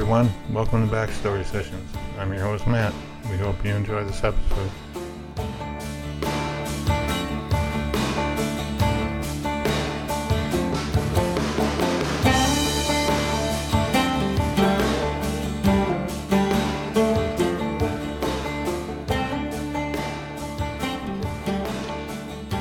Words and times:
everyone. 0.00 0.30
Welcome 0.50 0.88
to 0.88 0.94
Backstory 0.96 1.44
Sessions. 1.44 1.92
I'm 2.18 2.32
your 2.32 2.40
host, 2.40 2.66
Matt. 2.66 2.94
We 3.30 3.36
hope 3.36 3.62
you 3.62 3.72
enjoy 3.72 4.02
this 4.04 4.24
episode. 4.24 4.70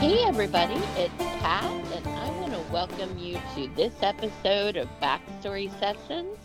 Hey 0.02 0.26
everybody, 0.26 0.74
it's 0.98 1.14
Pat, 1.40 1.64
and 1.64 2.06
I 2.06 2.30
want 2.42 2.52
to 2.52 2.60
welcome 2.74 3.18
you 3.18 3.40
to 3.56 3.70
this 3.78 3.94
episode 4.02 4.76
of 4.76 4.90
Backstory 5.02 5.72
Sessions. 5.80 6.38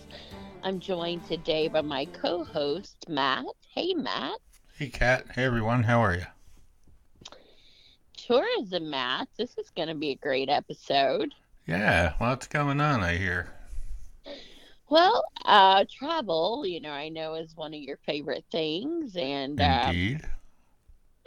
I'm 0.64 0.80
joined 0.80 1.26
today 1.26 1.68
by 1.68 1.82
my 1.82 2.06
co-host 2.06 3.06
Matt. 3.08 3.46
Hey 3.74 3.94
Matt, 3.94 4.40
Hey, 4.76 4.90
Kat. 4.90 5.26
Hey, 5.34 5.44
everyone. 5.44 5.84
How 5.84 6.00
are 6.02 6.14
you? 6.14 6.26
tourism 8.16 8.90
Matt. 8.90 9.28
This 9.38 9.58
is 9.58 9.70
going 9.70 9.88
to 9.88 9.94
be 9.94 10.10
a 10.10 10.16
great 10.16 10.48
episode. 10.50 11.34
Yeah, 11.66 12.14
lots 12.20 12.46
going 12.48 12.80
on, 12.80 13.02
I 13.02 13.16
hear. 13.16 13.52
Well, 14.88 15.24
uh, 15.44 15.84
travel, 15.90 16.64
you 16.66 16.80
know, 16.80 16.90
I 16.92 17.08
know 17.08 17.34
is 17.34 17.56
one 17.56 17.74
of 17.74 17.80
your 17.80 17.98
favorite 17.98 18.44
things, 18.50 19.16
and 19.16 19.60
um, 19.60 19.96
Indeed. 19.96 20.30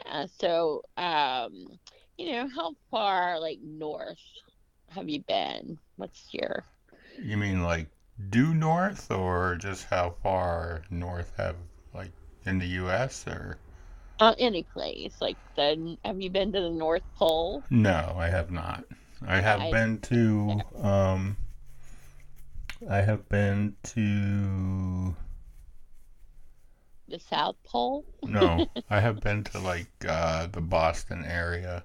uh, 0.05 0.27
so, 0.27 0.83
um, 0.97 1.80
you 2.17 2.31
know, 2.31 2.47
how 2.55 2.73
far 2.91 3.39
like 3.39 3.59
north 3.61 4.19
have 4.89 5.09
you 5.09 5.21
been? 5.27 5.80
What's 5.97 6.33
your 6.33 6.65
You 7.17 7.38
mean 7.38 7.63
like 7.63 7.89
due 8.29 8.53
north, 8.53 9.11
or 9.11 9.55
just 9.55 9.85
how 9.85 10.11
far 10.11 10.83
north 10.89 11.33
have, 11.37 11.57
like, 11.93 12.11
in 12.45 12.59
the 12.59 12.67
U.S., 12.67 13.27
or? 13.27 13.57
uh, 14.19 14.35
any 14.37 14.63
place 14.63 15.15
like 15.21 15.37
the? 15.55 15.97
Have 16.03 16.21
you 16.21 16.29
been 16.29 16.51
to 16.53 16.61
the 16.61 16.69
North 16.69 17.03
Pole? 17.15 17.63
No, 17.69 18.15
I 18.17 18.27
have 18.27 18.51
not. 18.51 18.83
I 19.25 19.39
have 19.39 19.69
I- 19.69 19.69
been 19.69 19.99
to, 20.01 20.65
um, 20.75 21.37
I 22.89 23.01
have 23.01 23.29
been 23.29 23.75
to, 23.83 25.15
The 27.09 27.19
South 27.19 27.57
Pole? 27.65 28.05
no, 28.27 28.67
I 28.91 28.99
have 28.99 29.21
been 29.21 29.43
to, 29.45 29.57
like, 29.59 29.89
uh, 30.07 30.45
the 30.45 30.61
Boston 30.61 31.25
area. 31.25 31.83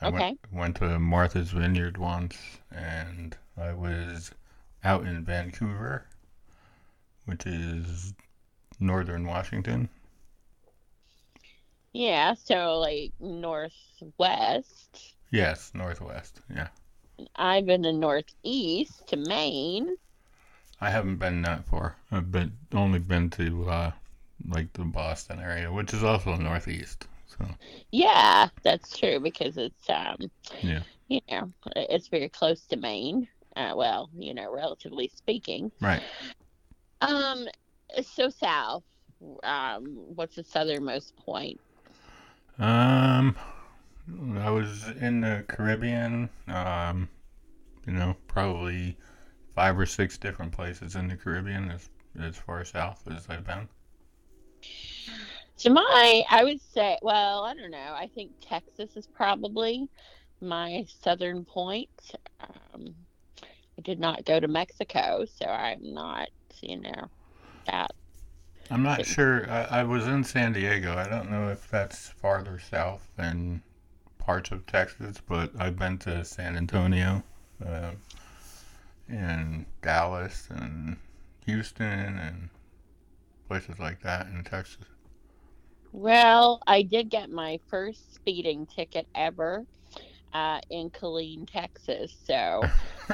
I 0.00 0.06
Okay. 0.06 0.36
went, 0.36 0.38
went 0.52 0.76
to 0.78 0.98
Martha's 0.98 1.52
Vineyard 1.52 1.98
once, 1.98 2.58
and 2.70 3.36
I 3.56 3.72
was 3.74 4.32
out 4.84 5.06
in 5.06 5.24
Vancouver, 5.24 6.06
which 7.26 7.46
is 7.46 8.12
northern 8.80 9.26
Washington. 9.26 9.90
Yeah, 11.92 12.32
so 12.34 12.78
like 12.78 13.12
northwest. 13.20 15.16
Yes, 15.30 15.72
northwest. 15.72 16.42
Yeah. 16.54 16.68
I've 17.36 17.64
been 17.64 17.84
to 17.84 17.92
northeast 17.94 19.06
to 19.08 19.16
Maine. 19.16 19.96
I 20.80 20.90
haven't 20.90 21.18
been 21.18 21.42
that 21.42 21.66
far. 21.66 21.98
I've 22.10 22.32
been 22.32 22.58
only 22.72 22.98
been 22.98 23.30
to 23.30 23.70
uh, 23.70 23.92
like 24.44 24.72
the 24.72 24.84
Boston 24.84 25.38
area, 25.38 25.72
which 25.72 25.94
is 25.94 26.02
also 26.02 26.34
northeast. 26.34 27.06
So 27.28 27.46
Yeah, 27.90 28.48
that's 28.62 28.96
true 28.96 29.20
because 29.20 29.56
it's 29.56 29.88
um 29.90 30.16
Yeah. 30.62 30.82
you 31.08 31.20
know, 31.30 31.52
it's 31.76 32.08
very 32.08 32.28
close 32.28 32.66
to 32.68 32.76
Maine. 32.76 33.28
Uh, 33.58 33.74
well, 33.76 34.10
you 34.16 34.34
know, 34.34 34.52
relatively 34.52 35.10
speaking. 35.14 35.72
right. 35.82 36.02
Um 37.00 37.48
so 38.02 38.30
south. 38.30 38.84
Um 39.42 39.84
what's 40.14 40.36
the 40.36 40.44
southernmost 40.44 41.16
point? 41.16 41.60
Um, 42.58 43.36
I 44.38 44.50
was 44.50 44.88
in 45.00 45.20
the 45.20 45.44
Caribbean. 45.48 46.30
Um, 46.48 47.08
you 47.86 47.92
know, 47.92 48.16
probably 48.28 48.96
five 49.54 49.78
or 49.78 49.86
six 49.86 50.18
different 50.18 50.52
places 50.52 50.94
in 50.96 51.08
the 51.08 51.16
Caribbean 51.16 51.70
as 51.70 51.90
as 52.20 52.36
far 52.36 52.64
south 52.64 53.08
as 53.10 53.28
I've 53.28 53.44
been. 53.44 53.68
To 55.58 55.70
my, 55.70 56.22
I 56.30 56.44
would 56.44 56.60
say, 56.60 56.98
well, 57.02 57.44
I 57.44 57.54
don't 57.54 57.70
know. 57.72 57.94
I 57.94 58.10
think 58.14 58.32
Texas 58.40 58.96
is 58.96 59.08
probably 59.14 59.88
my 60.40 60.86
southern 61.02 61.44
point. 61.44 61.90
Um, 62.40 62.94
I 63.78 63.80
did 63.80 64.00
not 64.00 64.24
go 64.24 64.40
to 64.40 64.48
Mexico, 64.48 65.24
so 65.24 65.46
I'm 65.46 65.94
not, 65.94 66.30
you 66.60 66.80
know, 66.80 67.08
that. 67.66 67.92
I'm 68.72 68.82
not 68.82 69.06
sure. 69.06 69.48
I, 69.48 69.80
I 69.80 69.82
was 69.84 70.04
in 70.08 70.24
San 70.24 70.52
Diego. 70.52 70.96
I 70.96 71.08
don't 71.08 71.30
know 71.30 71.48
if 71.48 71.70
that's 71.70 72.08
farther 72.08 72.58
south 72.58 73.08
than 73.16 73.62
parts 74.18 74.50
of 74.50 74.66
Texas, 74.66 75.18
but 75.26 75.52
I've 75.56 75.78
been 75.78 75.96
to 75.98 76.24
San 76.24 76.56
Antonio, 76.56 77.22
uh, 77.64 77.92
and 79.08 79.64
Dallas, 79.80 80.48
and 80.50 80.96
Houston, 81.46 82.18
and 82.18 82.48
places 83.46 83.78
like 83.78 84.02
that 84.02 84.26
in 84.26 84.42
Texas. 84.42 84.86
Well, 85.92 86.60
I 86.66 86.82
did 86.82 87.10
get 87.10 87.30
my 87.30 87.60
first 87.68 88.12
speeding 88.14 88.66
ticket 88.66 89.06
ever 89.14 89.64
uh, 90.32 90.60
in 90.70 90.90
Killeen, 90.90 91.50
Texas. 91.50 92.14
So 92.24 92.62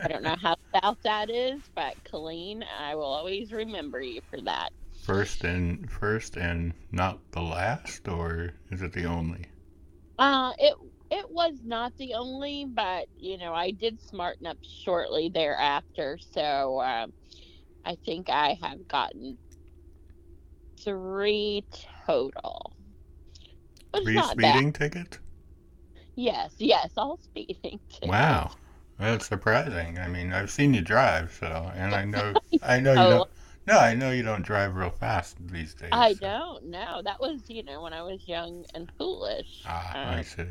I 0.00 0.08
don't 0.08 0.22
know 0.22 0.36
how 0.40 0.56
south 0.80 0.98
that 1.04 1.30
is, 1.30 1.60
but 1.74 1.94
Killeen, 2.04 2.62
I 2.80 2.94
will 2.94 3.04
always 3.04 3.52
remember 3.52 4.00
you 4.00 4.20
for 4.30 4.40
that. 4.42 4.70
First 5.04 5.44
and 5.44 5.90
first 5.90 6.36
and 6.36 6.74
not 6.92 7.20
the 7.32 7.40
last, 7.40 8.08
or 8.08 8.54
is 8.70 8.82
it 8.82 8.92
the 8.92 9.04
only? 9.04 9.46
Uh, 10.18 10.52
it 10.58 10.74
it 11.10 11.30
was 11.30 11.54
not 11.64 11.96
the 11.96 12.14
only, 12.14 12.66
but 12.66 13.06
you 13.16 13.38
know, 13.38 13.54
I 13.54 13.70
did 13.70 14.00
smarten 14.00 14.46
up 14.46 14.58
shortly 14.62 15.30
thereafter. 15.32 16.18
So 16.32 16.80
um, 16.80 17.12
I 17.84 17.96
think 18.04 18.28
I 18.28 18.58
have 18.60 18.86
gotten 18.88 19.38
three 20.80 21.64
total. 22.06 22.72
Three 24.02 24.16
bad. 24.16 24.30
speeding 24.30 24.72
tickets? 24.72 25.18
Yes, 26.18 26.52
yes, 26.58 26.90
all 26.96 27.16
speeding. 27.22 27.78
tickets. 27.88 28.08
Wow, 28.08 28.50
that's 28.98 29.28
surprising. 29.28 29.98
I 29.98 30.08
mean, 30.08 30.32
I've 30.32 30.50
seen 30.50 30.74
you 30.74 30.80
drive, 30.80 31.32
so 31.38 31.70
and 31.76 31.94
I 31.94 32.04
know 32.04 32.34
I 32.62 32.80
know 32.80 32.92
you 32.94 32.98
Oh. 33.00 33.10
don't. 33.10 33.30
No, 33.68 33.78
I 33.78 33.94
know 33.94 34.10
you 34.10 34.24
don't 34.24 34.42
drive 34.42 34.74
real 34.74 34.90
fast 34.90 35.36
these 35.46 35.74
days. 35.74 35.90
I 35.92 36.14
so- 36.14 36.20
don't 36.20 36.64
know. 36.70 37.02
That 37.04 37.20
was, 37.20 37.42
you 37.48 37.62
know, 37.62 37.82
when 37.82 37.92
I 37.92 38.02
was 38.02 38.26
young 38.26 38.64
and 38.74 38.90
foolish. 38.98 39.62
Ah, 39.64 39.92
Uh, 39.94 40.16
I 40.16 40.22
see. 40.22 40.46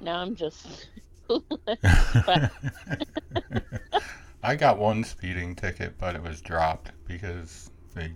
Now 0.00 0.16
I'm 0.16 0.34
just 0.34 0.88
foolish. 1.28 1.78
I 4.42 4.56
got 4.56 4.78
one 4.78 5.04
speeding 5.04 5.54
ticket, 5.54 5.96
but 5.98 6.16
it 6.16 6.22
was 6.22 6.40
dropped 6.40 6.90
because 7.06 7.70
they, 7.94 8.14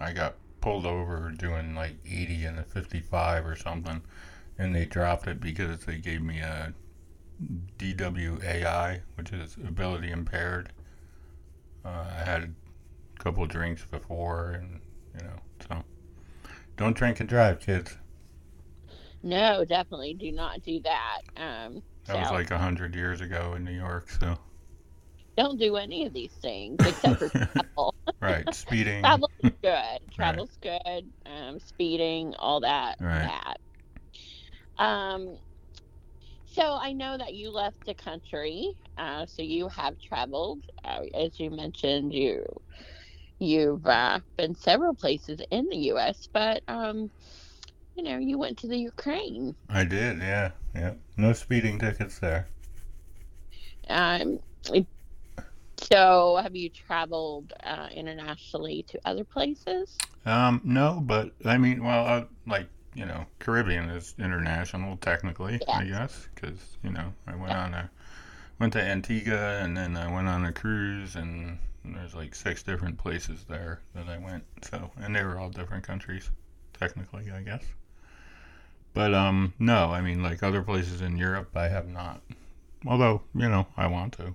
I 0.00 0.12
got 0.12 0.34
pulled 0.60 0.86
over 0.86 1.30
doing 1.36 1.74
like 1.74 1.96
80 2.04 2.44
and 2.46 2.58
a 2.58 2.64
55 2.64 3.46
or 3.46 3.56
something, 3.56 4.02
and 4.58 4.74
they 4.74 4.84
dropped 4.84 5.26
it 5.26 5.40
because 5.40 5.84
they 5.84 5.96
gave 5.98 6.20
me 6.22 6.40
a 6.40 6.72
DWAI, 7.78 9.00
which 9.16 9.32
is 9.32 9.56
ability 9.56 10.10
impaired. 10.10 10.70
Uh, 11.84 12.04
I 12.10 12.24
had 12.24 12.42
a 12.42 13.22
couple 13.22 13.46
drinks 13.46 13.84
before, 13.84 14.50
and 14.52 14.80
you 15.14 15.26
know, 15.26 15.36
so 15.68 15.82
don't 16.76 16.96
drink 16.96 17.20
and 17.20 17.28
drive, 17.28 17.60
kids. 17.60 17.96
no, 19.22 19.64
definitely 19.64 20.14
do 20.14 20.32
not 20.32 20.62
do 20.62 20.80
that. 20.80 21.20
Um, 21.36 21.82
That 22.06 22.20
was 22.20 22.30
like 22.30 22.50
a 22.50 22.58
hundred 22.58 22.94
years 22.94 23.20
ago 23.20 23.54
in 23.56 23.64
New 23.64 23.72
York, 23.72 24.10
so 24.10 24.36
don't 25.36 25.58
do 25.58 25.76
any 25.76 26.04
of 26.06 26.12
these 26.12 26.32
things 26.42 26.76
except 26.84 27.20
for 27.20 27.28
travel. 27.52 27.94
right, 28.20 28.52
speeding. 28.52 29.02
Travel 29.02 29.30
is 29.44 29.52
good. 29.62 29.98
Travel's 30.12 30.58
good. 30.60 31.08
Um, 31.26 31.60
speeding, 31.60 32.34
all 32.40 32.60
that. 32.60 32.96
Right. 33.00 33.22
That. 33.22 33.58
Um, 34.78 35.36
so 36.46 36.78
I 36.80 36.92
know 36.92 37.16
that 37.18 37.34
you 37.34 37.50
left 37.50 37.84
the 37.86 37.94
country. 37.94 38.72
Uh, 38.96 39.26
so 39.26 39.42
you 39.42 39.68
have 39.68 39.98
traveled, 40.00 40.60
uh, 40.84 41.00
as 41.14 41.38
you 41.38 41.50
mentioned. 41.50 42.12
You 42.12 42.44
you've 43.38 43.86
uh, 43.86 44.20
been 44.36 44.54
several 44.54 44.94
places 44.94 45.40
in 45.50 45.66
the 45.70 45.76
U.S., 45.92 46.28
but 46.32 46.62
um, 46.68 47.10
you 47.94 48.02
know 48.02 48.18
you 48.18 48.38
went 48.38 48.58
to 48.58 48.68
the 48.68 48.78
Ukraine. 48.78 49.54
I 49.68 49.84
did, 49.84 50.18
yeah, 50.18 50.52
yeah. 50.74 50.94
No 51.16 51.32
speeding 51.32 51.78
tickets 51.78 52.18
there. 52.18 52.48
Um, 53.88 54.40
so 55.76 56.38
have 56.42 56.56
you 56.56 56.70
traveled 56.70 57.52
uh, 57.64 57.88
internationally 57.94 58.84
to 58.88 58.98
other 59.04 59.24
places? 59.24 59.96
Um, 60.26 60.60
no, 60.64 61.02
but 61.04 61.32
I 61.44 61.56
mean, 61.58 61.84
well, 61.84 62.06
uh, 62.06 62.24
like 62.46 62.68
you 62.98 63.06
know, 63.06 63.26
Caribbean 63.40 63.90
is 63.90 64.14
international 64.18 64.98
technically, 64.98 65.62
I 65.72 65.84
guess, 65.84 66.28
because 66.34 66.78
you 66.84 66.90
know, 66.90 67.14
I 67.26 67.36
went 67.36 67.56
on 67.56 67.74
a 67.74 67.90
went 68.60 68.72
to 68.74 68.82
Antigua 68.82 69.60
and 69.62 69.76
then 69.76 69.96
I 69.96 70.12
went 70.12 70.28
on 70.28 70.44
a 70.44 70.52
cruise 70.52 71.16
and 71.16 71.58
And 71.84 71.96
there's 71.96 72.14
like 72.14 72.34
six 72.34 72.62
different 72.62 72.98
places 72.98 73.44
there 73.48 73.80
that 73.94 74.08
I 74.08 74.18
went. 74.18 74.44
So, 74.62 74.92
and 75.00 75.14
they 75.16 75.24
were 75.24 75.38
all 75.38 75.50
different 75.50 75.84
countries, 75.84 76.30
technically, 76.78 77.30
I 77.32 77.42
guess. 77.42 77.64
But 78.94 79.14
um, 79.14 79.54
no, 79.58 79.92
I 79.92 80.00
mean, 80.02 80.22
like 80.22 80.42
other 80.42 80.62
places 80.62 81.00
in 81.00 81.16
Europe, 81.16 81.56
I 81.56 81.68
have 81.68 81.88
not. 81.88 82.22
Although, 82.86 83.22
you 83.34 83.48
know, 83.48 83.66
I 83.76 83.86
want 83.88 84.14
to. 84.14 84.34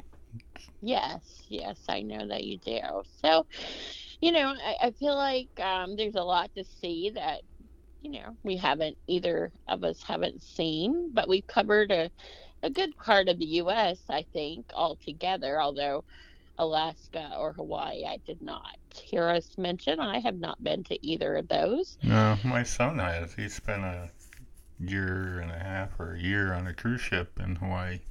Yes, 0.81 1.45
yes, 1.49 1.81
I 1.89 2.01
know 2.01 2.27
that 2.27 2.43
you 2.43 2.57
do. 2.59 2.79
So, 3.23 3.45
you 4.21 4.31
know, 4.31 4.53
I, 4.55 4.87
I 4.87 4.91
feel 4.91 5.15
like 5.15 5.49
um, 5.59 5.95
there's 5.95 6.15
a 6.15 6.23
lot 6.23 6.53
to 6.55 6.63
see 6.65 7.11
that, 7.15 7.41
you 8.03 8.11
know, 8.11 8.35
we 8.43 8.57
haven't, 8.57 8.97
either 9.07 9.51
of 9.67 9.83
us 9.83 10.03
haven't 10.03 10.43
seen, 10.43 11.11
but 11.13 11.29
we've 11.29 11.47
covered 11.47 11.89
a, 11.89 12.11
a 12.61 12.69
good 12.69 12.95
part 12.97 13.29
of 13.29 13.39
the 13.39 13.45
U.S., 13.45 13.99
I 14.09 14.25
think, 14.33 14.65
altogether, 14.73 15.61
although 15.61 16.03
Alaska 16.57 17.31
or 17.39 17.53
Hawaii, 17.53 18.05
I 18.05 18.17
did 18.25 18.41
not 18.41 18.77
hear 18.93 19.29
us 19.29 19.57
mention. 19.57 19.99
I 19.99 20.19
have 20.19 20.37
not 20.37 20.61
been 20.61 20.83
to 20.83 21.05
either 21.05 21.35
of 21.37 21.47
those. 21.47 21.97
No, 22.03 22.37
my 22.43 22.63
son 22.63 22.99
has. 22.99 23.33
He 23.33 23.47
spent 23.47 23.83
a 23.83 24.09
year 24.79 25.39
and 25.39 25.49
a 25.49 25.57
half 25.57 25.97
or 25.97 26.13
a 26.13 26.19
year 26.19 26.53
on 26.53 26.67
a 26.67 26.73
cruise 26.73 27.01
ship 27.01 27.39
in 27.39 27.55
Hawaii. 27.55 28.01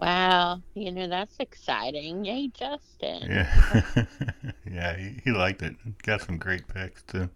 Wow, 0.00 0.60
you 0.74 0.92
know 0.92 1.08
that's 1.08 1.36
exciting. 1.38 2.24
Yay, 2.24 2.48
Justin. 2.48 3.30
Yeah, 3.30 4.04
yeah, 4.70 4.96
he, 4.96 5.20
he 5.24 5.30
liked 5.30 5.62
it. 5.62 5.76
Got 6.02 6.22
some 6.22 6.36
great 6.36 6.66
pics 6.68 7.02
too. 7.02 7.30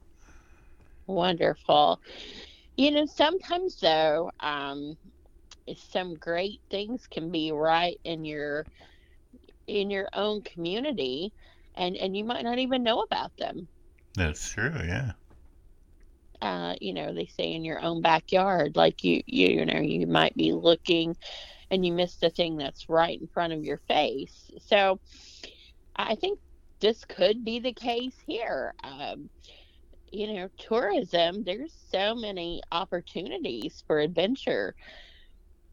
Wonderful. 1.08 2.00
You 2.76 2.92
know, 2.92 3.06
sometimes 3.06 3.78
though, 3.80 4.30
um, 4.40 4.96
some 5.76 6.14
great 6.14 6.60
things 6.70 7.06
can 7.10 7.30
be 7.30 7.52
right 7.52 7.98
in 8.04 8.24
your 8.24 8.66
in 9.66 9.90
your 9.90 10.08
own 10.14 10.42
community, 10.42 11.32
and 11.74 11.96
and 11.96 12.16
you 12.16 12.24
might 12.24 12.44
not 12.44 12.58
even 12.58 12.84
know 12.84 13.00
about 13.02 13.32
them. 13.38 13.68
That's 14.16 14.50
true. 14.50 14.74
Yeah. 14.84 15.12
Uh, 16.40 16.74
you 16.80 16.92
know, 16.94 17.14
they 17.14 17.26
say 17.26 17.52
in 17.52 17.64
your 17.64 17.80
own 17.80 18.02
backyard, 18.02 18.76
like 18.76 19.02
you 19.04 19.22
you 19.26 19.48
you 19.48 19.66
know, 19.66 19.80
you 19.80 20.06
might 20.06 20.34
be 20.36 20.52
looking 20.52 21.16
and 21.70 21.84
you 21.84 21.92
miss 21.92 22.16
the 22.16 22.30
thing 22.30 22.56
that's 22.56 22.88
right 22.88 23.20
in 23.20 23.28
front 23.28 23.52
of 23.52 23.64
your 23.64 23.78
face. 23.88 24.50
So 24.60 25.00
I 25.96 26.14
think 26.16 26.40
this 26.80 27.04
could 27.04 27.44
be 27.44 27.60
the 27.60 27.72
case 27.72 28.16
here. 28.26 28.74
Um, 28.84 29.30
you 30.12 30.32
know, 30.34 30.48
tourism, 30.58 31.44
there's 31.44 31.72
so 31.90 32.14
many 32.14 32.62
opportunities 32.72 33.82
for 33.86 34.00
adventure 34.00 34.74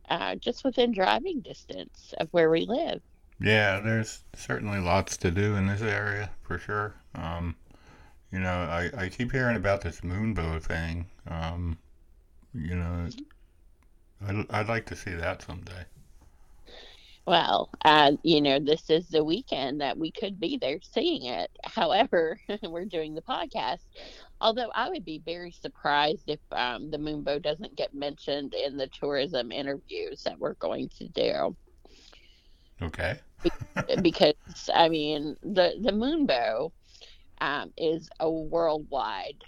uh, 0.10 0.36
just 0.36 0.64
within 0.64 0.92
driving 0.92 1.42
distance 1.42 2.14
of 2.20 2.28
where 2.32 2.50
we 2.50 2.66
live. 2.66 3.02
Yeah, 3.40 3.80
there's 3.82 4.24
certainly 4.34 4.80
lots 4.80 5.18
to 5.18 5.32
do 5.32 5.56
in 5.56 5.68
this 5.68 5.82
area 5.82 6.32
for 6.44 6.58
sure. 6.58 6.96
Um, 7.16 7.56
you 8.32 8.40
know, 8.40 8.50
I, 8.50 8.92
I 8.98 9.10
keep 9.10 9.32
hearing 9.32 9.58
about 9.58 9.82
this 9.82 10.02
moonbow 10.02 10.62
thing. 10.62 11.08
Um, 11.28 11.78
you 12.54 12.76
know, 12.76 13.08
I'd, 14.28 14.46
I'd 14.50 14.68
like 14.70 14.86
to 14.88 14.96
see 14.96 15.14
that 15.14 15.42
someday. 15.42 15.86
Well, 17.26 17.70
uh, 17.84 18.14
you 18.24 18.40
know, 18.40 18.60
this 18.60 18.90
is 18.90 19.08
the 19.10 19.24
weekend 19.24 19.82
that 19.82 19.98
we 19.98 20.12
could 20.12 20.40
be 20.40 20.58
there 20.58 20.80
seeing 20.82 21.26
it. 21.26 21.50
However, 21.64 22.40
we're 22.64 22.86
doing 22.86 23.16
the 23.16 23.22
podcast. 23.22 23.80
Although 24.42 24.72
I 24.76 24.90
would 24.90 25.06
be 25.06 25.22
very 25.26 25.52
surprised 25.52 26.30
if 26.30 26.40
um, 26.52 26.92
the 26.92 26.98
moonbow 26.98 27.42
doesn't 27.42 27.76
get 27.76 27.94
mentioned 27.94 28.54
in 28.54 28.78
the 28.78 28.88
tourism 28.88 29.52
interviews 29.52 30.24
that 30.24 30.38
we're 30.38 30.56
going 30.56 30.90
to 30.98 31.08
do. 31.08 31.56
Okay. 32.82 33.20
because 34.02 34.34
I 34.74 34.90
mean, 34.90 35.36
the 35.42 35.76
the 35.82 35.92
moonbow 35.92 36.72
um, 37.40 37.72
is 37.78 38.10
a 38.20 38.30
worldwide 38.30 39.44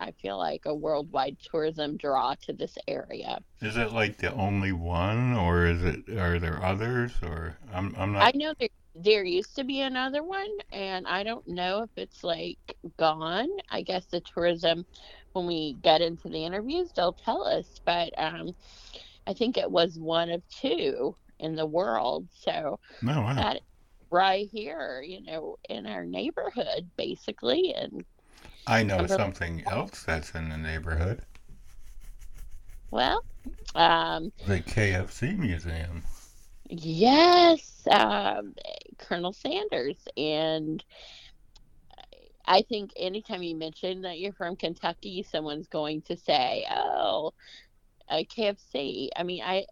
I 0.00 0.12
feel 0.12 0.38
like 0.38 0.62
a 0.64 0.74
worldwide 0.74 1.36
tourism 1.40 1.96
draw 1.96 2.34
to 2.42 2.52
this 2.52 2.78
area. 2.86 3.38
Is 3.60 3.76
it 3.76 3.92
like 3.92 4.18
the 4.18 4.32
only 4.32 4.72
one, 4.72 5.34
or 5.34 5.66
is 5.66 5.82
it? 5.82 6.08
Are 6.16 6.38
there 6.38 6.62
others? 6.62 7.12
Or 7.22 7.58
I'm 7.72 7.94
I'm 7.98 8.12
not. 8.12 8.22
I 8.22 8.32
know 8.36 8.54
there 8.58 8.68
there 9.02 9.24
used 9.24 9.54
to 9.56 9.64
be 9.64 9.80
another 9.80 10.22
one, 10.22 10.50
and 10.72 11.06
I 11.06 11.22
don't 11.22 11.46
know 11.46 11.82
if 11.82 11.90
it's 11.96 12.24
like 12.24 12.58
gone. 12.96 13.48
I 13.70 13.82
guess 13.82 14.06
the 14.06 14.20
tourism, 14.20 14.84
when 15.32 15.46
we 15.46 15.76
get 15.82 16.00
into 16.00 16.28
the 16.28 16.44
interviews, 16.44 16.90
they'll 16.94 17.12
tell 17.12 17.46
us. 17.46 17.80
But 17.84 18.12
um, 18.18 18.54
I 19.26 19.34
think 19.34 19.56
it 19.56 19.70
was 19.70 19.98
one 19.98 20.30
of 20.30 20.42
two 20.48 21.14
in 21.38 21.54
the 21.54 21.66
world. 21.66 22.26
So 22.32 22.80
no, 23.02 23.20
wow. 23.20 23.34
that 23.34 23.60
right 24.10 24.48
here, 24.50 25.02
you 25.06 25.22
know, 25.22 25.58
in 25.68 25.86
our 25.86 26.04
neighborhood, 26.04 26.90
basically, 26.96 27.74
and 27.74 28.04
I 28.66 28.82
know 28.82 29.06
something 29.06 29.62
else 29.66 30.02
that's 30.02 30.32
in 30.32 30.48
the 30.48 30.58
neighborhood. 30.58 31.22
Well, 32.90 33.24
um, 33.74 34.32
the 34.46 34.60
KFC 34.60 35.38
Museum. 35.38 36.02
Yes, 36.68 37.86
um, 37.90 38.54
Colonel 38.98 39.32
Sanders. 39.32 39.96
And 40.16 40.84
I 42.44 42.62
think 42.62 42.92
anytime 42.96 43.42
you 43.42 43.56
mention 43.56 44.02
that 44.02 44.18
you're 44.18 44.32
from 44.32 44.56
Kentucky, 44.56 45.22
someone's 45.22 45.68
going 45.68 46.02
to 46.02 46.16
say, 46.16 46.66
oh, 46.70 47.32
a 48.10 48.24
KFC. 48.24 49.08
I 49.16 49.22
mean, 49.22 49.42
I 49.42 49.66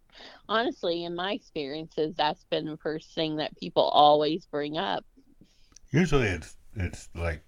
honestly, 0.49 1.05
in 1.05 1.15
my 1.15 1.33
experiences, 1.33 2.15
that's 2.17 2.45
been 2.45 2.67
the 2.67 2.77
first 2.77 3.15
thing 3.15 3.37
that 3.37 3.57
people 3.59 3.83
always 3.83 4.47
bring 4.47 4.77
up. 4.77 5.05
Usually 5.91 6.27
it's 6.29 6.57
it's 6.75 7.09
like 7.15 7.43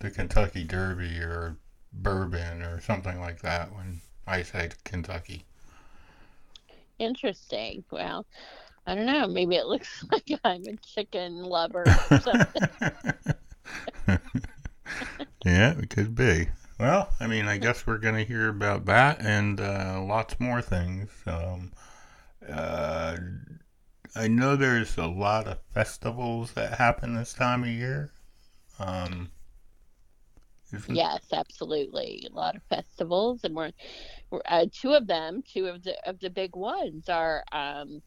the 0.00 0.10
Kentucky 0.10 0.64
Derby 0.64 1.18
or 1.18 1.56
bourbon 1.92 2.62
or 2.62 2.80
something 2.80 3.20
like 3.20 3.42
that 3.42 3.74
when 3.74 4.00
I 4.26 4.42
say 4.42 4.70
Kentucky. 4.84 5.44
Interesting. 6.98 7.84
Well, 7.90 8.26
I 8.86 8.94
don't 8.94 9.06
know. 9.06 9.26
Maybe 9.28 9.56
it 9.56 9.66
looks 9.66 10.04
like 10.12 10.30
I'm 10.44 10.66
a 10.66 10.76
chicken 10.76 11.42
lover 11.42 12.06
or 12.10 12.16
something. 12.18 12.62
yeah, 15.44 15.78
it 15.78 15.90
could 15.90 16.14
be. 16.14 16.48
Well, 16.78 17.10
I 17.20 17.26
mean, 17.26 17.46
I 17.46 17.58
guess 17.58 17.86
we're 17.86 17.98
going 17.98 18.16
to 18.16 18.24
hear 18.24 18.48
about 18.48 18.86
that 18.86 19.20
and 19.20 19.60
uh, 19.60 20.02
lots 20.04 20.40
more 20.40 20.62
things. 20.62 21.10
Um, 21.26 21.72
uh, 22.48 23.16
I 24.16 24.26
know 24.26 24.56
there's 24.56 24.96
a 24.96 25.06
lot 25.06 25.46
of 25.46 25.60
festivals 25.74 26.52
that 26.52 26.78
happen 26.78 27.14
this 27.14 27.34
time 27.34 27.62
of 27.62 27.68
year. 27.68 28.10
Um, 28.78 29.30
Yes, 30.88 31.24
absolutely. 31.32 32.26
A 32.30 32.34
lot 32.34 32.56
of 32.56 32.62
festivals, 32.64 33.44
and 33.44 33.54
we're, 33.54 33.72
we're 34.30 34.42
uh, 34.46 34.66
two 34.72 34.92
of 34.94 35.06
them. 35.06 35.42
Two 35.42 35.66
of 35.66 35.82
the 35.82 35.96
of 36.08 36.18
the 36.20 36.30
big 36.30 36.56
ones 36.56 37.08
are 37.08 37.44
um, 37.52 38.02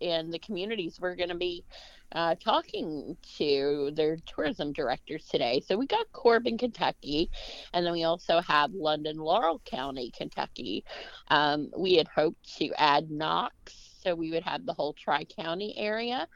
in 0.00 0.30
the 0.30 0.38
communities 0.38 0.98
we're 1.00 1.16
going 1.16 1.28
to 1.28 1.34
be 1.34 1.64
uh, 2.12 2.34
talking 2.36 3.16
to 3.36 3.90
their 3.94 4.16
tourism 4.26 4.72
directors 4.72 5.26
today. 5.26 5.60
So 5.66 5.76
we 5.76 5.86
got 5.86 6.10
Corbin, 6.12 6.56
Kentucky, 6.56 7.30
and 7.72 7.84
then 7.84 7.92
we 7.92 8.04
also 8.04 8.40
have 8.40 8.72
London, 8.72 9.18
Laurel 9.18 9.60
County, 9.64 10.10
Kentucky. 10.16 10.84
Um, 11.28 11.70
we 11.76 11.94
had 11.94 12.08
hoped 12.08 12.56
to 12.58 12.72
add 12.78 13.10
Knox, 13.10 13.98
so 14.02 14.14
we 14.14 14.30
would 14.30 14.44
have 14.44 14.64
the 14.64 14.72
whole 14.72 14.94
Tri 14.94 15.24
County 15.24 15.74
area. 15.76 16.26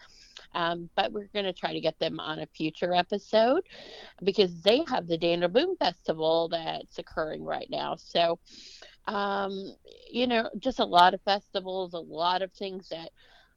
Um, 0.55 0.91
but 0.97 1.13
we're 1.13 1.31
going 1.33 1.47
to 1.47 1.53
try 1.53 1.73
to 1.73 1.81
get 1.81 1.99
them 1.99 2.21
on 2.21 2.41
a 2.41 2.47
future 2.47 2.93
episode 2.93 3.63
because 4.23 4.61
they 4.63 4.85
have 4.89 5.07
the 5.07 5.17
Daniel 5.17 5.49
Boone 5.49 5.77
Festival 5.77 6.49
that's 6.49 6.99
occurring 6.99 7.43
right 7.43 7.69
now. 7.71 7.97
So, 7.97 8.39
um, 9.07 9.75
you 10.11 10.27
know, 10.27 10.51
just 10.59 10.79
a 10.79 10.85
lot 10.85 11.15
of 11.15 11.23
festivals, 11.23 11.95
a 11.95 11.99
lot 11.99 12.43
of 12.43 12.53
things 12.53 12.91
that 12.91 13.11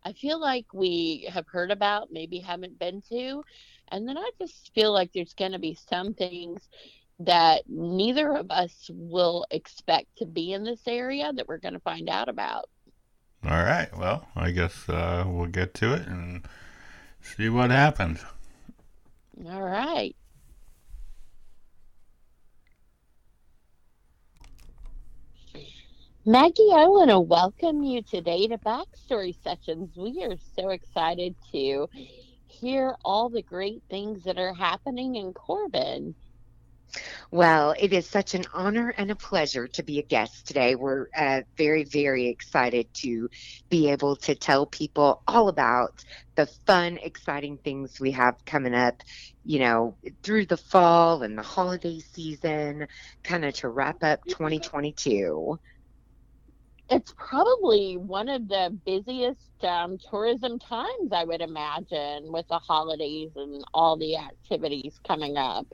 I 0.06 0.14
feel 0.14 0.40
like 0.40 0.66
we 0.74 1.28
have 1.32 1.48
heard 1.48 1.72
about, 1.72 2.12
maybe 2.12 2.40
haven't 2.40 2.80
been 2.80 3.02
to. 3.10 3.44
And 3.90 4.08
then 4.08 4.18
I 4.18 4.30
just 4.40 4.74
feel 4.74 4.94
like 4.94 5.12
there's 5.14 5.34
going 5.34 5.52
to 5.52 5.60
be 5.60 5.78
some 5.90 6.14
things 6.14 6.70
that 7.20 7.64
neither 7.68 8.36
of 8.36 8.52
us 8.52 8.90
will 8.94 9.46
expect 9.52 10.18
to 10.18 10.26
be 10.26 10.54
in 10.54 10.64
this 10.64 10.82
area 10.88 11.34
that 11.34 11.48
we're 11.48 11.58
going 11.58 11.74
to 11.74 11.80
find 11.80 12.10
out 12.10 12.30
about. 12.30 12.70
All 13.44 13.64
right. 13.64 13.90
Well, 13.98 14.28
I 14.36 14.52
guess 14.52 14.88
uh, 14.90 15.24
we'll 15.28 15.48
get 15.48 15.74
to 15.76 15.94
it 15.94 16.08
and 16.08 16.48
See 17.26 17.50
what 17.50 17.72
happens. 17.72 18.24
All 19.50 19.64
right. 19.64 20.16
Maggie, 26.28 26.72
I 26.74 26.88
want 26.88 27.12
to 27.12 27.20
welcome 27.20 27.84
you 27.84 28.02
today 28.02 28.48
to 28.48 28.58
Backstory 28.58 29.36
Sessions. 29.44 29.96
We 29.96 30.24
are 30.24 30.36
so 30.56 30.70
excited 30.70 31.36
to 31.52 31.88
hear 32.48 32.96
all 33.06 33.30
the 33.30 33.44
great 33.44 33.84
things 33.92 34.24
that 34.24 34.40
are 34.40 34.54
happening 34.54 35.18
in 35.18 35.34
Corbin. 35.34 36.16
Well, 37.32 37.76
it 37.78 37.94
is 37.94 38.10
such 38.10 38.34
an 38.34 38.46
honor 38.54 38.94
and 38.98 39.12
a 39.12 39.16
pleasure 39.16 39.68
to 39.68 39.84
be 39.84 40.00
a 40.00 40.04
guest 40.04 40.48
today. 40.48 40.76
We're 40.76 41.08
uh, 41.16 41.42
very, 41.58 41.84
very 41.84 42.28
excited 42.28 42.88
to 42.96 43.30
be 43.70 43.90
able 43.92 44.16
to 44.18 44.36
tell 44.36 44.66
people 44.66 45.22
all 45.28 45.50
about 45.50 46.04
the 46.36 46.48
fun, 46.66 46.98
exciting 47.04 47.60
things 47.60 48.00
we 48.00 48.12
have 48.12 48.44
coming 48.46 48.74
up, 48.74 49.02
you 49.44 49.60
know, 49.60 49.98
through 50.24 50.46
the 50.48 50.58
fall 50.58 51.22
and 51.24 51.38
the 51.38 51.44
holiday 51.44 52.00
season, 52.00 52.88
kind 53.24 53.46
of 53.46 53.54
to 53.56 53.70
wrap 53.70 54.04
up 54.04 54.22
2022. 54.30 55.60
It's 56.90 57.14
probably 57.18 57.98
one 57.98 58.30
of 58.30 58.48
the 58.48 58.78
busiest 58.86 59.64
um, 59.64 59.98
tourism 60.10 60.60
times, 60.60 61.12
I 61.12 61.24
would 61.24 61.42
imagine, 61.42 62.32
with 62.32 62.48
the 62.48 62.60
holidays 62.60 63.32
and 63.36 63.64
all 63.74 63.98
the 63.98 64.18
activities 64.18 65.00
coming 65.06 65.38
up. 65.38 65.68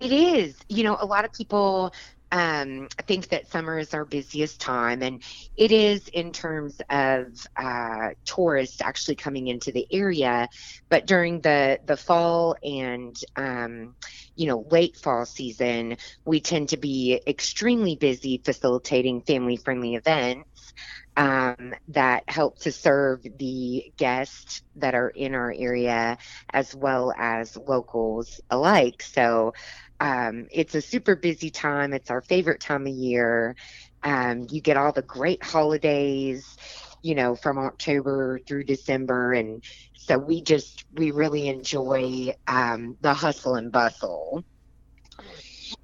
It 0.00 0.12
is. 0.12 0.56
You 0.68 0.84
know, 0.84 0.96
a 1.00 1.06
lot 1.06 1.24
of 1.24 1.32
people 1.32 1.92
um, 2.32 2.88
think 3.06 3.28
that 3.28 3.48
summer 3.50 3.78
is 3.78 3.94
our 3.94 4.04
busiest 4.04 4.60
time, 4.60 5.02
and 5.02 5.22
it 5.56 5.72
is 5.72 6.08
in 6.08 6.32
terms 6.32 6.80
of 6.90 7.26
uh, 7.56 8.10
tourists 8.24 8.80
actually 8.80 9.16
coming 9.16 9.46
into 9.46 9.72
the 9.72 9.86
area. 9.92 10.48
But 10.88 11.06
during 11.06 11.40
the 11.40 11.78
the 11.84 11.96
fall 11.96 12.56
and 12.62 13.16
um, 13.36 13.94
you 14.34 14.46
know 14.48 14.66
late 14.70 14.96
fall 14.96 15.24
season, 15.24 15.96
we 16.24 16.40
tend 16.40 16.70
to 16.70 16.76
be 16.76 17.20
extremely 17.26 17.96
busy 17.96 18.42
facilitating 18.44 19.22
family 19.22 19.56
friendly 19.56 19.94
events. 19.94 20.72
Um, 21.18 21.72
that 21.88 22.24
help 22.28 22.58
to 22.60 22.72
serve 22.72 23.22
the 23.38 23.90
guests 23.96 24.60
that 24.74 24.94
are 24.94 25.08
in 25.08 25.34
our 25.34 25.50
area 25.56 26.18
as 26.52 26.74
well 26.74 27.10
as 27.16 27.56
locals 27.56 28.38
alike. 28.50 29.02
So, 29.02 29.54
um, 30.00 30.46
it's 30.50 30.74
a 30.74 30.80
super 30.80 31.16
busy 31.16 31.50
time. 31.50 31.92
It's 31.92 32.10
our 32.10 32.22
favorite 32.22 32.60
time 32.60 32.86
of 32.86 32.92
year. 32.92 33.56
Um, 34.02 34.46
you 34.50 34.60
get 34.60 34.76
all 34.76 34.92
the 34.92 35.02
great 35.02 35.42
holidays, 35.42 36.56
you 37.02 37.14
know, 37.14 37.34
from 37.34 37.58
October 37.58 38.40
through 38.46 38.64
December. 38.64 39.32
And 39.32 39.62
so 39.94 40.18
we 40.18 40.42
just, 40.42 40.84
we 40.92 41.10
really 41.10 41.48
enjoy 41.48 42.34
um, 42.46 42.96
the 43.00 43.14
hustle 43.14 43.54
and 43.54 43.72
bustle. 43.72 44.44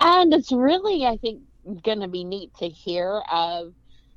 And 0.00 0.32
it's 0.32 0.52
really, 0.52 1.06
I 1.06 1.16
think, 1.16 1.42
going 1.82 2.00
to 2.00 2.08
be 2.08 2.24
neat 2.24 2.52
to 2.58 2.68
hear 2.68 3.22
of, 3.30 3.72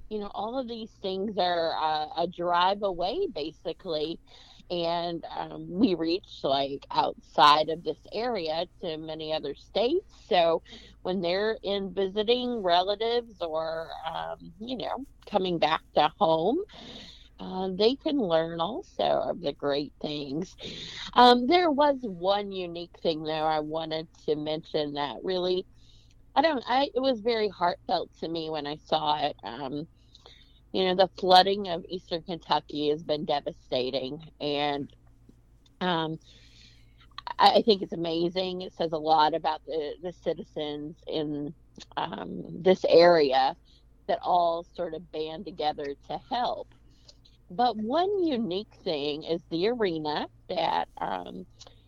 you 0.09 0.19
know, 0.19 0.29
all 0.33 0.59
of 0.59 0.67
these 0.67 0.91
things 1.01 1.37
are 1.37 1.73
uh, 1.75 2.23
a 2.23 2.27
drive 2.27 2.83
away, 2.83 3.27
basically 3.33 4.19
and 4.69 5.23
um, 5.35 5.67
we 5.69 5.95
reach 5.95 6.39
like 6.43 6.85
outside 6.91 7.69
of 7.69 7.83
this 7.83 7.99
area 8.13 8.65
to 8.81 8.97
many 8.97 9.33
other 9.33 9.55
states. 9.55 10.13
So 10.27 10.61
when 11.03 11.21
they're 11.21 11.57
in 11.63 11.93
visiting 11.93 12.63
relatives 12.63 13.41
or 13.41 13.89
um, 14.05 14.37
you 14.59 14.77
know 14.77 15.05
coming 15.29 15.59
back 15.59 15.81
to 15.95 16.11
home. 16.19 16.57
Uh, 17.39 17.69
they 17.77 17.95
can 17.95 18.17
learn 18.17 18.61
also 18.61 19.03
of 19.03 19.41
the 19.41 19.51
great 19.53 19.91
things. 20.01 20.55
Um, 21.13 21.47
there 21.47 21.69
was 21.71 21.97
one 22.01 22.51
unique 22.51 22.95
thing, 23.03 23.23
though, 23.23 23.31
I 23.45 23.59
wanted 23.59 24.07
to 24.25 24.35
mention 24.35 24.93
that 24.93 25.17
really, 25.23 25.65
I 26.35 26.41
don't, 26.41 26.63
I, 26.67 26.89
it 26.95 26.99
was 27.01 27.21
very 27.21 27.49
heartfelt 27.49 28.11
to 28.19 28.27
me 28.29 28.49
when 28.49 28.67
I 28.67 28.77
saw 28.77 29.19
it. 29.25 29.35
Um, 29.43 29.87
you 30.75 30.83
know, 30.83 30.93
the 30.93 31.09
flooding 31.17 31.69
of 31.69 31.85
eastern 31.87 32.21
Kentucky 32.21 32.89
has 32.89 33.01
been 33.01 33.23
devastating. 33.23 34.21
And 34.41 34.93
um, 35.79 36.19
I, 37.39 37.61
think 37.61 37.81
it's 37.81 37.93
amazing. 37.93 38.61
It 38.61 38.73
says 38.73 38.91
a 38.91 38.97
lot 38.97 39.33
about 39.33 39.65
the, 39.65 39.93
the 40.03 40.11
citizens 40.11 40.97
in 41.07 41.53
um, 41.95 42.43
this 42.49 42.83
area 42.89 43.55
that 44.07 44.19
all 44.21 44.65
sort 44.75 44.95
of 44.95 45.11
band 45.13 45.45
together 45.45 45.95
to 46.09 46.19
help. 46.29 46.67
But 47.49 47.77
one 47.77 48.25
unique 48.25 48.73
thing 48.83 49.23
is 49.23 49.39
the 49.49 49.69
arena 49.69 50.27
that, 50.49 50.89
um, 50.97 51.45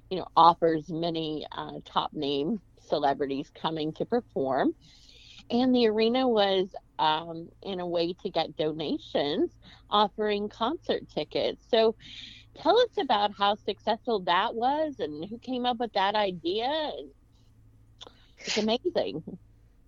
you 0.09 0.17
know, 0.17 0.27
offers 0.37 0.87
many 0.87 1.45
uh, 1.51 1.79
top 1.83 2.13
name 2.13 2.61
celebrities 2.79 3.51
coming 3.53 3.91
to 3.95 4.05
perform. 4.05 4.73
And 5.49 5.75
the 5.75 5.87
arena 5.87 6.25
was 6.25 6.69
um, 6.99 7.49
in 7.61 7.79
a 7.79 7.87
way 7.87 8.13
to 8.23 8.29
get 8.29 8.55
donations, 8.55 9.51
offering 9.89 10.49
concert 10.49 11.07
tickets. 11.09 11.65
So 11.69 11.95
tell 12.57 12.77
us 12.79 12.97
about 12.99 13.31
how 13.37 13.55
successful 13.55 14.21
that 14.21 14.55
was 14.55 14.95
and 14.99 15.25
who 15.29 15.39
came 15.39 15.65
up 15.65 15.77
with 15.79 15.93
that 15.93 16.15
idea. 16.15 16.91
It's 18.45 18.57
amazing. 18.57 19.23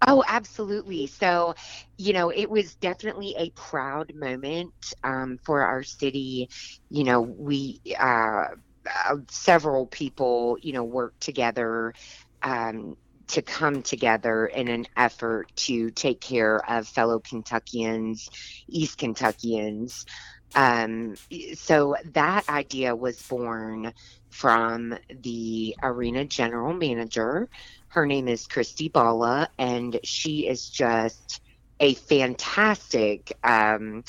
Oh, 0.08 0.24
absolutely. 0.28 1.08
So, 1.08 1.56
you 1.98 2.14
know, 2.14 2.30
it 2.30 2.50
was 2.50 2.76
definitely 2.76 3.36
a 3.38 3.50
proud 3.52 4.14
moment 4.16 4.74
um, 5.04 5.38
for 5.46 5.62
our 5.62 5.84
city. 5.84 6.50
You 6.90 7.04
know, 7.04 7.22
we, 7.22 7.82
uh, 8.00 8.46
uh, 9.06 9.16
several 9.30 9.88
people, 9.88 10.58
you 10.62 10.74
know, 10.74 10.84
worked 10.84 11.22
together 11.22 11.94
um, 12.42 12.96
to 13.30 13.42
come 13.42 13.82
together 13.82 14.46
in 14.48 14.68
an 14.68 14.88
effort 14.98 15.56
to 15.56 15.90
take 15.92 16.20
care 16.20 16.58
of 16.70 16.88
fellow 16.88 17.20
Kentuckians, 17.20 18.30
East 18.68 18.98
Kentuckians. 18.98 20.06
Um, 20.56 21.16
so 21.54 21.96
that 22.14 22.50
idea 22.50 22.96
was 22.96 23.22
born 23.22 23.94
from 24.30 24.98
the 25.22 25.76
arena 25.82 26.26
general 26.26 26.74
manager. 26.74 27.50
Her 27.90 28.06
name 28.06 28.28
is 28.28 28.48
Christy 28.48 28.90
Bala, 28.90 29.50
and 29.58 30.00
she 30.04 30.48
is 30.48 30.70
just 30.70 31.42
a 31.80 31.94
fantastic 31.94 33.38
um, 33.44 34.04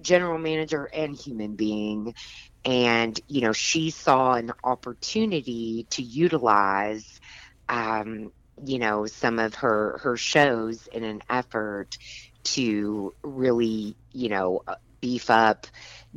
general 0.00 0.38
manager 0.38 0.84
and 0.92 1.16
human 1.16 1.54
being. 1.54 2.14
And, 2.64 3.18
you 3.28 3.42
know, 3.42 3.52
she 3.52 3.90
saw 3.90 4.34
an 4.34 4.52
opportunity 4.64 5.86
to 5.90 6.02
utilize 6.02 7.20
um, 7.68 8.32
you 8.62 8.78
know 8.78 9.06
some 9.06 9.38
of 9.38 9.54
her 9.56 9.98
her 10.02 10.16
shows 10.16 10.86
in 10.88 11.04
an 11.04 11.22
effort 11.28 11.96
to 12.44 13.14
really 13.22 13.96
you 14.12 14.28
know 14.28 14.62
uh, 14.66 14.74
beef 15.00 15.30
up 15.30 15.66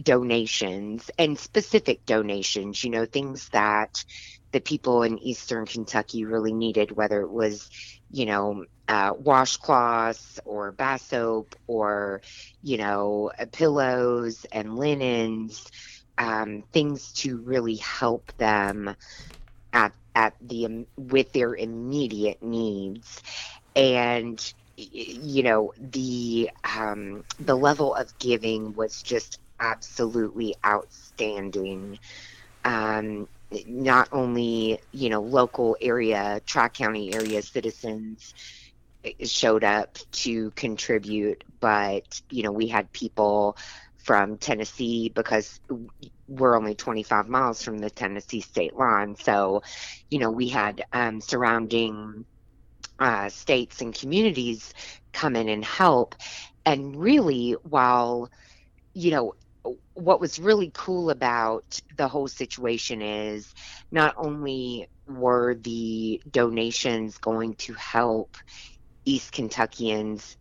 donations 0.02 1.10
and 1.18 1.38
specific 1.38 2.06
donations 2.06 2.84
you 2.84 2.90
know 2.90 3.06
things 3.06 3.50
that 3.50 4.04
the 4.52 4.62
people 4.62 5.04
in 5.04 5.18
eastern 5.20 5.66
kentucky 5.66 6.26
really 6.26 6.54
needed 6.54 6.92
whether 6.92 7.22
it 7.22 7.32
was 7.32 7.70
you 8.12 8.26
know 8.26 8.64
uh, 8.88 9.14
washcloths 9.14 10.40
or 10.46 10.72
bath 10.72 11.02
soap 11.02 11.56
or 11.68 12.22
you 12.62 12.78
know 12.78 13.32
pillows 13.52 14.46
and 14.52 14.78
linens 14.78 15.70
um, 16.18 16.64
things 16.72 17.12
to 17.14 17.38
really 17.38 17.76
help 17.76 18.32
them 18.38 18.96
at 19.74 19.94
at 20.18 20.34
the 20.42 20.86
with 20.98 21.32
their 21.32 21.56
immediate 21.56 22.42
needs. 22.42 23.22
And 23.76 24.54
you 24.76 25.44
know 25.44 25.74
the 25.78 26.50
um, 26.78 27.24
the 27.40 27.56
level 27.56 27.94
of 27.94 28.18
giving 28.18 28.74
was 28.76 29.04
just 29.04 29.40
absolutely 29.60 30.56
outstanding. 30.66 32.00
Um, 32.66 33.28
not 33.68 34.10
only 34.12 34.80
you 34.92 35.10
know 35.10 35.22
local 35.22 35.78
area 35.80 36.42
tri 36.46 36.68
county 36.68 37.14
area 37.14 37.42
citizens 37.42 38.34
showed 39.24 39.64
up 39.64 39.98
to 40.12 40.52
contribute 40.52 41.44
but 41.62 42.22
you 42.30 42.44
know 42.44 42.52
we 42.52 42.68
had 42.68 42.92
people 42.92 43.56
from 43.98 44.38
Tennessee 44.38 45.10
because 45.10 45.62
we're 46.28 46.56
only 46.58 46.76
25 46.76 47.28
miles 47.28 47.64
from 47.64 47.78
the 47.80 47.90
Tennessee 47.90 48.42
state 48.42 48.76
line. 48.76 49.16
So, 49.16 49.64
you 50.10 50.20
know, 50.20 50.32
we 50.32 50.50
had 50.50 50.84
um, 50.94 51.22
surrounding 51.22 52.26
uh, 53.00 53.30
states 53.30 53.82
and 53.82 53.94
communities 53.94 54.74
come 55.14 55.36
in 55.36 55.50
and 55.50 55.64
help. 55.64 56.16
And 56.66 56.96
really, 56.96 57.54
while, 57.64 58.30
you 58.94 59.12
know, 59.12 59.34
what 59.94 60.22
was 60.22 60.40
really 60.40 60.72
cool 60.74 61.10
about 61.10 61.80
the 61.98 62.08
whole 62.08 62.28
situation 62.28 63.02
is 63.02 63.54
not 63.92 64.16
only 64.18 64.88
were 65.08 65.56
the 65.56 66.22
donations 66.30 67.18
going 67.18 67.56
to 67.56 67.74
help 67.74 68.38
East 69.06 69.32
Kentuckians 69.32 70.38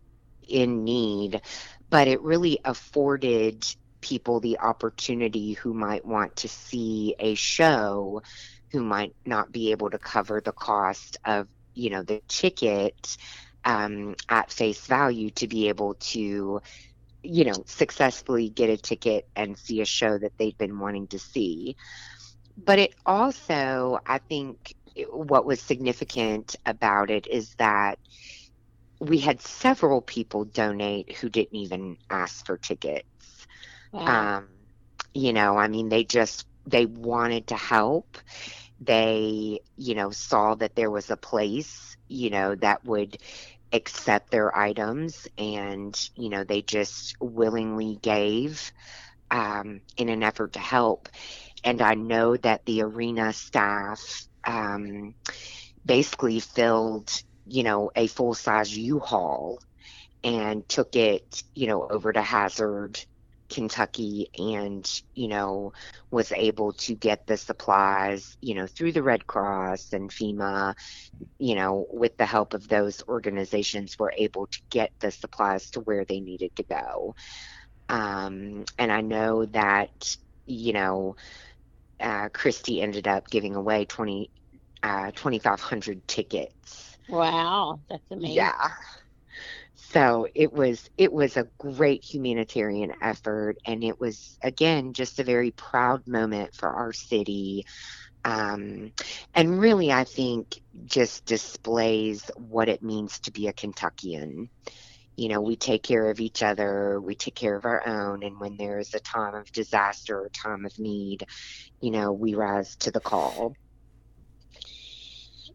in 0.47 0.83
need, 0.83 1.41
but 1.89 2.07
it 2.07 2.21
really 2.21 2.59
afforded 2.63 3.65
people 4.01 4.39
the 4.39 4.59
opportunity 4.59 5.53
who 5.53 5.73
might 5.73 6.05
want 6.05 6.35
to 6.37 6.47
see 6.47 7.15
a 7.19 7.35
show 7.35 8.21
who 8.71 8.83
might 8.83 9.15
not 9.25 9.51
be 9.51 9.71
able 9.71 9.89
to 9.89 9.97
cover 9.97 10.41
the 10.41 10.51
cost 10.51 11.17
of 11.25 11.47
you 11.73 11.89
know 11.89 12.03
the 12.03 12.21
ticket 12.27 13.17
um, 13.65 14.15
at 14.29 14.51
face 14.51 14.85
value 14.87 15.29
to 15.31 15.47
be 15.47 15.69
able 15.69 15.95
to 15.95 16.61
you 17.23 17.45
know 17.45 17.63
successfully 17.65 18.49
get 18.49 18.69
a 18.69 18.77
ticket 18.77 19.27
and 19.35 19.57
see 19.57 19.81
a 19.81 19.85
show 19.85 20.17
that 20.17 20.37
they've 20.37 20.57
been 20.57 20.79
wanting 20.79 21.07
to 21.07 21.19
see 21.19 21.75
but 22.57 22.79
it 22.79 22.93
also 23.05 23.99
i 24.05 24.17
think 24.17 24.75
what 25.11 25.45
was 25.45 25.61
significant 25.61 26.55
about 26.65 27.09
it 27.09 27.27
is 27.27 27.53
that 27.55 27.99
we 28.99 29.19
had 29.19 29.41
several 29.41 30.01
people 30.01 30.45
donate 30.45 31.13
who 31.17 31.29
didn't 31.29 31.55
even 31.55 31.97
ask 32.09 32.45
for 32.45 32.57
tickets. 32.57 33.05
Um, 34.05 34.47
you 35.13 35.33
know, 35.33 35.57
I 35.57 35.67
mean, 35.67 35.89
they 35.89 36.03
just 36.03 36.45
they 36.65 36.85
wanted 36.85 37.47
to 37.47 37.55
help. 37.55 38.17
They, 38.79 39.59
you 39.77 39.95
know, 39.95 40.11
saw 40.11 40.55
that 40.55 40.75
there 40.75 40.91
was 40.91 41.09
a 41.09 41.17
place, 41.17 41.95
you 42.07 42.29
know, 42.29 42.55
that 42.55 42.83
would 42.85 43.17
accept 43.71 44.31
their 44.31 44.55
items, 44.55 45.27
and 45.37 45.97
you 46.15 46.29
know, 46.29 46.43
they 46.43 46.61
just 46.61 47.15
willingly 47.19 47.97
gave 48.01 48.71
um, 49.31 49.81
in 49.97 50.09
an 50.09 50.23
effort 50.23 50.53
to 50.53 50.59
help. 50.59 51.09
And 51.63 51.81
I 51.81 51.95
know 51.95 52.35
that 52.37 52.65
the 52.65 52.81
arena 52.81 53.33
staff 53.33 53.99
um, 54.45 55.15
basically 55.85 56.39
filled, 56.39 57.11
you 57.45 57.63
know, 57.63 57.91
a 57.95 58.07
full 58.07 58.33
size 58.33 58.75
U-Haul 58.77 59.59
and 60.23 60.67
took 60.67 60.95
it, 60.95 61.43
you 61.55 61.67
know, 61.67 61.87
over 61.87 62.11
to 62.11 62.21
Hazard, 62.21 62.99
Kentucky, 63.49 64.29
and, 64.37 64.89
you 65.13 65.27
know, 65.27 65.73
was 66.11 66.31
able 66.31 66.73
to 66.73 66.95
get 66.95 67.25
the 67.27 67.37
supplies, 67.37 68.37
you 68.41 68.55
know, 68.55 68.67
through 68.67 68.91
the 68.91 69.03
Red 69.03 69.27
Cross 69.27 69.93
and 69.93 70.09
FEMA, 70.09 70.73
you 71.39 71.55
know, 71.55 71.85
with 71.89 72.17
the 72.17 72.25
help 72.25 72.53
of 72.53 72.67
those 72.67 73.03
organizations, 73.07 73.95
were 73.97 74.13
able 74.17 74.47
to 74.47 74.59
get 74.69 74.91
the 74.99 75.11
supplies 75.11 75.69
to 75.71 75.79
where 75.81 76.05
they 76.05 76.19
needed 76.19 76.55
to 76.55 76.63
go. 76.63 77.15
Um, 77.89 78.65
and 78.77 78.91
I 78.91 79.01
know 79.01 79.45
that, 79.45 80.15
you 80.45 80.73
know, 80.73 81.15
uh, 81.99 82.29
Christy 82.29 82.81
ended 82.81 83.07
up 83.07 83.29
giving 83.29 83.55
away 83.55 83.85
20, 83.85 84.29
uh, 84.83 85.11
2,500 85.15 86.07
tickets. 86.07 86.97
Wow, 87.09 87.79
that's 87.89 88.03
amazing. 88.11 88.35
Yeah. 88.35 88.69
So 89.91 90.27
it 90.35 90.51
was 90.53 90.89
it 90.97 91.11
was 91.13 91.37
a 91.37 91.47
great 91.59 92.03
humanitarian 92.03 92.93
effort, 93.01 93.57
and 93.65 93.83
it 93.83 93.99
was 93.99 94.37
again 94.43 94.93
just 94.93 95.19
a 95.19 95.23
very 95.23 95.51
proud 95.51 96.07
moment 96.07 96.53
for 96.55 96.69
our 96.69 96.93
city, 96.93 97.65
um, 98.25 98.91
and 99.33 99.59
really 99.59 99.91
I 99.91 100.03
think 100.03 100.47
just 100.85 101.25
displays 101.25 102.29
what 102.35 102.69
it 102.69 102.83
means 102.83 103.19
to 103.21 103.31
be 103.31 103.47
a 103.47 103.53
Kentuckian. 103.53 104.49
You 105.15 105.29
know, 105.29 105.41
we 105.41 105.55
take 105.55 105.83
care 105.83 106.09
of 106.09 106.19
each 106.19 106.43
other, 106.43 106.99
we 107.01 107.15
take 107.15 107.35
care 107.35 107.55
of 107.55 107.65
our 107.65 107.87
own, 107.87 108.23
and 108.23 108.39
when 108.39 108.57
there 108.57 108.79
is 108.79 108.93
a 108.93 108.99
time 108.99 109.35
of 109.35 109.51
disaster 109.51 110.19
or 110.19 110.29
time 110.29 110.65
of 110.65 110.77
need, 110.79 111.25
you 111.81 111.91
know, 111.91 112.11
we 112.13 112.35
rise 112.35 112.75
to 112.77 112.91
the 112.91 113.01
call. 113.01 113.53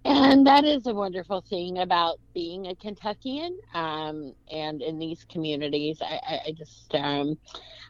And 0.04 0.46
that 0.48 0.64
is 0.64 0.86
a 0.86 0.94
wonderful 0.94 1.42
thing 1.42 1.78
about 1.78 2.18
being 2.34 2.66
a 2.66 2.74
Kentuckian. 2.74 3.56
Um, 3.72 4.34
and 4.50 4.82
in 4.82 4.98
these 4.98 5.24
communities, 5.24 5.98
I, 6.02 6.40
I, 6.48 6.52
just 6.52 6.92
um, 6.94 7.38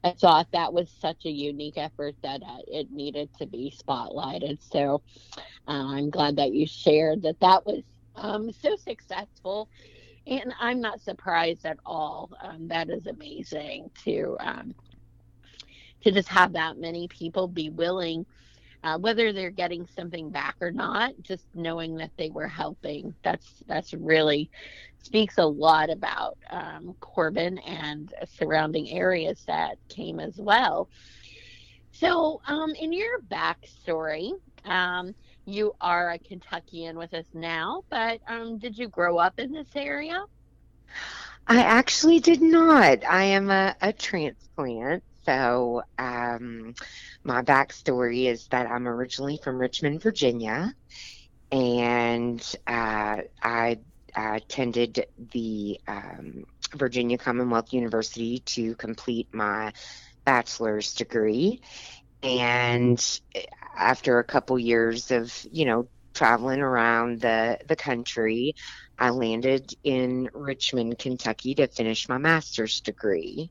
I 0.04 0.11
thought 0.11 0.47
that 0.52 0.75
was 0.75 0.90
such 1.00 1.25
a 1.25 1.31
unique 1.31 1.78
effort 1.78 2.14
that 2.23 2.42
uh, 2.42 2.59
it 2.66 2.90
needed 2.90 3.31
to 3.38 3.47
be 3.47 3.73
spotlighted. 3.83 4.59
So 4.61 5.00
uh, 5.66 5.87
I'm 5.95 6.11
glad 6.11 6.37
that 6.37 6.52
you 6.52 6.66
shared 6.66 7.23
that 7.23 7.40
that 7.40 7.64
was 7.64 7.83
um, 8.16 8.52
so 8.52 8.76
successful. 8.76 9.71
And 10.26 10.52
I'm 10.61 10.83
not 10.83 11.00
surprised 11.00 11.64
at 11.64 11.78
all. 11.87 12.31
Um, 12.42 12.69
that 12.69 12.90
is 12.90 13.07
amazing 13.07 13.90
to 14.04 14.37
um, 14.38 14.75
to 16.03 16.11
just 16.11 16.29
have 16.29 16.53
that 16.53 16.77
many 16.77 17.09
people 17.09 17.48
be 17.48 17.70
willing 17.70 18.27
uh, 18.83 18.99
whether 18.99 19.33
they're 19.33 19.51
getting 19.51 19.87
something 19.87 20.31
back 20.31 20.57
or 20.61 20.71
not 20.73 21.12
just 21.23 21.47
knowing 21.55 21.97
that 21.97 22.11
they 22.16 22.31
were 22.31 22.49
helping 22.49 23.14
that's 23.23 23.62
that's 23.66 23.92
really 23.95 24.51
speaks 24.99 25.38
a 25.38 25.45
lot 25.47 25.90
about 25.90 26.38
um, 26.51 26.95
corbin 27.01 27.59
and 27.59 28.12
surrounding 28.27 28.90
areas 28.90 29.42
that 29.47 29.77
came 29.88 30.21
as 30.21 30.37
well 30.38 30.88
so 31.92 32.40
um, 32.47 32.73
in 32.81 32.92
your 32.92 33.21
backstory 33.29 34.31
um, 34.64 35.14
you 35.45 35.73
are 35.81 36.11
a 36.12 36.18
kentuckian 36.18 36.97
with 36.97 37.12
us 37.14 37.27
now 37.35 37.83
but 37.90 38.21
um, 38.29 38.59
did 38.59 38.77
you 38.79 38.88
grow 38.88 39.18
up 39.18 39.35
in 39.38 39.53
this 39.53 39.75
area 39.77 40.23
I 41.47 41.62
actually 41.62 42.21
did 42.21 42.40
not. 42.40 43.05
I 43.05 43.25
am 43.25 43.51
a, 43.51 43.77
a 43.81 43.92
transplant. 43.92 45.03
So, 45.25 45.83
um, 45.99 46.75
my 47.23 47.43
backstory 47.43 48.27
is 48.27 48.49
that 48.49 48.69
I'm 48.69 48.89
originally 48.89 49.39
from 49.43 49.59
Richmond, 49.59 50.03
Virginia, 50.03 50.75
and 51.53 52.41
uh, 52.67 53.19
I, 53.43 53.79
I 54.17 54.37
attended 54.37 55.07
the 55.33 55.81
um, 55.87 56.45
Virginia 56.75 57.19
Commonwealth 57.19 57.73
University 57.73 58.41
to 58.41 58.75
complete 58.75 59.29
my 59.33 59.73
bachelor's 60.25 60.95
degree. 60.95 61.61
And 62.23 63.21
after 63.77 64.19
a 64.19 64.25
couple 64.25 64.59
years 64.59 65.11
of, 65.13 65.33
you 65.53 65.67
know, 65.67 65.89
traveling 66.15 66.61
around 66.61 67.21
the, 67.21 67.59
the 67.69 67.77
country, 67.77 68.55
I 68.99 69.11
landed 69.11 69.73
in 69.85 70.31
Richmond, 70.33 70.99
Kentucky 70.99 71.55
to 71.57 71.69
finish 71.69 72.09
my 72.09 72.19
master's 72.19 72.81
degree 72.81 73.51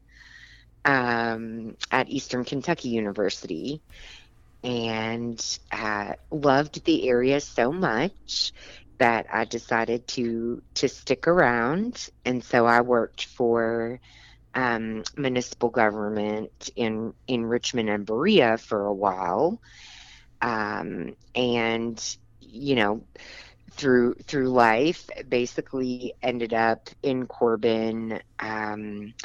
um, 0.85 1.75
at 1.91 2.09
Eastern 2.09 2.45
Kentucky 2.45 2.89
University 2.89 3.81
and 4.63 5.59
uh, 5.71 6.13
loved 6.29 6.83
the 6.85 7.09
area 7.09 7.39
so 7.39 7.71
much 7.71 8.53
that 8.99 9.25
I 9.33 9.45
decided 9.45 10.07
to 10.09 10.61
to 10.75 10.87
stick 10.87 11.27
around, 11.27 12.09
and 12.23 12.43
so 12.43 12.67
I 12.67 12.81
worked 12.81 13.25
for 13.25 13.99
um, 14.53 15.03
municipal 15.17 15.69
government 15.69 16.69
in 16.75 17.13
in 17.27 17.45
Richmond 17.45 17.89
and 17.89 18.05
Berea 18.05 18.57
for 18.57 18.85
a 18.85 18.93
while, 18.93 19.59
um, 20.41 21.15
and 21.33 22.17
you 22.39 22.75
know 22.75 23.03
through 23.71 24.15
through 24.25 24.49
life 24.49 25.09
basically 25.27 26.13
ended 26.21 26.53
up 26.53 26.89
in 27.01 27.25
Corbin. 27.25 28.21
Um, 28.39 29.15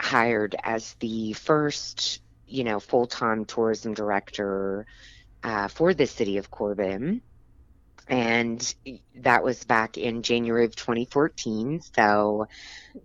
hired 0.00 0.56
as 0.62 0.94
the 1.00 1.32
first, 1.32 2.20
you 2.46 2.64
know, 2.64 2.80
full 2.80 3.06
time 3.06 3.44
tourism 3.44 3.94
director 3.94 4.86
uh, 5.42 5.68
for 5.68 5.94
the 5.94 6.06
city 6.06 6.38
of 6.38 6.50
Corbin. 6.50 7.22
And 8.08 8.74
that 9.16 9.42
was 9.42 9.64
back 9.64 9.98
in 9.98 10.22
January 10.22 10.64
of 10.64 10.76
2014. 10.76 11.80
So 11.80 12.46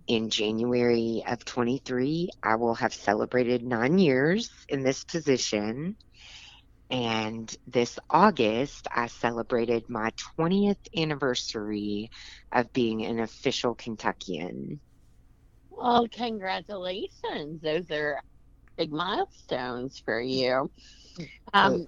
in 0.06 0.30
January 0.30 1.24
of 1.26 1.44
23, 1.44 2.30
I 2.42 2.54
will 2.54 2.76
have 2.76 2.94
celebrated 2.94 3.64
nine 3.64 3.98
years 3.98 4.50
in 4.68 4.84
this 4.84 5.02
position. 5.02 5.96
And 6.88 7.52
this 7.66 7.98
August, 8.10 8.86
I 8.94 9.08
celebrated 9.08 9.88
my 9.88 10.12
20th 10.38 10.76
anniversary 10.96 12.10
of 12.52 12.72
being 12.72 13.04
an 13.04 13.18
official 13.18 13.74
Kentuckian. 13.74 14.78
Well, 15.82 16.06
congratulations. 16.08 17.60
Those 17.60 17.90
are 17.90 18.22
big 18.76 18.92
milestones 18.92 19.98
for 20.04 20.20
you. 20.20 20.70
Um, 21.52 21.84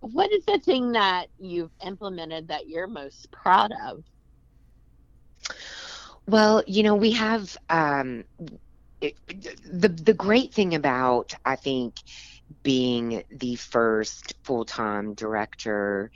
what 0.00 0.32
is 0.32 0.46
the 0.46 0.58
thing 0.60 0.92
that 0.92 1.26
you've 1.38 1.72
implemented 1.84 2.48
that 2.48 2.68
you're 2.68 2.86
most 2.86 3.30
proud 3.30 3.72
of? 3.86 4.02
Well, 6.26 6.64
you 6.66 6.82
know, 6.84 6.94
we 6.94 7.12
have 7.12 7.54
um, 7.68 8.24
it, 9.02 9.14
the 9.28 9.88
the 9.88 10.14
great 10.14 10.54
thing 10.54 10.74
about 10.74 11.34
I 11.44 11.56
think 11.56 11.96
being 12.62 13.22
the 13.30 13.56
first 13.56 14.32
full 14.42 14.64
time 14.64 15.14
director 15.14 16.10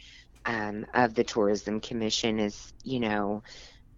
um, 0.46 0.86
of 0.94 1.14
the 1.14 1.24
Tourism 1.24 1.80
Commission 1.80 2.40
is, 2.40 2.72
you 2.82 3.00
know, 3.00 3.42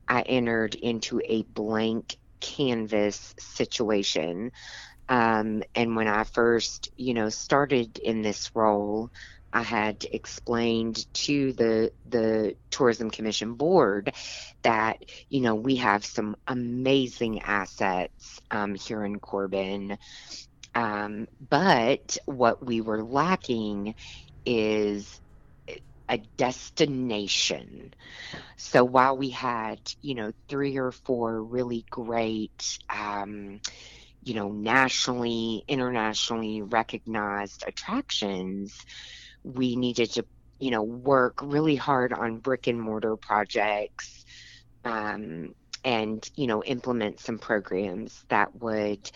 I 0.09 0.23
entered 0.23 0.75
into 0.75 1.21
a 1.25 1.45
blank 1.45 2.17
canvas 2.43 3.35
situation. 3.41 4.53
Um, 5.09 5.63
and 5.75 5.97
when 5.97 6.09
I 6.09 6.25
first, 6.25 6.91
you 6.97 7.15
know, 7.15 7.31
started 7.31 7.99
in 7.99 8.23
this 8.23 8.51
role, 8.55 9.11
I 9.53 9.63
had 9.63 10.07
explained 10.13 11.07
to 11.15 11.53
the 11.55 11.93
the 12.07 12.57
tourism 12.71 13.11
commission 13.11 13.55
board 13.55 14.15
that 14.63 14.99
you 15.31 15.43
know 15.43 15.57
we 15.57 15.77
have 15.77 16.05
some 16.07 16.37
amazing 16.49 17.43
assets 17.43 18.41
um, 18.51 18.77
here 18.77 19.05
in 19.05 19.21
Corbin, 19.21 19.99
um, 20.75 21.29
but 21.51 22.19
what 22.27 22.65
we 22.67 22.83
were 22.83 23.05
lacking 23.05 23.97
is 24.47 25.22
a 26.13 26.19
destination. 26.19 27.95
So 28.59 28.85
while 28.85 29.17
we 29.17 29.31
had, 29.31 29.81
you 30.03 30.15
know, 30.15 30.33
three 30.47 30.77
or 30.77 30.93
four 30.93 31.43
really 31.43 31.87
great, 31.89 32.79
um, 32.91 33.61
you 34.23 34.35
know, 34.35 34.53
nationally, 34.53 35.65
internationally 35.67 36.61
recognized 36.61 37.65
attractions, 37.67 38.79
we 39.43 39.75
needed 39.75 40.13
to, 40.13 40.27
you 40.61 40.71
know, 40.71 40.83
work 40.83 41.41
really 41.43 41.77
hard 41.77 42.13
on 42.13 42.37
brick 42.39 42.67
and 42.67 42.81
mortar 42.81 43.17
projects 43.17 44.27
um, 44.85 45.55
and, 45.83 46.31
you 46.37 46.47
know, 46.47 46.63
implement 46.63 47.21
some 47.21 47.39
programs 47.39 48.23
that 48.29 48.55
would 48.61 49.11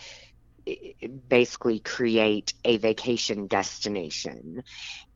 basically 1.29 1.79
create 1.79 2.55
a 2.65 2.77
vacation 2.77 3.45
destination. 3.45 4.63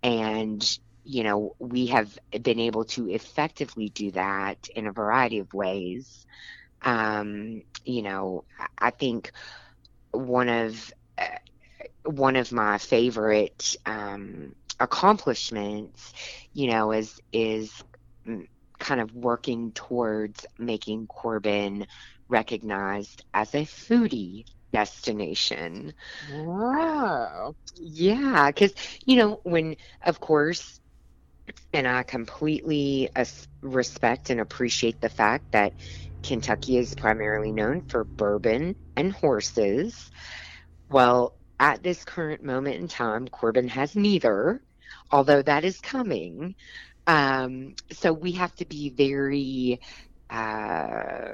And, 0.04 0.80
you 1.12 1.24
know, 1.24 1.56
we 1.60 1.88
have 1.88 2.18
been 2.44 2.60
able 2.60 2.86
to 2.86 3.10
effectively 3.10 3.90
do 3.90 4.12
that 4.12 4.58
in 4.76 4.88
a 4.88 4.94
variety 4.94 5.40
of 5.40 5.54
ways. 5.54 6.26
Um, 6.84 7.64
you 7.86 8.04
know, 8.04 8.46
I 8.80 8.92
think 8.92 9.32
one 10.12 10.50
of 10.50 10.92
uh, 11.18 11.26
one 12.06 12.36
of 12.38 12.52
my 12.52 12.78
favorite 12.78 13.76
um, 13.86 14.54
accomplishments, 14.80 16.14
you 16.54 16.70
know, 16.70 16.92
is 16.92 17.20
is 17.34 17.84
kind 18.80 19.02
of 19.02 19.14
working 19.16 19.72
towards 19.74 20.46
making 20.60 21.08
Corbin 21.08 21.88
recognized 22.30 23.24
as 23.34 23.54
a 23.56 23.66
foodie 23.66 24.46
destination. 24.74 25.94
Wow. 26.22 27.56
Yeah, 27.78 28.48
because, 28.50 28.74
you 29.06 29.18
know, 29.18 29.42
when, 29.44 29.78
of 30.06 30.20
course, 30.20 30.81
and 31.74 31.88
I 31.88 32.04
completely 32.04 33.10
respect 33.62 34.30
and 34.30 34.40
appreciate 34.40 35.02
the 35.02 35.10
fact 35.10 35.52
that 35.52 35.74
Kentucky 36.24 36.78
is 36.78 36.94
primarily 36.94 37.52
known 37.52 37.82
for 37.88 38.06
bourbon 38.18 38.76
and 38.96 39.12
horses. 39.12 40.10
Well, 40.90 41.36
at 41.60 41.84
this 41.84 42.04
current 42.04 42.44
moment 42.44 42.78
in 42.78 42.88
time, 42.88 43.28
Corbin 43.28 43.68
has 43.70 43.96
neither, 43.96 44.62
although 45.12 45.42
that 45.42 45.64
is 45.64 45.80
coming. 45.80 46.56
Um, 47.08 47.76
so 47.92 48.14
we 48.14 48.34
have 48.34 48.56
to 48.56 48.66
be 48.66 48.90
very 48.90 49.82
uh, 50.30 51.34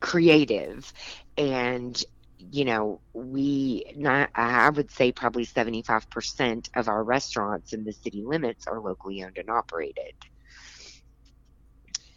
creative 0.00 0.92
and 1.36 2.02
you 2.38 2.64
know, 2.64 3.00
we 3.12 3.92
not 3.96 4.30
I 4.34 4.70
would 4.70 4.90
say 4.90 5.12
probably 5.12 5.46
75% 5.46 6.68
of 6.74 6.88
our 6.88 7.02
restaurants 7.02 7.72
in 7.72 7.84
the 7.84 7.92
city 7.92 8.22
limits 8.24 8.66
are 8.66 8.80
locally 8.80 9.22
owned 9.24 9.38
and 9.38 9.50
operated. 9.50 10.14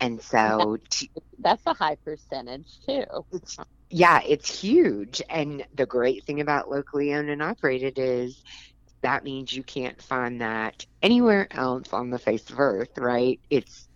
And 0.02 0.22
so 0.22 0.78
that's 1.40 1.64
a 1.66 1.74
high 1.74 1.96
percentage 1.96 2.80
too. 2.88 3.04
It's, 3.32 3.58
yeah, 3.90 4.22
it's 4.26 4.62
huge. 4.62 5.22
And 5.30 5.66
the 5.76 5.86
great 5.86 6.26
thing 6.26 6.42
about 6.42 6.70
locally 6.70 7.14
owned 7.14 7.30
and 7.30 7.42
operated 7.44 7.98
is 7.98 8.42
that 9.02 9.24
means 9.24 9.54
you 9.54 9.64
can't 9.64 10.02
find 10.02 10.42
that 10.42 10.86
anywhere 11.02 11.48
else 11.52 11.94
on 11.94 12.10
the 12.10 12.20
face 12.20 12.50
of 12.50 12.60
earth, 12.60 12.98
right? 12.98 13.40
It's 13.50 13.88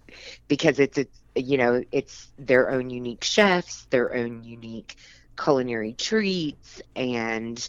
because 0.48 0.80
it's 0.80 0.98
it's 0.98 1.20
you 1.36 1.58
know, 1.58 1.84
it's 1.92 2.32
their 2.38 2.70
own 2.70 2.90
unique 2.90 3.24
chefs, 3.24 3.86
their 3.90 4.14
own 4.14 4.44
unique 4.44 4.96
culinary 5.38 5.94
treats 5.94 6.82
and 6.96 7.68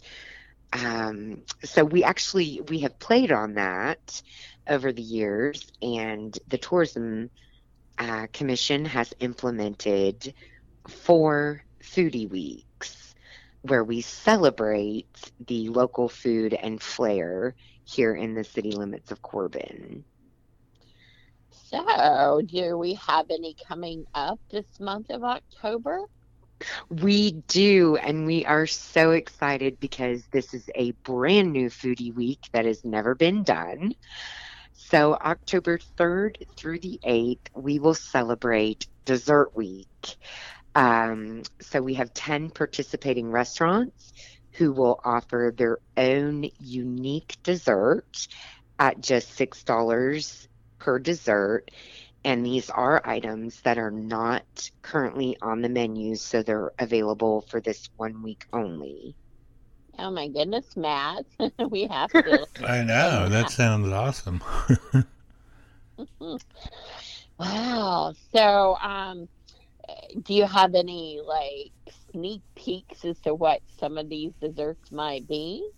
um, 0.73 1.41
so 1.63 1.83
we 1.83 2.03
actually 2.03 2.61
we 2.67 2.79
have 2.79 2.99
played 2.99 3.31
on 3.31 3.55
that 3.55 4.21
over 4.67 4.91
the 4.91 5.01
years 5.01 5.71
and 5.81 6.37
the 6.47 6.57
tourism 6.57 7.29
uh, 7.97 8.27
commission 8.33 8.85
has 8.85 9.13
implemented 9.19 10.33
four 10.87 11.63
foodie 11.81 12.29
weeks 12.29 13.15
where 13.61 13.83
we 13.83 14.01
celebrate 14.01 15.31
the 15.47 15.69
local 15.69 16.09
food 16.09 16.53
and 16.53 16.81
flair 16.81 17.55
here 17.83 18.13
in 18.13 18.33
the 18.33 18.43
city 18.43 18.71
limits 18.71 19.11
of 19.11 19.21
corbin. 19.21 20.03
So 21.49 22.41
do 22.45 22.77
we 22.77 22.95
have 22.95 23.27
any 23.29 23.55
coming 23.67 24.05
up 24.13 24.39
this 24.51 24.79
month 24.79 25.09
of 25.09 25.23
october 25.23 26.05
we 26.89 27.31
do, 27.47 27.97
and 27.97 28.25
we 28.25 28.45
are 28.45 28.67
so 28.67 29.11
excited 29.11 29.79
because 29.79 30.23
this 30.31 30.53
is 30.53 30.69
a 30.75 30.91
brand 30.91 31.51
new 31.51 31.69
foodie 31.69 32.13
week 32.13 32.39
that 32.51 32.65
has 32.65 32.83
never 32.83 33.15
been 33.15 33.43
done. 33.43 33.95
So, 34.73 35.13
October 35.13 35.79
3rd 35.97 36.47
through 36.55 36.79
the 36.79 36.99
8th, 37.03 37.47
we 37.55 37.79
will 37.79 37.93
celebrate 37.95 38.87
Dessert 39.05 39.55
Week. 39.55 40.15
Um, 40.75 41.43
so, 41.59 41.81
we 41.81 41.95
have 41.95 42.13
10 42.13 42.51
participating 42.51 43.31
restaurants 43.31 44.13
who 44.51 44.71
will 44.71 44.99
offer 45.03 45.53
their 45.55 45.79
own 45.97 46.49
unique 46.59 47.35
dessert 47.43 48.27
at 48.79 49.01
just 49.01 49.37
$6 49.37 50.47
per 50.79 50.99
dessert 50.99 51.71
and 52.25 52.43
these 52.43 52.71
are 52.71 53.01
items 53.05 53.61
that 53.61 53.77
are 53.77 53.91
not 53.91 54.71
currently 54.81 55.37
on 55.43 55.61
the 55.61 55.69
menu, 55.69 56.15
so 56.15 56.41
they're 56.41 56.71
available 56.79 57.41
for 57.41 57.61
this 57.61 57.87
one 57.97 58.23
week 58.23 58.47
only. 58.51 59.15
Oh 59.99 60.09
my 60.09 60.27
goodness, 60.27 60.75
Matt. 60.75 61.25
we 61.69 61.85
have 61.85 62.11
to. 62.11 62.47
I 62.65 62.81
know. 62.81 63.29
That 63.29 63.51
sounds 63.51 63.87
awesome. 63.89 64.41
wow. 67.39 68.13
So, 68.33 68.75
um, 68.81 69.29
do 70.23 70.33
you 70.33 70.45
have 70.45 70.73
any 70.73 71.21
like 71.23 71.71
sneak 72.11 72.41
peeks 72.55 73.05
as 73.05 73.19
to 73.19 73.35
what 73.35 73.61
some 73.79 73.99
of 73.99 74.09
these 74.09 74.33
desserts 74.41 74.91
might 74.91 75.27
be? 75.27 75.69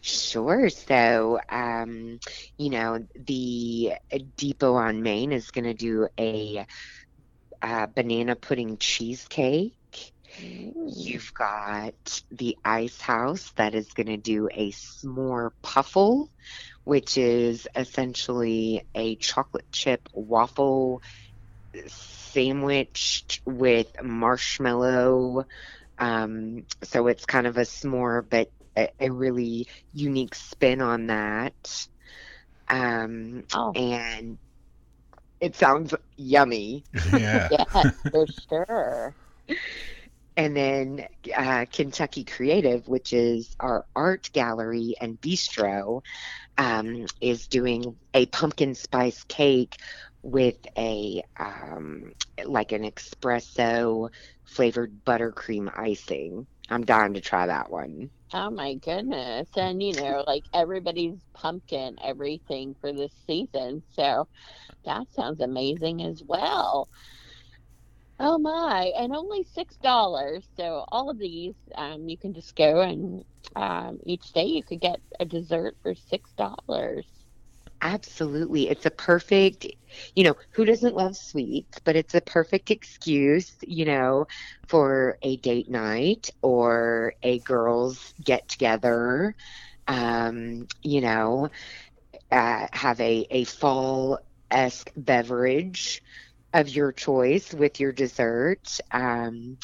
Sure. 0.00 0.68
So, 0.68 1.38
um, 1.48 2.18
you 2.58 2.70
know, 2.70 3.06
the 3.14 3.92
Depot 4.36 4.74
on 4.74 5.02
Main 5.02 5.32
is 5.32 5.50
going 5.50 5.64
to 5.64 5.74
do 5.74 6.08
a 6.18 6.66
uh, 7.62 7.86
banana 7.86 8.36
pudding 8.36 8.78
cheesecake. 8.78 9.74
You've 10.38 11.32
got 11.34 12.22
the 12.30 12.56
Ice 12.64 13.00
House 13.00 13.52
that 13.56 13.74
is 13.74 13.92
going 13.92 14.06
to 14.06 14.16
do 14.16 14.48
a 14.52 14.70
s'more 14.72 15.50
puffle, 15.62 16.30
which 16.84 17.18
is 17.18 17.68
essentially 17.74 18.86
a 18.94 19.16
chocolate 19.16 19.70
chip 19.72 20.08
waffle 20.12 21.02
sandwiched 21.86 23.40
with 23.44 23.88
marshmallow. 24.02 25.44
Um, 25.98 26.66
so 26.82 27.06
it's 27.06 27.26
kind 27.26 27.46
of 27.46 27.56
a 27.58 27.62
s'more, 27.62 28.24
but 28.28 28.50
a, 28.76 28.88
a 29.00 29.10
really 29.10 29.66
unique 29.92 30.34
spin 30.34 30.80
on 30.80 31.06
that. 31.08 31.88
Um, 32.68 33.44
oh. 33.54 33.72
And 33.72 34.38
it 35.40 35.56
sounds 35.56 35.94
yummy. 36.16 36.84
Yeah. 37.12 37.48
yeah, 37.52 37.90
for 38.10 38.26
sure. 38.48 39.14
And 40.36 40.56
then 40.56 41.06
uh, 41.36 41.66
Kentucky 41.70 42.24
Creative, 42.24 42.86
which 42.88 43.12
is 43.12 43.54
our 43.60 43.84
art 43.94 44.30
gallery 44.32 44.94
and 45.00 45.20
bistro, 45.20 46.02
um, 46.56 47.06
is 47.20 47.46
doing 47.48 47.96
a 48.14 48.26
pumpkin 48.26 48.74
spice 48.74 49.24
cake 49.24 49.76
with 50.22 50.56
a 50.78 51.22
um, 51.36 52.12
like 52.44 52.72
an 52.72 52.84
espresso 52.84 54.08
flavored 54.44 55.04
buttercream 55.04 55.70
icing. 55.76 56.46
I'm 56.72 56.84
dying 56.84 57.14
to 57.14 57.20
try 57.20 57.46
that 57.46 57.70
one. 57.70 58.10
Oh 58.32 58.50
my 58.50 58.74
goodness. 58.74 59.48
And 59.56 59.82
you 59.82 59.94
know, 59.94 60.24
like 60.26 60.44
everybody's 60.52 61.24
pumpkin 61.34 61.96
everything 62.02 62.74
for 62.80 62.92
this 62.92 63.14
season. 63.26 63.82
So 63.90 64.28
that 64.84 65.10
sounds 65.12 65.40
amazing 65.40 66.02
as 66.02 66.22
well. 66.26 66.88
Oh 68.18 68.38
my, 68.38 68.92
and 68.96 69.14
only 69.14 69.44
six 69.44 69.76
dollars. 69.78 70.48
So 70.56 70.84
all 70.92 71.10
of 71.10 71.18
these, 71.18 71.56
um, 71.76 72.08
you 72.08 72.16
can 72.18 72.32
just 72.34 72.54
go 72.56 72.80
and 72.80 73.24
um, 73.56 73.98
each 74.06 74.32
day 74.32 74.44
you 74.46 74.62
could 74.64 74.80
get 74.80 75.00
a 75.20 75.24
dessert 75.26 75.76
for 75.82 75.94
six 75.94 76.32
dollars. 76.34 77.21
Absolutely. 77.82 78.68
It's 78.68 78.86
a 78.86 78.90
perfect, 78.90 79.66
you 80.14 80.24
know, 80.24 80.34
who 80.54 80.64
doesn't 80.64 80.94
love 80.94 81.16
sweets, 81.16 81.80
but 81.84 81.96
it's 81.96 82.14
a 82.14 82.20
perfect 82.20 82.70
excuse, 82.70 83.56
you 83.62 83.84
know, 83.84 84.26
for 84.68 85.18
a 85.22 85.36
date 85.38 85.68
night 85.68 86.30
or 86.42 87.14
a 87.22 87.40
girls 87.40 88.14
get 88.24 88.48
together, 88.48 89.34
um, 89.88 90.66
you 90.82 91.00
know, 91.00 91.50
uh, 92.30 92.66
have 92.72 93.00
a, 93.00 93.26
a 93.30 93.44
fall 93.44 94.18
esque 94.50 94.90
beverage 94.96 96.02
of 96.52 96.68
your 96.68 96.92
choice 96.92 97.52
with 97.54 97.80
your 97.80 97.92
dessert. 97.92 98.78
Um, 98.92 99.58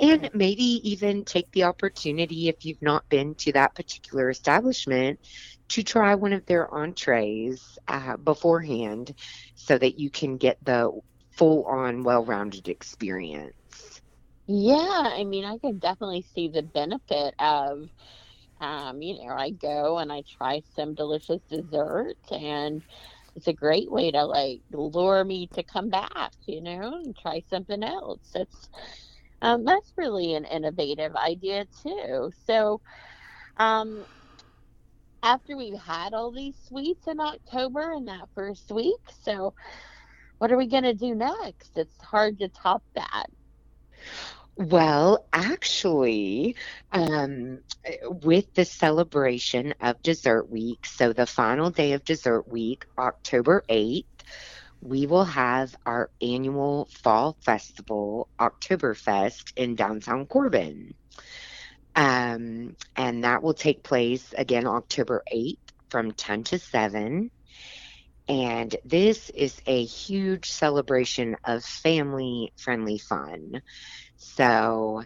and 0.00 0.30
maybe 0.34 0.62
even 0.90 1.24
take 1.24 1.50
the 1.52 1.64
opportunity 1.64 2.48
if 2.48 2.64
you've 2.64 2.82
not 2.82 3.08
been 3.08 3.34
to 3.36 3.52
that 3.52 3.74
particular 3.74 4.30
establishment 4.30 5.18
to 5.74 5.84
try 5.84 6.16
one 6.16 6.32
of 6.32 6.46
their 6.46 6.72
entrees 6.74 7.78
uh, 7.88 8.16
beforehand 8.16 9.14
so 9.54 9.78
that 9.78 9.98
you 10.00 10.10
can 10.10 10.38
get 10.38 10.58
the 10.64 10.90
full 11.32 11.64
on, 11.66 12.04
well 12.04 12.24
rounded 12.24 12.68
experience. 12.68 14.02
Yeah, 14.46 15.02
I 15.14 15.24
mean, 15.24 15.44
I 15.44 15.58
can 15.58 15.78
definitely 15.78 16.22
see 16.22 16.48
the 16.48 16.62
benefit 16.62 17.34
of, 17.38 17.88
um, 18.60 19.02
you 19.02 19.14
know, 19.24 19.34
I 19.34 19.50
go 19.50 19.98
and 19.98 20.12
I 20.12 20.22
try 20.38 20.62
some 20.74 20.94
delicious 20.94 21.42
desserts 21.48 22.30
and 22.32 22.82
it's 23.36 23.48
a 23.48 23.52
great 23.54 23.90
way 23.90 24.10
to 24.12 24.24
like 24.26 24.60
lure 24.72 25.24
me 25.24 25.48
to 25.54 25.62
come 25.64 25.90
back, 25.90 26.32
you 26.46 26.60
know, 26.62 27.00
and 27.04 27.16
try 27.16 27.40
something 27.50 27.82
else. 27.82 28.30
That's 28.34 28.68
um, 29.42 29.64
that's 29.64 29.92
really 29.96 30.34
an 30.34 30.44
innovative 30.44 31.16
idea 31.16 31.66
too. 31.82 32.30
So, 32.46 32.80
um, 33.58 34.06
after 35.24 35.56
we've 35.56 35.80
had 35.80 36.12
all 36.12 36.30
these 36.30 36.54
sweets 36.68 37.08
in 37.08 37.18
October 37.18 37.94
in 37.94 38.04
that 38.04 38.28
first 38.34 38.70
week, 38.70 39.00
so 39.22 39.54
what 40.38 40.52
are 40.52 40.58
we 40.58 40.66
going 40.66 40.84
to 40.84 40.94
do 40.94 41.14
next? 41.14 41.76
It's 41.76 42.00
hard 42.00 42.38
to 42.40 42.48
top 42.48 42.82
that. 42.94 43.26
Well, 44.56 45.26
actually, 45.32 46.56
um, 46.92 47.60
with 48.22 48.52
the 48.54 48.66
celebration 48.66 49.74
of 49.80 50.02
Dessert 50.02 50.50
Week, 50.50 50.84
so 50.86 51.12
the 51.12 51.26
final 51.26 51.70
day 51.70 51.94
of 51.94 52.04
Dessert 52.04 52.46
Week, 52.46 52.84
October 52.98 53.64
8th, 53.68 54.04
we 54.82 55.06
will 55.06 55.24
have 55.24 55.74
our 55.86 56.10
annual 56.20 56.88
fall 57.02 57.36
festival, 57.40 58.28
Oktoberfest, 58.38 59.54
in 59.56 59.74
downtown 59.74 60.26
Corbin. 60.26 60.94
Um, 61.96 62.76
and 62.96 63.24
that 63.24 63.42
will 63.42 63.54
take 63.54 63.82
place 63.82 64.34
again 64.36 64.66
October 64.66 65.22
8th 65.32 65.58
from 65.90 66.12
10 66.12 66.44
to 66.44 66.58
7. 66.58 67.30
And 68.26 68.76
this 68.84 69.30
is 69.30 69.60
a 69.66 69.84
huge 69.84 70.50
celebration 70.50 71.36
of 71.44 71.64
family 71.64 72.52
friendly 72.56 72.98
fun. 72.98 73.60
So 74.16 75.02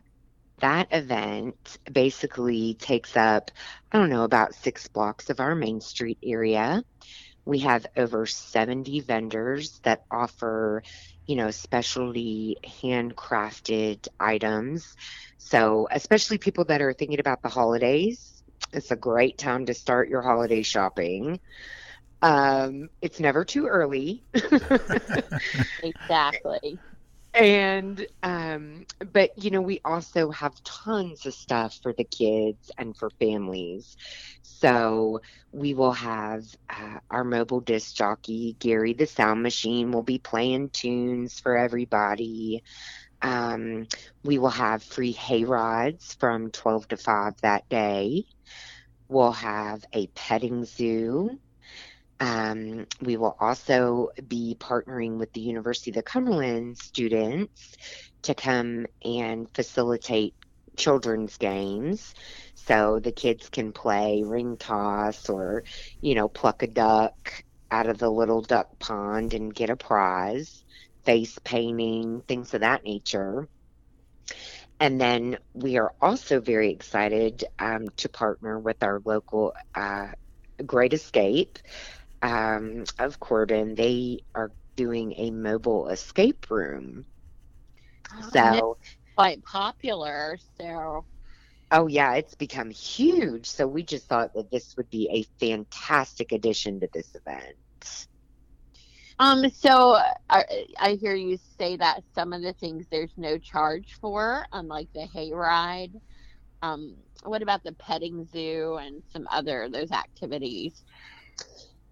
that 0.61 0.89
event 0.93 1.79
basically 1.91 2.75
takes 2.75 3.17
up, 3.17 3.51
I 3.93 3.99
don't 3.99 4.11
know, 4.11 4.25
about 4.25 4.55
six 4.55 4.89
blocks 4.89 5.31
of 5.31 5.41
our 5.41 5.55
Main 5.55 5.81
Street 5.81 6.19
area. 6.23 6.85
We 7.45 7.61
have 7.61 7.87
over 7.97 8.27
70 8.27 9.01
vendors 9.01 9.81
that 9.85 10.05
offer, 10.11 10.83
you 11.29 11.37
know, 11.37 11.51
specialty 11.53 12.57
handcrafted 12.83 14.09
items. 14.19 14.97
So, 15.39 15.87
especially 15.93 16.39
people 16.39 16.65
that 16.67 16.83
are 16.83 16.95
thinking 16.95 17.21
about 17.21 17.43
the 17.43 17.51
holidays, 17.51 18.43
it's 18.73 18.91
a 18.91 18.97
great 18.97 19.39
time 19.39 19.67
to 19.67 19.75
start 19.75 20.09
your 20.09 20.23
holiday 20.23 20.63
shopping. 20.63 21.39
Um, 22.23 22.89
it's 23.03 23.21
never 23.21 23.45
too 23.45 23.67
early. 23.67 24.25
exactly 25.83 26.81
and 27.39 28.07
um 28.25 28.85
but 29.13 29.31
you 29.37 29.51
know 29.51 29.63
we 29.63 29.81
also 29.85 30.31
have 30.31 30.53
tons 30.65 31.27
of 31.27 31.35
stuff 31.35 31.79
for 31.83 31.95
the 31.95 32.05
kids 32.05 32.71
and 32.79 32.97
for 32.97 33.11
families. 33.21 33.97
So 34.43 35.21
we 35.53 35.75
will 35.75 35.93
have 35.93 36.43
uh, 36.71 36.99
our 37.11 37.25
mobile 37.25 37.61
disc 37.61 37.95
jockey 37.97 38.57
gary 38.61 38.95
the 38.95 39.07
sound 39.07 39.43
machine 39.43 39.93
will 39.93 40.03
be 40.03 40.19
playing 40.19 40.71
tunes 40.71 41.41
for 41.41 41.57
everybody. 41.57 42.63
Um, 43.23 43.87
we 44.25 44.39
will 44.39 44.51
have 44.51 44.83
free 44.83 45.13
hay 45.13 45.45
rides 45.45 46.17
from 46.21 46.51
12 46.51 46.89
to 46.89 46.97
5 46.97 47.35
that 47.43 47.69
day. 47.69 48.25
We'll 49.09 49.33
have 49.33 49.85
a 49.93 50.07
petting 50.09 50.65
zoo 50.65 51.39
um, 52.21 52.87
we 53.01 53.17
will 53.17 53.37
also 53.39 54.11
be 54.27 54.57
partnering 54.59 55.19
with 55.19 55.33
the 55.33 55.41
University 55.41 55.91
of 55.91 55.97
the 55.97 56.03
Cumberland 56.03 56.79
students 56.79 57.77
to 58.23 58.35
come 58.35 58.87
and 59.05 59.49
facilitate 59.55 60.35
children's 60.77 61.37
games. 61.37 62.15
So 62.55 62.99
the 62.99 63.13
kids 63.13 63.49
can 63.49 63.73
play 63.73 64.23
ring 64.25 64.57
toss 64.57 65.29
or, 65.29 65.65
you 66.01 66.15
know, 66.15 66.29
pluck 66.29 66.63
a 66.63 66.67
duck 66.67 67.45
out 67.71 67.89
of 67.89 67.99
the 67.99 68.11
little 68.11 68.43
duck 68.43 68.79
pond 68.79 69.35
and 69.35 69.55
get 69.55 69.71
a 69.71 69.77
prize, 69.77 70.65
face 71.05 71.39
painting, 71.45 72.23
things 72.27 72.55
of 72.55 72.61
that 72.61 72.85
nature. 72.85 73.49
And 74.81 75.01
then 75.01 75.39
we 75.55 75.77
are 75.77 75.93
also 76.01 76.41
very 76.41 76.71
excited 76.71 77.45
um, 77.59 77.89
to 77.97 78.09
partner 78.09 78.59
with 78.59 78.83
our 78.83 79.01
local 79.05 79.55
uh, 79.75 80.09
Great 80.65 80.93
Escape 80.93 81.59
um, 82.23 82.85
of 82.99 83.21
Corbin, 83.21 83.75
they 83.75 84.21
are 84.35 84.53
doing 84.77 85.15
a 85.17 85.31
mobile 85.31 85.89
escape 85.89 86.47
room. 86.51 87.07
Oh, 88.13 88.31
so 88.33 88.79
quite 89.17 89.43
popular. 89.45 90.39
So 90.61 91.07
Oh 91.71 91.87
yeah, 91.87 92.15
it's 92.15 92.35
become 92.35 92.71
huge. 92.71 93.47
So 93.47 93.67
we 93.67 93.83
just 93.83 94.09
thought 94.09 94.35
that 94.35 94.51
this 94.51 94.77
would 94.77 94.91
be 94.91 95.09
a 95.13 95.25
fantastic 95.45 96.33
addition 96.33 96.81
to 96.81 96.89
this 96.93 97.15
event. 97.15 97.57
Um, 99.19 99.49
so 99.51 99.99
I, 100.31 100.45
I 100.79 100.93
hear 100.93 101.15
you 101.15 101.39
say 101.59 101.77
that 101.77 102.05
some 102.15 102.33
of 102.33 102.43
the 102.43 102.53
things 102.55 102.87
there's 102.91 103.13
no 103.17 103.39
charge 103.39 103.97
for, 104.01 104.47
unlike 104.53 104.89
the 104.95 105.07
hayride. 105.15 105.95
Um, 106.63 106.97
what 107.25 107.43
about 107.43 107.63
the 107.65 107.73
petting 107.75 108.25
zoo 108.27 108.77
and 108.81 109.03
some 109.13 109.27
other 109.31 109.69
those 109.71 109.91
activities? 109.93 110.85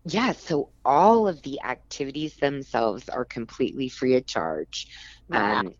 Yeah, 0.09 0.33
so 0.33 0.71
all 0.85 1.27
of 1.29 1.43
the 1.43 1.63
activities 1.63 2.37
themselves 2.37 3.09
are 3.09 3.25
completely 3.25 3.89
free 3.89 4.17
of 4.17 4.27
charge. 4.27 4.87
Wow. 5.29 5.63
Um, 5.63 5.75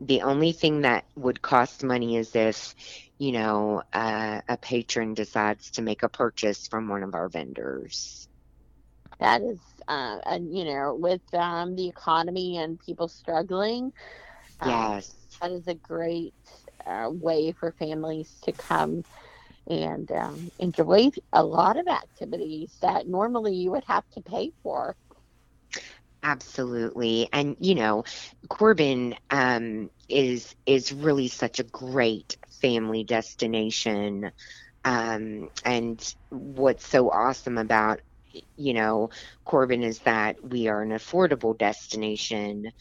the 0.00 0.22
only 0.22 0.52
thing 0.52 0.82
that 0.82 1.04
would 1.16 1.42
cost 1.42 1.84
money 1.84 2.16
is 2.16 2.34
if, 2.34 2.74
you 3.18 3.32
know, 3.32 3.82
uh, 3.92 4.40
a 4.48 4.56
patron 4.56 5.14
decides 5.14 5.70
to 5.72 5.82
make 5.82 6.02
a 6.02 6.08
purchase 6.08 6.66
from 6.66 6.88
one 6.88 7.02
of 7.04 7.14
our 7.14 7.28
vendors. 7.28 8.28
That 9.20 9.42
is, 9.42 9.60
uh, 9.88 10.18
and 10.26 10.56
you 10.56 10.64
know, 10.64 10.94
with 10.94 11.22
um, 11.34 11.76
the 11.76 11.88
economy 11.88 12.58
and 12.58 12.78
people 12.78 13.08
struggling, 13.08 13.92
um, 14.60 14.70
yes, 14.70 15.14
that 15.40 15.50
is 15.52 15.66
a 15.68 15.74
great 15.74 16.34
uh, 16.86 17.10
way 17.12 17.52
for 17.52 17.72
families 17.72 18.38
to 18.44 18.52
come 18.52 19.04
and 19.68 20.10
um, 20.12 20.50
enjoy 20.58 21.10
a 21.32 21.44
lot 21.44 21.78
of 21.78 21.86
activities 21.88 22.76
that 22.82 23.06
normally 23.08 23.54
you 23.54 23.70
would 23.72 23.84
have 23.86 24.08
to 24.12 24.22
pay 24.22 24.52
for. 24.62 24.96
Absolutely, 26.22 27.28
and 27.32 27.56
you 27.60 27.74
know, 27.74 28.04
Corbin 28.48 29.14
um, 29.30 29.90
is 30.08 30.54
is 30.66 30.92
really 30.92 31.28
such 31.28 31.58
a 31.60 31.64
great 31.64 32.36
family 32.60 33.04
destination. 33.04 34.30
Um, 34.84 35.48
and 35.64 36.14
what's 36.30 36.86
so 36.86 37.10
awesome 37.10 37.58
about 37.58 38.00
you 38.56 38.74
know 38.74 39.10
Corbin 39.44 39.82
is 39.82 40.00
that 40.00 40.36
we 40.42 40.68
are 40.68 40.82
an 40.82 40.90
affordable 40.90 41.56
destination 41.56 42.72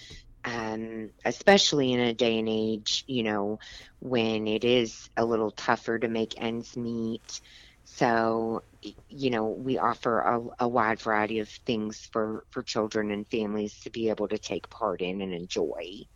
um, 0.47 1.11
especially 1.25 1.93
in 1.93 1.99
a 2.01 2.13
day 2.13 2.39
and 2.39 2.49
age, 2.49 3.05
you 3.07 3.23
know, 3.23 3.59
when 3.99 4.47
it 4.47 4.65
is 4.65 5.09
a 5.17 5.25
little 5.25 5.51
tougher 5.51 5.99
to 5.99 6.09
make 6.09 6.41
ends 6.41 6.77
meet. 6.77 7.41
So, 7.85 8.63
you 9.09 9.31
know, 9.31 9.47
we 9.49 9.77
offer 9.79 10.19
a, 10.21 10.65
a 10.65 10.69
wide 10.69 11.01
variety 11.01 11.39
of 11.39 11.49
things 11.49 12.09
for, 12.11 12.45
for 12.51 12.63
children 12.63 13.11
and 13.11 13.27
families 13.29 13.81
to 13.81 13.91
be 13.91 14.09
able 14.09 14.29
to 14.29 14.39
take 14.39 14.69
part 14.69 15.01
in 15.01 15.21
and 15.21 15.33
enjoy. 15.33 16.07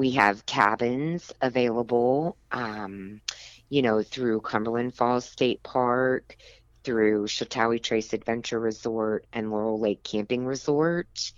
We 0.02 0.10
have 0.10 0.48
cabins 0.48 1.32
available, 1.42 2.36
um, 2.52 3.22
you 3.70 3.84
know, 3.84 4.02
through 4.02 4.42
Cumberland 4.42 4.96
Falls 4.96 5.26
State 5.26 5.62
Park, 5.62 6.38
through 6.84 7.28
Sheltowee 7.28 7.84
Trace 7.84 8.12
Adventure 8.12 8.60
Resort 8.60 9.28
and 9.32 9.52
Laurel 9.52 9.80
Lake 9.80 10.04
Camping 10.04 10.44
Resort. 10.44 11.32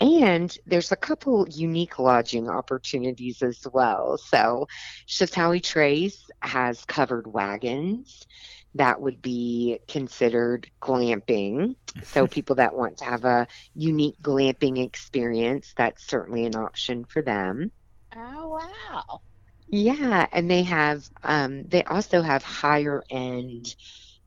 And 0.00 0.56
there's 0.64 0.90
a 0.90 0.96
couple 0.96 1.46
unique 1.50 1.98
lodging 1.98 2.48
opportunities 2.48 3.42
as 3.42 3.60
well. 3.70 4.16
So, 4.16 4.68
Sheltowee 5.06 5.62
Trace 5.62 6.30
has 6.40 6.86
covered 6.86 7.26
wagons 7.26 8.26
that 8.74 9.02
would 9.02 9.20
be 9.20 9.80
considered 9.86 10.70
glamping. 10.80 11.76
So, 12.04 12.26
people 12.36 12.56
that 12.56 12.74
want 12.74 12.96
to 12.98 13.04
have 13.04 13.26
a 13.26 13.48
unique 13.74 14.16
glamping 14.22 14.82
experience, 14.82 15.74
that's 15.76 16.06
certainly 16.06 16.46
an 16.46 16.56
option 16.56 17.04
for 17.04 17.20
them. 17.20 17.70
Oh, 18.14 18.48
wow. 18.48 19.20
Yeah, 19.68 20.26
and 20.32 20.50
they 20.50 20.62
have, 20.64 21.08
um, 21.22 21.64
they 21.64 21.82
also 21.84 22.22
have 22.22 22.42
higher 22.42 23.02
end 23.10 23.74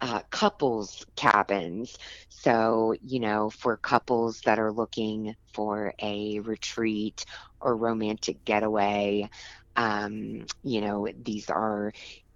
uh, 0.01 0.21
couples 0.31 1.05
cabins. 1.15 1.97
So, 2.29 2.95
you 3.01 3.19
know, 3.19 3.49
for 3.49 3.77
couples 3.77 4.41
that 4.45 4.59
are 4.59 4.71
looking 4.71 5.35
for 5.53 5.93
a 6.01 6.39
retreat 6.39 7.25
or 7.61 7.75
romantic 7.77 8.45
getaway, 8.45 9.29
um, 9.75 10.45
you 10.63 10.81
know, 10.81 11.07
these 11.23 11.49
are, 11.49 11.91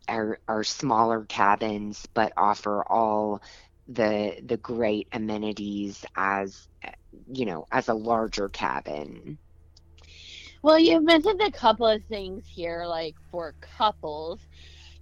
are 0.09 0.39
are 0.47 0.63
smaller 0.63 1.25
cabins, 1.25 2.05
but 2.15 2.33
offer 2.37 2.83
all 2.87 3.41
the 3.87 4.41
the 4.45 4.57
great 4.57 5.07
amenities 5.13 6.05
as 6.15 6.67
you 7.31 7.45
know 7.45 7.65
as 7.71 7.87
a 7.89 7.93
larger 7.93 8.49
cabin. 8.49 9.39
Well, 10.61 10.79
you've 10.79 11.03
mentioned 11.03 11.41
a 11.41 11.51
couple 11.51 11.87
of 11.87 12.03
things 12.05 12.45
here, 12.53 12.85
like 12.85 13.15
for 13.31 13.55
couples. 13.77 14.41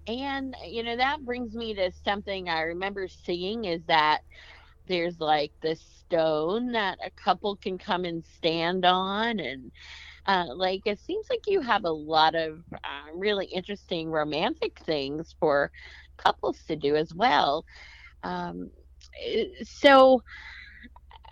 And, 0.07 0.55
you 0.65 0.83
know, 0.83 0.97
that 0.97 1.25
brings 1.25 1.53
me 1.55 1.73
to 1.75 1.91
something 2.05 2.49
I 2.49 2.61
remember 2.61 3.07
seeing 3.07 3.65
is 3.65 3.81
that 3.87 4.21
there's 4.87 5.19
like 5.19 5.53
this 5.61 5.81
stone 6.05 6.73
that 6.73 6.99
a 7.05 7.11
couple 7.11 7.57
can 7.57 7.77
come 7.77 8.05
and 8.05 8.25
stand 8.25 8.85
on. 8.85 9.39
And, 9.39 9.71
uh, 10.27 10.47
like, 10.55 10.81
it 10.85 10.99
seems 11.01 11.27
like 11.29 11.41
you 11.47 11.61
have 11.61 11.85
a 11.85 11.91
lot 11.91 12.35
of 12.35 12.59
uh, 12.73 13.11
really 13.15 13.47
interesting 13.47 14.09
romantic 14.09 14.79
things 14.85 15.35
for 15.39 15.71
couples 16.17 16.59
to 16.67 16.75
do 16.75 16.95
as 16.95 17.13
well. 17.13 17.65
Um, 18.23 18.71
eh, 19.23 19.45
so, 19.63 20.21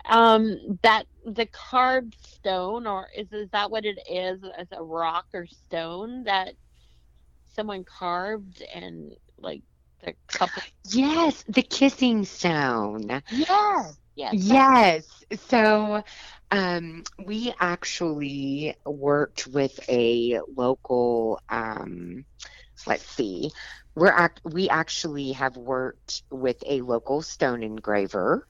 um, 0.08 0.78
that 0.82 1.06
the 1.24 1.46
carved 1.46 2.16
stone, 2.20 2.86
or 2.86 3.08
is 3.16 3.32
is 3.32 3.50
that 3.50 3.70
what 3.70 3.84
it 3.84 3.98
is? 4.10 4.42
As 4.56 4.68
a 4.72 4.82
rock 4.82 5.26
or 5.34 5.46
stone 5.46 6.24
that 6.24 6.54
someone 7.44 7.84
carved 7.84 8.62
and 8.74 9.12
like 9.38 9.62
the 10.04 10.14
couple. 10.32 10.62
Yes, 10.90 11.44
the 11.48 11.62
kissing 11.62 12.24
stone. 12.24 13.22
Yes. 13.28 13.98
Yes. 14.16 14.38
Yes. 14.40 15.24
So 15.34 16.02
um, 16.50 17.04
we 17.24 17.52
actually 17.60 18.74
worked 18.84 19.46
with 19.46 19.78
a 19.88 20.40
local. 20.56 21.40
Um, 21.48 22.24
let's 22.86 23.04
see. 23.06 23.50
We're 23.94 24.08
act- 24.12 24.42
we 24.44 24.68
actually 24.68 25.32
have 25.32 25.56
worked 25.56 26.22
with 26.30 26.62
a 26.66 26.80
local 26.82 27.22
stone 27.22 27.62
engraver 27.62 28.46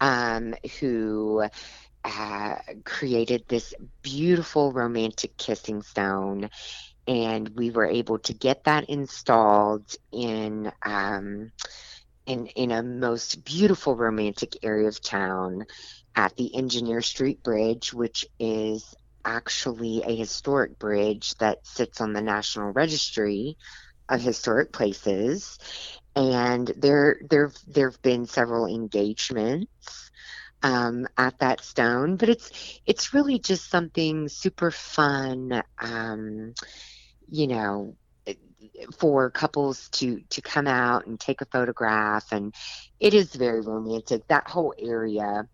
um, 0.00 0.54
who 0.80 1.44
uh, 2.04 2.56
created 2.84 3.44
this 3.48 3.74
beautiful 4.02 4.72
romantic 4.72 5.36
kissing 5.36 5.82
stone. 5.82 6.50
And 7.06 7.48
we 7.56 7.70
were 7.70 7.86
able 7.86 8.18
to 8.20 8.34
get 8.34 8.64
that 8.64 8.88
installed 8.90 9.94
in 10.12 10.70
um, 10.84 11.50
in 12.26 12.46
in 12.48 12.70
a 12.70 12.82
most 12.82 13.44
beautiful 13.44 13.96
romantic 13.96 14.56
area 14.62 14.88
of 14.88 15.00
town 15.00 15.64
at 16.14 16.36
the 16.36 16.54
Engineer 16.54 17.00
Street 17.00 17.42
Bridge, 17.42 17.92
which 17.94 18.26
is 18.38 18.94
actually 19.24 20.02
a 20.02 20.14
historic 20.14 20.78
bridge 20.78 21.34
that 21.38 21.66
sits 21.66 22.00
on 22.00 22.12
the 22.12 22.20
National 22.22 22.72
Registry 22.72 23.56
of 24.08 24.20
Historic 24.20 24.72
Places. 24.72 25.58
And 26.16 26.66
there 26.76 27.20
there 27.28 27.52
there've 27.66 28.00
been 28.02 28.26
several 28.26 28.66
engagements 28.66 30.10
um, 30.62 31.06
at 31.16 31.38
that 31.38 31.62
stone, 31.62 32.16
but 32.16 32.28
it's 32.28 32.80
it's 32.86 33.14
really 33.14 33.38
just 33.38 33.70
something 33.70 34.28
super 34.28 34.70
fun. 34.70 35.62
Um, 35.78 36.54
you 37.30 37.46
know, 37.46 37.94
for 38.98 39.30
couples 39.30 39.88
to 39.90 40.20
to 40.30 40.42
come 40.42 40.66
out 40.66 41.06
and 41.06 41.18
take 41.18 41.40
a 41.40 41.46
photograph 41.46 42.32
and 42.32 42.54
it 43.00 43.14
is 43.14 43.34
very 43.34 43.60
romantic 43.60 44.26
that 44.28 44.48
whole 44.48 44.74
area 44.78 45.48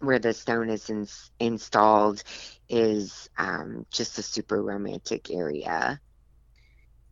where 0.00 0.18
the 0.18 0.34
stone 0.34 0.68
is 0.68 0.90
in, 0.90 1.06
installed 1.40 2.22
is 2.68 3.28
um, 3.38 3.86
just 3.90 4.18
a 4.18 4.22
super 4.22 4.62
romantic 4.62 5.30
area 5.30 6.00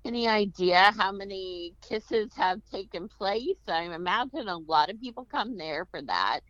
any 0.04 0.28
idea 0.28 0.92
how 0.96 1.12
many 1.12 1.74
kisses 1.86 2.30
have 2.36 2.60
taken 2.70 3.08
place 3.08 3.58
i 3.68 3.82
imagine 3.82 4.48
a 4.48 4.58
lot 4.58 4.90
of 4.90 5.00
people 5.00 5.26
come 5.30 5.56
there 5.56 5.86
for 5.90 6.02
that 6.02 6.40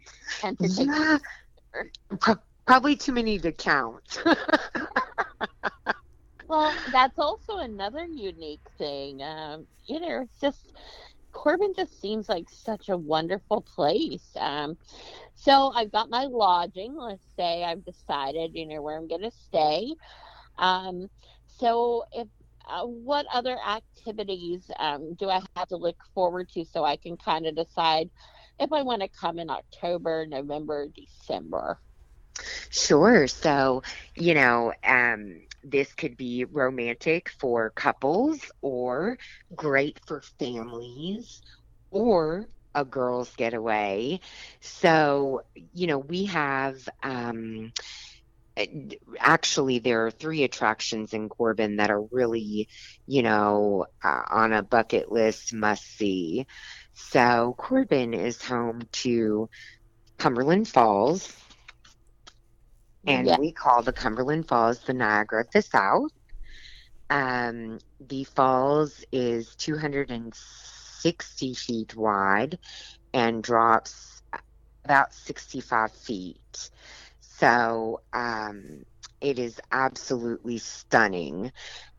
and 0.42 0.58
to 0.58 0.68
yeah, 0.68 1.18
pro- 2.20 2.42
probably 2.66 2.96
too 2.96 3.12
many 3.12 3.38
to 3.38 3.52
count 3.52 4.22
well, 6.48 6.74
that's 6.92 7.18
also 7.18 7.58
another 7.58 8.04
unique 8.04 8.66
thing. 8.78 9.22
Um, 9.22 9.66
you 9.86 10.00
know, 10.00 10.22
it's 10.22 10.40
just 10.40 10.72
Corbin 11.32 11.72
just 11.76 12.00
seems 12.00 12.28
like 12.28 12.48
such 12.48 12.88
a 12.88 12.96
wonderful 12.96 13.62
place. 13.62 14.28
Um, 14.36 14.76
so 15.34 15.72
I've 15.74 15.90
got 15.90 16.10
my 16.10 16.24
lodging. 16.24 16.96
Let's 16.96 17.26
say 17.36 17.64
I've 17.64 17.84
decided, 17.84 18.52
you 18.54 18.66
know, 18.66 18.82
where 18.82 18.96
I'm 18.96 19.08
going 19.08 19.22
to 19.22 19.30
stay. 19.30 19.94
Um, 20.58 21.08
so 21.46 22.04
if 22.12 22.28
uh, 22.68 22.84
what 22.86 23.26
other 23.32 23.58
activities 23.66 24.70
um, 24.78 25.14
do 25.14 25.28
I 25.30 25.40
have 25.56 25.68
to 25.68 25.76
look 25.76 25.96
forward 26.14 26.48
to 26.50 26.64
so 26.64 26.84
I 26.84 26.96
can 26.96 27.16
kind 27.16 27.46
of 27.46 27.54
decide 27.54 28.10
if 28.58 28.72
I 28.72 28.82
want 28.82 29.02
to 29.02 29.08
come 29.08 29.38
in 29.38 29.50
October, 29.50 30.26
November, 30.26 30.88
December? 30.88 31.80
Sure. 32.70 33.26
So, 33.26 33.82
you 34.14 34.34
know, 34.34 34.72
um, 34.84 35.40
this 35.62 35.92
could 35.94 36.16
be 36.16 36.44
romantic 36.44 37.28
for 37.28 37.70
couples 37.70 38.50
or 38.62 39.18
great 39.54 39.98
for 40.06 40.22
families 40.38 41.42
or 41.90 42.48
a 42.74 42.84
girls 42.84 43.34
getaway. 43.36 44.20
So, 44.60 45.42
you 45.72 45.86
know, 45.86 45.98
we 45.98 46.26
have 46.26 46.76
um, 47.02 47.72
actually 49.18 49.80
there 49.80 50.06
are 50.06 50.10
three 50.10 50.44
attractions 50.44 51.12
in 51.12 51.28
Corbin 51.28 51.76
that 51.76 51.90
are 51.90 52.02
really, 52.02 52.68
you 53.06 53.22
know, 53.22 53.86
uh, 54.02 54.22
on 54.30 54.52
a 54.52 54.62
bucket 54.62 55.10
list 55.10 55.52
must 55.52 55.84
see. 55.84 56.46
So, 56.92 57.54
Corbin 57.58 58.14
is 58.14 58.40
home 58.42 58.82
to 58.92 59.48
Cumberland 60.18 60.68
Falls, 60.68 61.32
and 63.06 63.26
yeah. 63.26 63.38
we 63.38 63.50
call 63.52 63.82
the 63.82 63.92
Cumberland 63.92 64.46
Falls 64.46 64.78
the 64.80 64.94
Niagara 64.94 65.40
of 65.42 65.50
the 65.50 65.62
South. 65.62 66.12
Um, 67.10 67.80
the 68.00 68.24
falls 68.24 69.04
is 69.12 69.54
260 69.56 71.54
feet 71.54 71.94
wide 71.96 72.58
and 73.12 73.42
drops 73.42 74.22
about 74.84 75.12
65 75.12 75.92
feet. 75.92 76.70
So 77.44 78.00
um, 78.12 78.84
it 79.20 79.38
is 79.38 79.60
absolutely 79.70 80.58
stunning. 80.58 81.52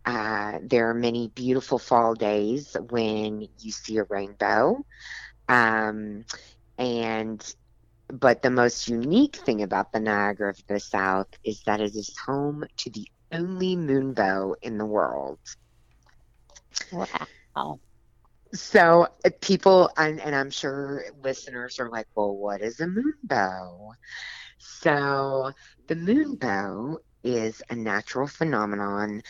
Uh, 0.06 0.60
there 0.64 0.90
are 0.90 0.94
many 0.96 1.28
beautiful 1.30 1.80
fall 1.80 2.16
days 2.16 2.76
when 2.90 3.42
you 3.60 3.72
see 3.72 3.98
a 3.98 4.04
rainbow. 4.06 4.84
Um, 5.48 6.26
and 6.78 7.56
but 8.10 8.42
the 8.42 8.52
most 8.52 8.88
unique 8.88 9.36
thing 9.38 9.62
about 9.64 9.92
the 9.92 10.00
Niagara 10.00 10.50
of 10.52 10.60
the 10.68 10.80
South 10.80 11.28
is 11.44 11.64
that 11.66 11.82
it 11.82 11.96
is 11.96 12.16
home 12.26 12.66
to 12.78 12.90
the 12.92 13.08
only 13.32 13.76
moonbow 13.76 14.56
in 14.62 14.78
the 14.78 14.86
world. 14.86 15.40
Wow. 16.92 17.80
So 18.54 19.08
uh, 19.26 19.30
people, 19.42 19.90
and, 19.98 20.20
and 20.22 20.36
I'm 20.36 20.52
sure 20.52 21.04
listeners 21.24 21.80
are 21.80 21.90
like, 21.90 22.08
well, 22.16 22.36
what 22.36 22.62
is 22.62 22.80
a 22.80 22.88
moonbow? 22.88 23.92
So 24.68 25.52
the 25.88 25.96
moonbow 25.96 26.98
is 27.24 27.62
a 27.70 27.76
natural 27.76 28.28
phenomenon 28.28 29.22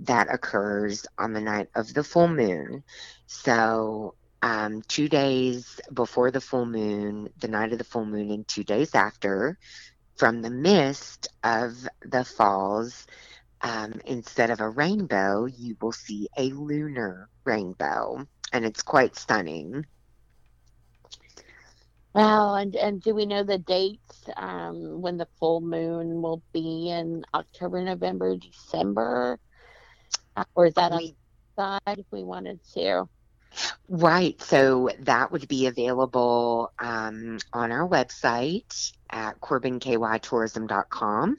that 0.00 0.32
occurs 0.32 1.06
on 1.18 1.32
the 1.32 1.40
night 1.40 1.68
of 1.74 1.92
the 1.94 2.02
full 2.02 2.28
moon. 2.28 2.82
So 3.26 4.14
um, 4.42 4.82
two 4.88 5.08
days 5.08 5.80
before 5.92 6.30
the 6.30 6.40
full 6.40 6.66
moon, 6.66 7.28
the 7.38 7.48
night 7.48 7.72
of 7.72 7.78
the 7.78 7.84
full 7.84 8.04
moon, 8.04 8.30
and 8.30 8.46
two 8.48 8.64
days 8.64 8.94
after, 8.94 9.58
from 10.16 10.42
the 10.42 10.50
mist 10.50 11.28
of 11.44 11.88
the 12.02 12.24
falls, 12.24 13.06
um, 13.62 14.00
instead 14.06 14.50
of 14.50 14.60
a 14.60 14.68
rainbow, 14.68 15.46
you 15.46 15.76
will 15.80 15.92
see 15.92 16.28
a 16.36 16.50
lunar 16.50 17.28
rainbow, 17.44 18.26
and 18.52 18.64
it's 18.64 18.82
quite 18.82 19.16
stunning. 19.16 19.86
Wow, 22.14 22.54
and 22.56 22.74
and 22.76 23.00
do 23.02 23.14
we 23.14 23.26
know 23.26 23.44
the 23.44 23.58
dates 23.58 24.28
um, 24.36 25.00
when 25.00 25.16
the 25.16 25.28
full 25.38 25.60
moon 25.60 26.22
will 26.22 26.42
be 26.52 26.88
in 26.90 27.24
October, 27.34 27.82
November, 27.82 28.36
December, 28.36 29.38
Uh, 30.36 30.44
or 30.54 30.66
is 30.66 30.74
that 30.74 30.92
on 30.92 30.98
We- 30.98 31.16
side 31.56 31.98
if 31.98 32.06
we 32.10 32.22
wanted 32.24 32.60
to? 32.74 33.08
Right. 33.88 34.40
So 34.40 34.90
that 35.00 35.32
would 35.32 35.48
be 35.48 35.66
available 35.66 36.72
um, 36.78 37.38
on 37.52 37.72
our 37.72 37.86
website 37.88 38.92
at 39.10 39.40
CorbinKYTourism.com, 39.40 41.36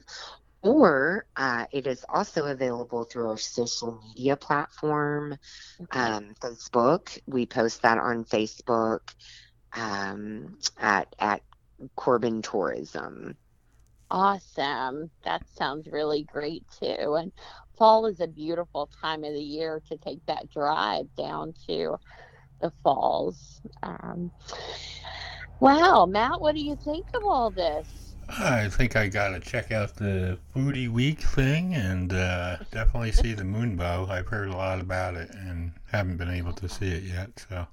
or 0.62 1.26
uh, 1.36 1.66
it 1.72 1.86
is 1.86 2.04
also 2.08 2.46
available 2.46 3.04
through 3.04 3.28
our 3.30 3.38
social 3.38 3.98
media 4.06 4.36
platform, 4.36 5.36
um, 5.90 6.34
Facebook. 6.40 7.18
We 7.26 7.46
post 7.46 7.82
that 7.82 7.98
on 7.98 8.24
Facebook 8.24 9.00
um, 9.76 10.56
at 10.78 11.14
at 11.18 11.42
Corbin 11.96 12.42
Tourism. 12.42 13.36
Awesome. 14.10 15.10
That 15.24 15.42
sounds 15.56 15.88
really 15.90 16.24
great 16.24 16.64
too. 16.78 17.14
And 17.14 17.32
fall 17.76 18.06
is 18.06 18.20
a 18.20 18.26
beautiful 18.26 18.90
time 19.00 19.24
of 19.24 19.32
the 19.32 19.42
year 19.42 19.82
to 19.88 19.96
take 19.96 20.24
that 20.26 20.50
drive 20.50 21.06
down 21.16 21.54
to 21.66 21.98
the 22.60 22.72
falls. 22.82 23.60
Um, 23.82 24.30
wow, 25.60 26.06
Matt, 26.06 26.40
what 26.40 26.54
do 26.54 26.60
you 26.60 26.76
think 26.76 27.06
of 27.14 27.24
all 27.24 27.50
this? 27.50 28.14
I 28.28 28.68
think 28.68 28.96
I 28.96 29.08
gotta 29.08 29.40
check 29.40 29.72
out 29.72 29.96
the 29.96 30.38
Foodie 30.54 30.88
Week 30.88 31.20
thing 31.20 31.74
and 31.74 32.12
uh, 32.12 32.58
definitely 32.70 33.12
see 33.12 33.34
the 33.34 33.42
Moonbow. 33.42 34.08
I've 34.08 34.28
heard 34.28 34.48
a 34.48 34.56
lot 34.56 34.80
about 34.80 35.14
it 35.14 35.30
and 35.34 35.72
haven't 35.90 36.16
been 36.18 36.30
able 36.30 36.52
to 36.54 36.68
see 36.68 36.88
it 36.88 37.02
yet. 37.02 37.44
So, 37.48 37.66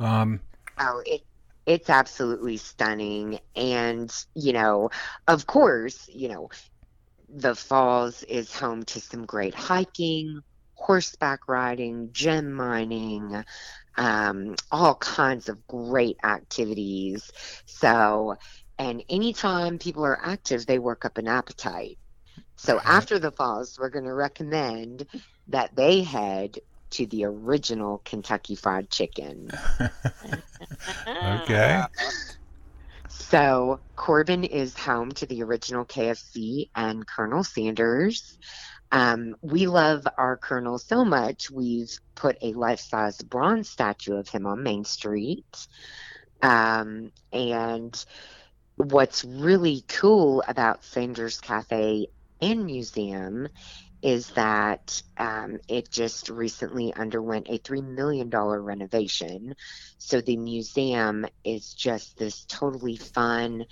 um, 0.00 0.40
Oh, 0.78 1.02
it 1.06 1.22
it's 1.66 1.90
absolutely 1.90 2.56
stunning. 2.56 3.40
And, 3.54 4.10
you 4.34 4.52
know, 4.52 4.90
of 5.26 5.46
course, 5.46 6.08
you 6.08 6.28
know, 6.28 6.48
the 7.28 7.54
falls 7.54 8.22
is 8.24 8.54
home 8.54 8.84
to 8.84 9.00
some 9.00 9.26
great 9.26 9.54
hiking, 9.54 10.40
horseback 10.74 11.40
riding, 11.48 12.10
gem 12.12 12.52
mining, 12.52 13.44
um, 13.96 14.54
all 14.70 14.94
kinds 14.96 15.48
of 15.48 15.66
great 15.66 16.16
activities. 16.24 17.30
So, 17.66 18.36
and 18.78 19.02
anytime 19.08 19.78
people 19.78 20.04
are 20.06 20.18
active, 20.22 20.66
they 20.66 20.78
work 20.78 21.04
up 21.04 21.18
an 21.18 21.28
appetite. 21.28 21.98
So 22.56 22.80
after 22.84 23.18
the 23.18 23.32
falls, 23.32 23.78
we're 23.78 23.90
going 23.90 24.04
to 24.06 24.14
recommend 24.14 25.06
that 25.48 25.74
they 25.76 26.02
head 26.02 26.58
to 26.90 27.06
the 27.06 27.24
original 27.24 28.00
Kentucky 28.04 28.54
Fried 28.54 28.90
Chicken. 28.90 29.50
okay. 31.08 31.82
So 33.08 33.80
Corbin 33.96 34.44
is 34.44 34.76
home 34.76 35.12
to 35.12 35.26
the 35.26 35.42
original 35.42 35.84
KFC 35.84 36.70
and 36.74 37.06
Colonel 37.06 37.44
Sanders. 37.44 38.38
Um, 38.90 39.36
we 39.42 39.66
love 39.66 40.06
our 40.16 40.36
Colonel 40.36 40.78
so 40.78 41.04
much, 41.04 41.50
we've 41.50 41.92
put 42.14 42.38
a 42.40 42.54
life 42.54 42.80
size 42.80 43.20
bronze 43.20 43.68
statue 43.68 44.16
of 44.16 44.28
him 44.28 44.46
on 44.46 44.62
Main 44.62 44.84
Street. 44.84 45.66
Um, 46.40 47.12
and 47.32 48.04
what's 48.76 49.24
really 49.24 49.84
cool 49.88 50.42
about 50.48 50.84
Sanders 50.84 51.40
Cafe 51.40 52.06
and 52.40 52.64
Museum 52.64 53.48
is 54.02 54.28
that 54.30 55.02
um, 55.16 55.58
it 55.68 55.90
just 55.90 56.28
recently 56.28 56.94
underwent 56.94 57.48
a 57.48 57.58
$3 57.58 57.84
million 57.84 58.30
renovation. 58.30 59.54
So 59.98 60.20
the 60.20 60.36
museum 60.36 61.26
is 61.44 61.74
just 61.74 62.16
this 62.16 62.44
totally 62.44 62.96
fun, 62.96 63.64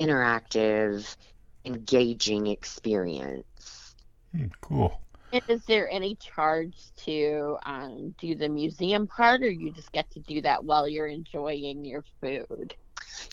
interactive, 0.00 1.16
engaging 1.64 2.46
experience. 2.46 3.94
Hmm, 4.32 4.46
cool. 4.60 5.00
And 5.32 5.42
is 5.48 5.64
there 5.64 5.90
any 5.90 6.16
charge 6.16 6.76
to 7.04 7.56
um, 7.64 8.14
do 8.18 8.34
the 8.34 8.48
museum 8.48 9.06
part, 9.06 9.42
or 9.42 9.50
you 9.50 9.72
just 9.72 9.90
get 9.90 10.10
to 10.12 10.20
do 10.20 10.42
that 10.42 10.64
while 10.64 10.86
you're 10.86 11.06
enjoying 11.06 11.84
your 11.84 12.04
food? 12.20 12.74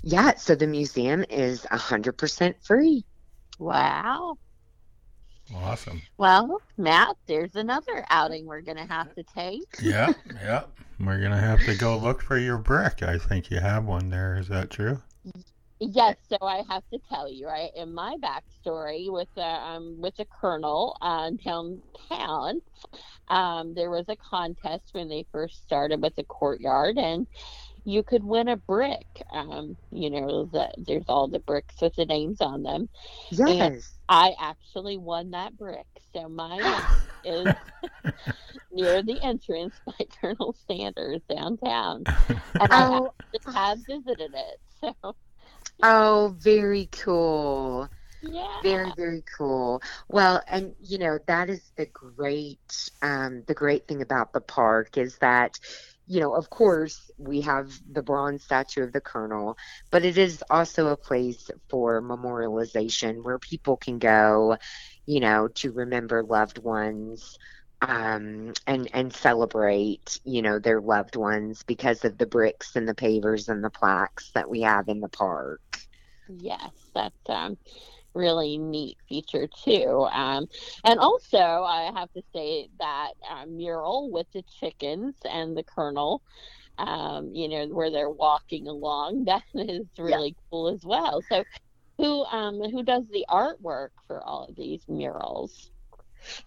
Yeah, 0.01 0.35
so 0.35 0.55
the 0.55 0.67
museum 0.67 1.25
is 1.29 1.65
100% 1.69 2.63
free. 2.63 3.03
Wow. 3.59 4.37
Awesome. 5.55 6.01
Well, 6.17 6.61
Matt, 6.77 7.15
there's 7.25 7.55
another 7.55 8.05
outing 8.09 8.45
we're 8.45 8.61
going 8.61 8.77
to 8.77 8.85
have 8.85 9.13
to 9.15 9.23
take. 9.23 9.63
Yeah, 9.81 10.13
yeah. 10.41 10.63
We're 10.99 11.21
gonna 11.21 11.39
have 11.39 11.61
to 11.61 11.75
go 11.75 11.97
look 11.97 12.21
for 12.21 12.37
your 12.37 12.57
brick. 12.57 13.03
I 13.03 13.17
think 13.17 13.49
you 13.49 13.61
have 13.61 13.85
one 13.85 14.09
there. 14.09 14.37
Is 14.37 14.49
that 14.49 14.69
true? 14.69 15.01
Yes, 15.79 16.17
so 16.27 16.37
I 16.41 16.61
have 16.67 16.83
to 16.91 16.99
tell 17.07 17.31
you, 17.31 17.47
right, 17.47 17.69
in 17.73 17.93
my 17.93 18.17
backstory 18.21 19.09
with 19.09 19.29
a, 19.37 19.41
um, 19.41 19.95
with 20.01 20.19
a 20.19 20.25
colonel 20.25 20.97
uh, 21.01 21.31
downtown, 21.41 22.61
um, 23.29 23.73
there 23.75 23.89
was 23.89 24.03
a 24.09 24.17
contest 24.17 24.89
when 24.91 25.07
they 25.07 25.25
first 25.31 25.63
started 25.63 26.01
with 26.01 26.17
the 26.17 26.25
courtyard, 26.25 26.97
and 26.97 27.27
you 27.85 28.03
could 28.03 28.25
win 28.25 28.49
a 28.49 28.57
brick. 28.57 29.23
Um, 29.31 29.77
you 29.93 30.09
know, 30.09 30.49
the, 30.51 30.69
there's 30.77 31.05
all 31.07 31.29
the 31.29 31.39
bricks 31.39 31.75
with 31.81 31.95
the 31.95 32.05
names 32.05 32.41
on 32.41 32.61
them. 32.61 32.89
Yes. 33.29 33.93
I 34.09 34.35
actually 34.39 34.97
won 34.97 35.31
that 35.31 35.57
brick, 35.57 35.87
so 36.13 36.29
mine 36.29 36.73
is 36.73 36.93
near 38.71 39.03
the 39.03 39.21
entrance 39.21 39.79
by 39.85 39.93
Colonel 40.21 40.53
Sanders 40.67 41.21
downtown, 41.29 42.07
and 42.59 42.73
I 42.73 42.85
Oh, 42.87 43.13
have, 43.45 43.55
have 43.55 43.79
visited 43.87 44.33
it. 44.35 44.59
So 45.03 45.15
oh, 45.83 46.35
very 46.39 46.87
cool. 46.91 47.89
yeah, 48.21 48.61
Very, 48.61 48.91
very 48.91 49.23
cool. 49.37 49.81
Well, 50.09 50.41
and 50.47 50.75
you 50.79 50.97
know, 50.97 51.19
that 51.27 51.49
is 51.49 51.71
the 51.77 51.85
great 51.87 52.89
um 53.01 53.43
the 53.47 53.53
great 53.53 53.87
thing 53.87 54.01
about 54.01 54.33
the 54.33 54.41
park 54.41 54.97
is 54.97 55.17
that 55.19 55.59
you 56.09 56.21
know, 56.21 56.35
of 56.35 56.49
course, 56.49 57.11
we 57.17 57.41
have 57.41 57.71
the 57.91 58.03
bronze 58.03 58.43
statue 58.45 58.83
of 58.83 58.93
the 58.93 59.01
colonel, 59.01 59.57
but 59.91 60.05
it 60.05 60.17
is 60.17 60.43
also 60.51 60.87
a 60.89 60.97
place 60.97 61.49
for 61.69 62.01
memorialization 62.01 63.23
where 63.23 63.39
people 63.39 63.77
can 63.77 63.99
go, 63.99 64.57
you 65.05 65.21
know, 65.21 65.47
to 65.55 65.71
remember 65.71 66.23
loved 66.23 66.59
ones 66.59 67.37
um 67.81 68.53
and 68.67 68.89
and 68.93 69.13
celebrate 69.13 70.19
you 70.25 70.41
know 70.41 70.59
their 70.59 70.81
loved 70.81 71.15
ones 71.15 71.63
because 71.63 72.05
of 72.05 72.17
the 72.17 72.27
bricks 72.27 72.75
and 72.75 72.87
the 72.87 72.95
pavers 72.95 73.49
and 73.49 73.63
the 73.63 73.69
plaques 73.69 74.31
that 74.33 74.49
we 74.49 74.61
have 74.61 74.89
in 74.89 75.01
the 75.01 75.09
park. 75.09 75.61
Yes, 76.27 76.91
that's 76.93 77.29
um 77.29 77.57
really 78.13 78.57
neat 78.57 78.97
feature 79.07 79.47
too. 79.63 80.07
Um, 80.11 80.47
and 80.83 80.99
also 80.99 81.37
I 81.37 81.91
have 81.95 82.11
to 82.13 82.21
say 82.33 82.69
that 82.79 83.11
uh, 83.29 83.45
mural 83.45 84.09
with 84.11 84.27
the 84.33 84.43
chickens 84.59 85.15
and 85.25 85.55
the 85.57 85.63
colonel, 85.63 86.21
um, 86.77 87.31
you 87.33 87.47
know, 87.49 87.67
where 87.67 87.91
they're 87.91 88.09
walking 88.09 88.67
along, 88.67 89.23
that 89.27 89.43
is 89.55 89.87
really 89.97 90.35
cool 90.49 90.69
as 90.69 90.83
well. 90.85 91.21
So, 91.21 91.43
who 91.97 92.23
um 92.25 92.61
who 92.71 92.83
does 92.83 93.07
the 93.09 93.25
artwork 93.29 93.89
for 94.07 94.21
all 94.23 94.45
of 94.49 94.55
these 94.55 94.83
murals? 94.87 95.71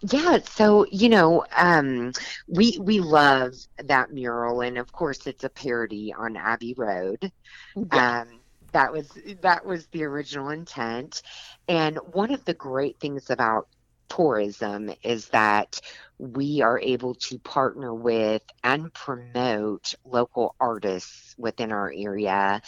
Yeah, 0.01 0.39
so 0.43 0.85
you 0.91 1.09
know, 1.09 1.45
um, 1.55 2.11
we 2.47 2.77
we 2.81 2.99
love 2.99 3.53
that 3.77 4.11
mural, 4.11 4.61
and 4.61 4.77
of 4.77 4.91
course, 4.91 5.27
it's 5.27 5.43
a 5.43 5.49
parody 5.49 6.13
on 6.13 6.37
Abbey 6.37 6.73
Road. 6.77 7.31
Yeah. 7.75 8.15
Um, 8.21 8.42
that 8.73 8.91
was 8.91 9.09
that 9.41 9.65
was 9.65 9.87
the 9.87 10.03
original 10.03 10.49
intent, 10.49 11.21
and 11.67 11.97
one 12.11 12.31
of 12.33 12.43
the 12.45 12.53
great 12.53 12.99
things 12.99 13.29
about 13.29 13.67
tourism 14.09 14.91
is 15.03 15.29
that 15.29 15.79
we 16.19 16.61
are 16.61 16.79
able 16.79 17.15
to 17.15 17.39
partner 17.39 17.93
with 17.93 18.43
and 18.63 18.93
promote 18.93 19.95
local 20.05 20.55
artists 20.59 21.35
within 21.37 21.71
our 21.71 21.91
area, 21.95 22.61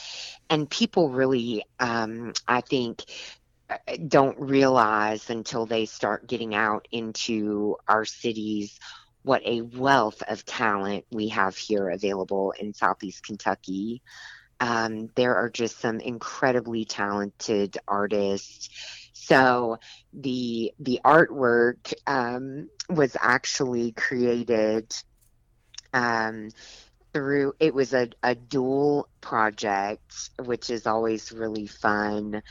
and 0.49 0.69
people 0.69 1.09
really, 1.09 1.63
um, 1.79 2.33
I 2.47 2.61
think, 2.61 3.03
don't 4.07 4.39
realize 4.39 5.29
until 5.29 5.65
they 5.65 5.85
start 5.85 6.27
getting 6.27 6.55
out 6.55 6.87
into 6.91 7.77
our 7.87 8.05
cities 8.05 8.79
what 9.23 9.41
a 9.43 9.61
wealth 9.61 10.21
of 10.27 10.45
talent 10.45 11.05
we 11.11 11.29
have 11.29 11.57
here 11.57 11.89
available 11.89 12.53
in 12.59 12.73
Southeast 12.73 13.23
Kentucky. 13.23 14.03
Um, 14.59 15.09
there 15.15 15.35
are 15.35 15.49
just 15.49 15.79
some 15.79 15.99
incredibly 15.99 16.85
talented 16.85 17.77
artists. 17.87 18.69
So 19.13 19.79
the 20.13 20.73
the 20.79 21.01
artwork 21.03 21.93
um, 22.07 22.69
was 22.89 23.17
actually 23.19 23.91
created 23.91 24.93
um, 25.93 26.49
through 27.13 27.53
it 27.59 27.73
was 27.73 27.93
a, 27.93 28.09
a 28.23 28.35
dual 28.35 29.09
project, 29.21 30.29
which 30.39 30.69
is 30.69 30.87
always 30.87 31.31
really 31.31 31.67
fun. 31.67 32.41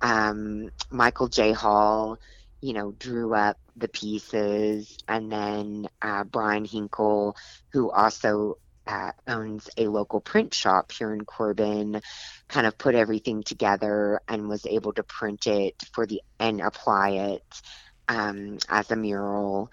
Um, 0.00 0.70
Michael 0.90 1.28
J. 1.28 1.52
Hall 1.52 2.18
you 2.64 2.72
know, 2.72 2.92
drew 2.92 3.34
up 3.34 3.58
the 3.76 3.88
pieces. 3.88 4.96
And 5.06 5.30
then 5.30 5.86
uh, 6.00 6.24
Brian 6.24 6.64
Hinkle, 6.64 7.36
who 7.72 7.90
also 7.90 8.56
uh, 8.86 9.12
owns 9.26 9.68
a 9.76 9.88
local 9.88 10.20
print 10.20 10.54
shop 10.54 10.92
here 10.92 11.12
in 11.12 11.24
Corbin, 11.24 12.00
kind 12.48 12.66
of 12.66 12.76
put 12.76 12.94
everything 12.94 13.42
together 13.42 14.20
and 14.28 14.48
was 14.48 14.66
able 14.66 14.92
to 14.94 15.02
print 15.02 15.46
it 15.46 15.82
for 15.92 16.06
the 16.06 16.22
and 16.38 16.60
apply 16.60 17.10
it 17.10 17.62
um, 18.08 18.58
as 18.68 18.90
a 18.90 18.96
mural. 18.96 19.70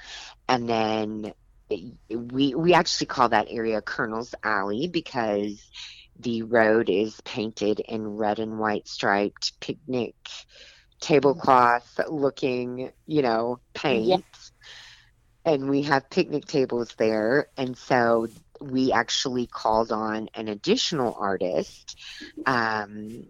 And 0.48 0.68
then 0.68 1.34
we 2.10 2.54
we 2.56 2.74
actually 2.74 3.08
call 3.08 3.30
that 3.30 3.48
area 3.50 3.82
Colonel's 3.82 4.36
Alley 4.44 4.88
because 4.88 5.62
the 6.20 6.44
road 6.44 6.90
is 6.90 7.20
painted 7.22 7.80
in 7.80 8.18
red 8.18 8.40
and 8.40 8.60
white 8.60 8.88
striped 8.88 9.60
picnic 9.60 10.16
tablecloth 11.00 12.00
looking, 12.10 12.92
you 13.08 13.22
know, 13.22 13.60
paint. 13.74 14.06
Yeah. 14.06 14.18
And 15.44 15.70
we 15.70 15.84
have 15.84 16.10
picnic 16.10 16.46
tables 16.46 16.94
there. 16.98 17.48
And 17.58 17.76
so 17.76 18.28
we 18.62 18.92
actually 18.92 19.48
called 19.48 19.92
on 19.92 20.30
an 20.36 20.48
additional 20.48 21.16
artist, 21.20 21.98
um, 22.46 23.28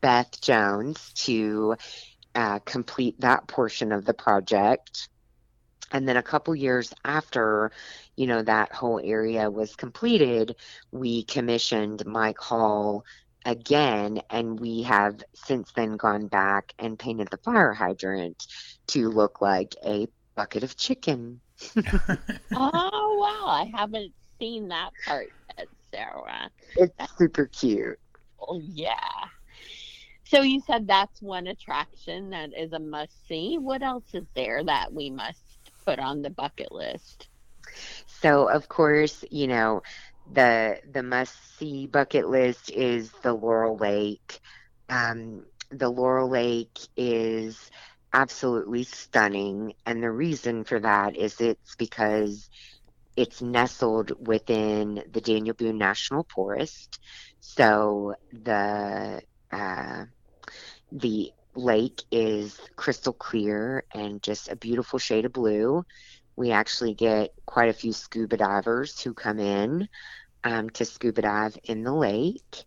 Beth 0.00 0.40
Jones, 0.40 1.12
to 1.14 1.76
uh, 2.34 2.60
complete 2.60 3.20
that 3.20 3.46
portion 3.48 3.92
of 3.92 4.04
the 4.04 4.14
project. 4.14 5.08
And 5.92 6.08
then 6.08 6.16
a 6.16 6.22
couple 6.22 6.54
years 6.54 6.94
after, 7.04 7.72
you 8.16 8.28
know, 8.28 8.42
that 8.42 8.72
whole 8.72 9.00
area 9.02 9.50
was 9.50 9.74
completed, 9.74 10.54
we 10.92 11.24
commissioned 11.24 12.06
Mike 12.06 12.38
Hall 12.38 13.04
again, 13.44 14.20
and 14.30 14.60
we 14.60 14.82
have 14.82 15.22
since 15.34 15.72
then 15.72 15.96
gone 15.96 16.28
back 16.28 16.74
and 16.78 16.98
painted 16.98 17.28
the 17.28 17.38
fire 17.38 17.72
hydrant 17.72 18.46
to 18.88 19.08
look 19.08 19.40
like 19.40 19.74
a 19.84 20.06
bucket 20.36 20.62
of 20.62 20.76
chicken. 20.76 21.40
oh 21.76 23.16
wow! 23.20 23.46
I 23.46 23.70
haven't 23.74 24.12
seen 24.40 24.68
that 24.70 24.92
part 25.06 25.28
yet, 25.58 25.68
so 25.94 26.00
uh, 26.28 26.48
it's 26.76 26.94
super 27.18 27.46
cute. 27.46 27.98
Oh 28.40 28.60
yeah. 28.62 29.28
So 30.24 30.42
you 30.42 30.60
said 30.60 30.86
that's 30.88 31.22
one 31.22 31.46
attraction 31.48 32.30
that 32.30 32.50
is 32.56 32.72
a 32.72 32.80
must 32.80 33.26
see. 33.28 33.58
What 33.58 33.82
else 33.82 34.14
is 34.14 34.26
there 34.34 34.64
that 34.64 34.92
we 34.92 35.10
must 35.10 35.72
put 35.86 36.00
on 36.00 36.22
the 36.22 36.30
bucket 36.30 36.72
list? 36.72 37.28
So 38.06 38.48
of 38.48 38.68
course, 38.68 39.24
you 39.30 39.48
know, 39.48 39.82
the 40.30 40.80
the 40.90 41.02
must 41.02 41.56
see 41.58 41.86
bucket 41.86 42.28
list 42.28 42.70
is 42.70 43.12
the 43.22 43.32
Laurel 43.34 43.76
Lake. 43.76 44.40
Um, 44.88 45.46
the 45.70 45.88
Laurel 45.90 46.30
Lake 46.30 46.78
is 46.96 47.70
absolutely 48.12 48.84
stunning, 48.84 49.74
and 49.86 50.02
the 50.02 50.10
reason 50.10 50.64
for 50.64 50.80
that 50.80 51.16
is 51.16 51.40
it's 51.40 51.76
because 51.76 52.48
it's 53.20 53.42
nestled 53.42 54.12
within 54.26 55.04
the 55.12 55.20
Daniel 55.20 55.54
Boone 55.54 55.76
National 55.76 56.26
Forest. 56.34 56.98
So 57.40 58.14
the 58.32 59.20
uh, 59.52 60.04
the 60.90 61.32
lake 61.54 62.02
is 62.10 62.58
crystal 62.76 63.12
clear 63.12 63.84
and 63.92 64.22
just 64.22 64.48
a 64.48 64.56
beautiful 64.56 64.98
shade 64.98 65.26
of 65.26 65.34
blue. 65.34 65.84
We 66.36 66.50
actually 66.52 66.94
get 66.94 67.34
quite 67.44 67.68
a 67.68 67.74
few 67.74 67.92
scuba 67.92 68.38
divers 68.38 68.98
who 69.02 69.12
come 69.12 69.38
in 69.38 69.88
um, 70.42 70.70
to 70.70 70.86
scuba 70.86 71.20
dive 71.20 71.58
in 71.64 71.82
the 71.82 71.92
lake. 71.92 72.64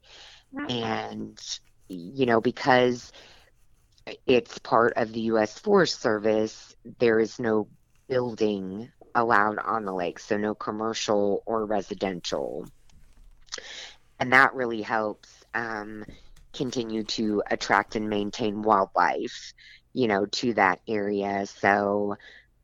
And, 0.69 1.39
you 1.87 2.27
know, 2.27 2.41
because 2.41 3.11
it's 4.27 4.59
part 4.59 4.93
of 4.97 5.13
the 5.13 5.21
U.S. 5.21 5.57
Forest 5.57 5.99
Service, 5.99 6.75
there 6.99 7.19
is 7.19 7.39
no 7.39 7.67
building 8.07 8.91
allowed 9.15 9.59
on 9.59 9.85
the 9.85 9.93
lake, 9.93 10.19
so 10.19 10.37
no 10.37 10.55
commercial 10.55 11.43
or 11.45 11.65
residential. 11.65 12.65
And 14.19 14.33
that 14.33 14.53
really 14.53 14.81
helps 14.81 15.29
um, 15.53 16.05
continue 16.53 17.03
to 17.03 17.43
attract 17.49 17.95
and 17.95 18.09
maintain 18.09 18.61
wildlife, 18.61 19.53
you 19.93 20.07
know, 20.07 20.25
to 20.25 20.53
that 20.53 20.79
area. 20.87 21.45
So, 21.45 22.17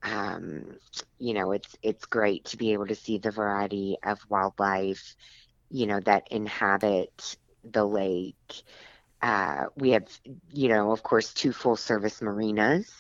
um, 0.03 0.77
you 1.17 1.33
know, 1.33 1.51
it's 1.51 1.75
it's 1.83 2.05
great 2.05 2.45
to 2.45 2.57
be 2.57 2.73
able 2.73 2.87
to 2.87 2.95
see 2.95 3.17
the 3.17 3.31
variety 3.31 3.97
of 4.03 4.19
wildlife, 4.29 5.15
you 5.69 5.87
know, 5.87 5.99
that 6.01 6.27
inhabit 6.31 7.37
the 7.63 7.85
lake. 7.85 8.63
Uh, 9.21 9.65
we 9.75 9.91
have, 9.91 10.07
you 10.51 10.69
know, 10.69 10.91
of 10.91 11.03
course, 11.03 11.33
two 11.33 11.51
full 11.51 11.75
service 11.75 12.21
marinas. 12.21 12.91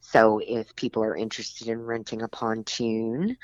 So 0.00 0.40
if 0.44 0.74
people 0.76 1.02
are 1.02 1.16
interested 1.16 1.68
in 1.68 1.82
renting 1.84 2.22
a 2.22 2.28
pontoon 2.28 3.36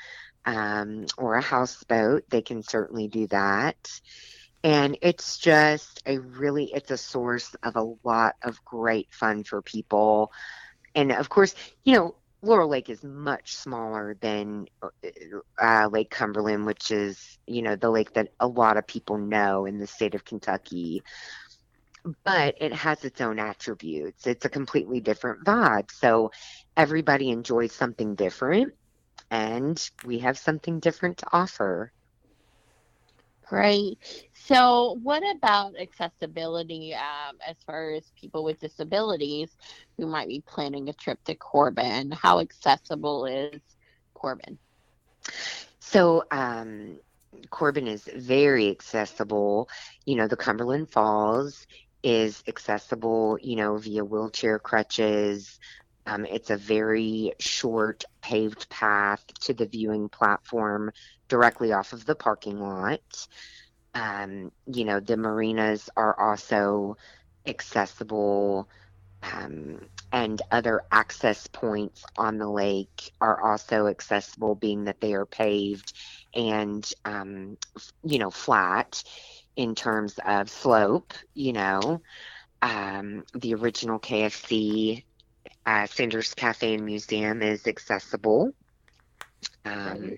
um, 0.45 1.05
or 1.17 1.35
a 1.35 1.41
houseboat, 1.41 2.29
they 2.29 2.41
can 2.41 2.61
certainly 2.63 3.07
do 3.07 3.27
that. 3.27 3.77
And 4.63 4.97
it's 5.01 5.37
just 5.37 6.03
a 6.05 6.19
really 6.19 6.65
it's 6.73 6.91
a 6.91 6.97
source 6.97 7.55
of 7.63 7.75
a 7.77 7.93
lot 8.03 8.35
of 8.43 8.63
great 8.65 9.07
fun 9.13 9.43
for 9.43 9.61
people. 9.61 10.31
And 10.93 11.11
of 11.11 11.29
course 11.29 11.55
you 11.83 11.93
know 11.93 12.15
laurel 12.41 12.69
lake 12.69 12.89
is 12.89 13.03
much 13.03 13.55
smaller 13.55 14.15
than 14.21 14.67
uh, 15.61 15.89
lake 15.91 16.09
cumberland 16.09 16.65
which 16.65 16.91
is 16.91 17.37
you 17.45 17.61
know 17.61 17.75
the 17.75 17.89
lake 17.89 18.13
that 18.13 18.29
a 18.39 18.47
lot 18.47 18.77
of 18.77 18.87
people 18.87 19.17
know 19.17 19.65
in 19.65 19.77
the 19.77 19.87
state 19.87 20.15
of 20.15 20.23
kentucky 20.23 21.03
but 22.23 22.55
it 22.59 22.73
has 22.73 23.03
its 23.05 23.21
own 23.21 23.39
attributes 23.39 24.27
it's 24.27 24.45
a 24.45 24.49
completely 24.49 24.99
different 24.99 25.43
vibe 25.45 25.91
so 25.91 26.31
everybody 26.75 27.29
enjoys 27.29 27.73
something 27.73 28.15
different 28.15 28.73
and 29.31 29.89
we 30.05 30.19
have 30.19 30.37
something 30.37 30.79
different 30.79 31.17
to 31.17 31.25
offer 31.31 31.91
Great. 33.49 33.97
So, 34.33 34.99
what 35.01 35.23
about 35.35 35.73
accessibility 35.79 36.93
um, 36.93 37.37
as 37.47 37.57
far 37.65 37.91
as 37.91 38.11
people 38.19 38.43
with 38.43 38.59
disabilities 38.59 39.57
who 39.97 40.05
might 40.05 40.27
be 40.27 40.43
planning 40.45 40.87
a 40.87 40.93
trip 40.93 41.23
to 41.25 41.35
Corbin? 41.35 42.11
How 42.11 42.39
accessible 42.39 43.25
is 43.25 43.61
Corbin? 44.13 44.59
So, 45.79 46.23
um, 46.31 46.99
Corbin 47.49 47.87
is 47.87 48.07
very 48.15 48.69
accessible. 48.69 49.69
You 50.05 50.15
know, 50.17 50.27
the 50.27 50.37
Cumberland 50.37 50.91
Falls 50.91 51.65
is 52.03 52.43
accessible, 52.47 53.37
you 53.41 53.55
know, 53.55 53.77
via 53.77 54.03
wheelchair 54.03 54.59
crutches. 54.59 55.59
Um, 56.05 56.25
it's 56.25 56.49
a 56.49 56.57
very 56.57 57.33
short 57.39 58.03
paved 58.21 58.69
path 58.69 59.23
to 59.41 59.53
the 59.53 59.65
viewing 59.65 60.09
platform 60.09 60.91
directly 61.27 61.71
off 61.73 61.93
of 61.93 62.05
the 62.05 62.15
parking 62.15 62.59
lot. 62.59 63.27
Um, 63.93 64.51
you 64.65 64.85
know, 64.85 64.99
the 64.99 65.17
marinas 65.17 65.89
are 65.95 66.17
also 66.19 66.97
accessible, 67.45 68.69
um, 69.23 69.87
and 70.11 70.41
other 70.51 70.81
access 70.91 71.47
points 71.47 72.03
on 72.17 72.37
the 72.37 72.49
lake 72.49 73.11
are 73.19 73.39
also 73.51 73.87
accessible, 73.87 74.55
being 74.55 74.85
that 74.85 75.01
they 75.01 75.13
are 75.13 75.25
paved 75.25 75.93
and, 76.33 76.89
um, 77.05 77.57
you 78.03 78.19
know, 78.19 78.31
flat 78.31 79.03
in 79.55 79.75
terms 79.75 80.19
of 80.25 80.49
slope. 80.49 81.13
You 81.33 81.53
know, 81.53 82.01
um, 82.61 83.25
the 83.33 83.55
original 83.55 83.99
KFC, 83.99 85.03
uh, 85.65 85.85
Sanders 85.87 86.33
Cafe 86.33 86.73
and 86.73 86.85
Museum 86.85 87.41
is 87.41 87.67
accessible. 87.67 88.53
Um, 89.65 90.17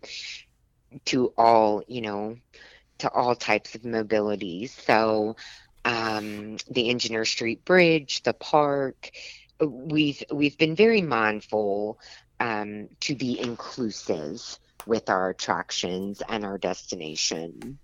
to 1.05 1.33
all, 1.37 1.83
you 1.87 2.01
know, 2.01 2.37
to 2.99 3.09
all 3.09 3.35
types 3.35 3.75
of 3.75 3.81
mobilities. 3.81 4.69
So 4.69 5.35
um, 5.85 6.57
the 6.69 6.89
Engineer 6.89 7.25
Street 7.25 7.65
Bridge, 7.65 8.23
the 8.23 8.33
park, 8.33 9.11
we've 9.59 10.23
we've 10.31 10.57
been 10.57 10.75
very 10.75 11.01
mindful 11.01 11.99
um, 12.39 12.89
to 13.01 13.15
be 13.15 13.39
inclusive 13.39 14.59
with 14.85 15.09
our 15.09 15.29
attractions 15.29 16.21
and 16.27 16.45
our 16.45 16.57
destination. 16.57 17.79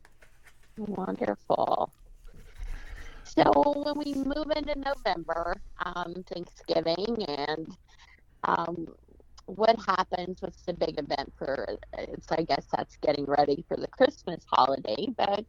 Wonderful. 0.78 1.92
So 3.24 3.44
when 3.84 3.98
we 3.98 4.14
move 4.14 4.52
into 4.56 4.76
November, 4.80 5.56
um, 5.84 6.24
Thanksgiving, 6.32 7.24
and 7.28 7.68
um, 8.44 8.88
what 9.46 9.76
happens? 9.86 10.42
What's 10.42 10.64
the 10.64 10.74
big 10.74 10.98
event 11.00 11.34
for? 11.38 11.68
It's 11.98 12.32
I 12.32 12.44
guess 12.44 12.68
that's 12.72 12.98
getting 13.02 13.26
ready 13.26 13.66
for 13.68 13.78
the 13.78 13.88
Christmas 13.88 14.44
holiday. 14.52 15.08
But 15.18 15.46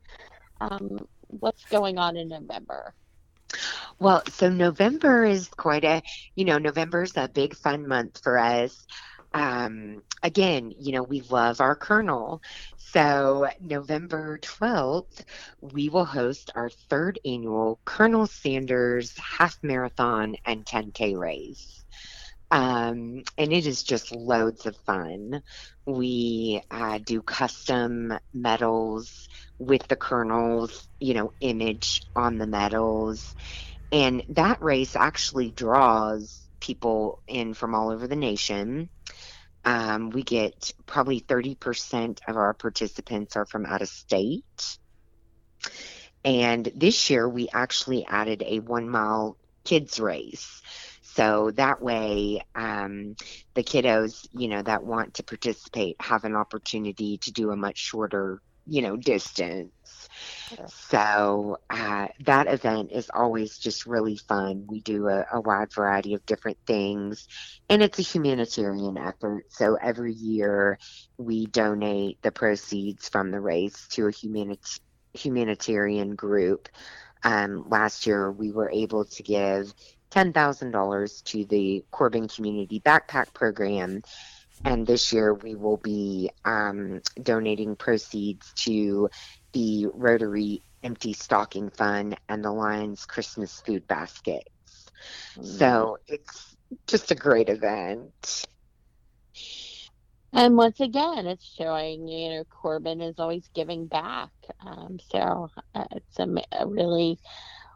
um, 0.60 0.98
what's 1.28 1.64
going 1.66 1.98
on 1.98 2.16
in 2.16 2.28
November? 2.28 2.94
Well, 3.98 4.22
so 4.28 4.48
November 4.48 5.24
is 5.24 5.48
quite 5.48 5.84
a 5.84 6.02
you 6.34 6.44
know 6.44 6.58
November 6.58 7.02
is 7.02 7.16
a 7.16 7.28
big 7.28 7.54
fun 7.56 7.86
month 7.88 8.20
for 8.22 8.38
us. 8.38 8.86
Um, 9.32 10.02
again, 10.22 10.72
you 10.78 10.92
know 10.92 11.02
we 11.02 11.20
love 11.22 11.60
our 11.60 11.76
Colonel. 11.76 12.42
So 12.76 13.48
November 13.60 14.38
12th, 14.38 15.24
we 15.60 15.90
will 15.90 16.06
host 16.06 16.50
our 16.54 16.70
third 16.70 17.18
annual 17.24 17.78
Colonel 17.84 18.26
Sanders 18.26 19.16
Half 19.18 19.58
Marathon 19.62 20.36
and 20.46 20.64
10K 20.64 21.16
race. 21.16 21.84
Um, 22.50 23.24
and 23.36 23.52
it 23.52 23.66
is 23.66 23.82
just 23.82 24.14
loads 24.14 24.64
of 24.64 24.74
fun. 24.86 25.42
We 25.84 26.62
uh, 26.70 26.98
do 26.98 27.20
custom 27.20 28.18
medals 28.32 29.28
with 29.58 29.86
the 29.88 29.96
colonel's, 29.96 30.88
you 30.98 31.12
know, 31.12 31.32
image 31.40 32.02
on 32.16 32.38
the 32.38 32.46
medals. 32.46 33.34
And 33.92 34.22
that 34.30 34.62
race 34.62 34.96
actually 34.96 35.50
draws 35.50 36.48
people 36.60 37.22
in 37.26 37.54
from 37.54 37.74
all 37.74 37.90
over 37.90 38.06
the 38.06 38.16
nation. 38.16 38.88
Um, 39.68 40.08
we 40.08 40.22
get 40.22 40.72
probably 40.86 41.20
30% 41.20 42.20
of 42.26 42.38
our 42.38 42.54
participants 42.54 43.36
are 43.36 43.44
from 43.44 43.66
out 43.66 43.82
of 43.82 43.90
state. 43.90 44.78
And 46.24 46.72
this 46.74 47.10
year 47.10 47.28
we 47.28 47.50
actually 47.52 48.06
added 48.06 48.42
a 48.46 48.60
one 48.60 48.88
mile 48.88 49.36
kids 49.64 50.00
race. 50.00 50.62
So 51.02 51.50
that 51.56 51.82
way, 51.82 52.42
um, 52.54 53.14
the 53.52 53.62
kiddos, 53.62 54.26
you 54.32 54.48
know, 54.48 54.62
that 54.62 54.84
want 54.84 55.14
to 55.14 55.22
participate 55.22 55.96
have 56.00 56.24
an 56.24 56.34
opportunity 56.34 57.18
to 57.18 57.30
do 57.30 57.50
a 57.50 57.56
much 57.56 57.76
shorter, 57.76 58.40
you 58.66 58.80
know, 58.80 58.96
distance. 58.96 59.70
So 60.68 61.58
uh, 61.68 62.08
that 62.20 62.46
event 62.46 62.92
is 62.92 63.10
always 63.12 63.58
just 63.58 63.86
really 63.86 64.16
fun. 64.16 64.64
We 64.66 64.80
do 64.80 65.08
a, 65.08 65.26
a, 65.32 65.40
wide 65.40 65.72
variety 65.72 66.14
of 66.14 66.24
different 66.26 66.58
things, 66.66 67.28
and 67.68 67.82
it's 67.82 67.98
a 67.98 68.02
humanitarian 68.02 68.96
effort. 68.96 69.46
So 69.50 69.76
every 69.80 70.14
year 70.14 70.78
we 71.16 71.46
donate 71.46 72.22
the 72.22 72.32
proceeds 72.32 73.08
from 73.08 73.30
the 73.30 73.40
race 73.40 73.86
to 73.92 74.06
a 74.06 74.10
humanit- 74.10 74.80
humanitarian 75.14 76.14
group. 76.14 76.68
Um, 77.24 77.68
last 77.68 78.06
year 78.06 78.30
we 78.30 78.52
were 78.52 78.70
able 78.70 79.04
to 79.04 79.22
give 79.22 79.74
$10,000 80.10 81.24
to 81.24 81.44
the 81.44 81.84
Corbin 81.90 82.28
Community 82.28 82.80
Backpack 82.80 83.32
Program. 83.34 84.02
And 84.64 84.86
this 84.86 85.12
year 85.12 85.34
we 85.34 85.54
will 85.54 85.76
be 85.76 86.30
um, 86.44 87.00
donating 87.22 87.76
proceeds 87.76 88.52
to 88.64 89.08
the 89.52 89.86
Rotary 89.94 90.62
Empty 90.82 91.12
Stocking 91.12 91.70
Fund 91.70 92.16
and 92.28 92.44
the 92.44 92.52
Lions 92.52 93.06
Christmas 93.06 93.60
Food 93.60 93.86
Baskets. 93.86 94.90
Mm. 95.36 95.44
So 95.44 95.98
it's 96.06 96.56
just 96.86 97.10
a 97.10 97.14
great 97.14 97.48
event. 97.48 98.46
And 100.32 100.56
once 100.56 100.80
again, 100.80 101.26
it's 101.26 101.54
showing, 101.56 102.06
you 102.06 102.30
know, 102.30 102.44
Corbin 102.44 103.00
is 103.00 103.18
always 103.18 103.48
giving 103.54 103.86
back. 103.86 104.30
Um, 104.64 104.98
so 105.10 105.48
uh, 105.74 105.84
it's 105.92 106.18
a, 106.18 106.28
a, 106.52 106.66
really 106.66 107.18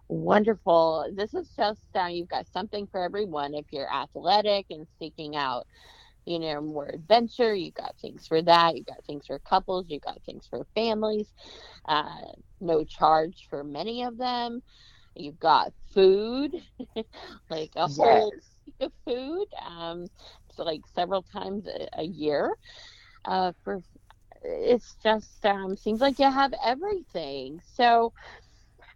wonderful. 0.09 1.11
This 1.15 1.33
is 1.33 1.49
just 1.57 1.81
uh, 1.95 2.07
you've 2.07 2.29
got 2.29 2.47
something 2.53 2.87
for 2.89 3.03
everyone. 3.03 3.55
If 3.55 3.67
you're 3.71 3.93
athletic 3.93 4.67
and 4.69 4.87
seeking 4.99 5.35
out 5.35 5.67
you 6.27 6.39
know, 6.39 6.61
more 6.61 6.89
adventure. 6.89 7.55
You 7.55 7.73
got 7.73 7.97
things 8.01 8.27
for 8.27 8.43
that. 8.43 8.77
You 8.77 8.85
got 8.85 9.05
things 9.05 9.27
for 9.27 9.39
couples. 9.41 9.87
You 9.89 10.01
got 10.01 10.23
things 10.25 10.47
for 10.49 10.67
families. 10.75 11.33
Uh, 11.87 12.17
no 12.61 12.85
charge 12.85 13.47
for 13.51 13.65
many 13.65 14.03
of 14.05 14.19
them. 14.19 14.63
You've 15.15 15.39
got 15.39 15.73
food, 15.95 16.53
like 17.51 17.73
a 17.77 17.87
yes. 17.87 17.89
whole 17.89 18.33
of 18.81 18.93
food. 19.07 19.47
Um, 19.65 20.07
so 20.53 20.65
like 20.65 20.83
several 20.95 21.23
times 21.23 21.67
a, 21.67 21.89
a 22.01 22.05
year. 22.05 22.55
Uh, 23.25 23.53
for 23.63 23.81
it's 24.43 24.97
just 25.03 25.45
um, 25.47 25.77
seems 25.77 26.01
like 26.01 26.19
you 26.19 26.31
have 26.31 26.55
everything. 26.65 27.61
So. 27.75 28.13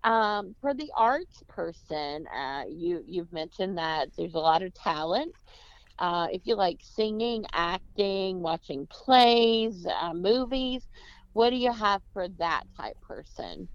Um, 0.04 0.54
for 0.60 0.74
the 0.74 0.90
arts 0.96 1.42
person, 1.48 2.26
uh, 2.28 2.62
you 2.68 3.02
you've 3.06 3.32
mentioned 3.32 3.78
that 3.78 4.08
there's 4.16 4.34
a 4.34 4.38
lot 4.38 4.62
of 4.62 4.72
talent 4.74 5.34
uh, 5.98 6.28
if 6.30 6.42
you 6.44 6.56
like 6.56 6.80
singing, 6.82 7.44
acting, 7.52 8.40
watching 8.40 8.86
plays, 8.86 9.86
uh, 9.86 10.12
movies, 10.14 10.86
what 11.32 11.50
do 11.50 11.56
you 11.56 11.72
have 11.72 12.02
for 12.12 12.28
that 12.38 12.64
type 12.76 12.96
person? 13.06 13.68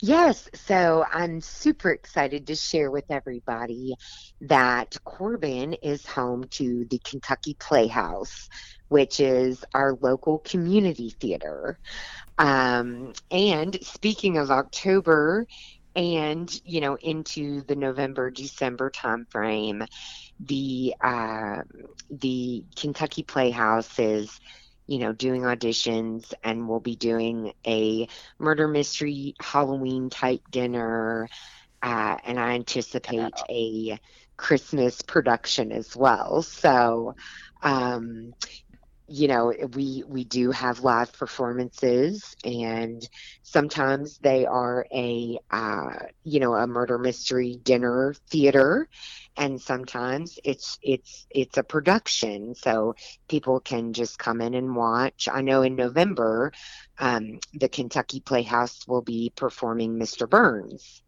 Yes, 0.00 0.48
so 0.54 1.04
I'm 1.12 1.40
super 1.40 1.90
excited 1.90 2.46
to 2.46 2.54
share 2.54 2.88
with 2.88 3.06
everybody 3.10 3.94
that 4.42 4.96
Corbin 5.04 5.74
is 5.74 6.06
home 6.06 6.44
to 6.52 6.84
the 6.88 7.00
Kentucky 7.00 7.56
Playhouse, 7.58 8.48
which 8.88 9.18
is 9.18 9.64
our 9.74 9.98
local 10.00 10.38
community 10.38 11.10
theater. 11.20 11.80
Um, 12.38 13.12
and 13.32 13.76
speaking 13.82 14.38
of 14.38 14.52
October 14.52 15.46
and, 15.98 16.48
you 16.64 16.80
know, 16.80 16.96
into 16.96 17.62
the 17.62 17.74
November, 17.74 18.30
December 18.30 18.88
timeframe, 18.90 19.84
the 20.38 20.94
uh, 21.02 21.62
the 22.08 22.64
Kentucky 22.76 23.24
Playhouse 23.24 23.98
is, 23.98 24.40
you 24.86 24.98
know, 25.00 25.12
doing 25.12 25.42
auditions, 25.42 26.32
and 26.44 26.68
we'll 26.68 26.78
be 26.78 26.94
doing 26.94 27.52
a 27.66 28.06
murder 28.38 28.68
mystery 28.68 29.34
Halloween 29.40 30.08
type 30.08 30.42
dinner, 30.50 31.28
uh, 31.82 32.16
and 32.24 32.38
I 32.38 32.52
anticipate 32.52 33.34
a 33.50 33.98
Christmas 34.36 35.02
production 35.02 35.72
as 35.72 35.96
well. 35.96 36.42
So, 36.42 37.16
um, 37.62 38.34
you 39.08 39.26
know 39.26 39.52
we 39.74 40.04
we 40.06 40.24
do 40.24 40.50
have 40.50 40.80
live 40.80 41.12
performances 41.14 42.36
and 42.44 43.08
sometimes 43.42 44.18
they 44.18 44.44
are 44.44 44.86
a 44.92 45.38
uh, 45.50 45.90
you 46.24 46.40
know 46.40 46.54
a 46.54 46.66
murder 46.66 46.98
mystery 46.98 47.58
dinner 47.62 48.14
theater 48.28 48.88
and 49.38 49.60
sometimes 49.60 50.38
it's 50.44 50.78
it's 50.82 51.26
it's 51.30 51.56
a 51.56 51.62
production. 51.62 52.54
So 52.54 52.96
people 53.28 53.60
can 53.60 53.92
just 53.92 54.18
come 54.18 54.40
in 54.40 54.54
and 54.54 54.74
watch. 54.74 55.28
I 55.32 55.40
know 55.40 55.62
in 55.62 55.76
november 55.76 56.52
um, 56.98 57.38
the 57.54 57.68
kentucky 57.68 58.20
playhouse 58.20 58.86
will 58.86 59.02
be 59.02 59.32
performing 59.34 59.98
mr 59.98 60.28
burns. 60.28 61.02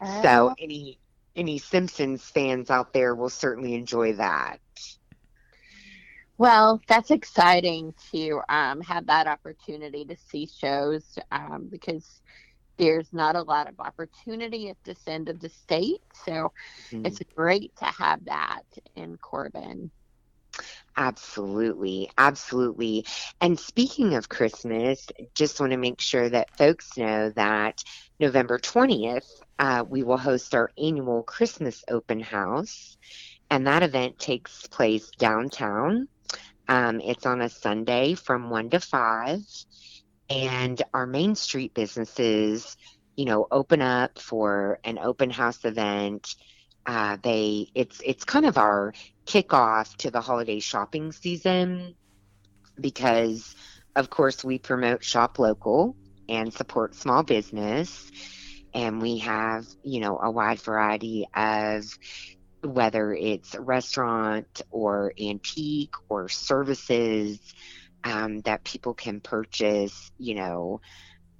Oh. 0.00 0.22
so 0.22 0.54
any 0.58 0.98
any 1.36 1.58
simpsons 1.58 2.24
fans 2.24 2.70
out 2.70 2.92
there 2.92 3.14
will 3.14 3.28
certainly 3.28 3.74
enjoy 3.74 4.14
that 4.14 4.58
well, 6.40 6.80
that's 6.88 7.10
exciting 7.10 7.92
to 8.12 8.40
um, 8.48 8.80
have 8.80 9.04
that 9.08 9.26
opportunity 9.26 10.06
to 10.06 10.16
see 10.16 10.46
shows 10.46 11.18
um, 11.30 11.68
because 11.70 12.22
there's 12.78 13.12
not 13.12 13.36
a 13.36 13.42
lot 13.42 13.68
of 13.68 13.78
opportunity 13.78 14.70
at 14.70 14.78
this 14.82 15.06
end 15.06 15.28
of 15.28 15.38
the 15.38 15.50
state. 15.50 16.00
So 16.24 16.50
mm-hmm. 16.90 17.04
it's 17.04 17.20
great 17.36 17.76
to 17.76 17.84
have 17.84 18.24
that 18.24 18.62
in 18.96 19.18
Corbin. 19.18 19.90
Absolutely, 20.96 22.10
absolutely. 22.16 23.04
And 23.42 23.60
speaking 23.60 24.14
of 24.14 24.30
Christmas, 24.30 25.08
just 25.34 25.60
want 25.60 25.72
to 25.72 25.76
make 25.76 26.00
sure 26.00 26.30
that 26.30 26.56
folks 26.56 26.96
know 26.96 27.28
that 27.36 27.84
November 28.18 28.58
20th, 28.58 29.28
uh, 29.58 29.84
we 29.86 30.04
will 30.04 30.16
host 30.16 30.54
our 30.54 30.70
annual 30.82 31.22
Christmas 31.22 31.84
open 31.90 32.20
house. 32.20 32.96
And 33.50 33.66
that 33.66 33.82
event 33.82 34.18
takes 34.18 34.66
place 34.68 35.10
downtown 35.18 36.08
um, 36.70 37.00
it's 37.00 37.26
on 37.26 37.42
a 37.42 37.48
Sunday 37.48 38.14
from 38.14 38.48
1 38.48 38.70
to 38.70 38.80
5. 38.80 39.40
And 40.30 40.80
our 40.94 41.04
Main 41.04 41.34
Street 41.34 41.74
businesses, 41.74 42.76
you 43.16 43.24
know, 43.24 43.48
open 43.50 43.82
up 43.82 44.20
for 44.20 44.78
an 44.84 44.96
open 45.00 45.30
house 45.30 45.64
event. 45.64 46.36
Uh, 46.86 47.16
they 47.22 47.66
it's 47.74 48.00
it's 48.06 48.24
kind 48.24 48.46
of 48.46 48.56
our 48.56 48.94
kickoff 49.26 49.96
to 49.96 50.12
the 50.12 50.20
holiday 50.20 50.60
shopping 50.60 51.10
season 51.10 51.94
because 52.80 53.54
of 53.96 54.08
course 54.08 54.44
we 54.44 54.58
promote 54.58 55.04
shop 55.04 55.38
local 55.38 55.96
and 56.28 56.54
support 56.54 56.94
small 56.94 57.22
business 57.22 58.10
and 58.72 59.02
we 59.02 59.18
have 59.18 59.66
you 59.82 60.00
know 60.00 60.18
a 60.18 60.30
wide 60.30 60.60
variety 60.60 61.28
of 61.34 61.84
whether 62.62 63.12
it's 63.14 63.54
restaurant 63.56 64.62
or 64.70 65.12
antique 65.20 65.94
or 66.08 66.28
services 66.28 67.38
um, 68.04 68.40
that 68.42 68.64
people 68.64 68.94
can 68.94 69.20
purchase, 69.20 70.10
you 70.18 70.34
know, 70.34 70.80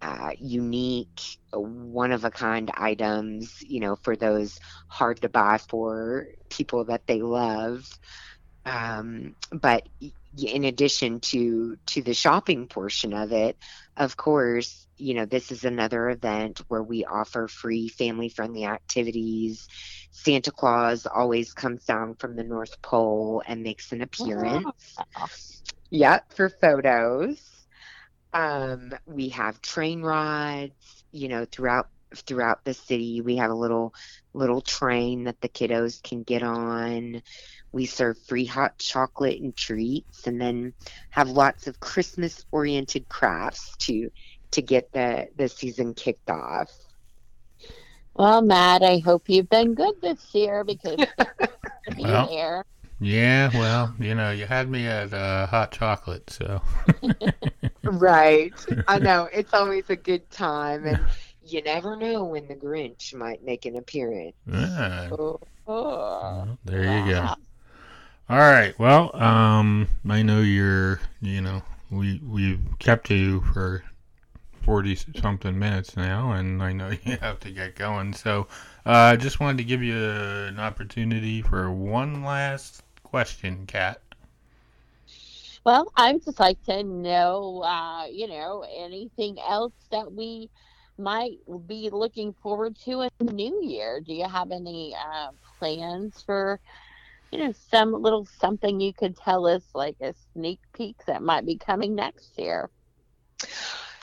uh, 0.03 0.31
unique, 0.39 1.21
one 1.53 2.13
of 2.13 2.25
a 2.25 2.31
kind 2.31 2.71
items, 2.75 3.63
you 3.63 3.81
know, 3.81 3.97
for 3.97 4.17
those 4.17 4.59
hard 4.89 5.21
to 5.21 5.29
buy 5.29 5.59
for 5.69 6.27
people 6.49 6.85
that 6.85 7.07
they 7.07 7.21
love. 7.23 7.87
Um, 8.65 9.35
but 9.53 9.89
in 10.37 10.65
addition 10.65 11.21
to 11.21 11.77
to 11.87 12.03
the 12.03 12.15
shopping 12.15 12.67
portion 12.69 13.13
of 13.13 13.33
it, 13.33 13.57
of 13.97 14.17
course, 14.17 14.87
you 14.97 15.15
know, 15.15 15.25
this 15.25 15.51
is 15.51 15.65
another 15.65 16.11
event 16.11 16.63
where 16.69 16.83
we 16.83 17.05
offer 17.05 17.49
free 17.49 17.89
family 17.89 18.29
friendly 18.29 18.65
activities 18.65 19.69
Santa 20.11 20.51
Claus 20.51 21.07
always 21.07 21.53
comes 21.53 21.85
down 21.85 22.15
from 22.17 22.37
the 22.37 22.45
North 22.45 22.83
Pole 22.83 23.43
and 23.47 23.63
makes 23.63 23.93
an 23.93 24.03
appearance. 24.03 24.97
Oh. 25.17 25.27
Yeah, 25.89 26.21
for 26.35 26.49
photos. 26.49 27.41
Um, 28.33 28.93
we 29.07 29.31
have 29.31 29.61
train 29.63 30.03
rides, 30.03 31.05
you 31.11 31.29
know, 31.29 31.45
throughout 31.45 31.89
throughout 32.15 32.65
the 32.65 32.75
city. 32.75 33.21
We 33.21 33.37
have 33.37 33.51
a 33.51 33.55
little 33.55 33.95
little 34.35 34.61
train 34.61 35.25
that 35.25 35.41
the 35.41 35.49
kiddos 35.49 36.03
can 36.03 36.23
get 36.23 36.43
on. 36.43 37.23
We 37.73 37.87
serve 37.87 38.19
free 38.19 38.45
hot 38.45 38.79
chocolate 38.79 39.41
and 39.41 39.57
treats, 39.57 40.27
and 40.27 40.41
then 40.41 40.75
have 41.11 41.29
lots 41.31 41.67
of 41.67 41.81
Christmas 41.81 42.45
oriented 42.51 43.09
crafts 43.09 43.77
to 43.81 44.11
to 44.53 44.63
get 44.63 44.93
the 44.93 45.29
the 45.37 45.49
season 45.49 45.95
kicked 45.95 46.31
off. 46.31 46.71
Well, 48.15 48.43
Matt, 48.43 48.83
I 48.83 48.99
hope 48.99 49.29
you've 49.29 49.49
been 49.49 49.75
good 49.75 49.95
this 50.03 50.35
year 50.35 50.65
because 50.65 50.97
be 51.97 52.05
Well. 52.05 52.29
there. 52.29 52.65
Yeah, 53.03 53.51
well, 53.55 53.95
you 53.99 54.15
know, 54.15 54.31
you 54.31 54.45
had 54.45 54.69
me 54.69 54.87
at 54.87 55.15
uh, 55.15 55.47
hot 55.47 55.73
chocolate, 55.73 56.29
so. 56.29 56.61
Right. 57.85 58.53
I 58.87 58.99
know. 58.99 59.29
It's 59.33 59.55
always 59.55 59.89
a 59.89 59.97
good 59.97 60.31
time, 60.31 60.87
and 60.87 61.05
you 61.43 61.63
never 61.63 61.97
know 61.97 62.25
when 62.25 62.47
the 62.47 62.55
Grinch 62.55 63.15
might 63.15 63.43
make 63.43 63.65
an 63.65 63.77
appearance. 63.77 64.37
Yeah, 64.47 65.09
Oh, 65.13 65.41
well, 65.67 66.59
there 66.65 66.83
you 66.83 67.13
go. 67.13 67.29
All 68.31 68.39
right. 68.39 68.79
Well, 68.79 69.11
um, 69.21 69.89
I 70.09 70.23
know 70.23 70.41
you're, 70.41 71.01
you 71.21 71.41
know, 71.41 71.63
we 71.91 72.21
we've 72.25 72.61
kept 72.79 73.11
you 73.11 73.41
for 73.41 73.83
forty 74.63 74.95
something 74.95 75.59
minutes 75.59 75.97
now, 75.97 76.31
and 76.31 76.63
I 76.63 76.73
know 76.73 76.91
you 77.05 77.17
have 77.17 77.41
to 77.41 77.51
get 77.51 77.75
going. 77.75 78.13
So, 78.13 78.47
uh, 78.87 78.93
I 78.93 79.17
just 79.17 79.41
wanted 79.41 79.59
to 79.59 79.65
give 79.65 79.83
you 79.83 79.97
an 79.99 80.61
opportunity 80.61 81.43
for 81.43 81.73
one 81.73 82.23
last 82.23 82.85
question, 83.03 83.67
Kat. 83.67 84.01
Well, 85.67 85.93
I 85.97 86.13
would 86.13 86.25
just 86.25 86.39
like 86.39 86.63
to 86.67 86.85
know, 86.85 87.65
uh, 87.65 88.07
you 88.07 88.29
know, 88.29 88.65
anything 88.77 89.39
else 89.45 89.75
that 89.91 90.13
we 90.13 90.51
might 90.99 91.39
be 91.67 91.91
looking 91.91 92.33
forward 92.35 92.77
to 92.85 93.03
in 93.03 93.27
the 93.27 93.33
new 93.33 93.61
year. 93.65 94.01
Do 94.01 94.15
you 94.15 94.29
have 94.29 94.53
any 94.53 94.95
uh, 94.95 95.31
plans 95.59 96.23
for, 96.23 96.61
you 97.31 97.39
know, 97.39 97.53
some 97.71 97.93
little 97.93 98.27
something 98.39 98.81
you 98.81 98.93
could 98.93 99.17
tell 99.17 99.47
us, 99.47 99.63
like 99.75 99.97
a 100.01 100.15
sneak 100.33 100.61
peek 100.73 100.97
that 101.07 101.23
might 101.23 101.47
be 101.47 101.57
coming 101.57 101.95
next 101.95 102.39
year? 102.39 102.71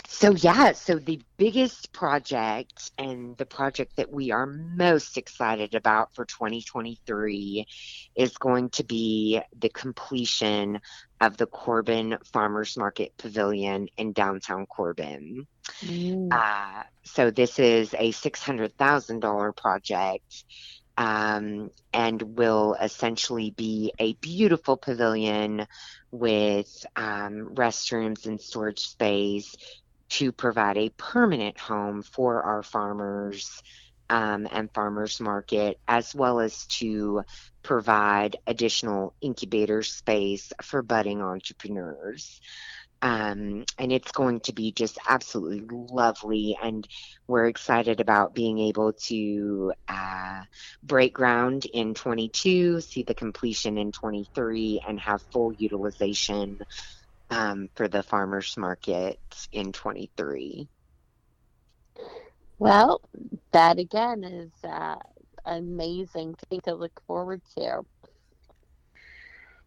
So, 0.09 0.32
yeah, 0.32 0.71
so 0.71 0.95
the 0.95 1.21
biggest 1.38 1.91
project 1.91 2.91
and 2.97 3.38
the 3.38 3.45
project 3.45 3.97
that 3.97 4.11
we 4.11 4.32
are 4.32 4.47
most 4.47 5.15
excited 5.15 5.75
about 5.75 6.15
for 6.15 6.25
2023 6.25 7.67
is 8.15 8.38
going 8.38 8.69
to 8.71 8.84
be 8.84 9.41
the 9.59 9.69
completion 9.69 10.80
of 11.21 11.38
the 11.38 11.45
Corbin 11.45 12.17
Farmers 12.32 12.78
Market 12.78 13.13
Pavilion 13.17 13.89
in 13.97 14.13
downtown 14.13 14.65
Corbin. 14.65 15.45
Uh, 16.32 16.84
so 17.03 17.30
this 17.30 17.59
is 17.59 17.93
a 17.93 18.11
$600,000 18.11 19.55
project 19.55 20.45
um, 20.98 21.70
and 21.93 22.22
will 22.38 22.76
essentially 22.82 23.52
be 23.52 23.93
a 24.00 24.14
beautiful 24.16 24.78
pavilion 24.78 25.68
with 26.12 26.86
um, 26.95 27.52
restrooms 27.54 28.26
and 28.26 28.41
storage 28.41 28.80
space 28.80 29.56
to 30.10 30.32
provide 30.32 30.78
a 30.78 30.89
permanent 30.89 31.60
home 31.60 32.02
for 32.02 32.41
our 32.41 32.64
farmers 32.64 33.62
um, 34.10 34.48
and 34.52 34.74
farmers 34.74 35.20
market, 35.20 35.80
as 35.88 36.16
well 36.16 36.39
as 36.39 36.66
to 36.68 37.24
provide 37.62 38.38
additional 38.48 39.14
incubator 39.22 39.84
space 39.84 40.54
for 40.62 40.82
budding 40.82 41.22
entrepreneurs 41.22 42.39
um, 43.02 43.66
and 43.78 43.91
it's 43.91 44.12
going 44.12 44.39
to 44.41 44.54
be 44.54 44.72
just 44.72 44.98
absolutely 45.08 45.64
lovely. 45.70 46.58
And 46.62 46.88
we're 47.28 47.48
excited 47.48 48.00
about 48.00 48.34
being 48.34 48.60
able 48.60 48.93
to 48.93 49.74
uh, 49.88 50.41
break 50.84 51.14
ground 51.14 51.66
in 51.66 51.93
22, 51.93 52.82
see 52.82 53.04
the 53.04 53.14
completion 53.14 53.78
in 53.78 53.91
23, 53.91 54.82
and 54.88 55.00
have 55.00 55.22
full 55.32 55.54
utilization 55.54 56.60
um, 57.30 57.70
for 57.76 57.88
the 57.88 58.04
farmers 58.04 58.56
market 58.58 59.20
in 59.52 59.72
23. 59.72 60.68
Well, 62.60 63.02
that 63.52 63.78
again 63.78 64.24
is 64.24 64.52
uh, 64.64 64.95
amazing 65.45 66.36
thing 66.50 66.62
to 66.62 66.74
look 66.74 67.00
forward 67.06 67.41
to. 67.58 67.82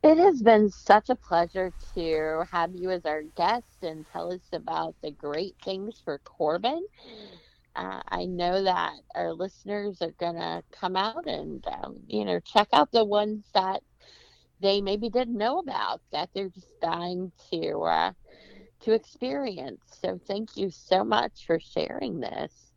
It 0.02 0.18
has 0.18 0.42
been 0.42 0.70
such 0.70 1.10
a 1.10 1.16
pleasure 1.16 1.74
to 1.94 2.44
have 2.50 2.74
you 2.74 2.90
as 2.90 3.04
our 3.06 3.22
guest 3.36 3.82
and 3.82 4.06
tell 4.06 4.32
us 4.32 4.48
about 4.52 4.96
the 5.02 5.10
great 5.12 5.56
things 5.64 6.00
for 6.04 6.20
Corbin. 6.20 6.86
Uh, 7.76 8.02
I 8.08 8.26
know 8.26 8.64
that 8.64 8.94
our 9.14 9.32
listeners 9.32 10.02
are 10.02 10.12
going 10.20 10.36
to 10.36 10.62
come 10.72 10.96
out 10.96 11.26
and, 11.26 11.64
um, 11.66 11.98
you 12.08 12.24
know, 12.24 12.40
check 12.40 12.68
out 12.72 12.92
the 12.92 13.04
ones 13.04 13.46
that 13.54 13.82
they 14.60 14.80
maybe 14.82 15.10
didn't 15.10 15.36
know 15.38 15.58
about 15.58 16.02
that 16.12 16.30
they're 16.34 16.50
just 16.50 16.78
dying 16.80 17.32
to 17.50 17.82
uh, 17.82 18.12
to 18.80 18.92
experience. 18.94 19.82
So 20.02 20.20
thank 20.26 20.56
you 20.56 20.70
so 20.70 21.04
much 21.04 21.46
for 21.46 21.60
sharing 21.60 22.20
this. 22.20 22.69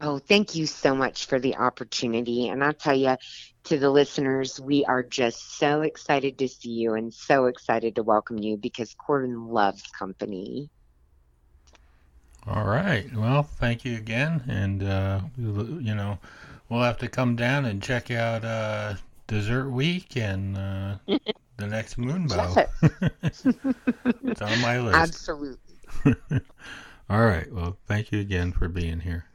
Oh, 0.00 0.18
thank 0.18 0.54
you 0.54 0.66
so 0.66 0.94
much 0.94 1.26
for 1.26 1.38
the 1.40 1.56
opportunity. 1.56 2.48
And 2.48 2.62
I'll 2.62 2.72
tell 2.74 2.94
you, 2.96 3.16
to 3.64 3.78
the 3.78 3.90
listeners, 3.90 4.60
we 4.60 4.84
are 4.84 5.02
just 5.02 5.58
so 5.58 5.82
excited 5.82 6.38
to 6.38 6.48
see 6.48 6.70
you 6.70 6.94
and 6.94 7.12
so 7.12 7.46
excited 7.46 7.96
to 7.96 8.02
welcome 8.02 8.38
you 8.38 8.56
because 8.56 8.94
Corbin 8.94 9.48
loves 9.48 9.82
company. 9.98 10.70
All 12.46 12.64
right. 12.64 13.12
Well, 13.14 13.42
thank 13.42 13.84
you 13.84 13.96
again, 13.96 14.42
and 14.48 14.82
uh, 14.82 15.20
you 15.36 15.94
know, 15.94 16.18
we'll 16.68 16.82
have 16.82 16.98
to 16.98 17.08
come 17.08 17.36
down 17.36 17.64
and 17.64 17.82
check 17.82 18.10
out 18.10 18.44
uh, 18.44 18.94
Dessert 19.26 19.70
Week 19.70 20.16
and 20.16 20.56
uh, 20.56 20.96
the 21.56 21.66
next 21.66 21.98
Moonbow. 21.98 22.60
it's 24.26 24.42
on 24.42 24.60
my 24.60 24.78
list. 24.78 25.20
Absolutely. 25.22 25.80
All 27.08 27.24
right. 27.24 27.52
Well, 27.52 27.76
thank 27.86 28.12
you 28.12 28.20
again 28.20 28.52
for 28.52 28.68
being 28.68 29.00
here. 29.00 29.26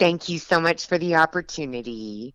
Thank 0.00 0.30
you 0.30 0.38
so 0.38 0.58
much 0.58 0.86
for 0.86 0.96
the 0.96 1.16
opportunity. 1.16 2.34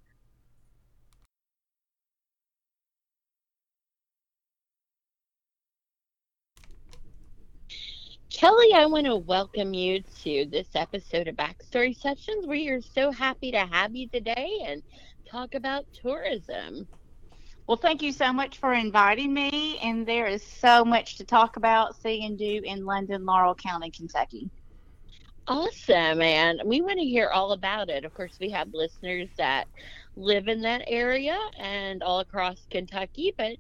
Kelly, 8.32 8.74
I 8.76 8.86
want 8.86 9.08
to 9.08 9.16
welcome 9.16 9.74
you 9.74 10.04
to 10.22 10.46
this 10.52 10.68
episode 10.76 11.28
of 11.28 11.36
Backstory 11.38 11.98
Sessions. 11.98 12.46
We 12.46 12.70
are 12.70 12.82
so 12.82 13.12
happy 13.12 13.52
to 13.54 13.66
have 13.66 13.96
you 13.96 14.08
today 14.10 14.48
and 14.68 14.84
talk 15.28 15.56
about 15.56 15.86
tourism. 16.04 16.88
Well, 17.66 17.78
thank 17.78 18.04
you 18.04 18.12
so 18.12 18.32
much 18.32 18.60
for 18.60 18.76
inviting 18.76 19.34
me. 19.34 19.80
And 19.80 20.06
there 20.06 20.28
is 20.28 20.44
so 20.44 20.86
much 20.86 21.18
to 21.18 21.26
talk 21.26 21.58
about, 21.58 22.00
see, 22.00 22.24
and 22.28 22.38
do 22.38 22.62
in 22.64 22.86
London, 22.86 23.26
Laurel 23.26 23.56
County, 23.56 23.90
Kentucky. 23.90 24.52
Awesome, 25.48 26.22
and 26.22 26.62
we 26.66 26.82
want 26.82 26.98
to 27.00 27.06
hear 27.06 27.30
all 27.30 27.52
about 27.52 27.90
it. 27.90 28.04
Of 28.04 28.14
course, 28.14 28.38
we 28.40 28.50
have 28.52 28.70
listeners 28.74 29.30
that 29.38 29.68
live 30.16 30.48
in 30.48 30.62
that 30.62 30.84
area 30.88 31.38
and 31.60 32.02
all 32.02 32.20
across 32.20 32.66
Kentucky, 32.72 33.32
but 33.38 33.58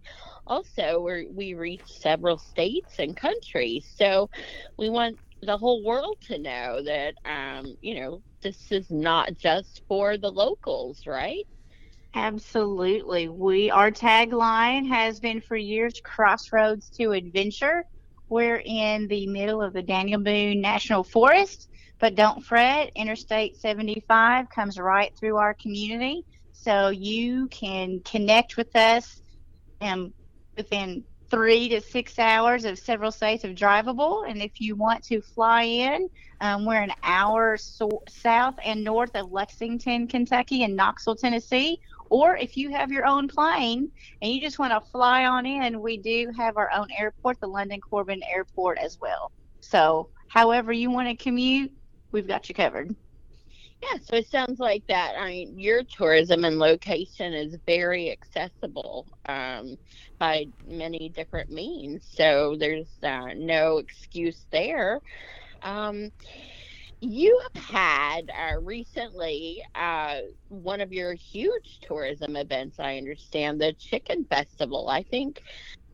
also 0.47 0.99
we 1.01 1.27
we 1.31 1.53
reach 1.53 1.83
several 1.85 2.37
states 2.39 2.97
and 2.99 3.15
countries. 3.15 3.87
So 3.95 4.29
we 4.77 4.89
want 4.89 5.19
the 5.43 5.57
whole 5.57 5.83
world 5.83 6.17
to 6.23 6.39
know 6.39 6.81
that, 6.83 7.15
um, 7.25 7.75
you 7.81 7.99
know, 7.99 8.23
this 8.41 8.71
is 8.71 8.89
not 8.89 9.37
just 9.37 9.81
for 9.87 10.17
the 10.17 10.31
locals, 10.31 11.01
right? 11.05 11.45
Absolutely. 12.15 13.27
We 13.29 13.69
our 13.69 13.91
tagline 13.91 14.87
has 14.87 15.19
been 15.19 15.41
for 15.41 15.55
years 15.55 15.93
crossroads 16.03 16.89
to 16.91 17.11
adventure. 17.11 17.83
We're 18.29 18.61
in 18.65 19.07
the 19.07 19.27
middle 19.27 19.61
of 19.61 19.73
the 19.73 19.81
Daniel 19.83 20.21
Boone 20.21 20.61
National 20.61 21.03
Forest, 21.03 21.67
but 21.99 22.15
don't 22.15 22.43
fret, 22.43 22.91
Interstate 22.95 23.57
75 23.57 24.49
comes 24.49 24.77
right 24.77 25.11
through 25.19 25.37
our 25.37 25.53
community. 25.55 26.23
So 26.53 26.89
you 26.89 27.47
can 27.49 28.01
connect 28.05 28.57
with 28.57 28.75
us 28.75 29.21
um, 29.81 30.13
within 30.57 31.03
three 31.29 31.69
to 31.69 31.81
six 31.81 32.19
hours 32.19 32.65
of 32.65 32.77
several 32.77 33.11
states 33.11 33.43
of 33.43 33.51
drivable. 33.51 34.29
And 34.29 34.41
if 34.41 34.59
you 34.59 34.75
want 34.75 35.03
to 35.05 35.21
fly 35.21 35.63
in, 35.63 36.07
um, 36.41 36.65
we're 36.65 36.81
an 36.81 36.93
hour 37.03 37.57
so- 37.57 38.03
south 38.09 38.55
and 38.63 38.83
north 38.83 39.15
of 39.15 39.31
Lexington, 39.31 40.07
Kentucky, 40.07 40.63
and 40.63 40.75
Knoxville, 40.75 41.15
Tennessee. 41.15 41.79
Or 42.09 42.37
if 42.37 42.55
you 42.55 42.71
have 42.71 42.91
your 42.91 43.05
own 43.05 43.27
plane 43.27 43.91
and 44.21 44.31
you 44.31 44.39
just 44.39 44.59
want 44.59 44.71
to 44.71 44.89
fly 44.91 45.25
on 45.25 45.45
in, 45.45 45.81
we 45.81 45.97
do 45.97 46.31
have 46.37 46.57
our 46.57 46.71
own 46.71 46.87
airport, 46.97 47.39
the 47.41 47.47
London 47.47 47.79
Corbin 47.81 48.21
Airport, 48.31 48.77
as 48.77 48.97
well. 49.01 49.31
So, 49.61 50.09
however 50.29 50.71
you 50.71 50.91
want 50.91 51.07
to 51.07 51.15
commute, 51.21 51.71
we've 52.11 52.27
got 52.27 52.49
you 52.49 52.55
covered. 52.55 52.95
Yeah, 53.81 53.99
so 54.01 54.15
it 54.15 54.29
sounds 54.29 54.59
like 54.59 54.83
that. 54.87 55.15
I 55.17 55.27
mean, 55.29 55.59
your 55.59 55.83
tourism 55.83 56.45
and 56.45 56.57
location 56.57 57.33
is 57.33 57.57
very 57.67 58.11
accessible 58.11 59.07
um, 59.27 59.75
by 60.17 60.47
many 60.65 61.09
different 61.09 61.49
means. 61.49 62.07
So 62.09 62.55
there's 62.57 62.89
uh, 63.03 63.33
no 63.35 63.77
excuse 63.77 64.45
there. 64.51 65.01
Um, 65.61 66.11
you 67.01 67.39
have 67.53 67.63
had 67.63 68.31
uh, 68.31 68.59
recently 68.61 69.61
uh, 69.75 70.19
one 70.47 70.81
of 70.81 70.93
your 70.93 71.13
huge 71.13 71.79
tourism 71.81 72.35
events. 72.35 72.79
I 72.79 72.97
understand 72.97 73.59
the 73.59 73.73
Chicken 73.73 74.25
Festival. 74.29 74.87
I 74.89 75.03
think 75.03 75.41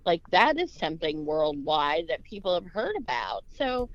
like 0.05 0.21
that 0.31 0.57
is 0.59 0.73
something 0.73 1.25
worldwide 1.25 2.05
that 2.09 2.23
people 2.23 2.53
have 2.53 2.67
heard 2.67 2.95
about. 2.97 3.43
So, 3.57 3.89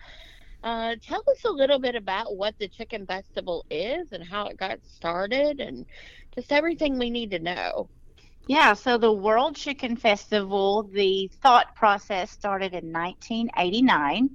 uh, 0.66 0.96
tell 1.00 1.22
us 1.30 1.44
a 1.44 1.50
little 1.50 1.78
bit 1.78 1.94
about 1.94 2.36
what 2.36 2.58
the 2.58 2.66
Chicken 2.66 3.06
Festival 3.06 3.64
is 3.70 4.10
and 4.10 4.24
how 4.24 4.46
it 4.48 4.56
got 4.56 4.84
started, 4.84 5.60
and 5.60 5.86
just 6.34 6.50
everything 6.50 6.98
we 6.98 7.08
need 7.08 7.30
to 7.30 7.38
know. 7.38 7.88
Yeah, 8.48 8.74
so 8.74 8.98
the 8.98 9.12
World 9.12 9.54
Chicken 9.54 9.96
Festival, 9.96 10.82
the 10.92 11.30
thought 11.40 11.76
process 11.76 12.32
started 12.32 12.74
in 12.74 12.92
1989 12.92 14.28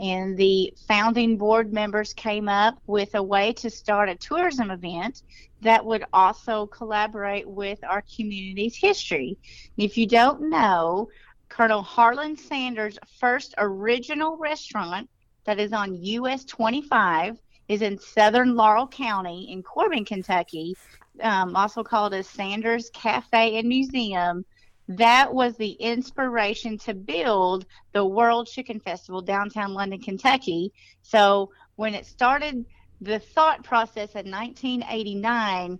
and 0.00 0.36
the 0.36 0.72
founding 0.88 1.36
board 1.36 1.72
members 1.72 2.14
came 2.14 2.48
up 2.48 2.78
with 2.86 3.14
a 3.14 3.22
way 3.22 3.52
to 3.54 3.68
start 3.68 4.08
a 4.08 4.14
tourism 4.14 4.70
event 4.70 5.22
that 5.60 5.84
would 5.84 6.04
also 6.12 6.66
collaborate 6.66 7.48
with 7.48 7.82
our 7.84 8.02
community's 8.14 8.76
history. 8.76 9.36
If 9.76 9.98
you 9.98 10.06
don't 10.06 10.48
know, 10.48 11.08
Colonel 11.48 11.82
Harlan 11.82 12.36
Sanders' 12.36 12.98
first 13.20 13.54
original 13.58 14.36
restaurant 14.36 15.08
that 15.46 15.58
is 15.58 15.72
on 15.72 16.02
US 16.02 16.44
25 16.44 17.38
is 17.68 17.82
in 17.82 17.98
southern 17.98 18.54
Laurel 18.54 18.86
County 18.86 19.48
in 19.50 19.62
Corbin, 19.62 20.04
Kentucky, 20.04 20.76
um, 21.20 21.56
also 21.56 21.82
called 21.82 22.14
as 22.14 22.28
Sanders 22.28 22.90
Cafe 22.90 23.58
and 23.58 23.68
Museum 23.68 24.44
that 24.88 25.32
was 25.32 25.56
the 25.56 25.72
inspiration 25.72 26.78
to 26.78 26.94
build 26.94 27.66
the 27.92 28.04
World 28.04 28.46
Chicken 28.46 28.78
Festival 28.78 29.20
downtown 29.20 29.74
London, 29.74 30.00
Kentucky. 30.00 30.72
So 31.02 31.50
when 31.74 31.94
it 31.94 32.06
started, 32.06 32.64
the 33.00 33.18
thought 33.18 33.64
process 33.64 34.14
in 34.14 34.30
1989, 34.30 35.78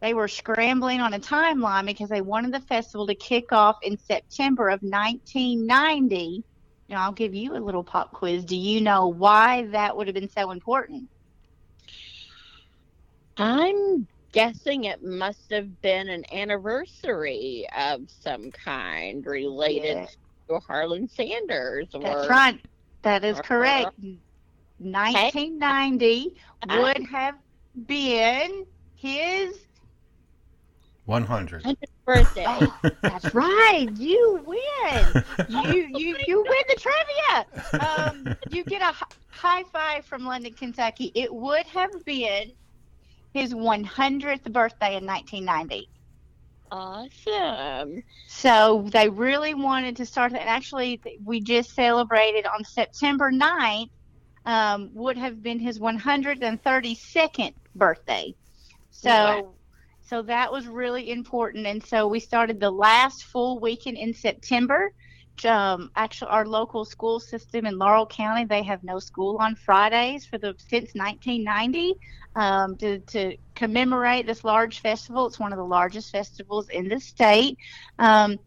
they 0.00 0.14
were 0.14 0.28
scrambling 0.28 1.00
on 1.00 1.14
a 1.14 1.20
timeline 1.20 1.86
because 1.86 2.08
they 2.08 2.20
wanted 2.20 2.52
the 2.52 2.60
festival 2.60 3.06
to 3.06 3.14
kick 3.14 3.52
off 3.52 3.76
in 3.82 3.98
September 3.98 4.68
of 4.68 4.80
1990. 4.82 6.44
Now, 6.88 7.02
I'll 7.02 7.12
give 7.12 7.34
you 7.34 7.56
a 7.56 7.58
little 7.58 7.84
pop 7.84 8.12
quiz. 8.12 8.44
Do 8.44 8.56
you 8.56 8.80
know 8.80 9.08
why 9.08 9.66
that 9.68 9.96
would 9.96 10.06
have 10.06 10.14
been 10.14 10.28
so 10.28 10.50
important? 10.50 11.08
I'm 13.36 14.06
guessing 14.32 14.84
it 14.84 15.02
must 15.02 15.50
have 15.50 15.80
been 15.80 16.08
an 16.08 16.24
anniversary 16.32 17.66
of 17.76 18.02
some 18.08 18.50
kind 18.50 19.24
related 19.24 19.96
yeah. 19.96 20.06
to 20.48 20.60
Harlan 20.60 21.08
Sanders. 21.08 21.88
Or, 21.94 22.02
That's 22.02 22.28
right. 22.28 22.60
That 23.02 23.24
is 23.24 23.38
or, 23.38 23.42
correct. 23.42 23.98
1990 24.78 26.34
uh, 26.68 26.78
would 26.80 27.06
have 27.06 27.36
been 27.86 28.66
his 28.94 29.63
100 31.06 31.76
birthday. 32.06 32.44
Oh, 32.46 32.74
that's 33.02 33.34
right. 33.34 33.88
You 33.96 34.42
win. 34.46 35.24
You 35.48 35.88
you 35.92 36.16
you 36.26 36.44
win 36.48 36.62
the 36.68 36.76
trivia. 36.80 37.46
Um, 37.80 38.34
you 38.50 38.64
get 38.64 38.82
a 38.82 38.94
high 39.28 39.64
five 39.72 40.06
from 40.06 40.24
London, 40.24 40.54
Kentucky. 40.54 41.12
It 41.14 41.32
would 41.32 41.66
have 41.66 41.90
been 42.04 42.52
his 43.34 43.52
100th 43.52 44.50
birthday 44.52 44.96
in 44.96 45.04
1990. 45.04 45.88
Awesome. 46.70 48.02
So 48.26 48.88
they 48.90 49.08
really 49.08 49.54
wanted 49.54 49.96
to 49.96 50.06
start 50.06 50.32
that. 50.32 50.40
And 50.40 50.50
actually, 50.50 51.00
we 51.24 51.40
just 51.40 51.74
celebrated 51.74 52.46
on 52.46 52.64
September 52.64 53.30
9th, 53.30 53.90
um, 54.46 54.90
would 54.94 55.16
have 55.18 55.42
been 55.42 55.58
his 55.58 55.78
132nd 55.78 57.54
birthday. 57.74 58.34
So. 58.90 59.10
Wow. 59.10 59.54
So 60.04 60.22
that 60.22 60.52
was 60.52 60.66
really 60.66 61.10
important. 61.10 61.66
And 61.66 61.82
so 61.82 62.06
we 62.06 62.20
started 62.20 62.60
the 62.60 62.70
last 62.70 63.24
full 63.24 63.58
weekend 63.58 63.96
in 63.96 64.12
September 64.12 64.92
um, 65.44 65.90
actually 65.96 66.30
our 66.30 66.46
local 66.46 66.84
school 66.84 67.18
system 67.18 67.66
in 67.66 67.76
Laurel 67.76 68.06
County, 68.06 68.44
they 68.44 68.62
have 68.62 68.82
no 68.84 68.98
school 68.98 69.36
on 69.40 69.56
Fridays 69.56 70.24
for 70.24 70.38
the 70.38 70.54
since 70.58 70.94
1990 70.94 71.94
um, 72.36 72.76
to, 72.76 73.00
to 73.00 73.36
commemorate 73.54 74.26
this 74.26 74.44
large 74.44 74.80
festival. 74.80 75.26
It's 75.26 75.38
one 75.38 75.52
of 75.52 75.58
the 75.58 75.64
largest 75.64 76.12
festivals 76.12 76.68
in 76.68 76.88
the 76.88 77.00
state. 77.00 77.58
Um, 77.98 78.38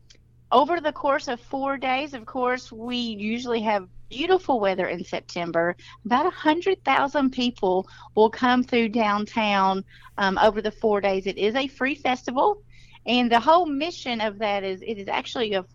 over 0.51 0.79
the 0.79 0.91
course 0.91 1.27
of 1.27 1.39
four 1.39 1.77
days, 1.77 2.13
of 2.13 2.25
course, 2.25 2.71
we 2.71 2.97
usually 2.97 3.61
have 3.61 3.89
beautiful 4.09 4.59
weather 4.59 4.87
in 4.87 5.03
September. 5.03 5.75
About 6.05 6.23
100,000 6.23 7.31
people 7.31 7.87
will 8.15 8.29
come 8.29 8.63
through 8.63 8.89
downtown 8.89 9.83
um, 10.17 10.37
over 10.37 10.61
the 10.61 10.71
four 10.71 11.01
days. 11.01 11.27
It 11.27 11.37
is 11.37 11.55
a 11.55 11.67
free 11.67 11.95
festival. 11.95 12.61
And 13.05 13.31
the 13.31 13.39
whole 13.39 13.65
mission 13.65 14.21
of 14.21 14.39
that 14.39 14.63
is 14.63 14.81
it 14.81 14.97
is 14.97 15.07
actually 15.07 15.53
a, 15.53 15.65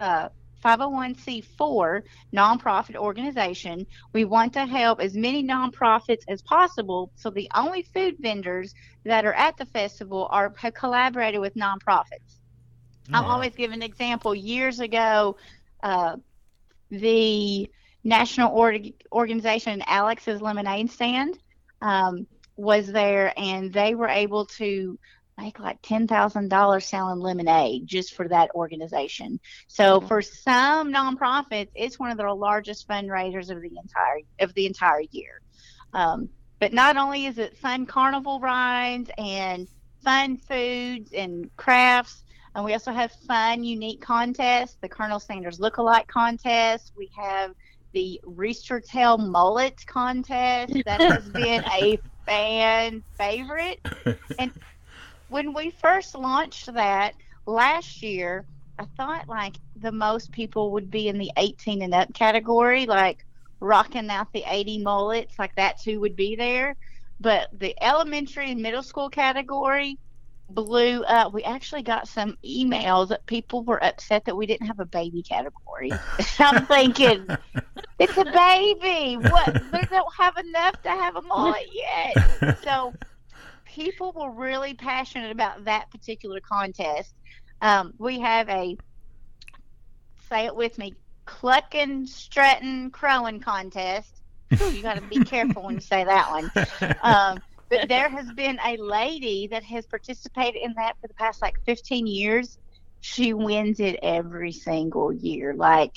uh, 0.00 0.28
501c4 0.64 2.02
nonprofit 2.34 2.96
organization. 2.96 3.86
We 4.12 4.24
want 4.24 4.52
to 4.54 4.66
help 4.66 5.00
as 5.00 5.16
many 5.16 5.44
nonprofits 5.44 6.24
as 6.28 6.42
possible. 6.42 7.12
So 7.16 7.30
the 7.30 7.48
only 7.54 7.82
food 7.82 8.16
vendors 8.18 8.74
that 9.04 9.24
are 9.24 9.34
at 9.34 9.56
the 9.56 9.66
festival 9.66 10.26
are 10.30 10.52
have 10.58 10.74
collaborated 10.74 11.40
with 11.40 11.54
nonprofits. 11.54 12.37
I'll 13.12 13.30
always 13.30 13.54
give 13.54 13.72
an 13.72 13.82
example. 13.82 14.34
Years 14.34 14.80
ago, 14.80 15.36
uh, 15.82 16.16
the 16.90 17.70
national 18.04 18.54
org- 18.54 18.94
organization 19.12 19.82
Alex's 19.86 20.40
Lemonade 20.40 20.90
Stand 20.90 21.38
um, 21.80 22.26
was 22.56 22.86
there, 22.86 23.32
and 23.36 23.72
they 23.72 23.94
were 23.94 24.08
able 24.08 24.46
to 24.46 24.98
make 25.38 25.58
like 25.60 25.80
$10,000 25.82 26.82
selling 26.82 27.20
lemonade 27.20 27.86
just 27.86 28.14
for 28.14 28.28
that 28.28 28.50
organization. 28.54 29.38
So 29.68 29.98
mm-hmm. 29.98 30.08
for 30.08 30.20
some 30.20 30.92
nonprofits, 30.92 31.68
it's 31.74 31.98
one 31.98 32.10
of 32.10 32.18
their 32.18 32.32
largest 32.32 32.88
fundraisers 32.88 33.50
of 33.50 33.62
the 33.62 33.70
entire 33.80 34.20
of 34.40 34.52
the 34.54 34.66
entire 34.66 35.02
year. 35.12 35.40
Um, 35.94 36.28
but 36.58 36.72
not 36.72 36.96
only 36.96 37.26
is 37.26 37.38
it 37.38 37.56
fun 37.56 37.86
carnival 37.86 38.40
rides 38.40 39.10
and 39.16 39.68
fun 40.02 40.36
foods 40.38 41.12
and 41.12 41.54
crafts, 41.56 42.24
and 42.54 42.64
we 42.64 42.72
also 42.72 42.92
have 42.92 43.12
fun, 43.26 43.62
unique 43.64 44.00
contests. 44.00 44.76
The 44.82 44.88
Colonel 44.88 45.20
Sanders 45.20 45.58
Lookalike 45.58 46.06
contest. 46.08 46.92
We 46.96 47.10
have 47.16 47.52
the 47.92 48.20
Rooster 48.24 48.80
Tail 48.80 49.18
Mullet 49.18 49.84
contest 49.86 50.80
that 50.84 51.02
has 51.02 51.28
been 51.34 51.64
a 51.64 51.98
fan 52.26 53.02
favorite. 53.16 53.80
And 54.38 54.52
when 55.28 55.54
we 55.54 55.70
first 55.70 56.14
launched 56.14 56.72
that 56.74 57.14
last 57.46 58.02
year, 58.02 58.46
I 58.78 58.86
thought 58.96 59.28
like 59.28 59.58
the 59.76 59.92
most 59.92 60.32
people 60.32 60.72
would 60.72 60.90
be 60.90 61.08
in 61.08 61.18
the 61.18 61.32
18 61.36 61.82
and 61.82 61.94
up 61.94 62.12
category, 62.14 62.86
like 62.86 63.24
rocking 63.60 64.10
out 64.10 64.28
the 64.32 64.44
80 64.46 64.82
mullets, 64.82 65.38
like 65.38 65.54
that 65.56 65.80
too 65.80 66.00
would 66.00 66.16
be 66.16 66.36
there. 66.36 66.76
But 67.20 67.48
the 67.52 67.74
elementary 67.82 68.50
and 68.50 68.62
middle 68.62 68.82
school 68.82 69.10
category 69.10 69.98
blew 70.48 71.02
up. 71.04 71.32
We 71.32 71.42
actually 71.44 71.82
got 71.82 72.08
some 72.08 72.36
emails 72.44 73.08
that 73.08 73.26
people 73.26 73.64
were 73.64 73.82
upset 73.82 74.24
that 74.24 74.36
we 74.36 74.46
didn't 74.46 74.66
have 74.66 74.80
a 74.80 74.86
baby 74.86 75.22
category. 75.22 75.92
I'm 76.38 76.66
thinking, 76.66 77.26
it's 77.98 78.16
a 78.16 78.24
baby. 78.24 79.16
What? 79.16 79.62
They 79.72 79.84
don't 79.84 80.14
have 80.16 80.36
enough 80.36 80.82
to 80.82 80.90
have 80.90 81.16
a 81.16 81.22
mullet 81.22 81.66
yet. 81.72 82.58
So 82.64 82.94
people 83.64 84.12
were 84.14 84.30
really 84.30 84.74
passionate 84.74 85.30
about 85.30 85.64
that 85.64 85.90
particular 85.90 86.40
contest. 86.40 87.14
Um, 87.60 87.92
we 87.98 88.20
have 88.20 88.48
a 88.48 88.76
say 90.28 90.46
it 90.46 90.54
with 90.54 90.78
me 90.78 90.94
clucking, 91.24 92.06
strutting, 92.06 92.90
crowing 92.90 93.40
contest. 93.40 94.22
Ooh, 94.60 94.70
you 94.70 94.82
got 94.82 94.94
to 94.94 95.02
be 95.02 95.24
careful 95.24 95.64
when 95.64 95.74
you 95.74 95.80
say 95.80 96.04
that 96.04 96.30
one. 96.30 96.50
Um, 97.02 97.38
but 97.70 97.88
there 97.88 98.08
has 98.08 98.30
been 98.32 98.58
a 98.64 98.76
lady 98.76 99.48
that 99.48 99.62
has 99.64 99.86
participated 99.86 100.60
in 100.62 100.74
that 100.74 100.94
for 101.00 101.08
the 101.08 101.14
past 101.14 101.42
like 101.42 101.54
15 101.66 102.06
years. 102.06 102.58
She 103.00 103.32
wins 103.32 103.80
it 103.80 103.98
every 104.02 104.52
single 104.52 105.12
year. 105.12 105.54
Like, 105.54 105.92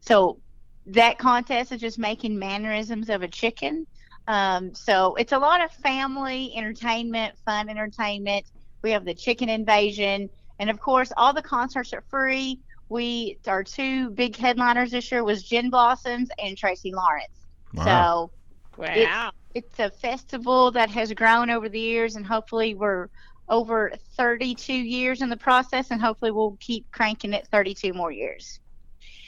so 0.00 0.38
that 0.86 1.18
contest 1.18 1.72
is 1.72 1.80
just 1.80 1.98
making 1.98 2.38
mannerisms 2.38 3.08
of 3.08 3.22
a 3.22 3.28
chicken. 3.28 3.86
Um, 4.28 4.74
so 4.74 5.14
it's 5.14 5.32
a 5.32 5.38
lot 5.38 5.64
of 5.64 5.70
family 5.70 6.52
entertainment, 6.56 7.34
fun 7.44 7.68
entertainment. 7.68 8.44
We 8.82 8.90
have 8.92 9.04
the 9.04 9.14
chicken 9.14 9.48
invasion, 9.48 10.28
and 10.58 10.70
of 10.70 10.80
course, 10.80 11.12
all 11.16 11.32
the 11.32 11.42
concerts 11.42 11.92
are 11.92 12.04
free. 12.10 12.60
We 12.88 13.38
our 13.48 13.64
two 13.64 14.10
big 14.10 14.36
headliners 14.36 14.92
this 14.92 15.10
year 15.10 15.24
was 15.24 15.42
Gin 15.42 15.70
Blossoms 15.70 16.28
and 16.42 16.56
Tracy 16.56 16.92
Lawrence. 16.92 17.46
Wow. 17.74 17.84
So 17.84 18.82
wow. 18.82 19.30
It's, 19.56 19.68
it's 19.68 19.78
a 19.78 19.90
festival 19.90 20.70
that 20.72 20.90
has 20.90 21.12
grown 21.12 21.50
over 21.50 21.68
the 21.68 21.80
years, 21.80 22.16
and 22.16 22.26
hopefully 22.26 22.74
we're 22.74 23.08
over 23.48 23.92
32 24.16 24.72
years 24.72 25.22
in 25.22 25.30
the 25.30 25.36
process, 25.36 25.90
and 25.90 26.00
hopefully 26.00 26.30
we'll 26.30 26.56
keep 26.60 26.90
cranking 26.90 27.32
it 27.32 27.48
32 27.50 27.92
more 27.92 28.12
years. 28.12 28.60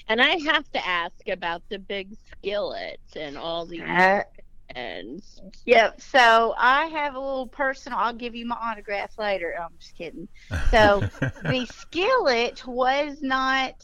And 0.09 0.20
I 0.20 0.39
have 0.39 0.68
to 0.72 0.87
ask 0.87 1.29
about 1.29 1.62
the 1.70 1.79
big 1.79 2.14
skillet 2.31 3.01
and 3.16 3.37
all 3.37 3.66
the 3.66 3.81
uh, 3.81 4.22
And 4.74 5.22
Yep. 5.66 6.01
So 6.01 6.55
I 6.59 6.87
have 6.87 7.14
a 7.14 7.20
little 7.20 7.47
personal. 7.47 7.99
I'll 7.99 8.14
give 8.14 8.35
you 8.35 8.47
my 8.47 8.57
autograph 8.57 9.18
later. 9.18 9.55
I'm 9.61 9.76
just 9.79 9.95
kidding. 9.97 10.29
So 10.70 11.03
the 11.43 11.66
skillet 11.66 12.66
was 12.66 13.18
not 13.20 13.74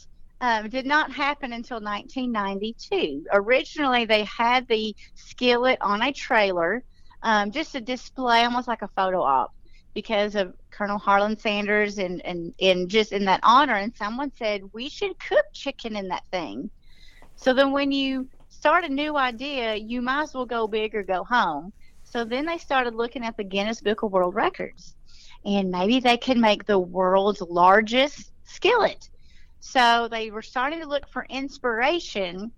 um, 0.41 0.69
did 0.69 0.85
not 0.85 1.11
happen 1.11 1.53
until 1.53 1.79
1992. 1.81 3.25
Originally, 3.31 4.05
they 4.05 4.23
had 4.25 4.67
the 4.67 4.95
skillet 5.15 5.77
on 5.81 6.01
a 6.01 6.11
trailer, 6.11 6.83
um, 7.23 7.51
just 7.51 7.75
a 7.75 7.81
display, 7.81 8.43
almost 8.43 8.67
like 8.67 8.81
a 8.81 8.89
photo 8.89 9.21
op, 9.21 9.53
because 9.93 10.35
of 10.35 10.53
Colonel 10.71 10.97
Harlan 10.97 11.39
Sanders 11.39 11.97
and 11.97 12.23
and 12.25 12.53
and 12.59 12.89
just 12.89 13.13
in 13.13 13.25
that 13.25 13.39
honor. 13.43 13.75
And 13.75 13.95
someone 13.95 14.31
said 14.35 14.61
we 14.73 14.89
should 14.89 15.17
cook 15.19 15.45
chicken 15.53 15.95
in 15.95 16.09
that 16.09 16.27
thing. 16.31 16.69
So 17.37 17.53
then, 17.53 17.71
when 17.71 17.91
you 17.91 18.27
start 18.49 18.83
a 18.83 18.89
new 18.89 19.15
idea, 19.17 19.75
you 19.75 20.01
might 20.01 20.23
as 20.23 20.33
well 20.33 20.45
go 20.45 20.67
big 20.67 20.95
or 20.95 21.03
go 21.03 21.23
home. 21.23 21.71
So 22.03 22.23
then 22.23 22.45
they 22.45 22.57
started 22.57 22.93
looking 22.93 23.25
at 23.25 23.35
the 23.37 23.43
Guinness 23.43 23.81
Book 23.81 24.03
of 24.03 24.11
World 24.11 24.35
Records, 24.35 24.95
and 25.45 25.71
maybe 25.71 25.99
they 25.99 26.17
could 26.17 26.37
make 26.37 26.65
the 26.65 26.79
world's 26.79 27.41
largest 27.41 28.31
skillet. 28.43 29.09
So 29.65 30.07
they 30.09 30.31
were 30.31 30.41
starting 30.41 30.81
to 30.81 30.87
look 30.87 31.07
for 31.09 31.25
inspiration. 31.29 32.51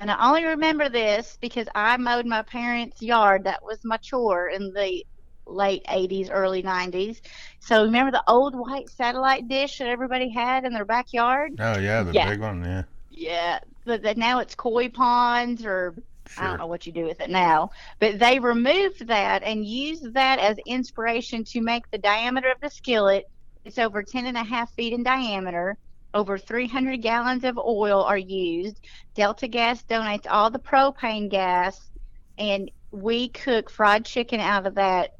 And 0.00 0.10
I 0.10 0.28
only 0.28 0.44
remember 0.44 0.88
this 0.88 1.38
because 1.40 1.68
I 1.74 1.96
mowed 1.96 2.26
my 2.26 2.42
parents' 2.42 3.02
yard. 3.02 3.44
That 3.44 3.64
was 3.64 3.80
my 3.84 3.98
chore 3.98 4.48
in 4.48 4.72
the 4.72 5.04
late 5.46 5.82
80s, 5.88 6.30
early 6.30 6.62
90s. 6.62 7.20
So 7.60 7.84
remember 7.84 8.12
the 8.12 8.24
old 8.28 8.54
white 8.54 8.88
satellite 8.90 9.48
dish 9.48 9.78
that 9.78 9.88
everybody 9.88 10.30
had 10.30 10.64
in 10.64 10.72
their 10.72 10.84
backyard? 10.84 11.52
oh 11.58 11.78
yeah, 11.78 12.02
the 12.02 12.14
Yeah. 12.14 12.30
big 12.30 12.40
one. 12.40 12.64
Yeah. 12.64 12.84
Yeah, 13.10 13.60
but 13.84 14.02
that 14.02 14.16
now 14.18 14.40
it's 14.40 14.54
koi 14.54 14.88
ponds 14.88 15.64
or 15.64 15.94
I 16.36 16.48
don't 16.48 16.58
know 16.58 16.66
what 16.66 16.86
you 16.86 16.92
do 16.92 17.04
with 17.04 17.20
it 17.20 17.30
now. 17.30 17.70
But 18.00 18.18
they 18.18 18.38
removed 18.38 19.06
that 19.08 19.42
and 19.42 19.64
used 19.64 20.14
that 20.14 20.38
as 20.38 20.56
inspiration 20.66 21.44
to 21.46 21.60
make 21.60 21.84
the 21.90 21.98
diameter 21.98 22.50
of 22.50 22.58
the 22.62 22.70
skillet. 22.70 23.24
It's 23.64 23.78
over 23.78 24.02
10 24.02 24.26
and 24.26 24.36
a 24.36 24.44
half 24.44 24.72
feet 24.72 24.92
in 24.92 25.02
diameter. 25.04 25.76
Over 26.14 26.36
300 26.36 27.00
gallons 27.00 27.44
of 27.44 27.58
oil 27.58 28.02
are 28.02 28.18
used. 28.18 28.78
Delta 29.14 29.48
Gas 29.48 29.82
donates 29.84 30.26
all 30.28 30.50
the 30.50 30.58
propane 30.58 31.30
gas, 31.30 31.90
and 32.36 32.70
we 32.90 33.28
cook 33.28 33.70
fried 33.70 34.04
chicken 34.04 34.40
out 34.40 34.66
of 34.66 34.74
that 34.74 35.12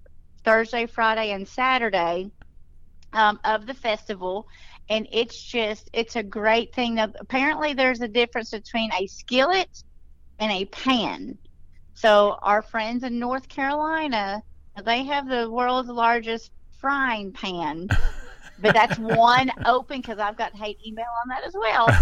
Thursday, 0.44 0.86
Friday, 0.86 1.30
and 1.32 1.48
Saturday 1.48 2.30
um, 3.12 3.40
of 3.44 3.66
the 3.66 3.74
festival. 3.74 4.46
And 4.90 5.06
it's 5.12 5.42
just 5.42 5.88
it's 5.92 6.16
a 6.16 6.22
great 6.22 6.74
thing. 6.74 6.96
Now 6.96 7.12
apparently 7.20 7.72
there's 7.72 8.00
a 8.00 8.08
difference 8.08 8.50
between 8.50 8.90
a 8.92 9.06
skillet 9.06 9.70
and 10.38 10.52
a 10.52 10.66
pan. 10.66 11.38
So 11.94 12.36
our 12.42 12.62
friends 12.62 13.04
in 13.04 13.18
north 13.18 13.48
carolina 13.48 14.42
they 14.84 15.04
have 15.04 15.28
the 15.28 15.50
world's 15.50 15.88
largest 15.88 16.50
frying 16.78 17.32
pan 17.32 17.88
but 18.62 18.74
that's 18.74 18.98
one 19.00 19.50
open 19.66 20.00
because 20.00 20.18
i've 20.18 20.38
got 20.38 20.56
hate 20.56 20.78
email 20.86 21.06
on 21.24 21.28
that 21.30 21.44
as 21.46 21.54
well 21.58 21.98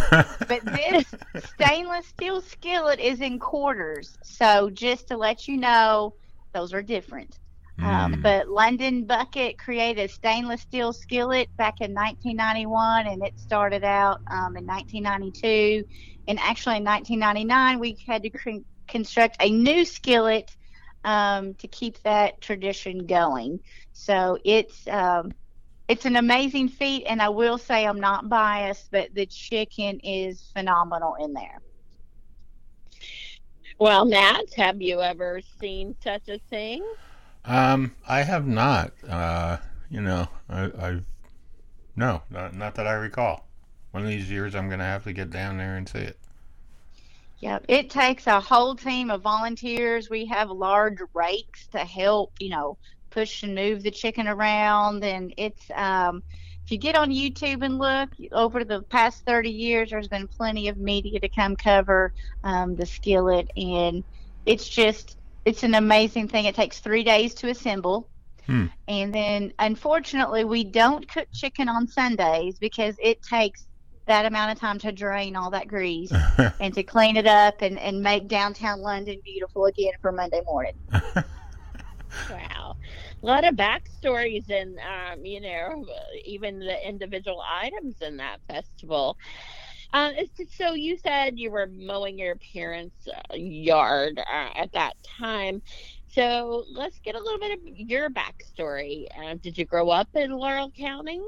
but 0.48 0.60
this 0.64 1.16
stainless 1.36 2.06
steel 2.08 2.40
skillet 2.40 3.00
is 3.00 3.20
in 3.20 3.38
quarters 3.38 4.18
so 4.22 4.70
just 4.70 5.08
to 5.08 5.16
let 5.18 5.48
you 5.48 5.56
know 5.58 6.14
those 6.54 6.74
are 6.74 6.82
different 6.82 7.38
um, 7.82 8.16
Mm. 8.16 8.22
but 8.22 8.48
London 8.48 9.06
Bucket 9.06 9.58
created 9.58 10.04
a 10.04 10.08
stainless 10.08 10.62
steel 10.62 10.92
skillet 10.92 11.48
back 11.56 11.80
in 11.80 11.94
1991, 11.94 13.06
and 13.06 13.22
it 13.24 13.38
started 13.38 13.84
out 13.84 14.20
um, 14.30 14.56
in 14.56 14.66
1992. 14.66 15.84
And 16.28 16.38
actually, 16.40 16.76
in 16.78 16.84
1999, 16.84 17.78
we 17.80 17.98
had 18.06 18.22
to 18.22 18.30
cre- 18.30 18.64
construct 18.88 19.36
a 19.40 19.50
new 19.50 19.84
skillet 19.84 20.50
um, 21.04 21.54
to 21.56 21.68
keep 21.68 22.00
that 22.02 22.40
tradition 22.40 23.06
going. 23.06 23.60
So 23.92 24.38
it's 24.44 24.86
um, 24.88 25.32
it's 25.90 26.06
an 26.06 26.14
amazing 26.14 26.68
feat, 26.68 27.04
and 27.08 27.20
I 27.20 27.28
will 27.30 27.58
say 27.58 27.84
I'm 27.84 27.98
not 27.98 28.28
biased, 28.28 28.92
but 28.92 29.12
the 29.12 29.26
chicken 29.26 29.98
is 30.04 30.48
phenomenal 30.54 31.16
in 31.18 31.32
there. 31.32 31.58
well, 33.80 34.04
Matt, 34.04 34.54
have 34.54 34.80
you 34.80 35.00
ever 35.00 35.40
seen 35.58 35.96
such 36.00 36.28
a 36.28 36.38
thing? 36.48 36.84
Um, 37.44 37.96
I 38.08 38.22
have 38.22 38.46
not. 38.46 38.92
Uh, 39.08 39.56
you 39.90 40.00
know, 40.00 40.28
I, 40.48 40.70
I've 40.78 41.04
no, 41.96 42.22
not, 42.30 42.54
not 42.54 42.76
that 42.76 42.86
I 42.86 42.92
recall. 42.92 43.48
One 43.90 44.04
of 44.04 44.08
these 44.08 44.30
years, 44.30 44.54
I'm 44.54 44.70
gonna 44.70 44.84
have 44.84 45.02
to 45.04 45.12
get 45.12 45.30
down 45.30 45.58
there 45.58 45.76
and 45.76 45.88
see 45.88 45.98
it. 45.98 46.18
Yep, 47.40 47.64
it 47.66 47.90
takes 47.90 48.28
a 48.28 48.38
whole 48.38 48.76
team 48.76 49.10
of 49.10 49.22
volunteers. 49.22 50.08
We 50.08 50.26
have 50.26 50.50
large 50.50 50.98
rakes 51.14 51.66
to 51.72 51.78
help, 51.78 52.32
you 52.38 52.50
know, 52.50 52.78
push 53.10 53.42
and 53.42 53.54
move 53.54 53.82
the 53.82 53.90
chicken 53.90 54.28
around. 54.28 55.04
And 55.04 55.32
it's, 55.36 55.70
um, 55.74 56.22
if 56.64 56.70
you 56.70 56.78
get 56.78 56.96
on 56.96 57.10
YouTube 57.10 57.64
and 57.64 57.78
look 57.78 58.10
over 58.32 58.64
the 58.64 58.82
past 58.82 59.24
30 59.26 59.50
years, 59.50 59.90
there's 59.90 60.08
been 60.08 60.28
plenty 60.28 60.68
of 60.68 60.76
media 60.76 61.20
to 61.20 61.28
come 61.28 61.56
cover 61.56 62.12
um, 62.44 62.76
the 62.76 62.86
skillet. 62.86 63.50
And 63.56 64.04
it's 64.46 64.68
just, 64.68 65.16
it's 65.44 65.62
an 65.62 65.74
amazing 65.74 66.28
thing. 66.28 66.44
It 66.44 66.54
takes 66.54 66.80
three 66.80 67.02
days 67.02 67.34
to 67.34 67.48
assemble. 67.48 68.08
Hmm. 68.46 68.66
And 68.88 69.14
then, 69.14 69.52
unfortunately, 69.58 70.44
we 70.44 70.64
don't 70.64 71.08
cook 71.08 71.28
chicken 71.32 71.68
on 71.68 71.86
Sundays 71.86 72.58
because 72.58 72.96
it 73.02 73.22
takes 73.22 73.66
that 74.06 74.26
amount 74.26 74.50
of 74.50 74.58
time 74.58 74.78
to 74.80 74.90
drain 74.92 75.36
all 75.36 75.50
that 75.50 75.68
grease 75.68 76.12
and 76.60 76.74
to 76.74 76.82
clean 76.82 77.16
it 77.16 77.26
up 77.26 77.62
and, 77.62 77.78
and 77.78 78.02
make 78.02 78.28
downtown 78.28 78.80
London 78.80 79.20
beautiful 79.24 79.66
again 79.66 79.92
for 80.00 80.10
Monday 80.10 80.40
morning. 80.44 80.74
A 83.22 83.26
lot 83.26 83.46
of 83.46 83.54
backstories 83.54 84.48
and, 84.50 84.78
um, 84.78 85.24
you 85.24 85.40
know, 85.40 85.84
even 86.24 86.58
the 86.58 86.88
individual 86.88 87.42
items 87.48 87.96
in 88.00 88.16
that 88.16 88.40
festival. 88.48 89.16
Uh, 89.92 90.12
so 90.56 90.72
you 90.72 90.96
said 90.96 91.38
you 91.38 91.50
were 91.50 91.66
mowing 91.66 92.18
your 92.18 92.36
parents' 92.52 93.08
yard 93.34 94.18
uh, 94.18 94.48
at 94.56 94.72
that 94.72 94.94
time. 95.18 95.62
So 96.08 96.64
let's 96.72 96.98
get 97.00 97.14
a 97.14 97.18
little 97.20 97.38
bit 97.38 97.58
of 97.58 97.60
your 97.78 98.10
backstory. 98.10 99.06
Uh, 99.18 99.34
did 99.40 99.58
you 99.58 99.66
grow 99.66 99.90
up 99.90 100.08
in 100.14 100.30
Laurel 100.32 100.70
County? 100.70 101.20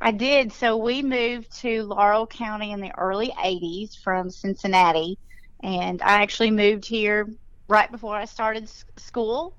I 0.00 0.12
did. 0.12 0.52
So 0.52 0.76
we 0.76 1.02
moved 1.02 1.60
to 1.60 1.84
Laurel 1.84 2.26
County 2.26 2.72
in 2.72 2.80
the 2.80 2.92
early 2.96 3.32
80s 3.38 3.96
from 3.96 4.30
Cincinnati. 4.30 5.18
And 5.62 6.02
I 6.02 6.22
actually 6.22 6.50
moved 6.50 6.86
here 6.86 7.28
right 7.68 7.90
before 7.90 8.14
I 8.16 8.26
started 8.26 8.68
school. 8.98 9.56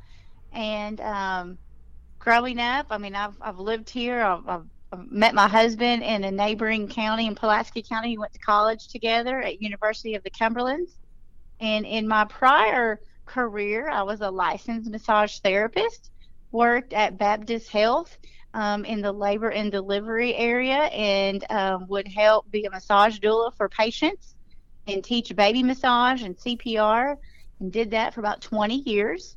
And 0.53 0.99
um, 1.01 1.57
growing 2.19 2.59
up, 2.59 2.87
I 2.89 2.97
mean, 2.97 3.15
I've, 3.15 3.35
I've 3.41 3.59
lived 3.59 3.89
here. 3.89 4.21
I've, 4.21 4.47
I've, 4.47 4.65
met 5.09 5.35
my 5.35 5.49
husband 5.49 6.01
in 6.01 6.23
a 6.23 6.31
neighboring 6.31 6.87
county 6.87 7.27
in 7.27 7.35
Pulaski 7.35 7.81
County. 7.81 8.11
We 8.11 8.19
went 8.19 8.31
to 8.31 8.39
college 8.39 8.87
together 8.87 9.41
at 9.41 9.61
University 9.61 10.15
of 10.15 10.23
the 10.23 10.29
Cumberland. 10.29 10.87
And 11.59 11.85
in 11.85 12.07
my 12.07 12.23
prior 12.23 13.01
career, 13.25 13.89
I 13.89 14.03
was 14.03 14.21
a 14.21 14.31
licensed 14.31 14.89
massage 14.89 15.39
therapist, 15.39 16.11
worked 16.51 16.93
at 16.93 17.17
Baptist 17.17 17.69
Health 17.69 18.17
um, 18.53 18.85
in 18.85 19.01
the 19.01 19.11
labor 19.11 19.49
and 19.49 19.71
delivery 19.71 20.33
area 20.35 20.85
and 20.85 21.43
um, 21.51 21.85
would 21.87 22.07
help 22.07 22.49
be 22.49 22.65
a 22.65 22.69
massage 22.71 23.19
doula 23.19 23.53
for 23.55 23.69
patients 23.69 24.35
and 24.87 25.03
teach 25.03 25.35
baby 25.35 25.61
massage 25.63 26.23
and 26.23 26.37
CPR 26.37 27.17
and 27.59 27.71
did 27.71 27.91
that 27.91 28.13
for 28.13 28.21
about 28.21 28.41
20 28.41 28.77
years 28.77 29.35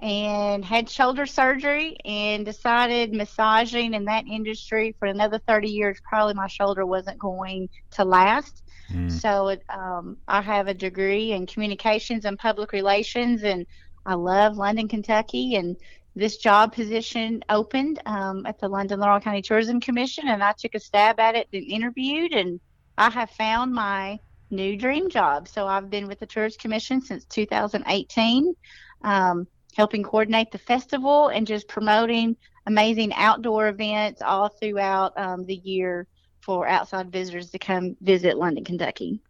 and 0.00 0.64
had 0.64 0.88
shoulder 0.88 1.26
surgery 1.26 1.96
and 2.04 2.44
decided 2.44 3.12
massaging 3.12 3.94
in 3.94 4.04
that 4.04 4.26
industry 4.26 4.94
for 4.98 5.06
another 5.06 5.38
30 5.46 5.68
years 5.68 5.98
probably 6.08 6.34
my 6.34 6.46
shoulder 6.46 6.84
wasn't 6.84 7.18
going 7.18 7.68
to 7.90 8.04
last 8.04 8.62
Mm. 8.92 9.10
so 9.10 9.48
it, 9.48 9.62
um, 9.68 10.16
I 10.28 10.40
have 10.42 10.68
a 10.68 10.74
degree 10.74 11.32
in 11.32 11.46
communications 11.46 12.24
and 12.24 12.38
public 12.38 12.72
relations, 12.72 13.42
and 13.42 13.66
I 14.04 14.14
love 14.14 14.56
London, 14.56 14.88
Kentucky. 14.88 15.56
And 15.56 15.76
this 16.14 16.36
job 16.36 16.72
position 16.72 17.42
opened 17.48 18.00
um, 18.06 18.46
at 18.46 18.60
the 18.60 18.68
London 18.68 19.00
Laurel 19.00 19.20
County 19.20 19.42
Tourism 19.42 19.80
Commission, 19.80 20.28
and 20.28 20.42
I 20.42 20.52
took 20.52 20.74
a 20.74 20.80
stab 20.80 21.18
at 21.18 21.34
it 21.34 21.48
and 21.52 21.64
interviewed, 21.64 22.32
and 22.32 22.60
I 22.96 23.10
have 23.10 23.30
found 23.30 23.72
my 23.72 24.18
new 24.50 24.76
dream 24.76 25.10
job. 25.10 25.48
So 25.48 25.66
I've 25.66 25.90
been 25.90 26.06
with 26.06 26.20
the 26.20 26.26
Tourist 26.26 26.60
Commission 26.60 27.00
since 27.00 27.24
2018, 27.24 28.54
um, 29.02 29.46
helping 29.76 30.02
coordinate 30.02 30.50
the 30.50 30.58
festival 30.58 31.28
and 31.28 31.46
just 31.46 31.68
promoting 31.68 32.34
amazing 32.66 33.12
outdoor 33.14 33.68
events 33.68 34.22
all 34.22 34.48
throughout 34.48 35.12
um, 35.18 35.44
the 35.44 35.56
year 35.56 36.06
for 36.40 36.66
outside 36.66 37.12
visitors 37.12 37.50
to 37.50 37.58
come 37.58 37.96
visit 38.00 38.38
London, 38.38 38.64
Kentucky. 38.64 39.20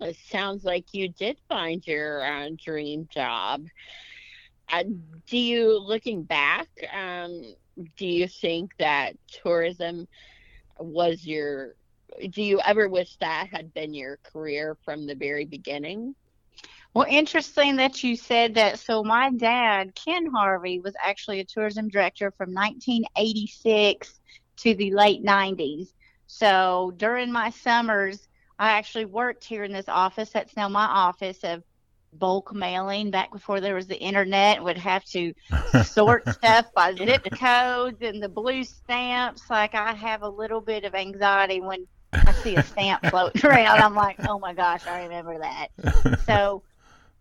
It 0.00 0.16
sounds 0.30 0.64
like 0.64 0.94
you 0.94 1.08
did 1.08 1.38
find 1.48 1.86
your 1.86 2.24
uh, 2.24 2.48
dream 2.56 3.08
job. 3.12 3.66
Uh, 4.70 4.84
do 5.26 5.36
you, 5.36 5.78
looking 5.78 6.22
back, 6.22 6.68
um, 6.94 7.42
do 7.96 8.06
you 8.06 8.28
think 8.28 8.72
that 8.78 9.14
tourism 9.42 10.06
was 10.78 11.26
your? 11.26 11.74
Do 12.30 12.42
you 12.42 12.60
ever 12.64 12.88
wish 12.88 13.16
that 13.16 13.48
had 13.52 13.74
been 13.74 13.92
your 13.92 14.18
career 14.18 14.76
from 14.84 15.06
the 15.06 15.14
very 15.14 15.44
beginning? 15.44 16.14
Well, 16.98 17.06
interesting 17.08 17.76
that 17.76 18.02
you 18.02 18.16
said 18.16 18.56
that. 18.56 18.80
So, 18.80 19.04
my 19.04 19.30
dad, 19.30 19.94
Ken 19.94 20.26
Harvey, 20.26 20.80
was 20.80 20.94
actually 21.00 21.38
a 21.38 21.44
tourism 21.44 21.88
director 21.88 22.32
from 22.32 22.52
1986 22.52 24.18
to 24.56 24.74
the 24.74 24.90
late 24.90 25.24
90s. 25.24 25.92
So, 26.26 26.92
during 26.96 27.30
my 27.30 27.50
summers, 27.50 28.26
I 28.58 28.70
actually 28.70 29.04
worked 29.04 29.44
here 29.44 29.62
in 29.62 29.72
this 29.72 29.88
office. 29.88 30.30
That's 30.30 30.56
now 30.56 30.68
my 30.68 30.86
office 30.86 31.38
of 31.44 31.62
bulk 32.14 32.52
mailing 32.52 33.12
back 33.12 33.30
before 33.30 33.60
there 33.60 33.76
was 33.76 33.86
the 33.86 34.00
internet 34.00 34.64
would 34.64 34.78
have 34.78 35.04
to 35.04 35.32
sort 35.84 36.28
stuff 36.28 36.66
by 36.74 36.92
zip 36.96 37.22
codes 37.38 38.02
and 38.02 38.20
the 38.20 38.28
blue 38.28 38.64
stamps 38.64 39.42
like 39.50 39.74
i 39.74 39.92
have 39.92 40.22
a 40.22 40.28
little 40.28 40.62
bit 40.62 40.84
of 40.84 40.94
anxiety 40.94 41.60
when 41.60 41.86
i 42.14 42.32
see 42.32 42.56
a 42.56 42.62
stamp 42.62 43.04
floating 43.10 43.44
around 43.44 43.78
i'm 43.78 43.94
like 43.94 44.16
oh 44.26 44.38
my 44.38 44.54
gosh 44.54 44.86
i 44.86 45.02
remember 45.02 45.38
that 45.38 45.68
so 46.26 46.62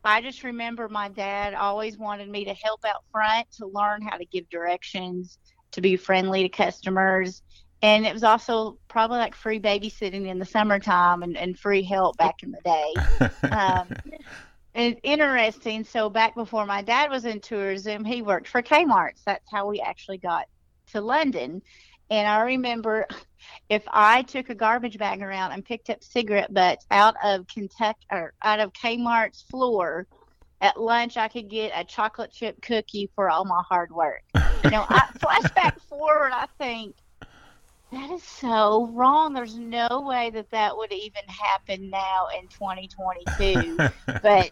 i 0.07 0.21
just 0.21 0.43
remember 0.43 0.89
my 0.89 1.09
dad 1.09 1.53
always 1.53 1.97
wanted 1.97 2.29
me 2.29 2.45
to 2.45 2.53
help 2.53 2.83
out 2.85 3.03
front 3.11 3.45
to 3.51 3.67
learn 3.67 4.01
how 4.01 4.17
to 4.17 4.25
give 4.25 4.49
directions 4.49 5.37
to 5.71 5.81
be 5.81 5.95
friendly 5.95 6.43
to 6.43 6.49
customers 6.49 7.43
and 7.83 8.07
it 8.07 8.13
was 8.13 8.23
also 8.23 8.79
probably 8.87 9.19
like 9.19 9.35
free 9.35 9.59
babysitting 9.59 10.25
in 10.27 10.39
the 10.39 10.45
summertime 10.45 11.21
and, 11.21 11.37
and 11.37 11.59
free 11.59 11.83
help 11.83 12.17
back 12.17 12.35
in 12.41 12.51
the 12.51 12.61
day 12.63 13.49
um, 13.51 13.87
it's 14.77 14.99
interesting. 15.03 15.83
So 15.83 16.09
back 16.09 16.35
before 16.35 16.65
my 16.65 16.81
dad 16.83 17.09
was 17.09 17.25
in 17.25 17.39
tourism, 17.39 18.05
he 18.05 18.21
worked 18.21 18.47
for 18.47 18.61
Kmart's. 18.61 19.23
That's 19.25 19.49
how 19.51 19.67
we 19.67 19.81
actually 19.81 20.19
got 20.19 20.45
to 20.91 21.01
London. 21.01 21.61
And 22.09 22.27
I 22.27 22.41
remember 22.41 23.05
if 23.69 23.83
I 23.87 24.23
took 24.23 24.49
a 24.49 24.55
garbage 24.55 24.97
bag 24.97 25.21
around 25.21 25.51
and 25.51 25.65
picked 25.65 25.89
up 25.89 26.03
cigarette 26.03 26.53
butts 26.53 26.85
out 26.91 27.15
of 27.23 27.47
Kentucky 27.47 28.05
or 28.11 28.33
out 28.43 28.59
of 28.59 28.71
Kmart's 28.73 29.43
floor 29.49 30.07
at 30.61 30.79
lunch, 30.79 31.17
I 31.17 31.27
could 31.27 31.49
get 31.49 31.71
a 31.75 31.83
chocolate 31.83 32.31
chip 32.31 32.61
cookie 32.61 33.11
for 33.15 33.29
all 33.29 33.45
my 33.45 33.61
hard 33.67 33.91
work. 33.91 34.21
You 34.63 34.71
know, 34.71 34.85
I 34.87 35.07
flashback 35.19 35.79
forward, 35.81 36.31
I 36.33 36.47
think 36.57 36.95
that 37.91 38.09
is 38.11 38.23
so 38.23 38.87
wrong. 38.93 39.33
There's 39.33 39.57
no 39.57 40.03
way 40.05 40.29
that 40.31 40.51
that 40.51 40.75
would 40.75 40.91
even 40.91 41.23
happen 41.27 41.89
now 41.89 42.27
in 42.37 42.47
2022. 42.49 43.77
but 44.21 44.51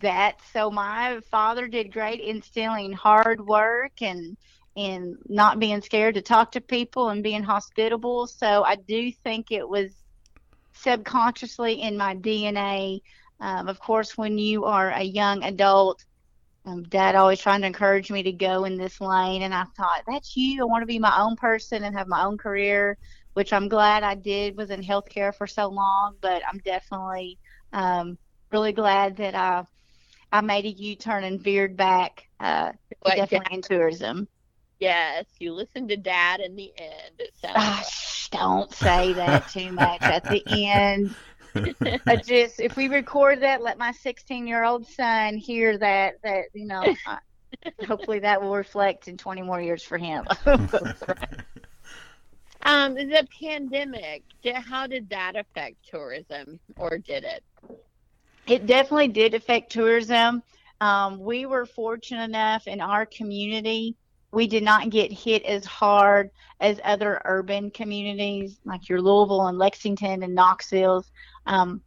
that 0.00 0.36
so 0.52 0.70
my 0.70 1.20
father 1.30 1.68
did 1.68 1.92
great 1.92 2.20
instilling 2.20 2.92
hard 2.92 3.44
work 3.46 3.92
and 4.00 4.36
and 4.76 5.16
not 5.28 5.58
being 5.58 5.80
scared 5.80 6.14
to 6.14 6.22
talk 6.22 6.52
to 6.52 6.60
people 6.60 7.08
and 7.10 7.22
being 7.22 7.42
hospitable. 7.42 8.26
So 8.26 8.64
i 8.64 8.76
do 8.76 9.12
think 9.12 9.50
it 9.50 9.68
was 9.68 9.92
subconsciously 10.74 11.80
in 11.82 11.96
my 11.96 12.16
dna 12.16 13.00
um, 13.40 13.68
of 13.68 13.78
course 13.78 14.18
when 14.18 14.38
you 14.38 14.64
are 14.64 14.90
a 14.90 15.02
young 15.02 15.44
adult 15.44 16.04
um, 16.66 16.82
dad 16.84 17.14
always 17.14 17.40
trying 17.40 17.60
to 17.60 17.66
encourage 17.66 18.10
me 18.10 18.22
to 18.24 18.32
go 18.32 18.64
in 18.64 18.76
this 18.76 19.00
lane 19.00 19.42
and 19.42 19.54
i 19.54 19.64
thought 19.76 20.02
that's 20.08 20.36
you. 20.36 20.62
I 20.62 20.64
want 20.64 20.82
to 20.82 20.86
be 20.86 20.98
my 20.98 21.20
own 21.20 21.36
person 21.36 21.84
and 21.84 21.96
have 21.96 22.08
my 22.08 22.24
own 22.24 22.38
career 22.38 22.98
which 23.34 23.52
i'm 23.52 23.68
glad 23.68 24.02
i 24.02 24.14
did 24.16 24.56
was 24.56 24.70
in 24.70 24.82
healthcare 24.82 25.34
for 25.34 25.46
so 25.46 25.68
long 25.68 26.16
but 26.20 26.42
i'm 26.50 26.58
definitely 26.64 27.38
um, 27.72 28.18
really 28.52 28.72
glad 28.72 29.16
that 29.16 29.34
I 29.34 29.64
I 30.32 30.40
made 30.40 30.64
a 30.64 30.70
U 30.70 30.96
turn 30.96 31.24
and 31.24 31.40
veered 31.40 31.76
back 31.76 32.24
uh, 32.40 32.72
definitely 33.04 33.56
in 33.56 33.62
tourism. 33.62 34.28
Yes, 34.84 35.24
you 35.38 35.54
listen 35.54 35.88
to 35.88 35.96
Dad 35.96 36.40
in 36.40 36.56
the 36.56 36.70
end. 36.76 37.14
It 37.18 37.30
sounds 37.40 37.54
Ah, 37.56 37.82
shh, 37.90 38.28
don't 38.28 38.70
say 38.70 39.14
that 39.14 39.48
too 39.48 39.72
much 39.72 40.10
at 40.10 40.28
the 40.28 40.44
end. 40.70 41.14
I 42.06 42.16
just 42.26 42.60
if 42.60 42.76
we 42.76 42.88
record 42.88 43.40
that, 43.40 43.62
let 43.62 43.78
my 43.78 43.92
16 43.92 44.46
year 44.46 44.62
old 44.62 44.86
son 44.86 45.38
hear 45.38 45.78
that. 45.78 46.16
That 46.22 46.44
you 46.52 46.66
know, 46.66 46.84
I, 47.06 47.18
hopefully 47.86 48.18
that 48.18 48.42
will 48.42 48.54
reflect 48.54 49.08
in 49.08 49.16
20 49.16 49.40
more 49.40 49.60
years 49.60 49.82
for 49.82 49.96
him. 49.96 50.26
Um, 52.66 52.94
the 52.94 53.26
pandemic, 53.40 54.22
how 54.64 54.86
did 54.86 55.10
that 55.10 55.36
affect 55.36 55.76
tourism, 55.86 56.58
or 56.78 56.96
did 56.96 57.24
it? 57.24 57.44
It 58.46 58.66
definitely 58.66 59.08
did 59.08 59.34
affect 59.34 59.70
tourism. 59.70 60.42
Um, 60.80 61.18
we 61.18 61.44
were 61.44 61.66
fortunate 61.66 62.24
enough 62.24 62.66
in 62.66 62.80
our 62.80 63.04
community, 63.04 63.96
we 64.34 64.46
did 64.46 64.62
not 64.62 64.90
get 64.90 65.12
hit 65.12 65.44
as 65.44 65.64
hard 65.64 66.30
as 66.60 66.80
other 66.84 67.22
urban 67.24 67.70
communities 67.70 68.58
like 68.64 68.88
your 68.88 69.00
Louisville 69.00 69.46
and 69.46 69.58
Lexington 69.58 70.22
and 70.22 70.34
Knoxville's. 70.34 71.10
Um, 71.46 71.80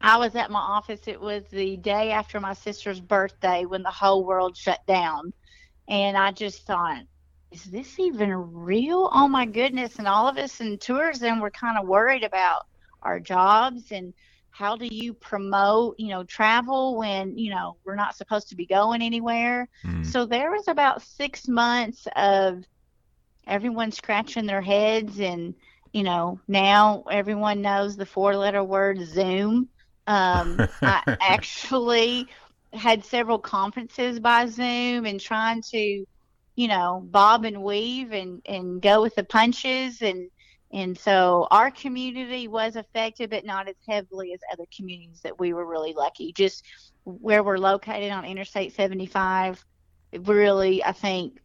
I 0.00 0.16
was 0.16 0.34
at 0.34 0.50
my 0.50 0.60
office. 0.60 1.00
It 1.06 1.20
was 1.20 1.44
the 1.50 1.76
day 1.76 2.10
after 2.10 2.40
my 2.40 2.54
sister's 2.54 3.00
birthday 3.00 3.64
when 3.64 3.82
the 3.82 3.90
whole 3.90 4.24
world 4.24 4.56
shut 4.56 4.86
down. 4.86 5.32
And 5.88 6.16
I 6.16 6.32
just 6.32 6.66
thought, 6.66 7.02
is 7.50 7.64
this 7.64 7.98
even 7.98 8.30
real? 8.30 9.10
Oh 9.12 9.28
my 9.28 9.44
goodness. 9.44 9.96
And 9.96 10.06
all 10.06 10.28
of 10.28 10.38
us 10.38 10.60
in 10.60 10.78
tourism 10.78 11.40
were 11.40 11.50
kind 11.50 11.78
of 11.78 11.88
worried 11.88 12.24
about 12.24 12.66
our 13.02 13.18
jobs 13.18 13.90
and 13.90 14.14
how 14.50 14.76
do 14.76 14.86
you 14.90 15.14
promote, 15.14 15.94
you 15.98 16.08
know, 16.08 16.24
travel 16.24 16.96
when, 16.96 17.38
you 17.38 17.50
know, 17.50 17.76
we're 17.84 17.94
not 17.94 18.16
supposed 18.16 18.48
to 18.48 18.56
be 18.56 18.66
going 18.66 19.00
anywhere. 19.00 19.68
Mm. 19.84 20.04
So 20.04 20.26
there 20.26 20.50
was 20.50 20.68
about 20.68 21.02
six 21.02 21.48
months 21.48 22.06
of 22.16 22.64
everyone 23.46 23.92
scratching 23.92 24.46
their 24.46 24.60
heads 24.60 25.20
and, 25.20 25.54
you 25.92 26.02
know, 26.02 26.40
now 26.46 27.04
everyone 27.10 27.62
knows 27.62 27.96
the 27.96 28.06
four 28.06 28.36
letter 28.36 28.62
word 28.62 28.98
Zoom. 29.06 29.68
Um, 30.06 30.68
I 30.82 31.16
actually 31.20 32.28
had 32.72 33.04
several 33.04 33.38
conferences 33.38 34.20
by 34.20 34.46
Zoom 34.46 35.06
and 35.06 35.20
trying 35.20 35.62
to, 35.70 36.04
you 36.56 36.68
know, 36.68 37.02
bob 37.04 37.44
and 37.44 37.62
weave 37.62 38.12
and, 38.12 38.42
and 38.46 38.82
go 38.82 39.00
with 39.00 39.14
the 39.14 39.24
punches 39.24 40.02
and 40.02 40.30
and 40.72 40.96
so 40.96 41.48
our 41.50 41.70
community 41.70 42.46
was 42.46 42.76
affected, 42.76 43.30
but 43.30 43.44
not 43.44 43.68
as 43.68 43.74
heavily 43.88 44.32
as 44.32 44.40
other 44.52 44.64
communities 44.74 45.20
that 45.22 45.38
we 45.38 45.52
were 45.52 45.66
really 45.66 45.92
lucky. 45.92 46.32
Just 46.32 46.64
where 47.04 47.42
we're 47.42 47.58
located 47.58 48.12
on 48.12 48.24
Interstate 48.24 48.74
75, 48.74 49.64
it 50.12 50.26
really, 50.26 50.84
I 50.84 50.92
think, 50.92 51.38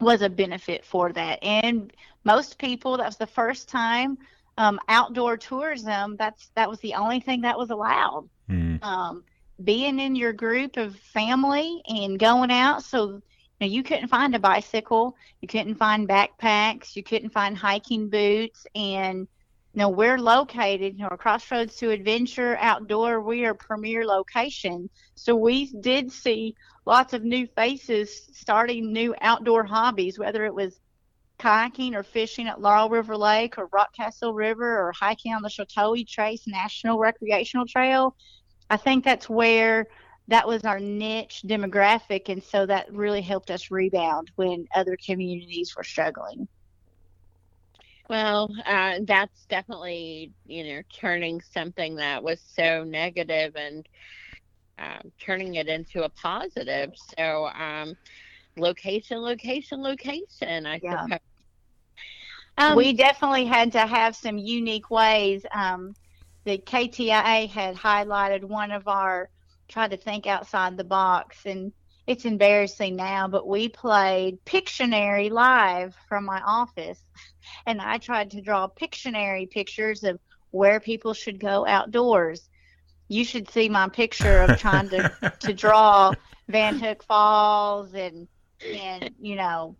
was 0.00 0.22
a 0.22 0.30
benefit 0.30 0.84
for 0.84 1.12
that. 1.12 1.42
And 1.42 1.92
most 2.24 2.58
people, 2.58 2.96
that 2.96 3.06
was 3.06 3.16
the 3.16 3.26
first 3.26 3.68
time 3.68 4.16
um, 4.56 4.80
outdoor 4.88 5.36
tourism. 5.36 6.16
That's 6.16 6.50
that 6.54 6.70
was 6.70 6.80
the 6.80 6.94
only 6.94 7.20
thing 7.20 7.42
that 7.42 7.58
was 7.58 7.70
allowed. 7.70 8.28
Mm. 8.48 8.82
Um, 8.82 9.24
being 9.62 9.98
in 9.98 10.16
your 10.16 10.32
group 10.32 10.76
of 10.76 10.96
family 10.96 11.82
and 11.86 12.18
going 12.18 12.50
out, 12.50 12.82
so 12.82 13.20
know, 13.60 13.72
you 13.72 13.82
couldn't 13.82 14.08
find 14.08 14.34
a 14.34 14.38
bicycle, 14.38 15.16
you 15.40 15.48
couldn't 15.48 15.76
find 15.76 16.08
backpacks, 16.08 16.94
you 16.96 17.02
couldn't 17.02 17.30
find 17.30 17.56
hiking 17.56 18.08
boots, 18.08 18.66
and 18.74 19.26
you 19.74 19.80
know 19.80 19.88
we're 19.88 20.18
located, 20.18 20.96
you 20.96 21.02
know, 21.02 21.16
Crossroads 21.16 21.76
to 21.76 21.90
Adventure 21.90 22.56
Outdoor. 22.60 23.20
We 23.20 23.44
are 23.44 23.54
premier 23.54 24.06
location, 24.06 24.88
so 25.14 25.34
we 25.34 25.72
did 25.80 26.12
see 26.12 26.54
lots 26.86 27.12
of 27.12 27.24
new 27.24 27.46
faces 27.46 28.28
starting 28.32 28.92
new 28.92 29.14
outdoor 29.20 29.64
hobbies, 29.64 30.18
whether 30.18 30.44
it 30.44 30.54
was 30.54 30.80
kayaking 31.38 31.94
or 31.94 32.02
fishing 32.02 32.48
at 32.48 32.60
Laurel 32.60 32.88
River 32.88 33.16
Lake 33.16 33.58
or 33.58 33.68
Rockcastle 33.68 34.34
River 34.34 34.78
or 34.78 34.92
hiking 34.92 35.32
on 35.32 35.42
the 35.42 35.48
Sheltowee 35.48 36.06
Trace 36.06 36.46
National 36.46 36.98
Recreational 36.98 37.66
Trail. 37.66 38.16
I 38.70 38.76
think 38.76 39.04
that's 39.04 39.28
where 39.28 39.86
that 40.28 40.46
was 40.46 40.64
our 40.64 40.80
niche 40.80 41.42
demographic, 41.46 42.28
and 42.28 42.42
so 42.42 42.66
that 42.66 42.92
really 42.92 43.22
helped 43.22 43.50
us 43.50 43.70
rebound 43.70 44.30
when 44.36 44.66
other 44.74 44.96
communities 45.04 45.74
were 45.76 45.84
struggling. 45.84 46.48
Well, 48.08 48.50
uh, 48.64 49.00
that's 49.04 49.44
definitely, 49.46 50.32
you 50.46 50.64
know, 50.64 50.82
turning 50.94 51.40
something 51.40 51.96
that 51.96 52.22
was 52.22 52.40
so 52.40 52.84
negative 52.84 53.54
and 53.56 53.86
um, 54.78 55.12
turning 55.20 55.54
it 55.54 55.68
into 55.68 56.04
a 56.04 56.08
positive. 56.10 56.92
So, 57.18 57.48
um, 57.48 57.94
location, 58.56 59.18
location, 59.20 59.82
location, 59.82 60.66
I 60.66 60.80
Yeah. 60.82 61.06
suppose. 61.06 61.18
Um, 62.56 62.76
we 62.76 62.92
definitely 62.92 63.44
had 63.46 63.72
to 63.72 63.86
have 63.86 64.16
some 64.16 64.38
unique 64.38 64.90
ways. 64.90 65.44
Um, 65.54 65.94
the 66.44 66.58
KTIA 66.58 67.48
had 67.48 67.76
highlighted 67.76 68.44
one 68.44 68.70
of 68.70 68.88
our 68.88 69.30
tried 69.68 69.90
to 69.90 69.96
think 69.96 70.26
outside 70.26 70.76
the 70.76 70.84
box, 70.84 71.44
and 71.46 71.72
it's 72.06 72.24
embarrassing 72.24 72.96
now, 72.96 73.28
but 73.28 73.46
we 73.46 73.68
played 73.68 74.44
Pictionary 74.44 75.30
live 75.30 75.94
from 76.08 76.24
my 76.24 76.40
office, 76.40 77.02
and 77.66 77.80
I 77.80 77.98
tried 77.98 78.30
to 78.32 78.40
draw 78.40 78.68
Pictionary 78.68 79.50
pictures 79.50 80.04
of 80.04 80.18
where 80.50 80.80
people 80.80 81.14
should 81.14 81.38
go 81.38 81.66
outdoors. 81.66 82.48
You 83.08 83.24
should 83.24 83.50
see 83.50 83.68
my 83.68 83.88
picture 83.88 84.40
of 84.40 84.58
trying 84.58 84.88
to 84.90 85.10
to 85.40 85.52
draw 85.52 86.14
Van 86.48 86.78
Hook 86.78 87.02
Falls 87.04 87.94
and 87.94 88.28
and 88.74 89.10
you 89.20 89.36
know 89.36 89.76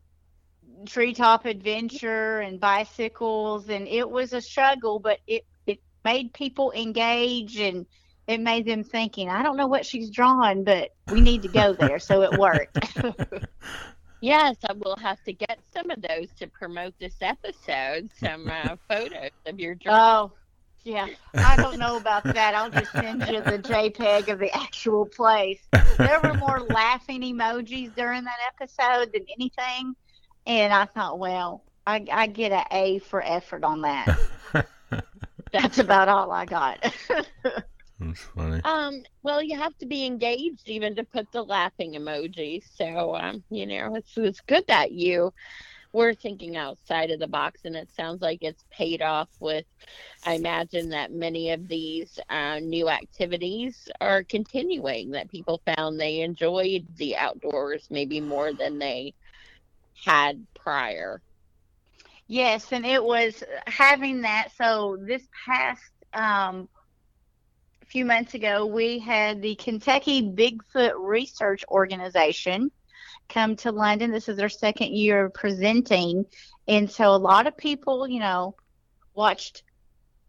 treetop 0.86 1.44
adventure 1.44 2.39
and 2.40 2.60
bicycles 2.60 3.69
and 3.69 3.89
it 3.89 4.09
was 4.09 4.32
a 4.32 4.40
struggle 4.40 5.01
but 5.01 5.19
it 5.27 5.44
it 5.66 5.81
made 6.05 6.32
people 6.32 6.73
engage 6.73 7.59
and 7.59 7.86
it 8.29 8.41
made 8.41 8.67
them 8.67 8.85
thinking, 8.85 9.31
I 9.31 9.43
don't 9.43 9.57
know 9.57 9.67
what 9.67 9.87
she's 9.87 10.11
drawing, 10.11 10.63
but 10.63 10.91
we 11.11 11.23
need 11.23 11.41
to 11.43 11.49
go 11.49 11.73
there. 11.73 11.99
so 11.99 12.23
it 12.23 12.39
worked. 12.39 12.79
yes, 14.21 14.57
I 14.69 14.75
will 14.75 14.97
have 14.97 15.25
to 15.25 15.33
get 15.33 15.59
some 15.73 15.91
of 15.91 16.03
those 16.03 16.29
to 16.39 16.47
promote 16.47 16.93
this 17.01 17.17
episode. 17.23 18.11
Some 18.21 18.51
uh, 18.51 18.77
photos 18.89 19.31
of 19.47 19.59
your 19.59 19.75
drawing. 19.77 19.99
Oh, 19.99 20.33
yeah. 20.85 21.07
I 21.35 21.57
don't 21.57 21.79
know 21.79 21.97
about 21.97 22.23
that. 22.25 22.55
I'll 22.55 22.71
just 22.71 22.93
send 22.93 23.27
you 23.29 23.41
the 23.41 23.59
JPEG 23.59 24.31
of 24.31 24.39
the 24.39 24.55
actual 24.55 25.07
place. 25.07 25.61
There 25.97 26.21
were 26.23 26.35
more 26.35 26.61
laughing 26.61 27.23
emojis 27.23 27.95
during 27.97 28.25
that 28.25 28.39
episode 28.55 29.13
than 29.13 29.25
anything. 29.35 29.97
And 30.47 30.73
I 30.73 30.85
thought, 30.85 31.19
well, 31.19 31.65
I, 31.87 32.05
I 32.13 32.27
get 32.27 32.53
an 32.53 32.65
A 32.71 32.99
for 33.01 33.23
effort 33.23 33.65
on 33.65 33.81
that. 33.83 34.19
That's 35.53 35.79
about 35.79 36.09
all 36.09 36.31
I 36.31 36.45
got. 36.45 36.95
That's 38.01 38.23
funny. 38.23 38.62
Um, 38.65 39.03
well, 39.23 39.43
you 39.43 39.57
have 39.59 39.77
to 39.79 39.87
be 39.87 40.05
engaged 40.05 40.69
even 40.69 40.95
to 40.97 41.05
put 41.05 41.31
the 41.33 41.43
laughing 41.43 41.95
emoji. 41.95 42.62
So, 42.77 43.15
um, 43.16 43.43
you 43.51 43.66
know, 43.66 43.95
it's 43.95 44.16
it's 44.16 44.41
good 44.41 44.65
that 44.69 44.93
you 44.93 45.33
were 45.93 46.15
thinking 46.15 46.57
outside 46.57 47.11
of 47.11 47.19
the 47.19 47.27
box, 47.29 47.62
and 47.65 47.75
it 47.75 47.91
sounds 47.91 48.20
like 48.20 48.39
it's 48.43 48.65
paid 48.70 49.03
off. 49.03 49.29
With, 49.41 49.65
I 50.25 50.35
imagine 50.35 50.91
that 50.91 51.12
many 51.12 51.51
of 51.51 51.69
these 51.69 52.19
uh, 52.29 52.59
new 52.61 52.89
activities 52.89 53.89
are 54.01 54.23
continuing. 54.25 55.11
That 55.11 55.31
people 55.31 55.61
found 55.65 55.99
they 55.99 56.20
enjoyed 56.20 56.87
the 56.97 57.16
outdoors 57.16 57.87
maybe 57.91 58.20
more 58.20 58.53
than 58.53 58.79
they 58.79 59.15
had 60.05 60.47
prior. 60.55 61.23
Yes, 62.27 62.73
and 62.73 62.85
it 62.85 63.03
was 63.03 63.43
having 63.66 64.23
that. 64.23 64.51
So 64.57 64.99
this 65.01 65.27
past 65.47 65.91
um, 66.12 66.69
few 67.89 68.05
months 68.05 68.35
ago, 68.35 68.66
we 68.66 68.98
had 68.98 69.40
the 69.40 69.55
Kentucky 69.55 70.23
Bigfoot 70.23 70.93
Research 70.98 71.65
Organization 71.69 72.70
come 73.28 73.56
to 73.56 73.73
London. 73.73 74.10
This 74.10 74.28
is 74.28 74.36
their 74.36 74.48
second 74.48 74.94
year 74.94 75.27
of 75.27 75.35
presenting. 75.35 76.27
And 76.66 76.90
so 76.90 77.15
a 77.15 77.16
lot 77.16 77.47
of 77.47 77.56
people, 77.56 78.06
you 78.06 78.20
know, 78.20 78.55
watched 79.15 79.62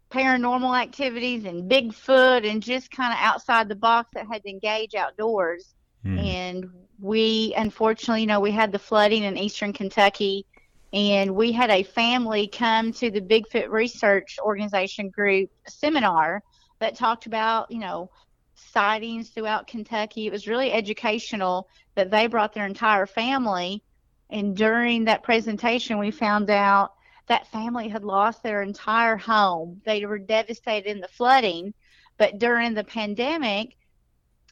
paranormal 0.09 0.79
activities 0.79 1.45
and 1.45 1.69
Bigfoot 1.69 2.49
and 2.49 2.63
just 2.63 2.91
kind 2.91 3.13
of 3.13 3.19
outside 3.21 3.67
the 3.67 3.75
box 3.75 4.09
that 4.13 4.25
had 4.25 4.41
to 4.43 4.49
engage 4.49 4.95
outdoors. 4.95 5.75
Mm. 6.05 6.23
And 6.23 6.69
we, 6.99 7.53
unfortunately, 7.57 8.21
you 8.21 8.27
know, 8.27 8.39
we 8.39 8.51
had 8.51 8.71
the 8.71 8.79
flooding 8.79 9.23
in 9.23 9.37
eastern 9.37 9.73
Kentucky. 9.73 10.45
And 10.91 11.35
we 11.35 11.51
had 11.51 11.69
a 11.69 11.83
family 11.83 12.47
come 12.47 12.91
to 12.93 13.11
the 13.11 13.21
Bigfoot 13.21 13.69
Research 13.69 14.37
Organization 14.41 15.09
group 15.09 15.51
seminar 15.67 16.41
that 16.79 16.95
talked 16.95 17.25
about, 17.25 17.71
you 17.71 17.79
know, 17.79 18.09
sightings 18.55 19.29
throughout 19.29 19.67
Kentucky. 19.67 20.27
It 20.27 20.31
was 20.31 20.47
really 20.47 20.71
educational 20.71 21.67
that 21.95 22.11
they 22.11 22.27
brought 22.27 22.53
their 22.53 22.65
entire 22.65 23.05
family. 23.05 23.83
And 24.29 24.55
during 24.55 25.05
that 25.05 25.23
presentation, 25.23 25.97
we 25.97 26.11
found 26.11 26.49
out 26.49 26.93
that 27.27 27.47
family 27.47 27.87
had 27.87 28.03
lost 28.03 28.43
their 28.43 28.61
entire 28.61 29.17
home. 29.17 29.81
They 29.85 30.05
were 30.05 30.19
devastated 30.19 30.89
in 30.89 30.99
the 30.99 31.07
flooding. 31.07 31.73
But 32.17 32.39
during 32.39 32.73
the 32.73 32.83
pandemic, 32.83 33.77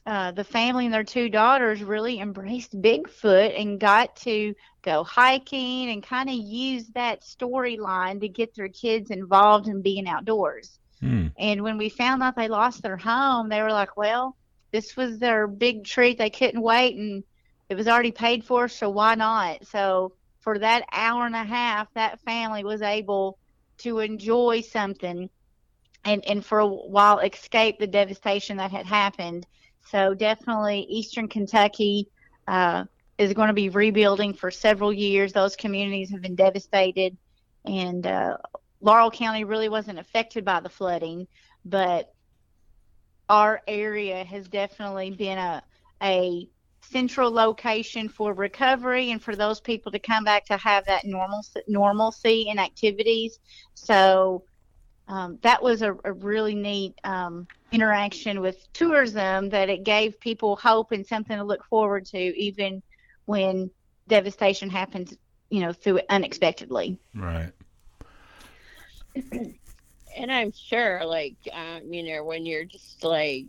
uh, 0.06 0.32
the 0.32 0.44
family 0.44 0.86
and 0.86 0.94
their 0.94 1.04
two 1.04 1.28
daughters 1.28 1.82
really 1.82 2.18
embraced 2.18 2.80
Bigfoot 2.80 3.60
and 3.60 3.78
got 3.78 4.16
to 4.16 4.54
go 4.80 5.04
hiking 5.04 5.90
and 5.90 6.02
kind 6.02 6.30
of 6.30 6.34
use 6.34 6.88
that 6.94 7.20
storyline 7.20 8.20
to 8.20 8.28
get 8.28 8.54
their 8.54 8.70
kids 8.70 9.10
involved 9.10 9.68
in 9.68 9.82
being 9.82 10.08
outdoors. 10.08 10.78
Hmm. 11.00 11.28
And 11.38 11.62
when 11.62 11.78
we 11.78 11.88
found 11.88 12.22
out 12.22 12.36
they 12.36 12.48
lost 12.48 12.82
their 12.82 12.96
home, 12.96 13.48
they 13.48 13.62
were 13.62 13.72
like, 13.72 13.96
well, 13.96 14.36
this 14.72 14.96
was 14.96 15.18
their 15.18 15.46
big 15.46 15.84
treat. 15.84 16.18
They 16.18 16.30
couldn't 16.30 16.60
wait 16.60 16.96
and 16.96 17.24
it 17.68 17.76
was 17.76 17.88
already 17.88 18.12
paid 18.12 18.44
for, 18.44 18.68
so 18.68 18.90
why 18.90 19.14
not? 19.14 19.66
So 19.66 20.12
for 20.40 20.58
that 20.58 20.84
hour 20.92 21.26
and 21.26 21.36
a 21.36 21.44
half, 21.44 21.88
that 21.94 22.20
family 22.22 22.64
was 22.64 22.82
able 22.82 23.38
to 23.78 23.98
enjoy 24.00 24.62
something 24.62 25.28
and, 26.04 26.24
and 26.24 26.44
for 26.44 26.60
a 26.60 26.66
while 26.66 27.18
escape 27.18 27.78
the 27.78 27.86
devastation 27.86 28.56
that 28.56 28.70
had 28.70 28.86
happened. 28.86 29.46
So 29.90 30.14
definitely 30.14 30.86
Eastern 30.88 31.28
Kentucky 31.28 32.08
uh, 32.46 32.84
is 33.18 33.34
going 33.34 33.48
to 33.48 33.54
be 33.54 33.68
rebuilding 33.68 34.32
for 34.34 34.50
several 34.50 34.92
years. 34.92 35.32
Those 35.32 35.56
communities 35.56 36.10
have 36.10 36.22
been 36.22 36.36
devastated. 36.36 37.16
And 37.64 38.06
uh, 38.06 38.38
Laurel 38.80 39.10
County 39.10 39.44
really 39.44 39.68
wasn't 39.68 39.98
affected 39.98 40.44
by 40.44 40.60
the 40.60 40.68
flooding, 40.68 41.26
but 41.64 42.08
our 43.28 43.60
area 43.66 44.24
has 44.24 44.48
definitely 44.48 45.10
been 45.10 45.38
a 45.38 45.62
a 46.02 46.48
central 46.82 47.30
location 47.30 48.08
for 48.08 48.32
recovery 48.32 49.10
and 49.10 49.22
for 49.22 49.34
those 49.34 49.60
people 49.60 49.92
to 49.92 49.98
come 49.98 50.24
back 50.24 50.44
to 50.46 50.56
have 50.56 50.84
that 50.86 51.04
normal 51.04 51.42
normalcy 51.66 52.48
in 52.48 52.58
activities. 52.58 53.38
So 53.74 54.44
um, 55.08 55.38
that 55.42 55.62
was 55.62 55.82
a, 55.82 55.94
a 56.04 56.12
really 56.12 56.54
neat 56.54 56.94
um, 57.04 57.46
interaction 57.72 58.40
with 58.40 58.56
tourism 58.72 59.48
that 59.50 59.68
it 59.68 59.84
gave 59.84 60.20
people 60.20 60.56
hope 60.56 60.92
and 60.92 61.06
something 61.06 61.36
to 61.36 61.44
look 61.44 61.64
forward 61.68 62.04
to 62.06 62.18
even 62.18 62.82
when 63.26 63.70
devastation 64.06 64.70
happens, 64.70 65.14
you 65.50 65.60
know, 65.60 65.72
through 65.72 66.00
unexpectedly. 66.08 66.98
Right. 67.14 67.52
And 70.16 70.32
I'm 70.32 70.52
sure, 70.52 71.04
like, 71.04 71.36
um, 71.52 71.92
you 71.92 72.02
know, 72.02 72.24
when 72.24 72.46
you're 72.46 72.64
just 72.64 73.04
like 73.04 73.46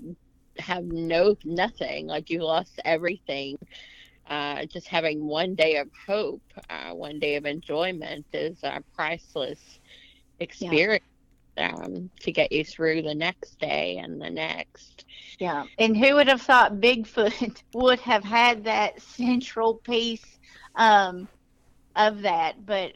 have 0.58 0.84
no 0.84 1.36
nothing, 1.44 2.08
like 2.08 2.30
you 2.30 2.44
lost 2.44 2.80
everything, 2.86 3.58
uh, 4.30 4.66
just 4.66 4.88
having 4.88 5.26
one 5.26 5.56
day 5.56 5.78
of 5.78 5.90
hope, 6.08 6.44
uh, 6.70 6.92
one 6.92 7.20
day 7.20 7.36
of 7.36 7.46
enjoyment 7.46 8.26
is 8.34 8.60
a 8.64 8.84
priceless 8.96 9.60
experience 10.40 11.04
yeah. 11.58 11.74
um, 11.74 12.10
to 12.22 12.32
get 12.32 12.52
you 12.52 12.64
through 12.64 13.02
the 13.02 13.16
next 13.16 13.60
day 13.60 13.98
and 13.98 14.22
the 14.22 14.30
next. 14.30 15.06
Yeah, 15.40 15.66
and 15.78 15.98
who 15.98 16.16
would 16.16 16.28
have 16.28 16.42
thought 16.42 16.76
Bigfoot 16.80 17.62
would 17.74 18.00
have 18.02 18.24
had 18.24 18.66
that 18.66 19.02
central 19.02 19.76
piece 19.76 20.40
um, 20.76 21.28
of 21.96 22.22
that? 22.22 22.66
But 22.66 22.94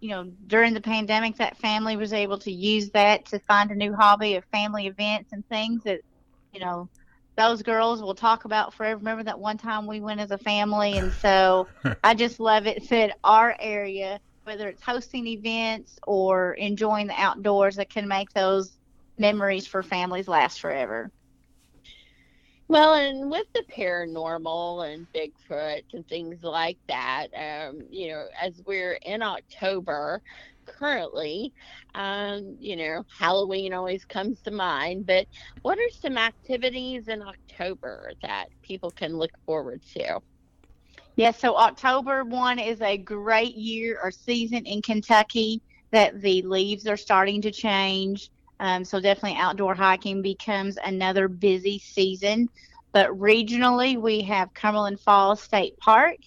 you 0.00 0.10
know, 0.10 0.24
during 0.46 0.74
the 0.74 0.80
pandemic, 0.80 1.36
that 1.36 1.58
family 1.58 1.96
was 1.96 2.12
able 2.12 2.38
to 2.38 2.52
use 2.52 2.90
that 2.90 3.26
to 3.26 3.38
find 3.40 3.70
a 3.70 3.74
new 3.74 3.94
hobby 3.94 4.34
of 4.36 4.44
family 4.46 4.86
events 4.86 5.32
and 5.32 5.46
things 5.48 5.82
that, 5.84 6.00
you 6.52 6.60
know, 6.60 6.88
those 7.36 7.62
girls 7.62 8.02
will 8.02 8.14
talk 8.14 8.44
about 8.44 8.74
forever. 8.74 8.98
Remember 8.98 9.22
that 9.24 9.38
one 9.38 9.58
time 9.58 9.86
we 9.86 10.00
went 10.00 10.20
as 10.20 10.30
a 10.30 10.38
family, 10.38 10.96
and 10.96 11.12
so 11.20 11.68
I 12.02 12.14
just 12.14 12.40
love 12.40 12.66
it 12.66 12.88
that 12.88 13.16
our 13.24 13.54
area, 13.60 14.20
whether 14.44 14.68
it's 14.68 14.82
hosting 14.82 15.26
events 15.26 15.98
or 16.06 16.54
enjoying 16.54 17.06
the 17.06 17.20
outdoors, 17.20 17.76
that 17.76 17.90
can 17.90 18.08
make 18.08 18.30
those 18.30 18.76
memories 19.18 19.66
for 19.66 19.82
families 19.82 20.28
last 20.28 20.60
forever. 20.60 21.10
Well, 22.70 22.94
and 22.94 23.32
with 23.32 23.48
the 23.52 23.64
paranormal 23.76 24.94
and 24.94 25.08
Bigfoot 25.12 25.82
and 25.92 26.06
things 26.06 26.44
like 26.44 26.78
that, 26.86 27.26
um, 27.34 27.80
you 27.90 28.10
know, 28.10 28.26
as 28.40 28.62
we're 28.64 28.92
in 29.04 29.22
October 29.22 30.22
currently, 30.66 31.52
um, 31.96 32.56
you 32.60 32.76
know, 32.76 33.02
Halloween 33.18 33.72
always 33.72 34.04
comes 34.04 34.40
to 34.42 34.52
mind, 34.52 35.04
but 35.04 35.26
what 35.62 35.78
are 35.78 35.90
some 36.00 36.16
activities 36.16 37.08
in 37.08 37.22
October 37.22 38.12
that 38.22 38.46
people 38.62 38.92
can 38.92 39.16
look 39.16 39.32
forward 39.46 39.82
to? 39.96 40.20
Yeah, 41.16 41.32
so 41.32 41.56
October 41.56 42.22
1 42.22 42.60
is 42.60 42.80
a 42.82 42.96
great 42.96 43.56
year 43.56 43.98
or 44.00 44.12
season 44.12 44.64
in 44.64 44.80
Kentucky 44.80 45.60
that 45.90 46.20
the 46.20 46.42
leaves 46.42 46.86
are 46.86 46.96
starting 46.96 47.42
to 47.42 47.50
change. 47.50 48.30
Um, 48.60 48.84
so 48.84 49.00
definitely 49.00 49.38
outdoor 49.38 49.74
hiking 49.74 50.20
becomes 50.20 50.76
another 50.84 51.28
busy 51.28 51.78
season. 51.78 52.48
But 52.92 53.08
regionally, 53.10 54.00
we 54.00 54.20
have 54.22 54.52
Cumberland 54.54 55.00
Falls 55.00 55.42
State 55.42 55.76
Park. 55.78 56.18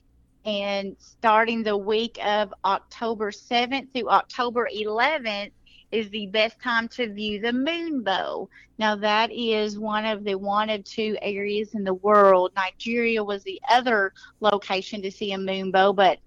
And 0.46 0.98
starting 1.00 1.64
the 1.64 1.78
week 1.78 2.18
of 2.26 2.54
October 2.66 3.32
7th 3.32 3.94
through 3.94 4.10
October 4.10 4.68
11th 4.76 5.52
is 5.92 6.10
the 6.10 6.26
best 6.28 6.60
time 6.62 6.88
to 6.90 7.14
view 7.14 7.40
the 7.40 7.52
moonbow. 7.52 8.50
Now, 8.80 8.96
that 8.96 9.32
is 9.32 9.78
one 9.78 10.06
of 10.06 10.24
the 10.24 10.36
one 10.36 10.72
of 10.72 10.84
two 10.84 11.16
areas 11.22 11.76
in 11.76 11.84
the 11.84 11.94
world. 11.94 12.52
Nigeria 12.56 13.24
was 13.24 13.44
the 13.44 13.62
other 13.70 14.12
location 14.42 15.04
to 15.04 15.12
see 15.12 15.34
a 15.34 15.38
moonbow, 15.38 15.96
but 15.96 16.18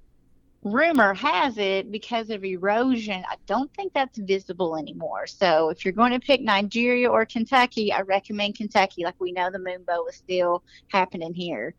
rumor 0.66 1.14
has 1.14 1.59
it 1.59 1.93
because 1.93 2.28
of 2.30 2.44
erosion, 2.44 3.24
I 3.28 3.36
don't 3.47 3.72
think 3.74 3.93
that's 3.93 4.18
visible 4.18 4.76
anymore. 4.76 5.26
So 5.26 5.68
if 5.70 5.84
you're 5.84 5.93
going 5.93 6.12
to 6.12 6.18
pick 6.18 6.40
Nigeria 6.40 7.09
or 7.09 7.24
Kentucky, 7.24 7.93
I 7.93 8.01
recommend 8.01 8.56
Kentucky. 8.56 9.05
Like 9.05 9.14
we 9.20 9.32
know 9.32 9.51
the 9.51 9.59
moonbow 9.59 10.09
is 10.09 10.16
still 10.16 10.64
happening 10.88 11.32
here. 11.32 11.74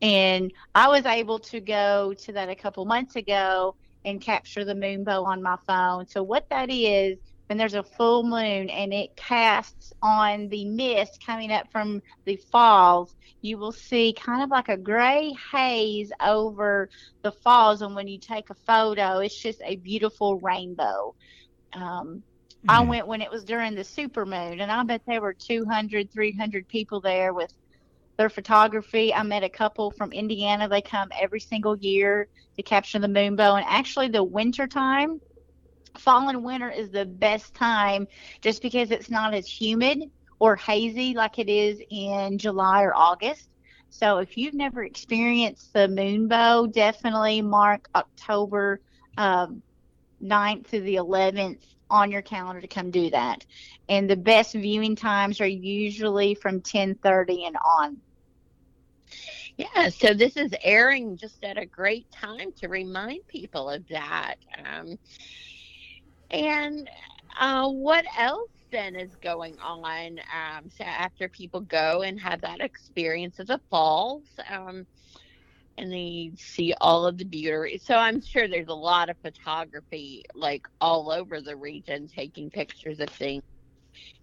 And 0.00 0.52
I 0.74 0.88
was 0.88 1.06
able 1.06 1.40
to 1.40 1.60
go 1.60 2.14
to 2.14 2.32
that 2.32 2.48
a 2.48 2.54
couple 2.54 2.84
months 2.84 3.16
ago 3.16 3.74
and 4.04 4.20
capture 4.20 4.64
the 4.64 4.74
moonbow 4.74 5.26
on 5.26 5.42
my 5.42 5.56
phone. 5.66 6.06
So 6.06 6.22
what 6.22 6.48
that 6.50 6.70
is, 6.70 7.18
when 7.48 7.58
there's 7.58 7.74
a 7.74 7.82
full 7.82 8.22
moon 8.22 8.70
and 8.70 8.94
it 8.94 9.16
casts 9.16 9.92
on 10.02 10.48
the 10.50 10.64
mist 10.66 11.24
coming 11.26 11.50
up 11.50 11.70
from 11.72 12.00
the 12.24 12.36
falls, 12.36 13.16
you 13.42 13.58
will 13.58 13.72
see 13.72 14.12
kind 14.12 14.42
of 14.42 14.50
like 14.50 14.68
a 14.68 14.76
gray 14.76 15.34
haze 15.52 16.12
over 16.20 16.88
the 17.22 17.32
falls. 17.32 17.82
And 17.82 17.94
when 17.94 18.08
you 18.08 18.18
take 18.18 18.50
a 18.50 18.54
photo, 18.54 19.18
it's 19.18 19.36
just 19.36 19.60
a 19.64 19.76
beautiful 19.76 20.38
rainbow. 20.40 21.14
Um, 21.72 21.82
mm. 21.82 22.22
I 22.68 22.82
went 22.82 23.06
when 23.06 23.22
it 23.22 23.30
was 23.30 23.44
during 23.44 23.74
the 23.74 23.84
super 23.84 24.26
moon, 24.26 24.60
and 24.60 24.70
I 24.70 24.82
bet 24.82 25.02
there 25.06 25.20
were 25.20 25.34
200, 25.34 26.12
300 26.12 26.68
people 26.68 27.00
there 27.00 27.32
with 27.32 27.52
their 28.16 28.28
photography. 28.28 29.14
I 29.14 29.22
met 29.22 29.42
a 29.42 29.48
couple 29.48 29.90
from 29.90 30.12
Indiana. 30.12 30.68
They 30.68 30.82
come 30.82 31.08
every 31.18 31.40
single 31.40 31.76
year 31.78 32.28
to 32.56 32.62
capture 32.62 32.98
the 32.98 33.06
moonbow. 33.06 33.56
And 33.56 33.64
actually, 33.66 34.08
the 34.08 34.22
winter 34.22 34.66
time, 34.66 35.20
fall 35.98 36.28
and 36.28 36.44
winter 36.44 36.70
is 36.70 36.90
the 36.90 37.06
best 37.06 37.54
time 37.54 38.06
just 38.42 38.60
because 38.62 38.90
it's 38.90 39.10
not 39.10 39.34
as 39.34 39.46
humid 39.46 40.10
or 40.40 40.56
hazy 40.56 41.14
like 41.14 41.38
it 41.38 41.48
is 41.48 41.80
in 41.90 42.38
July 42.38 42.82
or 42.82 42.96
August. 42.96 43.48
So 43.90 44.18
if 44.18 44.36
you've 44.36 44.54
never 44.54 44.82
experienced 44.82 45.72
the 45.72 45.88
moonbow, 45.88 46.72
definitely 46.72 47.42
mark 47.42 47.88
October 47.94 48.80
um, 49.16 49.62
9th 50.22 50.68
to 50.70 50.80
the 50.80 50.96
11th 50.96 51.62
on 51.90 52.10
your 52.10 52.22
calendar 52.22 52.60
to 52.60 52.68
come 52.68 52.90
do 52.90 53.10
that. 53.10 53.44
And 53.88 54.08
the 54.08 54.16
best 54.16 54.54
viewing 54.54 54.96
times 54.96 55.40
are 55.40 55.46
usually 55.46 56.34
from 56.34 56.62
10:30 56.62 57.46
and 57.46 57.56
on. 57.56 57.98
Yeah, 59.56 59.90
so 59.90 60.14
this 60.14 60.36
is 60.36 60.54
airing 60.62 61.18
just 61.18 61.42
at 61.44 61.58
a 61.58 61.66
great 61.66 62.06
time 62.12 62.52
to 62.60 62.68
remind 62.68 63.20
people 63.28 63.68
of 63.68 63.84
that. 63.88 64.36
Um, 64.64 64.96
and 66.30 66.88
uh, 67.38 67.68
what 67.68 68.04
else 68.16 68.48
then 68.70 68.96
is 68.96 69.14
going 69.16 69.58
on 69.60 70.20
um, 70.34 70.70
so 70.70 70.84
after 70.84 71.28
people 71.28 71.60
go 71.60 72.02
and 72.02 72.20
have 72.20 72.40
that 72.42 72.60
experience 72.60 73.38
of 73.38 73.46
the 73.46 73.60
falls? 73.70 74.24
Um, 74.48 74.86
and 75.78 75.90
they 75.90 76.32
see 76.36 76.74
all 76.80 77.06
of 77.06 77.16
the 77.16 77.24
beauty. 77.24 77.80
So 77.82 77.94
I'm 77.96 78.20
sure 78.20 78.46
there's 78.46 78.68
a 78.68 78.74
lot 78.74 79.08
of 79.08 79.16
photography 79.22 80.24
like 80.34 80.66
all 80.80 81.10
over 81.10 81.40
the 81.40 81.56
region 81.56 82.06
taking 82.06 82.50
pictures 82.50 83.00
of 83.00 83.08
things 83.10 83.42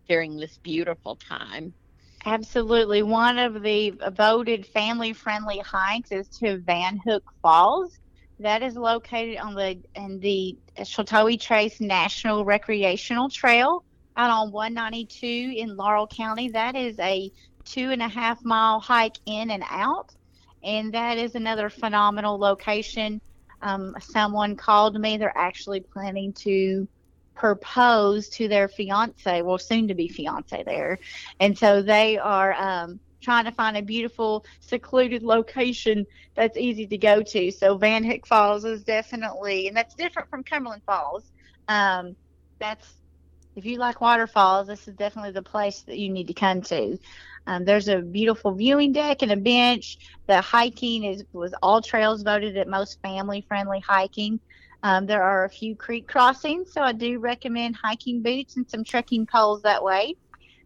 during 0.07 0.37
this 0.37 0.59
beautiful 0.63 1.15
time. 1.15 1.73
Absolutely. 2.25 3.03
One 3.03 3.39
of 3.39 3.61
the 3.61 3.93
voted 4.15 4.65
family 4.67 5.13
friendly 5.13 5.59
hikes 5.59 6.11
is 6.11 6.27
to 6.39 6.57
Van 6.59 6.99
Hook 7.05 7.23
Falls. 7.41 7.91
That 8.39 8.61
is 8.61 8.75
located 8.75 9.37
on 9.37 9.55
the 9.55 9.81
in 9.95 10.19
the 10.19 10.57
Sheltowee 10.79 11.41
Trace 11.41 11.81
National 11.81 12.45
Recreational 12.45 13.29
Trail 13.29 13.83
out 14.17 14.31
on 14.31 14.51
192 14.51 15.53
in 15.57 15.77
Laurel 15.77 16.07
County. 16.07 16.49
That 16.49 16.75
is 16.75 16.99
a 16.99 17.31
two 17.63 17.91
and 17.91 18.01
a 18.01 18.07
half 18.07 18.43
mile 18.43 18.79
hike 18.79 19.17
in 19.25 19.51
and 19.51 19.63
out, 19.69 20.13
and 20.63 20.93
that 20.93 21.17
is 21.17 21.35
another 21.35 21.69
phenomenal 21.69 22.37
location. 22.37 23.21
Um, 23.61 23.95
someone 23.99 24.55
called 24.55 24.99
me. 24.99 25.17
They're 25.17 25.37
actually 25.37 25.81
planning 25.81 26.33
to 26.33 26.87
propose 27.35 28.29
to 28.29 28.47
their 28.47 28.67
fiance, 28.67 29.41
well, 29.43 29.57
soon 29.57 29.87
to 29.87 29.93
be 29.93 30.07
fiance 30.07 30.63
there. 30.63 30.99
And 31.39 31.57
so 31.57 31.81
they 31.81 32.17
are 32.17 32.53
um, 32.53 32.99
trying 33.21 33.45
to 33.45 33.51
find 33.51 33.77
a 33.77 33.81
beautiful, 33.81 34.43
secluded 34.59 35.21
location 35.23 36.05
that's 36.35 36.57
easy 36.57 36.87
to 36.87 36.97
go 36.97 37.21
to. 37.21 37.51
So 37.51 37.77
Van 37.77 38.03
Hook 38.03 38.25
Falls 38.25 38.65
is 38.65 38.83
definitely, 38.83 39.67
and 39.67 39.77
that's 39.77 39.93
different 39.95 40.29
from 40.29 40.43
Cumberland 40.43 40.81
Falls. 40.85 41.31
Um, 41.67 42.15
that's 42.59 42.95
if 43.57 43.65
you 43.65 43.79
like 43.79 43.99
waterfalls, 44.01 44.67
this 44.67 44.87
is 44.87 44.93
definitely 44.95 45.31
the 45.31 45.41
place 45.41 45.81
that 45.87 45.97
you 45.97 46.09
need 46.09 46.27
to 46.27 46.33
come 46.33 46.61
to. 46.61 46.97
Um, 47.47 47.65
there's 47.65 47.87
a 47.87 48.01
beautiful 48.01 48.53
viewing 48.53 48.91
deck 48.93 49.23
and 49.23 49.31
a 49.31 49.35
bench. 49.35 49.97
The 50.27 50.41
hiking 50.41 51.05
is 51.05 51.23
was 51.33 51.55
all 51.63 51.81
trails 51.81 52.21
voted 52.21 52.55
at 52.55 52.67
most 52.67 52.99
family 53.01 53.43
friendly 53.47 53.81
hiking. 53.85 54.39
Um, 54.83 55.07
there 55.07 55.23
are 55.23 55.45
a 55.45 55.49
few 55.49 55.75
creek 55.75 56.07
crossings, 56.07 56.71
so 56.71 56.81
I 56.83 56.93
do 56.93 57.17
recommend 57.17 57.75
hiking 57.81 58.21
boots 58.21 58.57
and 58.57 58.69
some 58.69 58.83
trekking 58.83 59.25
poles 59.25 59.63
that 59.63 59.83
way. 59.83 60.13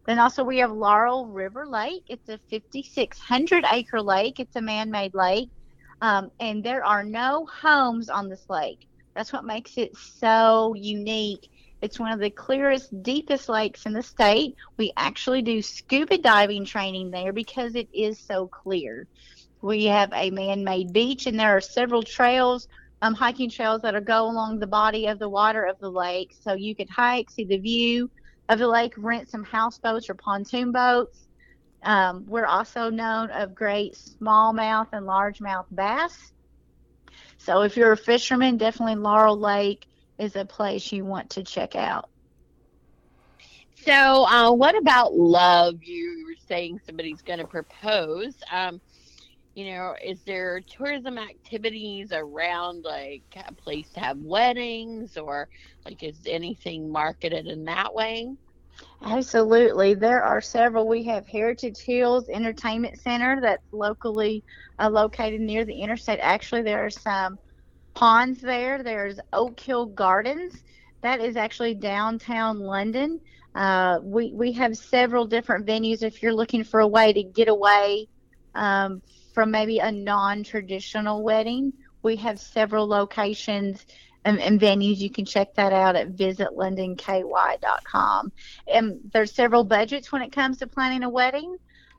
Then 0.06 0.18
also 0.18 0.44
we 0.44 0.58
have 0.58 0.70
Laurel 0.72 1.26
River 1.26 1.66
Lake. 1.66 2.02
It's 2.08 2.28
a 2.28 2.38
5,600 2.50 3.64
acre 3.72 4.02
lake. 4.02 4.38
It's 4.38 4.56
a 4.56 4.60
man-made 4.60 5.14
lake, 5.14 5.48
um, 6.02 6.30
and 6.40 6.62
there 6.62 6.84
are 6.84 7.04
no 7.04 7.46
homes 7.62 8.10
on 8.10 8.28
this 8.28 8.44
lake. 8.50 8.86
That's 9.14 9.32
what 9.32 9.46
makes 9.46 9.78
it 9.78 9.96
so 9.96 10.74
unique. 10.76 11.48
It's 11.82 11.98
one 11.98 12.12
of 12.12 12.20
the 12.20 12.30
clearest, 12.30 13.02
deepest 13.02 13.48
lakes 13.48 13.86
in 13.86 13.92
the 13.92 14.02
state. 14.02 14.54
We 14.76 14.92
actually 14.96 15.42
do 15.42 15.60
scuba 15.60 16.16
diving 16.16 16.64
training 16.64 17.10
there 17.10 17.32
because 17.32 17.74
it 17.74 17.88
is 17.92 18.18
so 18.20 18.46
clear. 18.46 19.06
We 19.60 19.84
have 19.86 20.10
a 20.14 20.30
man-made 20.30 20.92
beach, 20.92 21.26
and 21.26 21.38
there 21.38 21.56
are 21.56 21.60
several 21.60 22.02
trails 22.02 22.68
um, 23.02 23.14
hiking 23.14 23.50
trails 23.50 23.82
that 23.82 24.04
go 24.04 24.24
along 24.24 24.60
the 24.60 24.66
body 24.66 25.08
of 25.08 25.18
the 25.18 25.28
water 25.28 25.64
of 25.64 25.78
the 25.80 25.90
lake. 25.90 26.34
So 26.40 26.54
you 26.54 26.74
could 26.74 26.88
hike, 26.88 27.30
see 27.30 27.44
the 27.44 27.58
view 27.58 28.08
of 28.48 28.60
the 28.60 28.68
lake, 28.68 28.94
rent 28.96 29.28
some 29.28 29.44
houseboats 29.44 30.08
or 30.08 30.14
pontoon 30.14 30.70
boats. 30.70 31.18
Um, 31.82 32.24
we're 32.28 32.46
also 32.46 32.90
known 32.90 33.30
of 33.30 33.56
great 33.56 33.94
smallmouth 33.94 34.86
and 34.92 35.04
largemouth 35.04 35.66
bass. 35.72 36.16
So 37.38 37.62
if 37.62 37.76
you're 37.76 37.90
a 37.90 37.96
fisherman, 37.96 38.56
definitely 38.56 38.94
Laurel 38.94 39.36
Lake 39.36 39.84
is 40.22 40.36
a 40.36 40.44
place 40.44 40.92
you 40.92 41.04
want 41.04 41.30
to 41.30 41.42
check 41.42 41.74
out. 41.74 42.08
So, 43.74 44.24
uh, 44.26 44.52
what 44.52 44.78
about 44.78 45.14
love? 45.14 45.82
You 45.82 46.24
were 46.26 46.36
saying 46.46 46.78
somebody's 46.86 47.22
going 47.22 47.40
to 47.40 47.46
propose. 47.46 48.36
Um, 48.50 48.80
you 49.54 49.72
know, 49.72 49.94
is 50.02 50.22
there 50.24 50.60
tourism 50.60 51.18
activities 51.18 52.12
around 52.12 52.84
like 52.84 53.24
a 53.36 53.52
place 53.54 53.90
to 53.90 54.00
have 54.00 54.18
weddings 54.18 55.16
or 55.16 55.48
like 55.84 56.02
is 56.02 56.20
anything 56.26 56.90
marketed 56.90 57.46
in 57.46 57.64
that 57.64 57.92
way? 57.92 58.28
Absolutely. 59.02 59.94
There 59.94 60.22
are 60.22 60.40
several. 60.40 60.88
We 60.88 61.04
have 61.04 61.26
Heritage 61.26 61.80
Hills 61.84 62.28
Entertainment 62.28 63.00
Center 63.00 63.40
that's 63.42 63.66
locally 63.72 64.44
uh, 64.78 64.88
located 64.88 65.40
near 65.40 65.64
the 65.64 65.82
interstate. 65.82 66.20
Actually, 66.22 66.62
there 66.62 66.84
are 66.84 66.90
some 66.90 67.36
ponds 67.94 68.40
there. 68.40 68.82
There's 68.82 69.20
Oak 69.32 69.60
Hill 69.60 69.86
Gardens. 69.86 70.62
That 71.02 71.20
is 71.20 71.36
actually 71.36 71.74
downtown 71.74 72.58
London. 72.60 73.20
Uh, 73.54 73.98
we, 74.02 74.32
we 74.32 74.52
have 74.52 74.76
several 74.76 75.26
different 75.26 75.66
venues 75.66 76.02
if 76.02 76.22
you're 76.22 76.32
looking 76.32 76.64
for 76.64 76.80
a 76.80 76.86
way 76.86 77.12
to 77.12 77.22
get 77.22 77.48
away 77.48 78.08
um, 78.54 79.02
from 79.34 79.50
maybe 79.50 79.78
a 79.78 79.92
non-traditional 79.92 81.22
wedding. 81.22 81.72
We 82.02 82.16
have 82.16 82.40
several 82.40 82.86
locations 82.86 83.84
and, 84.24 84.40
and, 84.40 84.60
venues. 84.60 84.98
You 84.98 85.10
can 85.10 85.24
check 85.24 85.54
that 85.54 85.72
out 85.72 85.96
at 85.96 86.12
visitlondonky.com. 86.12 88.32
And 88.72 89.00
there's 89.12 89.32
several 89.32 89.64
budgets 89.64 90.12
when 90.12 90.22
it 90.22 90.30
comes 90.32 90.58
to 90.58 90.66
planning 90.66 91.02
a 91.02 91.08
wedding. 91.08 91.56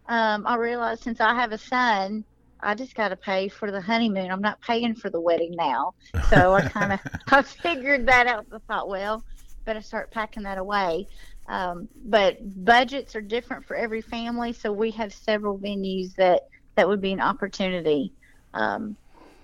Um, 0.07 0.47
I 0.47 0.55
realize 0.55 1.01
since 1.01 1.21
I 1.21 1.35
have 1.35 1.51
a 1.51 1.57
son, 1.57 2.23
I 2.63 2.75
just 2.75 2.95
got 2.95 3.09
to 3.09 3.17
pay 3.17 3.49
for 3.49 3.71
the 3.71 3.81
honeymoon. 3.81 4.31
I'm 4.31 4.41
not 4.41 4.61
paying 4.61 4.95
for 4.95 5.09
the 5.09 5.21
wedding 5.21 5.53
now. 5.55 5.93
So 6.29 6.53
I 6.55 6.67
kind 6.67 6.93
of 6.93 6.99
I 7.31 7.41
figured 7.43 8.07
that 8.07 8.27
out. 8.27 8.45
I 8.51 8.57
thought, 8.67 8.89
well, 8.89 9.23
better 9.65 9.81
start 9.81 10.11
packing 10.11 10.43
that 10.43 10.57
away. 10.57 11.07
Um, 11.47 11.89
but 12.05 12.37
budgets 12.41 13.15
are 13.15 13.21
different 13.21 13.65
for 13.65 13.75
every 13.75 14.01
family, 14.01 14.53
so 14.53 14.71
we 14.71 14.91
have 14.91 15.13
several 15.13 15.59
venues 15.59 16.15
that 16.15 16.41
that 16.75 16.87
would 16.87 17.01
be 17.01 17.11
an 17.11 17.21
opportunity 17.21 18.13
um, 18.53 18.95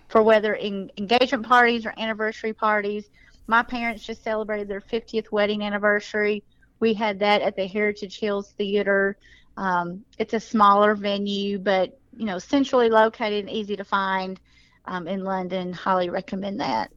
for 0.07 0.23
whether 0.23 0.53
in 0.53 0.89
engagement 0.97 1.45
parties 1.45 1.85
or 1.85 1.93
anniversary 1.97 2.53
parties. 2.53 3.05
My 3.47 3.63
parents 3.63 4.05
just 4.05 4.23
celebrated 4.23 4.67
their 4.67 4.81
50th 4.81 5.31
wedding 5.31 5.63
anniversary. 5.63 6.43
We 6.79 6.93
had 6.93 7.19
that 7.19 7.41
at 7.41 7.55
the 7.55 7.67
Heritage 7.67 8.19
Hills 8.19 8.53
Theater. 8.57 9.17
Um, 9.57 10.05
it's 10.17 10.33
a 10.33 10.39
smaller 10.39 10.95
venue, 10.95 11.59
but 11.59 11.91
you 12.19 12.25
know, 12.25 12.37
centrally 12.37 12.89
located 12.89 13.45
and 13.45 13.49
easy 13.49 13.77
to 13.77 13.85
find 13.85 14.39
um, 14.85 15.07
in 15.07 15.23
London. 15.23 15.71
Highly 15.71 16.09
recommend 16.09 16.59
that. 16.59 16.91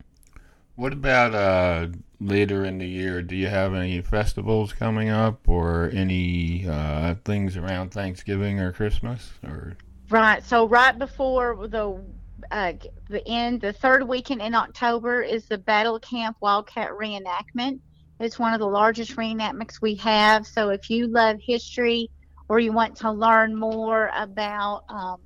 What 0.75 0.93
about 0.93 1.35
uh, 1.35 1.89
later 2.21 2.65
in 2.65 2.79
the 2.79 2.89
year? 2.89 3.23
Do 3.23 3.37
you 3.37 3.47
have 3.47 3.73
any 3.73 4.01
festivals 4.01 4.73
coming 4.73 5.11
up, 5.11 5.49
or 5.49 5.91
any 5.95 6.67
uh, 6.69 7.15
things 7.25 7.57
around 7.57 7.91
Thanksgiving 7.91 8.59
or 8.59 8.73
Christmas, 8.73 9.31
or? 9.45 9.77
Right. 10.11 10.43
So 10.43 10.67
right 10.67 10.99
before 10.99 11.69
the 11.69 12.03
uh, 12.51 12.73
the 13.09 13.27
end, 13.29 13.61
the 13.61 13.73
third 13.73 14.09
weekend 14.09 14.43
in 14.43 14.55
October 14.55 15.23
is 15.23 15.47
the 15.47 15.59
Battle 15.59 16.01
Camp 16.01 16.37
Wildcat 16.41 16.91
reenactment. 16.91 17.79
It's 18.19 18.39
one 18.39 18.53
of 18.53 18.59
the 18.59 18.67
largest 18.67 19.17
reenactments 19.17 19.81
we 19.81 19.95
have. 19.97 20.47
So 20.47 20.71
if 20.71 20.91
you 20.91 21.07
love 21.07 21.37
history 21.41 22.11
or 22.49 22.61
you 22.61 22.73
want 22.73 22.97
to 22.97 23.11
learn 23.11 23.57
more 23.57 24.11
about 24.15 24.83
um, 24.89 25.17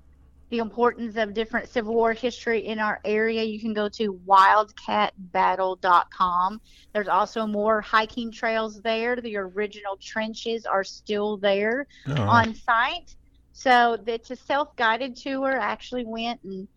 the 0.50 0.58
importance 0.58 1.16
of 1.16 1.34
different 1.34 1.68
Civil 1.68 1.94
War 1.94 2.12
history 2.12 2.66
in 2.66 2.78
our 2.78 3.00
area, 3.04 3.42
you 3.42 3.60
can 3.60 3.74
go 3.74 3.88
to 3.90 4.14
wildcatbattle.com. 4.26 6.60
There's 6.92 7.08
also 7.08 7.46
more 7.46 7.80
hiking 7.80 8.30
trails 8.32 8.80
there. 8.82 9.16
The 9.16 9.36
original 9.36 9.96
trenches 10.00 10.66
are 10.66 10.84
still 10.84 11.36
there 11.38 11.86
Oh, 12.06 12.14
on 12.14 12.54
site. 12.54 13.14
So 13.52 13.98
it's 14.06 14.30
a 14.30 14.36
self-guided 14.36 15.16
tour. 15.16 15.60
I 15.60 15.64
actually 15.64 16.04
went 16.04 16.40
and 16.44 16.68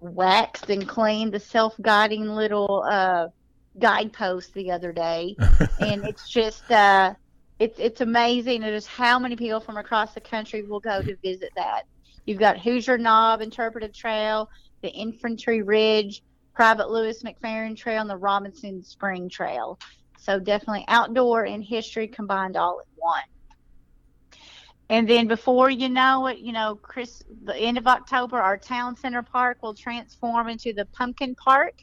waxed 0.00 0.70
and 0.70 0.88
cleaned 0.88 1.32
the 1.32 1.40
self-guiding 1.40 2.26
little 2.28 2.84
uh, 2.88 3.28
guidepost 3.78 4.54
the 4.54 4.70
other 4.70 4.92
day, 4.92 5.34
and 5.80 6.04
it's 6.04 6.28
just 6.28 6.70
uh, 6.70 7.14
it's 7.62 7.78
it's 7.78 8.00
amazing 8.00 8.62
just 8.62 8.88
how 8.88 9.20
many 9.20 9.36
people 9.36 9.60
from 9.60 9.76
across 9.76 10.14
the 10.14 10.20
country 10.20 10.62
will 10.62 10.80
go 10.80 11.00
to 11.00 11.16
visit 11.22 11.50
that. 11.54 11.82
You've 12.26 12.40
got 12.40 12.58
Hoosier 12.58 12.98
Knob 12.98 13.40
Interpretive 13.40 13.92
Trail, 13.92 14.50
the 14.82 14.90
Infantry 14.90 15.62
Ridge, 15.62 16.24
Private 16.54 16.90
Lewis 16.90 17.22
McFerrin 17.22 17.76
Trail, 17.76 18.00
and 18.00 18.10
the 18.10 18.16
Robinson 18.16 18.82
Spring 18.82 19.28
Trail. 19.28 19.78
So 20.18 20.40
definitely 20.40 20.84
outdoor 20.88 21.44
and 21.44 21.62
history 21.62 22.08
combined 22.08 22.56
all 22.56 22.80
in 22.80 22.86
one. 22.96 24.40
And 24.88 25.08
then 25.08 25.28
before 25.28 25.70
you 25.70 25.88
know 25.88 26.26
it, 26.26 26.38
you 26.38 26.52
know, 26.52 26.74
Chris, 26.74 27.22
the 27.44 27.56
end 27.56 27.78
of 27.78 27.86
October, 27.86 28.40
our 28.40 28.58
town 28.58 28.96
center 28.96 29.22
park 29.22 29.62
will 29.62 29.74
transform 29.74 30.48
into 30.48 30.72
the 30.72 30.86
pumpkin 30.86 31.36
park 31.36 31.74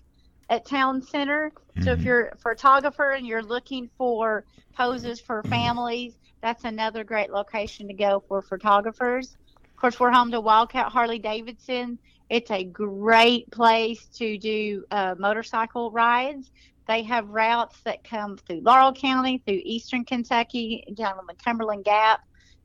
at 0.49 0.65
town 0.65 1.01
center. 1.01 1.51
So 1.80 1.93
if 1.93 1.99
Mhm. 1.99 2.05
you're 2.05 2.27
a 2.27 2.38
photographer 2.38 3.11
and 3.11 3.26
you're 3.26 3.43
looking 3.43 3.89
for 3.97 4.45
poses 4.76 5.21
for 5.21 5.43
families, 5.43 6.17
that's 6.41 6.63
another 6.63 7.03
great 7.03 7.31
location 7.31 7.88
to 7.88 7.93
go 7.93 8.23
for 8.27 8.41
photographers. 8.41 9.35
Of 9.77 9.81
course, 9.81 9.99
we're 9.99 10.11
home 10.11 10.31
to 10.31 10.41
Wildcat 10.41 10.91
Harley 10.91 11.19
Davidson. 11.19 11.99
It's 12.30 12.51
a 12.51 12.63
great 12.63 13.49
place 13.51 14.07
to 14.17 14.38
do 14.38 14.84
uh, 14.91 15.15
motorcycle 15.17 15.91
rides. 15.91 16.51
They 16.88 17.03
have 17.03 17.30
routes 17.30 17.80
that 17.85 18.03
come 18.03 18.38
through 18.38 18.61
Laurel 18.61 18.93
County, 18.93 19.41
through 19.45 19.61
Eastern 19.63 20.05
Kentucky, 20.05 20.84
down 20.95 21.17
on 21.17 21.26
the 21.27 21.35
Cumberland 21.43 21.85
Gap. 21.85 22.19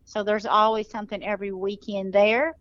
So 0.05 0.23
there's 0.23 0.47
always 0.47 0.91
something 0.91 1.23
every 1.23 1.53
weekend 1.53 2.13
there. 2.13 2.55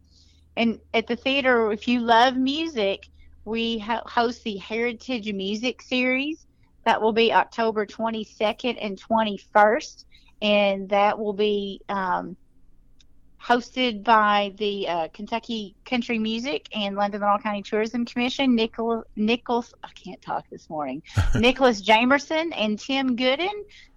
And 0.55 0.79
at 0.93 1.07
the 1.07 1.15
theater, 1.15 1.71
if 1.71 1.87
you 1.87 2.01
love 2.01 2.35
music, 2.35 2.99
we 3.45 3.79
ho- 3.79 4.01
host 4.05 4.43
the 4.43 4.57
Heritage 4.57 5.31
Music 5.33 5.81
Series. 5.81 6.45
That 6.85 7.01
will 7.01 7.13
be 7.13 7.33
October 7.33 7.85
22nd 7.85 8.77
and 8.81 8.99
21st. 9.01 10.05
And 10.41 10.89
that 10.89 11.17
will 11.17 11.33
be 11.33 11.81
um, 11.87 12.35
hosted 13.41 14.03
by 14.03 14.53
the 14.57 14.87
uh, 14.87 15.07
Kentucky 15.13 15.75
Country 15.85 16.19
Music 16.19 16.67
and 16.73 16.95
London 16.95 17.21
Laurel 17.21 17.39
County 17.39 17.61
Tourism 17.61 18.05
Commission. 18.05 18.55
Nicholas, 18.55 19.03
Nichols, 19.15 19.73
I 19.83 19.89
can't 20.03 20.21
talk 20.21 20.45
this 20.49 20.69
morning. 20.69 21.01
Nicholas 21.35 21.81
Jamerson 21.81 22.51
and 22.55 22.79
Tim 22.79 23.15
Gooden 23.15 23.47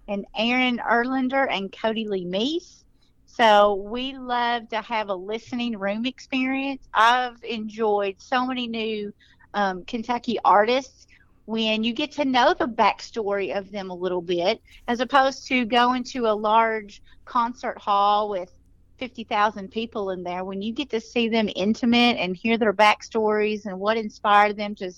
and 0.07 0.25
Aaron 0.37 0.79
Erlander 0.79 1.47
and 1.49 1.73
Cody 1.81 2.07
Lee 2.07 2.25
Meese. 2.25 2.83
So 3.25 3.75
we 3.75 4.17
love 4.17 4.67
to 4.69 4.81
have 4.81 5.09
a 5.09 5.15
listening 5.15 5.77
room 5.77 6.05
experience. 6.05 6.87
I've 6.93 7.37
enjoyed 7.43 8.15
so 8.19 8.47
many 8.47 8.67
new 8.67 9.13
um, 9.53 9.83
Kentucky 9.85 10.37
artists 10.43 11.07
when 11.45 11.83
you 11.83 11.93
get 11.93 12.11
to 12.11 12.25
know 12.25 12.53
the 12.53 12.67
backstory 12.67 13.57
of 13.57 13.71
them 13.71 13.89
a 13.89 13.95
little 13.95 14.21
bit, 14.21 14.61
as 14.87 14.99
opposed 14.99 15.47
to 15.47 15.65
going 15.65 16.03
to 16.03 16.27
a 16.27 16.35
large 16.35 17.01
concert 17.25 17.79
hall 17.79 18.29
with 18.29 18.51
50,000 18.99 19.69
people 19.69 20.09
in 20.09 20.23
there. 20.23 20.43
When 20.43 20.61
you 20.61 20.73
get 20.73 20.89
to 20.89 20.99
see 20.99 21.29
them 21.29 21.49
intimate 21.55 22.17
and 22.17 22.35
hear 22.35 22.57
their 22.57 22.73
backstories 22.73 23.65
and 23.65 23.79
what 23.79 23.97
inspired 23.97 24.57
them 24.57 24.75
to 24.75 24.91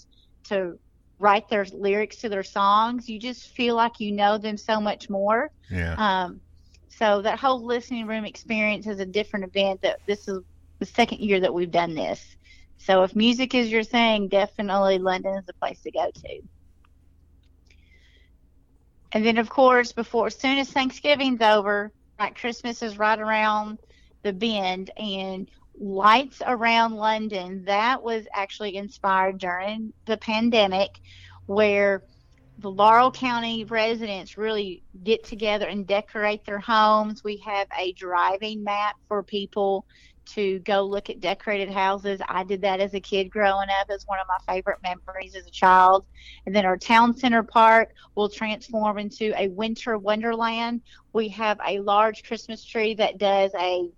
to 0.45 0.79
write 1.19 1.49
their 1.49 1.65
lyrics 1.73 2.17
to 2.17 2.29
their 2.29 2.43
songs, 2.43 3.07
you 3.09 3.19
just 3.19 3.49
feel 3.49 3.75
like 3.75 3.99
you 3.99 4.11
know 4.11 4.37
them 4.37 4.57
so 4.57 4.79
much 4.79 5.09
more. 5.09 5.51
yeah. 5.69 5.95
Um, 5.97 6.41
so 6.87 7.21
that 7.21 7.39
whole 7.39 7.63
listening 7.63 8.07
room 8.07 8.25
experience 8.25 8.87
is 8.87 8.99
a 8.99 9.05
different 9.05 9.45
event. 9.45 9.81
That 9.83 9.99
this 10.07 10.27
is 10.27 10.39
the 10.79 10.85
second 10.85 11.19
year 11.19 11.39
that 11.41 11.53
we've 11.53 11.69
done 11.69 11.93
this. 11.93 12.37
So 12.79 13.03
if 13.03 13.15
music 13.15 13.53
is 13.53 13.71
your 13.71 13.83
thing, 13.83 14.27
definitely 14.29 14.97
London 14.97 15.35
is 15.35 15.45
the 15.45 15.53
place 15.53 15.81
to 15.81 15.91
go 15.91 16.09
to. 16.11 16.41
And 19.11 19.25
then 19.25 19.37
of 19.37 19.49
course, 19.49 19.91
before 19.91 20.27
as 20.27 20.39
soon 20.39 20.57
as 20.57 20.71
Thanksgiving's 20.71 21.41
over, 21.41 21.91
like 22.19 22.37
Christmas 22.37 22.81
is 22.81 22.97
right 22.97 23.19
around 23.19 23.79
the 24.23 24.33
bend, 24.33 24.91
and 24.97 25.49
lights 25.79 26.41
around 26.45 26.93
London. 26.95 27.63
That 27.65 28.03
was 28.03 28.25
actually 28.33 28.75
inspired 28.75 29.37
during 29.37 29.93
the 30.05 30.17
pandemic, 30.17 30.89
where 31.45 32.03
the 32.57 32.69
Laurel 32.69 33.11
County 33.11 33.63
residents 33.63 34.37
really 34.37 34.83
get 35.03 35.23
together 35.23 35.67
and 35.67 35.87
decorate 35.87 36.45
their 36.45 36.59
homes. 36.59 37.23
We 37.23 37.37
have 37.45 37.67
a 37.77 37.93
driving 37.93 38.63
map 38.63 38.95
for 39.07 39.23
people 39.23 39.85
to 40.27 40.59
go 40.59 40.83
look 40.83 41.09
at 41.09 41.19
decorated 41.19 41.69
houses. 41.69 42.21
I 42.27 42.43
did 42.43 42.61
that 42.61 42.79
as 42.79 42.93
a 42.93 42.99
kid 42.99 43.29
growing 43.29 43.67
up. 43.79 43.87
It's 43.89 44.07
one 44.07 44.19
of 44.19 44.27
my 44.27 44.53
favorite 44.53 44.79
memories 44.83 45.35
as 45.35 45.45
a 45.47 45.51
child. 45.51 46.05
And 46.45 46.55
then 46.55 46.65
our 46.65 46.77
town 46.77 47.15
center 47.17 47.43
park 47.43 47.89
will 48.15 48.29
transform 48.29 48.97
into 48.97 49.33
a 49.37 49.47
winter 49.47 49.97
wonderland. 49.97 50.81
We 51.13 51.29
have 51.29 51.59
a 51.65 51.79
large 51.79 52.23
Christmas 52.23 52.63
tree 52.63 52.95
that 52.95 53.17
does 53.17 53.51
a 53.59 53.89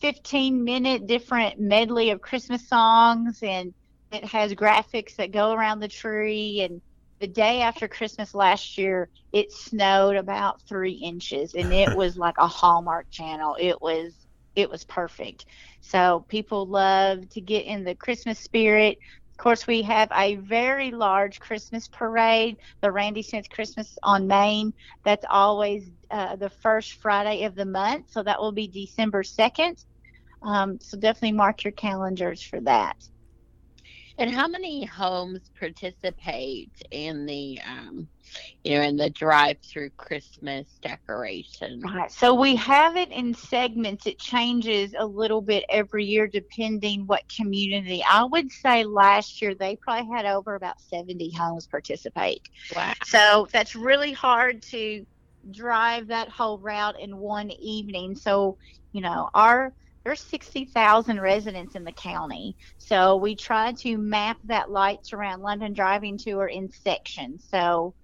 15 0.00 0.64
minute 0.64 1.06
different 1.06 1.58
medley 1.58 2.10
of 2.10 2.20
Christmas 2.20 2.68
songs 2.68 3.40
and 3.42 3.74
it 4.12 4.24
has 4.24 4.54
graphics 4.54 5.16
that 5.16 5.32
go 5.32 5.52
around 5.52 5.80
the 5.80 5.88
tree 5.88 6.60
and 6.62 6.80
the 7.20 7.26
day 7.26 7.62
after 7.62 7.88
Christmas 7.88 8.34
last 8.34 8.78
year, 8.78 9.08
it 9.32 9.52
snowed 9.52 10.16
about 10.16 10.62
three 10.62 10.92
inches, 10.92 11.54
and 11.54 11.72
it 11.72 11.92
was 11.96 12.16
like 12.16 12.36
a 12.38 12.46
Hallmark 12.46 13.06
channel. 13.10 13.56
It 13.58 13.80
was 13.80 14.14
it 14.58 14.70
was 14.70 14.84
perfect. 14.84 15.46
So 15.80 16.24
people 16.28 16.66
love 16.66 17.28
to 17.30 17.40
get 17.40 17.64
in 17.64 17.84
the 17.84 17.94
Christmas 17.94 18.40
spirit. 18.40 18.98
Of 19.32 19.36
course, 19.42 19.66
we 19.68 19.82
have 19.82 20.10
a 20.12 20.34
very 20.36 20.90
large 20.90 21.38
Christmas 21.38 21.86
parade, 21.86 22.56
the 22.82 22.90
Randy 22.90 23.22
Smith 23.22 23.48
Christmas 23.48 23.96
on 24.02 24.26
Main. 24.26 24.72
That's 25.04 25.24
always 25.30 25.88
uh, 26.10 26.36
the 26.36 26.50
first 26.50 26.94
Friday 26.94 27.44
of 27.44 27.54
the 27.54 27.64
month, 27.64 28.06
so 28.10 28.22
that 28.24 28.40
will 28.40 28.52
be 28.52 28.66
December 28.66 29.22
second. 29.22 29.76
Um, 30.42 30.78
so 30.80 30.98
definitely 30.98 31.36
mark 31.36 31.64
your 31.64 31.72
calendars 31.72 32.42
for 32.42 32.60
that. 32.62 32.96
And 34.18 34.30
how 34.30 34.48
many 34.48 34.84
homes 34.84 35.50
participate 35.58 36.72
in 36.90 37.26
the, 37.26 37.60
um, 37.64 38.08
you 38.64 38.76
know, 38.76 38.82
in 38.82 38.96
the 38.96 39.10
drive-through 39.10 39.90
Christmas 39.90 40.78
decoration? 40.82 41.80
Right. 41.80 42.10
So 42.10 42.34
we 42.34 42.56
have 42.56 42.96
it 42.96 43.10
in 43.10 43.34
segments. 43.34 44.06
It 44.06 44.18
changes 44.18 44.94
a 44.98 45.06
little 45.06 45.40
bit 45.40 45.64
every 45.70 46.04
year 46.04 46.26
depending 46.26 47.06
what 47.06 47.22
community. 47.34 48.02
I 48.08 48.24
would 48.24 48.50
say 48.50 48.84
last 48.84 49.40
year 49.40 49.54
they 49.54 49.76
probably 49.76 50.10
had 50.14 50.26
over 50.26 50.54
about 50.54 50.80
70 50.80 51.32
homes 51.32 51.66
participate. 51.66 52.42
Wow. 52.74 52.94
So 53.04 53.48
that's 53.52 53.74
really 53.74 54.12
hard 54.12 54.62
to 54.70 55.04
drive 55.50 56.08
that 56.08 56.28
whole 56.28 56.58
route 56.58 57.00
in 57.00 57.16
one 57.16 57.50
evening. 57.50 58.16
So, 58.16 58.58
you 58.92 59.00
know, 59.00 59.30
our 59.34 59.72
there's 60.04 60.20
60,000 60.20 61.20
residents 61.20 61.74
in 61.74 61.84
the 61.84 61.92
county. 61.92 62.56
So 62.78 63.16
we 63.16 63.36
try 63.36 63.72
to 63.80 63.98
map 63.98 64.38
that 64.44 64.70
lights 64.70 65.12
around 65.12 65.42
London 65.42 65.74
driving 65.74 66.16
tour 66.16 66.46
in 66.46 66.70
sections. 66.70 67.44
So 67.50 67.94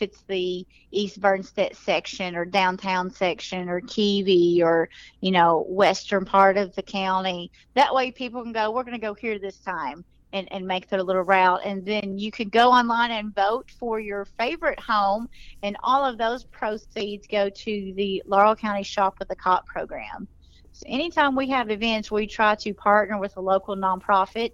if 0.00 0.08
it's 0.08 0.22
the 0.28 0.66
East 0.90 1.20
Bernstadt 1.20 1.76
section 1.76 2.34
or 2.34 2.44
downtown 2.44 3.10
section 3.10 3.68
or 3.68 3.80
Keavy 3.80 4.62
or, 4.62 4.88
you 5.20 5.30
know, 5.30 5.66
western 5.68 6.24
part 6.24 6.56
of 6.56 6.74
the 6.74 6.82
county, 6.82 7.50
that 7.74 7.94
way 7.94 8.10
people 8.10 8.42
can 8.42 8.52
go, 8.52 8.70
we're 8.70 8.84
going 8.84 8.94
to 8.94 9.06
go 9.06 9.14
here 9.14 9.38
this 9.38 9.58
time. 9.58 10.04
And, 10.32 10.46
and 10.52 10.64
make 10.64 10.88
their 10.88 11.02
little 11.02 11.22
route. 11.22 11.62
And 11.64 11.84
then 11.84 12.16
you 12.16 12.30
could 12.30 12.52
go 12.52 12.70
online 12.70 13.10
and 13.10 13.34
vote 13.34 13.68
for 13.80 13.98
your 13.98 14.24
favorite 14.38 14.78
home. 14.78 15.28
And 15.64 15.76
all 15.82 16.04
of 16.04 16.18
those 16.18 16.44
proceeds 16.44 17.26
go 17.26 17.48
to 17.50 17.92
the 17.96 18.22
Laurel 18.26 18.54
County 18.54 18.84
Shop 18.84 19.16
with 19.18 19.28
a 19.32 19.34
Cop 19.34 19.66
program. 19.66 20.28
So 20.70 20.84
anytime 20.86 21.34
we 21.34 21.48
have 21.48 21.68
events, 21.72 22.12
we 22.12 22.28
try 22.28 22.54
to 22.54 22.72
partner 22.72 23.18
with 23.18 23.36
a 23.38 23.40
local 23.40 23.74
nonprofit. 23.74 24.52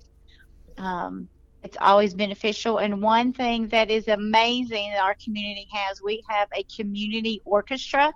Um, 0.79 1.29
it's 1.67 1.77
always 1.81 2.15
beneficial. 2.15 2.79
And 2.79 3.03
one 3.03 3.33
thing 3.33 3.67
that 3.69 3.91
is 3.91 4.07
amazing 4.07 4.93
that 4.93 5.03
our 5.03 5.17
community 5.23 5.67
has, 5.73 6.01
we 6.01 6.23
have 6.29 6.49
a 6.57 6.63
community 6.65 7.43
orchestra, 7.45 8.13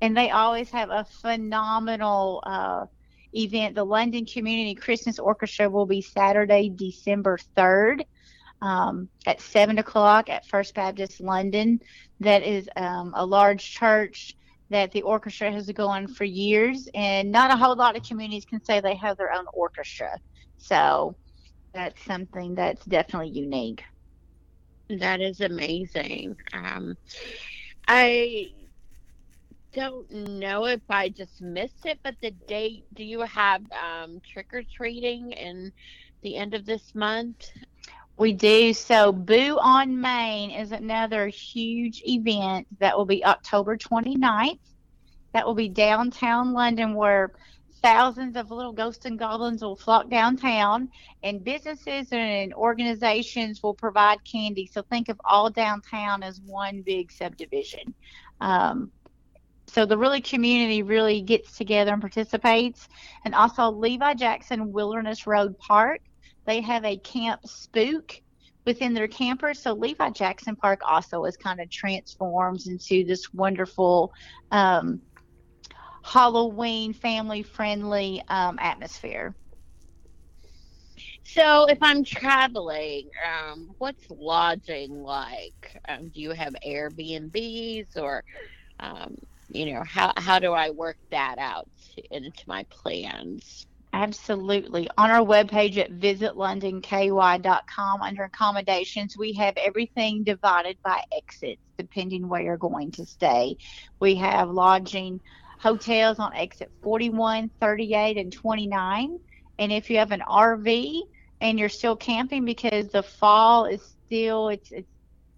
and 0.00 0.16
they 0.16 0.30
always 0.30 0.68
have 0.70 0.90
a 0.90 1.04
phenomenal 1.04 2.42
uh, 2.44 2.86
event. 3.34 3.76
The 3.76 3.84
London 3.84 4.26
Community 4.26 4.74
Christmas 4.74 5.20
Orchestra 5.20 5.70
will 5.70 5.86
be 5.86 6.02
Saturday, 6.02 6.70
December 6.74 7.38
3rd. 7.56 8.02
Um, 8.60 9.08
at 9.26 9.40
7 9.40 9.78
o'clock 9.78 10.28
at 10.28 10.46
First 10.46 10.76
Baptist 10.76 11.20
London. 11.20 11.80
That 12.20 12.44
is 12.44 12.68
um, 12.76 13.12
a 13.16 13.26
large 13.26 13.72
church 13.72 14.36
that 14.70 14.92
the 14.92 15.02
orchestra 15.02 15.50
has 15.50 15.68
gone 15.72 16.04
on 16.04 16.06
for 16.06 16.22
years, 16.22 16.88
and 16.94 17.32
not 17.32 17.50
a 17.50 17.56
whole 17.56 17.74
lot 17.74 17.96
of 17.96 18.04
communities 18.04 18.44
can 18.44 18.64
say 18.64 18.78
they 18.78 18.94
have 18.94 19.16
their 19.16 19.32
own 19.32 19.46
orchestra. 19.52 20.16
So 20.58 21.16
that's 21.74 22.02
something 22.04 22.54
that's 22.54 22.84
definitely 22.84 23.30
unique. 23.30 23.82
That 24.88 25.20
is 25.20 25.40
amazing. 25.40 26.36
Um, 26.52 26.96
I 27.88 28.48
don't 29.72 30.10
know 30.10 30.66
if 30.66 30.82
I 30.88 31.08
just 31.08 31.40
missed 31.40 31.86
it, 31.86 31.98
but 32.04 32.14
the 32.20 32.32
date, 32.46 32.84
do 32.94 33.04
you 33.04 33.20
have 33.20 33.62
um, 33.72 34.20
trick 34.26 34.48
or 34.52 34.62
treating 34.76 35.32
in 35.32 35.72
the 36.22 36.36
end 36.36 36.54
of 36.54 36.66
this 36.66 36.94
month? 36.94 37.50
We 38.18 38.34
do. 38.34 38.74
So, 38.74 39.12
Boo 39.12 39.58
on 39.58 40.00
Main 40.00 40.50
is 40.50 40.72
another 40.72 41.28
huge 41.28 42.02
event 42.04 42.66
that 42.78 42.96
will 42.96 43.06
be 43.06 43.24
October 43.24 43.76
29th. 43.76 44.58
That 45.32 45.46
will 45.46 45.54
be 45.54 45.70
downtown 45.70 46.52
London, 46.52 46.94
where 46.94 47.32
thousands 47.82 48.36
of 48.36 48.50
little 48.50 48.72
ghosts 48.72 49.06
and 49.06 49.18
goblins 49.18 49.62
will 49.62 49.76
flock 49.76 50.08
downtown, 50.08 50.88
and 51.22 51.42
businesses 51.42 52.08
and 52.12 52.54
organizations 52.54 53.62
will 53.62 53.74
provide 53.74 54.22
candy. 54.24 54.66
So, 54.66 54.82
think 54.82 55.08
of 55.08 55.20
all 55.24 55.50
downtown 55.50 56.22
as 56.22 56.40
one 56.40 56.82
big 56.82 57.10
subdivision. 57.12 57.94
Um, 58.40 58.90
so 59.72 59.86
the 59.86 59.96
really 59.96 60.20
community 60.20 60.82
really 60.82 61.22
gets 61.22 61.56
together 61.56 61.92
and 61.92 62.00
participates. 62.02 62.88
And 63.24 63.34
also 63.34 63.70
Levi 63.70 64.14
Jackson 64.14 64.70
Wilderness 64.70 65.26
Road 65.26 65.58
Park, 65.58 66.02
they 66.44 66.60
have 66.60 66.84
a 66.84 66.98
camp 66.98 67.46
spook 67.46 68.20
within 68.66 68.92
their 68.92 69.08
campers. 69.08 69.60
So 69.60 69.72
Levi 69.72 70.10
Jackson 70.10 70.56
Park 70.56 70.80
also 70.86 71.24
is 71.24 71.38
kind 71.38 71.58
of 71.58 71.70
transforms 71.70 72.66
into 72.66 73.02
this 73.04 73.32
wonderful 73.32 74.12
um, 74.50 75.00
Halloween 76.02 76.92
family 76.92 77.42
friendly 77.42 78.22
um, 78.28 78.58
atmosphere. 78.60 79.34
So, 81.24 81.66
if 81.68 81.78
I'm 81.80 82.04
traveling, 82.04 83.08
um, 83.26 83.70
what's 83.78 84.04
lodging 84.10 84.90
like? 84.90 85.80
Um, 85.88 86.10
do 86.10 86.20
you 86.20 86.32
have 86.32 86.54
Airbnbs 86.66 87.96
or 87.96 88.22
um, 88.80 89.14
you 89.48 89.72
know 89.72 89.82
how 89.86 90.12
how 90.16 90.38
do 90.38 90.52
i 90.52 90.70
work 90.70 90.96
that 91.10 91.38
out 91.38 91.68
into 92.10 92.42
my 92.46 92.64
plans 92.70 93.66
absolutely 93.92 94.88
on 94.96 95.10
our 95.10 95.24
webpage 95.24 95.76
at 95.76 95.90
visitlondonky.com 95.90 98.02
under 98.02 98.24
accommodations 98.24 99.14
we 99.18 99.34
have 99.34 99.54
everything 99.56 100.24
divided 100.24 100.76
by 100.82 101.02
exits 101.14 101.60
depending 101.78 102.28
where 102.28 102.40
you're 102.40 102.56
going 102.56 102.90
to 102.90 103.04
stay 103.04 103.54
we 104.00 104.14
have 104.14 104.48
lodging 104.48 105.20
hotels 105.62 106.18
on 106.18 106.34
exit 106.34 106.70
41 106.82 107.50
38 107.60 108.18
and 108.18 108.32
29 108.32 109.18
and 109.58 109.72
if 109.72 109.88
you 109.88 109.98
have 109.98 110.10
an 110.10 110.22
rv 110.28 111.02
and 111.40 111.58
you're 111.58 111.68
still 111.68 111.96
camping 111.96 112.44
because 112.44 112.88
the 112.88 113.02
fall 113.02 113.66
is 113.66 113.94
still 114.06 114.48
it's, 114.48 114.72
it's 114.72 114.88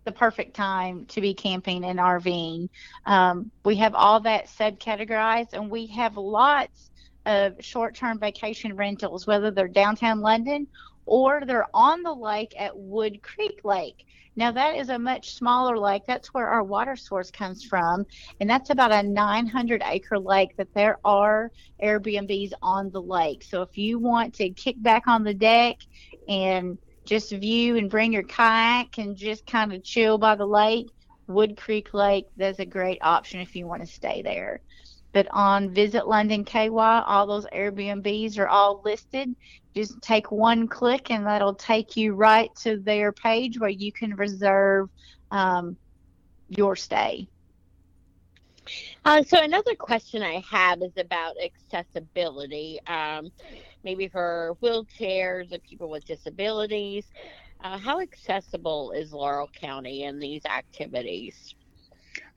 the 0.05 0.13
perfect 0.13 0.55
time 0.55 1.07
to 1.07 1.21
be 1.21 1.35
camping 1.35 1.85
and 1.85 1.99
RVing. 1.99 2.69
Um, 3.07 3.51
we 3.65 3.77
have 3.77 3.95
all 3.95 4.21
that 4.21 4.47
subcategorized, 4.47 5.55
and 5.55 5.71
we 5.71 5.87
have 5.89 6.17
lots 6.17 6.91
of 7.27 7.55
short-term 7.61 8.19
vacation 8.19 8.77
rentals, 8.77 9.27
whether 9.27 9.51
they're 9.51 9.69
downtown 9.69 10.21
London 10.21 10.67
or 11.07 11.43
they're 11.47 11.67
on 11.75 12.03
the 12.03 12.15
lake 12.15 12.55
at 12.59 12.77
Wood 12.77 13.23
Creek 13.23 13.61
Lake. 13.65 14.07
Now 14.37 14.51
that 14.53 14.77
is 14.77 14.89
a 14.89 14.99
much 14.99 15.35
smaller 15.35 15.79
lake. 15.79 16.03
That's 16.07 16.35
where 16.35 16.49
our 16.49 16.63
water 16.63 16.97
source 16.97 17.31
comes 17.31 17.65
from, 17.65 18.05
and 18.41 18.51
that's 18.51 18.71
about 18.71 18.93
a 18.93 19.03
900 19.03 19.83
acre 19.85 20.19
lake. 20.19 20.57
That 20.57 20.75
there 20.75 20.99
are 21.05 21.51
Airbnbs 21.83 22.53
on 22.63 22.91
the 22.91 23.03
lake. 23.03 23.45
So 23.45 23.63
if 23.63 23.79
you 23.79 23.99
want 23.99 24.35
to 24.35 24.51
kick 24.51 24.77
back 24.83 25.07
on 25.07 25.25
the 25.25 25.35
deck 25.35 25.77
and 26.29 26.79
just 27.07 27.31
view 27.33 27.77
and 27.77 27.91
bring 27.91 28.13
your 28.13 28.23
kayak 28.23 28.99
and 28.99 29.17
just 29.17 29.47
kind 29.47 29.73
of 29.73 29.85
chill 29.85 30.19
by 30.19 30.35
the 30.35 30.47
lake, 30.47 30.89
Wood 31.27 31.57
Creek 31.57 31.95
Lake, 31.95 32.27
that's 32.37 32.59
a 32.59 32.67
great 32.67 32.99
option 33.03 33.41
if 33.41 33.55
you 33.55 33.67
want 33.67 33.83
to 33.83 33.87
stay 33.87 34.23
there. 34.23 34.61
But 35.13 35.29
on 35.31 35.73
Visit 35.73 36.09
London 36.09 36.45
KY, 36.45 36.69
all 36.69 37.27
those 37.27 37.47
Airbnbs 37.47 38.37
are 38.39 38.49
all 38.49 38.83
listed. 38.85 39.35
Just 39.75 40.01
take 40.01 40.31
one 40.31 40.69
click 40.69 41.11
and 41.11 41.27
that'll 41.27 41.55
take 41.55 41.97
you 41.97 42.15
right 42.15 42.55
to 42.63 42.79
their 42.79 43.13
page 43.13 43.59
where 43.59 43.71
you 43.71 43.91
can 43.93 44.15
reserve 44.15 44.89
um, 45.31 45.77
your 46.49 46.77
stay. 46.77 47.29
Uh, 49.05 49.23
so 49.23 49.43
another 49.43 49.75
question 49.75 50.23
I 50.23 50.43
have 50.51 50.81
is 50.81 50.97
about 50.97 51.35
accessibility. 51.43 52.79
Um, 52.87 53.31
maybe 53.85 54.09
for 54.09 54.57
wheelchairs 54.63 55.53
or 55.53 55.59
people 55.59 55.91
with 55.91 56.05
disabilities. 56.07 57.05
Uh, 57.63 57.79
how 57.79 58.01
accessible 58.01 58.93
is 58.93 59.13
Laurel 59.13 59.49
County 59.49 60.05
in 60.05 60.19
these 60.19 60.45
activities? 60.47 61.55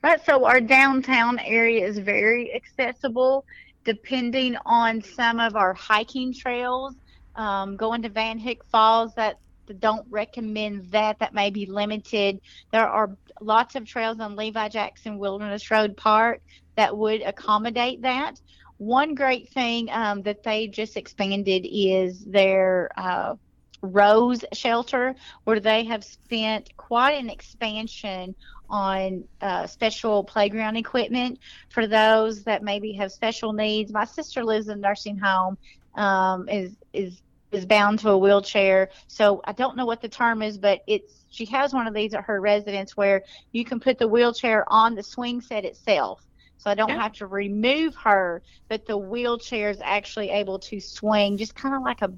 Right, 0.02 0.24
so 0.24 0.44
our 0.44 0.60
downtown 0.60 1.38
area 1.40 1.86
is 1.86 1.98
very 1.98 2.54
accessible 2.54 3.44
depending 3.84 4.56
on 4.66 5.02
some 5.02 5.40
of 5.40 5.56
our 5.56 5.72
hiking 5.72 6.32
trails. 6.32 6.94
Um, 7.38 7.76
going 7.76 8.02
to 8.02 8.08
Van 8.08 8.38
Hook 8.38 8.64
Falls, 8.64 9.14
that 9.14 9.38
don't 9.78 10.06
recommend 10.10 10.90
that. 10.90 11.20
That 11.20 11.34
may 11.34 11.50
be 11.50 11.66
limited. 11.66 12.40
There 12.72 12.88
are 12.88 13.16
lots 13.40 13.76
of 13.76 13.86
trails 13.86 14.18
on 14.20 14.36
Levi 14.36 14.68
Jackson 14.68 15.18
Wilderness 15.18 15.70
Road 15.70 15.96
Park 15.96 16.40
that 16.76 16.96
would 16.96 17.22
accommodate 17.22 18.02
that. 18.02 18.40
One 18.78 19.14
great 19.14 19.50
thing 19.50 19.88
um, 19.90 20.22
that 20.22 20.42
they 20.42 20.66
just 20.66 20.96
expanded 20.96 21.66
is 21.70 22.24
their 22.24 22.90
uh, 22.96 23.34
Rose 23.82 24.44
shelter, 24.52 25.14
where 25.44 25.60
they 25.60 25.84
have 25.84 26.04
spent 26.04 26.76
quite 26.76 27.12
an 27.12 27.30
expansion 27.30 28.34
on 28.68 29.24
uh, 29.40 29.66
special 29.66 30.24
playground 30.24 30.76
equipment 30.76 31.38
for 31.68 31.86
those 31.86 32.42
that 32.44 32.62
maybe 32.62 32.92
have 32.94 33.12
special 33.12 33.52
needs. 33.52 33.92
My 33.92 34.04
sister 34.04 34.44
lives 34.44 34.68
in 34.68 34.78
a 34.78 34.80
nursing 34.80 35.18
home, 35.18 35.56
um, 35.94 36.48
is 36.48 36.74
is 36.92 37.20
is 37.52 37.66
bound 37.66 37.98
to 38.00 38.10
a 38.10 38.18
wheelchair. 38.18 38.90
So 39.06 39.40
I 39.44 39.52
don't 39.52 39.76
know 39.76 39.86
what 39.86 40.02
the 40.02 40.08
term 40.08 40.42
is, 40.42 40.58
but 40.58 40.80
it's 40.86 41.24
she 41.30 41.44
has 41.46 41.72
one 41.72 41.86
of 41.86 41.94
these 41.94 42.14
at 42.14 42.24
her 42.24 42.40
residence 42.40 42.96
where 42.96 43.22
you 43.52 43.64
can 43.64 43.80
put 43.80 43.98
the 43.98 44.08
wheelchair 44.08 44.64
on 44.68 44.94
the 44.94 45.02
swing 45.02 45.40
set 45.40 45.64
itself 45.64 46.28
so 46.58 46.70
I 46.70 46.74
don't 46.74 46.88
yeah. 46.88 47.00
have 47.00 47.12
to 47.14 47.26
remove 47.26 47.94
her, 47.96 48.42
but 48.68 48.84
the 48.86 48.98
wheelchair 48.98 49.70
is 49.70 49.80
actually 49.82 50.30
able 50.30 50.58
to 50.60 50.80
swing, 50.80 51.36
just 51.36 51.54
kind 51.54 51.74
of 51.74 51.82
like 51.82 52.02
a 52.02 52.12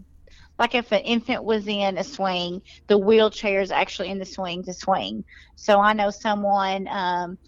like 0.58 0.74
if 0.74 0.92
an 0.92 1.00
infant 1.00 1.44
was 1.44 1.66
in 1.68 1.96
a 1.96 2.04
swing, 2.04 2.60
the 2.86 2.98
wheelchair 2.98 3.62
is 3.62 3.70
actually 3.70 4.08
in 4.10 4.18
the 4.18 4.26
swing 4.26 4.62
to 4.64 4.74
swing. 4.74 5.24
So 5.56 5.80
I 5.80 5.94
know 5.94 6.10
someone 6.10 6.86
um, 6.88 7.38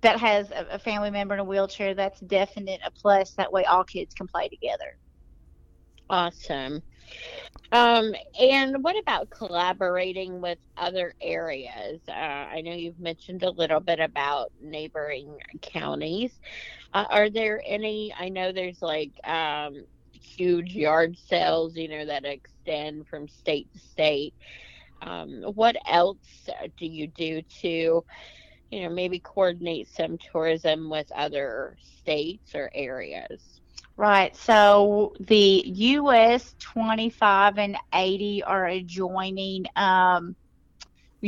that 0.00 0.18
has 0.18 0.50
a, 0.50 0.66
a 0.72 0.78
family 0.78 1.10
member 1.10 1.34
in 1.34 1.40
a 1.40 1.44
wheelchair. 1.44 1.94
That's 1.94 2.20
definite 2.20 2.80
a 2.84 2.90
plus. 2.90 3.32
That 3.32 3.52
way, 3.52 3.64
all 3.64 3.84
kids 3.84 4.14
can 4.14 4.26
play 4.28 4.48
together. 4.48 4.96
Awesome. 6.08 6.82
Um, 7.72 8.14
and 8.38 8.84
what 8.84 8.96
about 8.98 9.30
collaborating 9.30 10.40
with 10.40 10.58
other 10.76 11.14
areas? 11.20 12.00
Uh, 12.08 12.12
I 12.12 12.60
know 12.60 12.72
you've 12.72 13.00
mentioned 13.00 13.42
a 13.42 13.50
little 13.50 13.80
bit 13.80 14.00
about 14.00 14.52
neighboring 14.60 15.38
counties. 15.62 16.38
Uh, 16.92 17.06
are 17.10 17.30
there 17.30 17.62
any? 17.66 18.14
I 18.18 18.28
know 18.28 18.52
there's 18.52 18.82
like 18.82 19.12
um, 19.24 19.84
huge 20.12 20.74
yard 20.74 21.16
sales, 21.18 21.76
you 21.76 21.88
know, 21.88 22.06
that 22.06 22.24
extend 22.24 23.08
from 23.08 23.28
state 23.28 23.72
to 23.72 23.78
state. 23.78 24.34
Um, 25.02 25.42
what 25.54 25.76
else 25.86 26.48
do 26.78 26.86
you 26.86 27.08
do 27.08 27.42
to, 27.62 28.04
you 28.70 28.82
know, 28.82 28.88
maybe 28.88 29.20
coordinate 29.20 29.88
some 29.88 30.16
tourism 30.18 30.90
with 30.90 31.10
other 31.12 31.76
states 31.80 32.54
or 32.54 32.70
areas? 32.74 33.60
Right. 33.96 34.34
So 34.36 35.14
the 35.20 35.62
US 35.66 36.54
25 36.58 37.58
and 37.58 37.76
80 37.92 38.42
are 38.42 38.66
adjoining. 38.66 39.66
Um, 39.76 40.34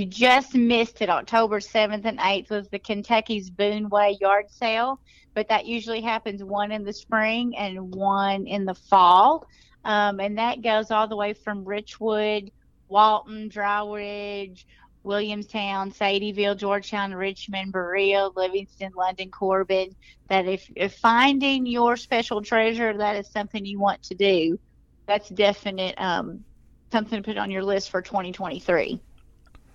just 0.04 0.54
missed 0.54 1.00
it. 1.00 1.08
October 1.08 1.60
7th 1.60 2.04
and 2.04 2.18
8th 2.18 2.50
was 2.50 2.68
the 2.68 2.78
Kentucky's 2.78 3.48
Boone 3.48 3.88
Way 3.88 4.18
yard 4.20 4.50
sale, 4.50 5.00
but 5.32 5.48
that 5.48 5.64
usually 5.64 6.02
happens 6.02 6.44
one 6.44 6.72
in 6.72 6.84
the 6.84 6.92
spring 6.92 7.56
and 7.56 7.94
one 7.94 8.46
in 8.46 8.66
the 8.66 8.74
fall. 8.74 9.46
Um, 9.84 10.20
and 10.20 10.36
that 10.38 10.62
goes 10.62 10.90
all 10.90 11.08
the 11.08 11.16
way 11.16 11.32
from 11.32 11.64
Richwood, 11.64 12.50
Walton, 12.88 13.48
Dry 13.48 13.88
Ridge, 13.88 14.66
Williamstown, 15.06 15.92
Sadieville, 15.92 16.56
Georgetown, 16.56 17.14
Richmond, 17.14 17.72
Berea, 17.72 18.28
Livingston, 18.36 18.92
London, 18.96 19.30
Corbin. 19.30 19.94
That 20.28 20.46
if, 20.46 20.68
if 20.74 20.94
finding 20.96 21.64
your 21.64 21.96
special 21.96 22.42
treasure, 22.42 22.96
that 22.98 23.16
is 23.16 23.30
something 23.30 23.64
you 23.64 23.78
want 23.78 24.02
to 24.04 24.14
do, 24.14 24.58
that's 25.06 25.28
definite 25.28 25.94
um, 25.98 26.44
something 26.92 27.22
to 27.22 27.26
put 27.26 27.38
on 27.38 27.50
your 27.50 27.62
list 27.62 27.90
for 27.90 28.02
2023. 28.02 29.00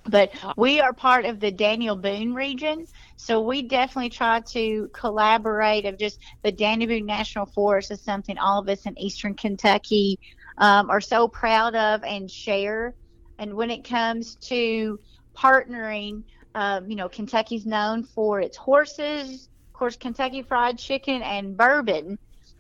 But 0.09 0.31
we 0.57 0.79
are 0.79 0.93
part 0.93 1.25
of 1.25 1.39
the 1.39 1.51
Daniel 1.51 1.95
Boone 1.95 2.33
region, 2.33 2.85
so 3.17 3.39
we 3.41 3.61
definitely 3.61 4.09
try 4.09 4.41
to 4.51 4.89
collaborate. 4.93 5.85
Of 5.85 5.99
just 5.99 6.19
the 6.43 6.51
Daniel 6.51 6.89
Boone 6.89 7.05
National 7.05 7.45
Forest 7.45 7.91
is 7.91 8.01
something 8.01 8.37
all 8.37 8.61
of 8.61 8.67
us 8.67 8.85
in 8.85 8.97
Eastern 8.99 9.35
Kentucky 9.35 10.19
um, 10.57 10.89
are 10.89 11.01
so 11.01 11.27
proud 11.27 11.75
of 11.75 12.03
and 12.03 12.29
share. 12.29 12.95
And 13.37 13.53
when 13.53 13.69
it 13.69 13.83
comes 13.83 14.35
to 14.47 14.99
partnering, 15.41 16.23
um, 16.55 16.89
you 16.89 16.95
know, 16.95 17.09
Kentucky's 17.09 17.65
known 17.65 18.03
for 18.03 18.41
its 18.41 18.57
horses, 18.57 19.49
of 19.67 19.73
course, 19.73 19.95
Kentucky 19.95 20.41
Fried 20.41 20.77
Chicken 20.77 21.21
and 21.21 21.57
bourbon. 21.57 22.19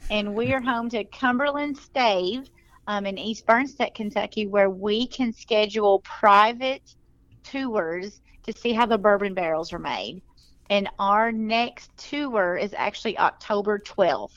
And 0.09 0.33
we 0.33 0.53
are 0.53 0.61
home 0.61 0.89
to 0.89 1.03
Cumberland 1.03 1.77
Stave 1.77 2.49
um, 2.87 3.05
in 3.05 3.17
East 3.17 3.45
Bernstadt, 3.45 3.93
Kentucky, 3.93 4.47
where 4.47 4.69
we 4.69 5.07
can 5.07 5.31
schedule 5.31 5.99
private 5.99 6.95
tours 7.43 8.21
to 8.43 8.53
see 8.53 8.73
how 8.73 8.85
the 8.85 8.97
bourbon 8.97 9.33
barrels 9.33 9.71
are 9.71 9.79
made. 9.79 10.21
And 10.69 10.89
our 10.99 11.31
next 11.31 11.95
tour 11.97 12.57
is 12.57 12.73
actually 12.75 13.17
October 13.17 13.77
12th. 13.77 14.31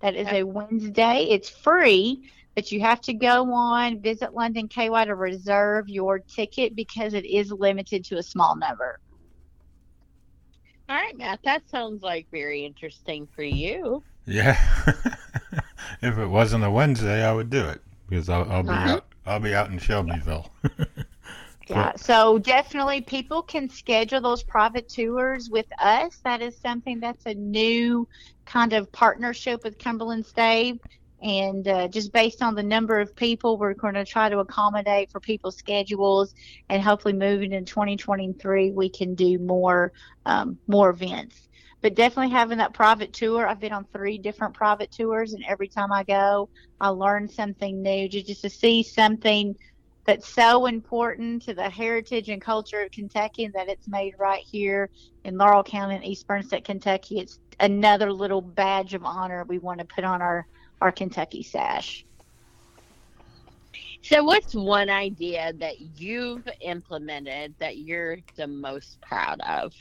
That 0.00 0.14
is 0.14 0.28
a 0.28 0.42
Wednesday. 0.42 1.26
It's 1.30 1.48
free, 1.48 2.30
but 2.60 2.70
you 2.70 2.80
have 2.82 3.00
to 3.00 3.14
go 3.14 3.50
on 3.54 4.02
Visit 4.02 4.34
London 4.34 4.68
KY 4.68 5.06
to 5.06 5.14
reserve 5.14 5.88
your 5.88 6.18
ticket 6.18 6.76
because 6.76 7.14
it 7.14 7.24
is 7.24 7.50
limited 7.50 8.04
to 8.04 8.18
a 8.18 8.22
small 8.22 8.54
number. 8.54 8.98
All 10.90 10.96
right, 10.96 11.16
Matt, 11.16 11.40
that 11.44 11.66
sounds 11.70 12.02
like 12.02 12.28
very 12.30 12.66
interesting 12.66 13.28
for 13.34 13.42
you. 13.42 14.04
Yeah. 14.26 14.58
if 16.02 16.18
it 16.18 16.26
wasn't 16.26 16.64
a 16.64 16.70
Wednesday, 16.70 17.24
I 17.24 17.32
would 17.32 17.48
do 17.48 17.66
it 17.66 17.80
because 18.06 18.28
I'll, 18.28 18.50
I'll 18.52 18.62
be 18.62 18.74
Uh-huh. 18.74 18.86
out. 18.86 19.06
I'll 19.24 19.40
be 19.40 19.54
out 19.54 19.70
in 19.70 19.78
Shelbyville. 19.78 20.50
Yeah, 21.66 21.92
so 21.96 22.38
definitely 22.38 23.00
people 23.02 23.42
can 23.42 23.68
schedule 23.68 24.20
those 24.20 24.42
private 24.42 24.88
tours 24.88 25.48
with 25.50 25.66
us. 25.80 26.18
That 26.24 26.42
is 26.42 26.60
something 26.60 26.98
that's 26.98 27.26
a 27.26 27.34
new 27.34 28.08
kind 28.44 28.72
of 28.72 28.90
partnership 28.92 29.60
with 29.62 29.78
Cumberland 29.78 30.26
Stave. 30.26 30.76
And 31.22 31.66
uh, 31.68 31.88
just 31.88 32.12
based 32.12 32.42
on 32.42 32.54
the 32.54 32.62
number 32.62 32.98
of 32.98 33.14
people, 33.14 33.58
we're 33.58 33.74
going 33.74 33.94
to 33.94 34.04
try 34.04 34.28
to 34.28 34.38
accommodate 34.38 35.10
for 35.10 35.20
people's 35.20 35.56
schedules, 35.56 36.34
and 36.68 36.82
hopefully, 36.82 37.14
moving 37.14 37.52
in 37.52 37.64
2023, 37.64 38.70
we 38.70 38.88
can 38.88 39.14
do 39.14 39.38
more 39.38 39.92
um, 40.24 40.58
more 40.66 40.90
events. 40.90 41.48
But 41.82 41.94
definitely 41.94 42.32
having 42.32 42.58
that 42.58 42.74
private 42.74 43.12
tour. 43.12 43.46
I've 43.46 43.60
been 43.60 43.72
on 43.72 43.86
three 43.92 44.18
different 44.18 44.54
private 44.54 44.92
tours, 44.92 45.32
and 45.32 45.44
every 45.46 45.68
time 45.68 45.92
I 45.92 46.04
go, 46.04 46.48
I 46.80 46.88
learn 46.88 47.28
something 47.28 47.82
new. 47.82 48.08
Just 48.08 48.42
to 48.42 48.50
see 48.50 48.82
something 48.82 49.56
that's 50.10 50.28
so 50.28 50.66
important 50.66 51.42
to 51.42 51.54
the 51.54 51.68
heritage 51.68 52.28
and 52.28 52.40
culture 52.40 52.80
of 52.80 52.90
Kentucky 52.90 53.44
and 53.44 53.54
that 53.54 53.68
it's 53.68 53.86
made 53.86 54.14
right 54.18 54.42
here 54.42 54.90
in 55.24 55.36
Laurel 55.36 55.62
County 55.62 55.96
in 55.96 56.02
East 56.02 56.26
Bernstadt, 56.26 56.64
Kentucky. 56.64 57.18
It's 57.20 57.38
another 57.60 58.12
little 58.12 58.40
badge 58.40 58.94
of 58.94 59.04
honor 59.04 59.44
we 59.44 59.58
want 59.58 59.78
to 59.80 59.84
put 59.84 60.04
on 60.04 60.22
our, 60.22 60.46
our 60.80 60.92
Kentucky 60.92 61.42
sash. 61.42 62.04
So, 64.02 64.24
what's 64.24 64.54
one 64.54 64.88
idea 64.88 65.52
that 65.58 65.80
you've 65.80 66.48
implemented 66.60 67.54
that 67.58 67.76
you're 67.76 68.18
the 68.36 68.46
most 68.46 69.00
proud 69.02 69.40
of? 69.42 69.72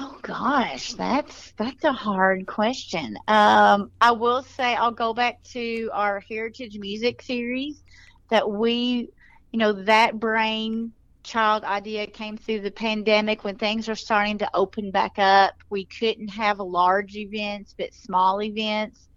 Oh 0.00 0.18
gosh, 0.22 0.92
that's 0.92 1.52
that's 1.56 1.82
a 1.82 1.92
hard 1.92 2.46
question. 2.46 3.16
Um, 3.26 3.90
I 4.00 4.12
will 4.12 4.42
say 4.42 4.76
I'll 4.76 4.92
go 4.92 5.12
back 5.12 5.42
to 5.54 5.90
our 5.92 6.20
heritage 6.20 6.78
music 6.78 7.22
series 7.22 7.82
that 8.30 8.48
we, 8.48 9.08
you 9.50 9.58
know, 9.58 9.72
that 9.72 10.20
brain 10.20 10.92
child 11.24 11.64
idea 11.64 12.06
came 12.06 12.36
through 12.36 12.60
the 12.60 12.70
pandemic 12.70 13.42
when 13.42 13.56
things 13.56 13.88
are 13.88 13.96
starting 13.96 14.38
to 14.38 14.50
open 14.54 14.92
back 14.92 15.18
up. 15.18 15.54
We 15.68 15.86
couldn't 15.86 16.28
have 16.28 16.60
large 16.60 17.16
events, 17.16 17.74
but 17.76 17.92
small 17.92 18.40
events. 18.40 19.07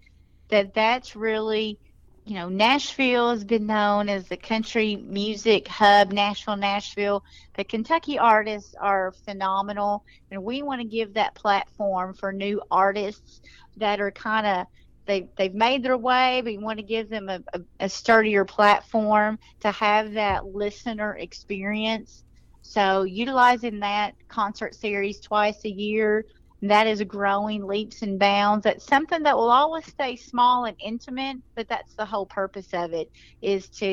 That 0.52 0.73
that's 0.76 1.15
really 1.15 1.80
you 2.26 2.36
know, 2.36 2.49
Nashville 2.49 3.32
has 3.32 3.44
been 3.44 3.65
known 3.65 4.07
as 4.07 4.28
the 4.28 4.38
country 4.38 4.95
music 4.95 5.68
hub, 5.68 6.11
Nashville, 6.11 6.56
Nashville. 6.56 7.23
The 7.57 7.64
Kentucky 7.64 8.19
artists 8.19 8.76
are 8.80 9.11
phenomenal, 9.26 10.06
and 10.30 10.44
we 10.44 10.61
want 10.61 10.82
to 10.82 10.88
give 10.88 11.15
that 11.15 11.34
platform 11.36 12.14
for 12.14 12.32
new 12.32 12.61
artists 12.69 13.41
that 13.78 13.99
are 13.99 14.11
kind 14.11 14.45
of 14.45 14.68
they 15.07 15.28
they've 15.36 15.53
made 15.53 15.84
their 15.84 15.98
way, 15.98 16.41
but 16.44 16.52
we 16.52 16.60
want 16.60 16.78
to 16.78 16.86
give 16.86 17.10
them 17.10 17.28
a, 17.28 17.41
a, 17.53 17.61
a 17.82 17.90
sturdier 17.90 18.45
platform 18.45 19.40
to 19.61 19.72
have 19.72 20.14
that 20.14 20.45
listener 20.45 21.18
experience. 21.18 22.23
So 22.61 23.02
utilizing 23.02 23.80
that 23.80 24.14
concert 24.30 24.76
series 24.76 25.19
twice 25.19 25.65
a 25.65 25.69
year, 25.69 26.26
that 26.69 26.88
is 26.88 27.01
growing 27.03 27.65
leaps 27.65 28.01
and 28.01 28.19
bounds. 28.19 28.63
That's 28.63 28.85
something 28.85 29.23
that 29.23 29.35
will 29.35 29.51
always 29.51 29.85
stay 29.85 30.15
small 30.15 30.65
and 30.65 30.77
intimate, 30.83 31.38
but 31.55 31.67
that's 31.67 31.95
the 31.95 32.05
whole 32.05 32.25
purpose 32.27 32.67
of 32.73 32.93
it 32.93 33.07
is 33.41 33.69
to, 33.79 33.85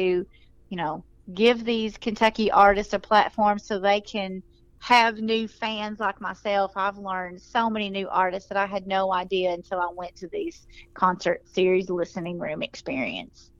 you 0.68 0.76
know, 0.76 1.04
give 1.32 1.64
these 1.64 1.96
Kentucky 1.96 2.50
artists 2.50 2.92
a 2.92 2.98
platform 2.98 3.58
so 3.58 3.78
they 3.78 4.00
can 4.00 4.42
have 4.80 5.18
new 5.18 5.48
fans 5.48 5.98
like 5.98 6.20
myself. 6.20 6.72
I've 6.76 6.98
learned 6.98 7.40
so 7.42 7.68
many 7.68 7.90
new 7.90 8.08
artists 8.08 8.48
that 8.48 8.58
I 8.58 8.66
had 8.66 8.86
no 8.86 9.12
idea 9.12 9.52
until 9.52 9.80
I 9.80 9.88
went 9.96 10.14
to 10.16 10.28
these 10.30 10.66
concert 10.94 11.40
series 11.46 11.90
listening 11.90 12.38
room 12.38 12.62
experience. 12.62 13.50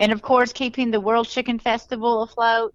And 0.00 0.12
of 0.12 0.22
course, 0.22 0.52
keeping 0.52 0.90
the 0.90 1.00
World 1.00 1.28
Chicken 1.28 1.58
Festival 1.58 2.22
afloat. 2.22 2.74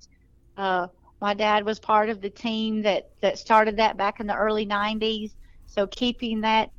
Uh, 0.58 0.88
my 1.22 1.34
dad 1.34 1.66
was 1.66 1.80
part 1.80 2.10
of 2.10 2.22
the 2.22 2.30
team 2.30 2.82
that, 2.84 3.04
that 3.22 3.38
started 3.38 3.78
that 3.78 3.98
back 3.98 4.20
in 4.20 4.28
the 4.28 4.36
early 4.36 4.66
90s. 4.66 5.32
So 5.72 5.88
keeping 5.88 6.42
that 6.42 6.70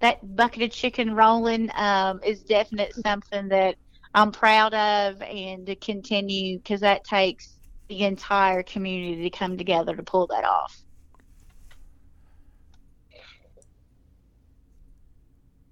that 0.00 0.18
bucket 0.36 0.62
of 0.62 0.70
chicken 0.70 1.14
rolling 1.14 1.70
um, 1.74 2.20
is 2.24 2.42
definite 2.42 2.94
something 2.94 3.48
that 3.48 3.76
I'm 4.14 4.32
proud 4.32 4.72
of 4.74 5.20
and 5.22 5.66
to 5.66 5.76
continue 5.76 6.58
because 6.58 6.80
that 6.80 7.04
takes 7.04 7.58
the 7.88 8.04
entire 8.04 8.62
community 8.62 9.22
to 9.22 9.36
come 9.36 9.56
together 9.58 9.94
to 9.94 10.02
pull 10.02 10.26
that 10.28 10.44
off. 10.44 10.82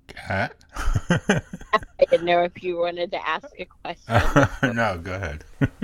Cat? 0.08 0.54
I 0.76 2.04
didn't 2.10 2.26
know 2.26 2.44
if 2.44 2.62
you 2.62 2.78
wanted 2.78 3.10
to 3.12 3.28
ask 3.28 3.48
a 3.58 3.66
question. 3.82 4.74
no, 4.74 4.98
go 5.02 5.14
ahead. 5.14 5.44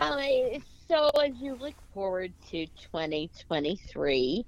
Uh, 0.00 0.58
so, 0.88 1.10
as 1.22 1.32
you 1.42 1.54
look 1.56 1.74
forward 1.92 2.32
to 2.50 2.64
2023, 2.90 4.46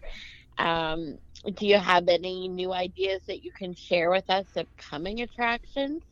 um, 0.58 1.18
do 1.56 1.66
you 1.66 1.78
have 1.78 2.08
any 2.08 2.48
new 2.48 2.72
ideas 2.72 3.22
that 3.26 3.42
you 3.42 3.52
can 3.56 3.74
share 3.74 4.10
with 4.10 4.28
us 4.30 4.46
of 4.56 4.66
coming 4.76 5.20
attractions? 5.20 6.02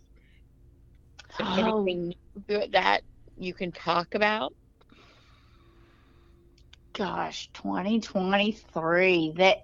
So 1.31 1.45
Oh. 1.45 1.95
anything 1.95 2.15
new 2.49 2.67
that 2.73 3.03
you 3.37 3.55
can 3.55 3.73
talk 3.73 4.15
about? 4.15 4.53
Gosh, 6.95 7.49
2023. 7.53 9.35
That 9.37 9.59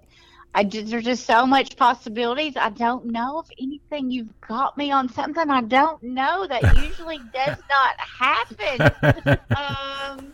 I 0.53 0.63
just 0.63 0.89
there's 0.91 1.03
just 1.05 1.25
so 1.25 1.45
much 1.45 1.75
possibilities. 1.77 2.55
I 2.57 2.69
don't 2.69 3.05
know 3.07 3.39
if 3.39 3.47
anything 3.59 4.11
you've 4.11 4.33
got 4.47 4.77
me 4.77 4.91
on 4.91 5.09
something 5.09 5.49
I 5.49 5.61
don't 5.61 6.01
know 6.03 6.47
that 6.47 6.67
usually 6.69 7.19
does 7.19 7.55
not 7.69 7.95
happen. 8.19 8.89
um, 9.55 10.33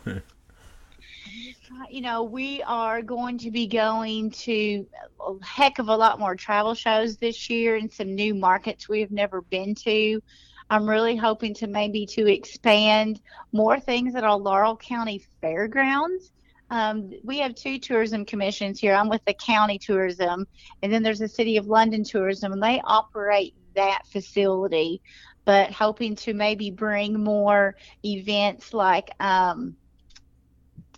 you 1.90 2.02
know, 2.02 2.24
we 2.24 2.62
are 2.64 3.02
going 3.02 3.38
to 3.40 3.52
be 3.52 3.68
going 3.68 4.32
to 4.32 4.86
a 5.20 5.46
heck 5.46 5.80
of 5.80 5.90
a 5.90 5.96
lot 5.96 6.20
more 6.20 6.36
travel 6.36 6.74
shows 6.74 7.18
this 7.18 7.50
year 7.50 7.76
and 7.76 7.92
some 7.92 8.16
new 8.16 8.34
markets 8.34 8.90
we've 8.90 9.12
never 9.12 9.42
been 9.42 9.76
to. 9.76 10.22
I'm 10.70 10.90
really 10.90 11.16
hoping 11.16 11.54
to 11.56 11.68
maybe 11.68 12.06
to 12.08 12.32
expand 12.32 13.22
more 13.52 13.80
things 13.80 14.16
at 14.16 14.24
our 14.24 14.38
Laurel 14.38 14.76
County 14.78 15.24
Fairgrounds. 15.42 16.32
Um, 16.70 17.12
we 17.24 17.38
have 17.40 17.54
two 17.54 17.78
tourism 17.78 18.26
commissions 18.26 18.80
here. 18.80 18.96
I'm 18.96 19.10
with 19.10 19.24
the 19.26 19.34
county 19.36 19.78
tourism, 19.78 20.48
and 20.82 20.92
then 20.92 21.04
there's 21.04 21.20
the 21.20 21.28
City 21.28 21.58
of 21.58 21.68
London 21.68 22.04
tourism, 22.04 22.52
and 22.54 22.64
they 22.64 22.82
operate 22.84 23.54
that 23.76 24.08
facility. 24.08 25.02
But 25.46 25.72
hoping 25.72 26.16
to 26.18 26.34
maybe 26.34 26.72
bring 26.72 27.22
more 27.22 27.76
events 28.04 28.74
like 28.74 29.12
um, 29.20 29.76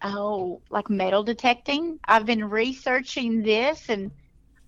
oh, 0.05 0.63
like 0.71 0.89
metal 0.89 1.23
detecting. 1.23 1.99
I've 2.07 2.27
been 2.27 2.45
researching 2.49 3.43
this 3.43 3.89
and 3.89 4.11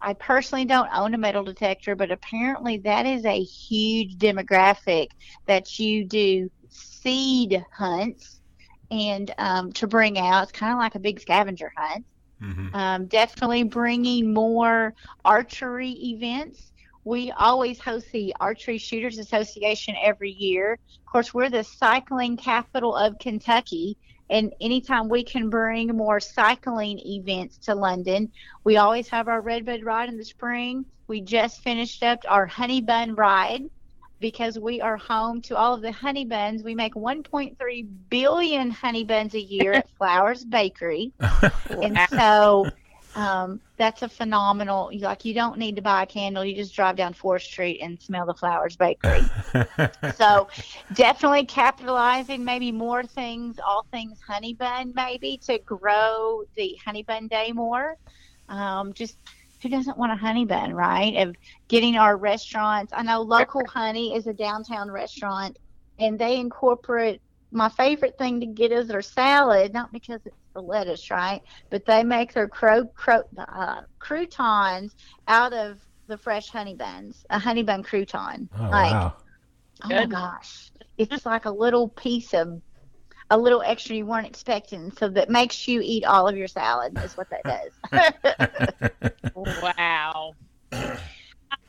I 0.02 0.14
personally 0.14 0.66
don't 0.66 0.90
own 0.94 1.16
a 1.16 1.20
metal 1.20 1.44
detector, 1.46 1.96
but 1.96 2.12
apparently 2.12 2.80
that 2.80 3.06
is 3.06 3.26
a 3.26 3.44
huge 3.44 4.18
demographic 4.18 5.08
that 5.48 5.80
you 5.80 6.06
do 6.06 6.50
seed 6.70 7.64
hunts 7.78 8.42
and 8.92 9.34
um, 9.40 9.74
to 9.74 9.88
bring 9.88 10.20
out. 10.20 10.44
It's 10.44 10.52
kind 10.54 10.74
of 10.74 10.80
like 10.80 10.96
a 10.96 11.00
big 11.00 11.20
scavenger 11.22 11.72
hunt. 11.78 12.06
hmm 12.40 12.70
Um, 12.74 13.08
definitely 13.08 13.64
bringing 13.64 14.34
more 14.34 14.94
archery 15.26 15.92
events. 15.92 16.72
We 17.06 17.32
always 17.32 17.80
host 17.80 18.12
the 18.12 18.36
Archery 18.40 18.78
Shooters 18.78 19.18
Association 19.20 19.96
every 20.02 20.32
year. 20.32 20.74
Of 20.74 21.12
course, 21.12 21.34
we're 21.34 21.50
the 21.50 21.64
cycling 21.64 22.38
capital 22.38 22.96
of 22.96 23.20
Kentucky, 23.20 23.98
and 24.30 24.54
anytime 24.60 25.10
we 25.10 25.24
can 25.24 25.50
bring 25.50 25.88
more 25.96 26.20
cycling 26.20 27.00
events 27.00 27.58
to 27.60 27.76
London, 27.76 28.32
we 28.64 28.78
always 28.78 29.08
have 29.10 29.28
our 29.28 29.42
Redbud 29.42 29.84
Ride 29.84 30.10
in 30.10 30.18
the 30.18 30.26
spring. 30.26 30.86
We 31.08 31.22
just 31.22 31.64
finished 31.64 32.04
up 32.04 32.20
our 32.28 32.46
Honey 32.46 32.82
Bun 32.82 33.16
Ride 33.16 33.64
because 34.20 34.58
we 34.58 34.82
are 34.82 34.98
home 34.98 35.42
to 35.44 35.56
all 35.56 35.74
of 35.74 35.82
the 35.82 35.92
honey 35.92 36.26
buns. 36.26 36.64
We 36.64 36.76
make 36.76 36.96
1.3 36.96 37.88
billion 38.10 38.72
honey 38.72 39.04
buns 39.04 39.36
a 39.36 39.42
year 39.42 39.74
at 39.74 39.90
Flowers 39.98 40.44
Bakery. 40.44 41.14
and 41.70 41.98
so 42.10 42.68
um, 43.18 43.62
that's 43.80 44.04
a 44.04 44.10
phenomenal 44.10 44.92
like 45.00 45.26
you 45.26 45.34
don't 45.34 45.58
need 45.58 45.76
to 45.78 45.82
buy 45.82 46.04
a 46.04 46.06
candle. 46.06 46.46
You 46.46 46.56
just 46.56 46.76
drive 46.76 46.96
down 46.98 47.14
fourth 47.14 47.42
street 47.42 47.80
and 47.82 48.00
smell 48.00 48.28
the 48.28 48.36
flowers 48.36 48.78
bakery 48.78 49.34
so 50.16 50.48
definitely 50.94 51.46
capitalizing 51.46 52.46
maybe 52.46 52.72
more 52.72 53.04
things 53.04 53.58
all 53.66 53.88
things 53.92 54.20
honey 54.28 54.54
bun 54.54 54.94
maybe 54.96 55.40
to 55.46 55.58
grow 55.66 56.44
the 56.56 56.78
honey 56.86 57.02
bun 57.04 57.28
day 57.28 57.52
more. 57.52 57.96
Um, 58.50 58.94
just 58.94 59.18
who 59.64 59.70
doesn't 59.70 59.98
want 59.98 60.12
a 60.12 60.16
honey 60.16 60.46
bun 60.46 60.74
right? 60.76 61.28
Of 61.28 61.36
getting 61.70 61.96
our 61.98 62.16
restaurants 62.16 62.94
i 62.96 63.02
know 63.02 63.22
local 63.22 63.66
honey 63.66 64.16
is 64.16 64.28
a 64.28 64.34
downtown 64.34 64.92
restaurant 64.92 65.58
and 65.98 66.20
they 66.20 66.38
incorporate 66.40 67.20
my 67.52 67.70
favorite 67.70 68.16
thing 68.20 68.42
to 68.42 68.46
get 68.46 68.72
is 68.72 68.88
their 68.88 69.02
salad 69.02 69.74
not 69.74 69.92
because 69.92 70.22
it's 70.26 70.38
the 70.58 70.64
lettuce, 70.64 71.12
right? 71.12 71.42
But 71.70 71.86
they 71.86 72.04
make 72.04 72.34
their 72.34 72.50
cro- 72.50 72.88
cro- 72.96 73.30
uh, 73.38 73.82
croutons 74.00 74.96
out 75.28 75.54
of 75.54 75.80
the 76.08 76.18
fresh 76.18 76.50
honey 76.50 76.74
buns, 76.76 77.24
a 77.30 77.38
honey 77.38 77.64
bun 77.64 77.84
crouton. 77.84 78.50
Oh, 78.60 78.70
like, 78.70 78.92
wow. 78.92 79.14
oh 79.84 79.90
my 79.90 80.06
gosh, 80.08 80.72
it's 80.98 81.26
like 81.26 81.46
a 81.46 81.52
little 81.52 81.90
piece 81.90 82.34
of 82.34 82.62
a 83.30 83.38
little 83.38 83.62
extra 83.62 83.96
you 83.96 84.06
weren't 84.06 84.28
expecting, 84.28 84.92
so 84.92 85.10
that 85.10 85.30
makes 85.30 85.68
you 85.68 85.82
eat 85.84 86.06
all 86.06 86.28
of 86.28 86.36
your 86.36 86.48
salad. 86.48 86.98
Is 87.04 87.16
what 87.16 87.28
that 87.30 87.44
does. 87.46 88.74
wow. 89.36 90.34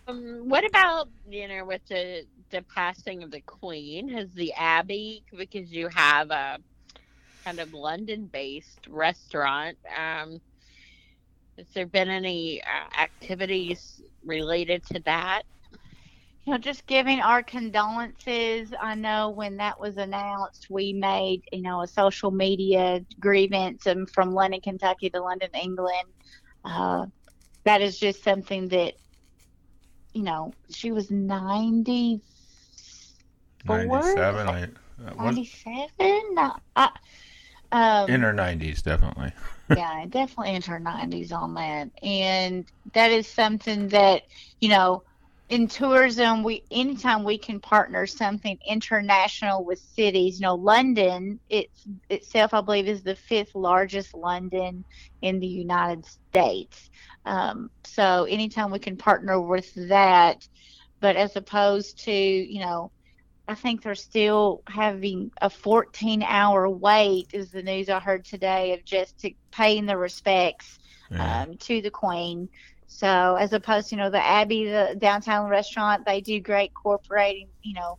Um, 0.06 0.48
what 0.48 0.64
about 0.64 1.08
you 1.28 1.46
know 1.46 1.66
with 1.66 1.82
the 1.90 2.24
the 2.50 2.64
passing 2.74 3.22
of 3.22 3.30
the 3.30 3.42
Queen? 3.42 4.08
Has 4.08 4.32
the 4.32 4.54
Abbey 4.54 5.24
because 5.36 5.70
you 5.70 5.88
have 5.88 6.30
a 6.30 6.58
kind 7.44 7.60
of 7.60 7.72
London-based 7.72 8.86
restaurant. 8.88 9.78
Um, 9.96 10.40
has 11.58 11.66
there 11.74 11.86
been 11.86 12.08
any 12.08 12.62
uh, 12.62 13.00
activities 13.00 14.00
related 14.24 14.84
to 14.86 15.00
that? 15.04 15.42
You 16.44 16.52
know, 16.52 16.58
just 16.58 16.86
giving 16.86 17.20
our 17.20 17.42
condolences. 17.42 18.72
I 18.80 18.94
know 18.94 19.30
when 19.30 19.56
that 19.58 19.78
was 19.80 19.96
announced, 19.96 20.66
we 20.70 20.92
made 20.92 21.42
you 21.52 21.62
know 21.62 21.82
a 21.82 21.86
social 21.86 22.30
media 22.30 23.00
grievance 23.20 23.86
um, 23.86 24.06
from 24.06 24.32
London, 24.32 24.60
Kentucky 24.60 25.10
to 25.10 25.20
London, 25.20 25.50
England. 25.54 26.08
Uh, 26.64 27.06
that 27.64 27.80
is 27.82 27.98
just 27.98 28.22
something 28.22 28.68
that 28.68 28.94
you 30.14 30.22
know 30.22 30.52
she 30.70 30.90
was 30.92 31.10
90 31.10 32.20
97 33.64 34.48
97 35.18 36.36
I, 36.76 36.90
um, 37.72 38.08
in 38.10 38.22
her 38.22 38.32
90s, 38.32 38.82
definitely. 38.82 39.32
yeah, 39.76 40.06
definitely 40.08 40.54
in 40.54 40.62
her 40.62 40.80
90s 40.80 41.32
on 41.32 41.54
that. 41.54 41.90
And 42.02 42.66
that 42.94 43.10
is 43.10 43.26
something 43.26 43.88
that, 43.88 44.22
you 44.60 44.68
know, 44.68 45.02
in 45.48 45.66
tourism, 45.66 46.42
we 46.42 46.62
anytime 46.70 47.24
we 47.24 47.38
can 47.38 47.58
partner 47.60 48.06
something 48.06 48.58
international 48.68 49.64
with 49.64 49.78
cities, 49.78 50.38
you 50.40 50.46
know, 50.46 50.54
London 50.54 51.40
it's 51.48 51.86
itself, 52.10 52.52
I 52.52 52.60
believe, 52.60 52.86
is 52.86 53.02
the 53.02 53.16
fifth 53.16 53.54
largest 53.54 54.14
London 54.14 54.84
in 55.22 55.40
the 55.40 55.46
United 55.46 56.04
States. 56.04 56.90
Um, 57.24 57.70
so 57.86 58.24
anytime 58.24 58.70
we 58.70 58.78
can 58.78 58.98
partner 58.98 59.40
with 59.40 59.72
that, 59.88 60.46
but 61.00 61.16
as 61.16 61.34
opposed 61.36 62.04
to, 62.04 62.12
you 62.12 62.60
know, 62.60 62.90
I 63.48 63.54
think 63.54 63.82
they're 63.82 63.94
still 63.94 64.62
having 64.68 65.32
a 65.40 65.48
14 65.48 66.22
hour 66.22 66.68
wait, 66.68 67.28
is 67.32 67.50
the 67.50 67.62
news 67.62 67.88
I 67.88 67.98
heard 67.98 68.26
today, 68.26 68.74
of 68.74 68.84
just 68.84 69.18
to 69.20 69.32
paying 69.50 69.86
the 69.86 69.96
respects 69.96 70.78
yeah. 71.10 71.42
um, 71.42 71.56
to 71.56 71.80
the 71.80 71.90
Queen. 71.90 72.50
So, 72.86 73.36
as 73.36 73.54
opposed 73.54 73.88
to, 73.88 73.96
you 73.96 74.02
know, 74.02 74.10
the 74.10 74.24
Abbey, 74.24 74.66
the 74.66 74.94
downtown 74.98 75.48
restaurant, 75.48 76.04
they 76.04 76.20
do 76.20 76.40
great 76.40 76.70
incorporating, 76.70 77.48
you 77.62 77.74
know, 77.74 77.98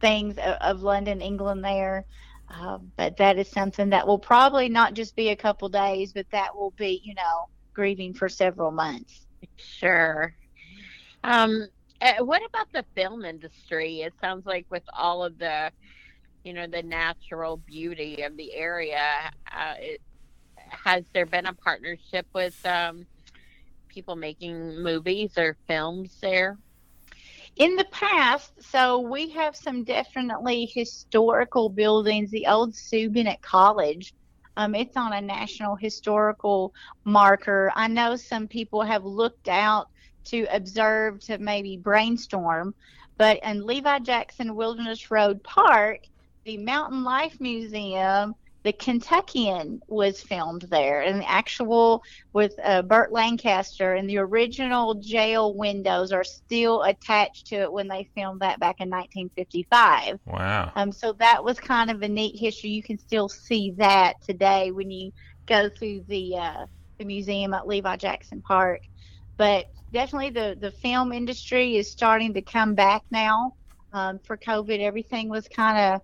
things 0.00 0.38
of, 0.38 0.54
of 0.60 0.82
London, 0.82 1.20
England 1.20 1.64
there. 1.64 2.04
Uh, 2.48 2.78
but 2.96 3.16
that 3.16 3.38
is 3.38 3.50
something 3.50 3.90
that 3.90 4.06
will 4.06 4.20
probably 4.20 4.68
not 4.68 4.94
just 4.94 5.16
be 5.16 5.30
a 5.30 5.36
couple 5.36 5.68
days, 5.68 6.12
but 6.12 6.26
that 6.30 6.56
will 6.56 6.72
be, 6.72 7.00
you 7.02 7.14
know, 7.14 7.48
grieving 7.74 8.14
for 8.14 8.28
several 8.28 8.70
months. 8.70 9.26
Sure. 9.56 10.32
Um, 11.24 11.66
uh, 12.00 12.24
what 12.24 12.42
about 12.46 12.72
the 12.72 12.84
film 12.94 13.24
industry? 13.24 14.02
It 14.02 14.14
sounds 14.20 14.46
like 14.46 14.66
with 14.70 14.84
all 14.96 15.24
of 15.24 15.38
the, 15.38 15.70
you 16.44 16.52
know, 16.52 16.66
the 16.66 16.82
natural 16.82 17.56
beauty 17.58 18.22
of 18.22 18.36
the 18.36 18.54
area, 18.54 19.30
uh, 19.52 19.74
it, 19.78 20.00
has 20.56 21.04
there 21.12 21.26
been 21.26 21.46
a 21.46 21.54
partnership 21.54 22.26
with 22.34 22.54
um, 22.66 23.06
people 23.88 24.16
making 24.16 24.82
movies 24.82 25.38
or 25.38 25.56
films 25.66 26.16
there? 26.20 26.58
In 27.56 27.76
the 27.76 27.86
past, 27.90 28.52
so 28.60 29.00
we 29.00 29.30
have 29.30 29.56
some 29.56 29.82
definitely 29.82 30.70
historical 30.74 31.70
buildings. 31.70 32.30
The 32.30 32.46
old 32.46 32.74
Bennett 32.92 33.40
College, 33.40 34.12
um, 34.58 34.74
it's 34.74 34.96
on 34.96 35.14
a 35.14 35.20
national 35.22 35.76
historical 35.76 36.74
marker. 37.04 37.72
I 37.74 37.88
know 37.88 38.16
some 38.16 38.46
people 38.46 38.82
have 38.82 39.04
looked 39.04 39.48
out 39.48 39.88
to 40.26 40.46
observe, 40.50 41.20
to 41.20 41.38
maybe 41.38 41.76
brainstorm. 41.76 42.74
But 43.18 43.40
in 43.42 43.64
Levi 43.64 44.00
Jackson 44.00 44.54
Wilderness 44.54 45.10
Road 45.10 45.42
Park, 45.42 46.00
the 46.44 46.58
Mountain 46.58 47.02
Life 47.02 47.40
Museum, 47.40 48.34
the 48.66 48.72
Kentuckian 48.72 49.80
was 49.86 50.20
filmed 50.20 50.62
there, 50.62 51.02
and 51.02 51.20
the 51.20 51.30
actual 51.30 52.02
with 52.32 52.52
uh, 52.64 52.82
Burt 52.82 53.12
Lancaster 53.12 53.94
and 53.94 54.10
the 54.10 54.18
original 54.18 54.94
jail 54.94 55.54
windows 55.54 56.10
are 56.10 56.24
still 56.24 56.82
attached 56.82 57.46
to 57.46 57.56
it 57.56 57.72
when 57.72 57.86
they 57.86 58.08
filmed 58.16 58.40
that 58.40 58.58
back 58.58 58.80
in 58.80 58.90
1955. 58.90 60.18
Wow! 60.26 60.72
Um, 60.74 60.90
so 60.90 61.12
that 61.12 61.44
was 61.44 61.60
kind 61.60 61.92
of 61.92 62.02
a 62.02 62.08
neat 62.08 62.36
history. 62.36 62.70
You 62.70 62.82
can 62.82 62.98
still 62.98 63.28
see 63.28 63.70
that 63.76 64.20
today 64.26 64.72
when 64.72 64.90
you 64.90 65.12
go 65.46 65.68
through 65.68 66.04
the 66.08 66.36
uh, 66.36 66.66
the 66.98 67.04
museum 67.04 67.54
at 67.54 67.68
Levi 67.68 67.94
Jackson 67.96 68.42
Park. 68.42 68.80
But 69.36 69.66
definitely 69.96 70.28
the, 70.28 70.54
the 70.60 70.70
film 70.70 71.10
industry 71.10 71.78
is 71.78 71.90
starting 71.90 72.34
to 72.34 72.42
come 72.42 72.74
back 72.74 73.02
now. 73.10 73.54
Um, 73.94 74.18
for 74.18 74.36
COVID, 74.36 74.78
everything 74.78 75.30
was 75.30 75.48
kind 75.48 75.78
of 75.78 76.02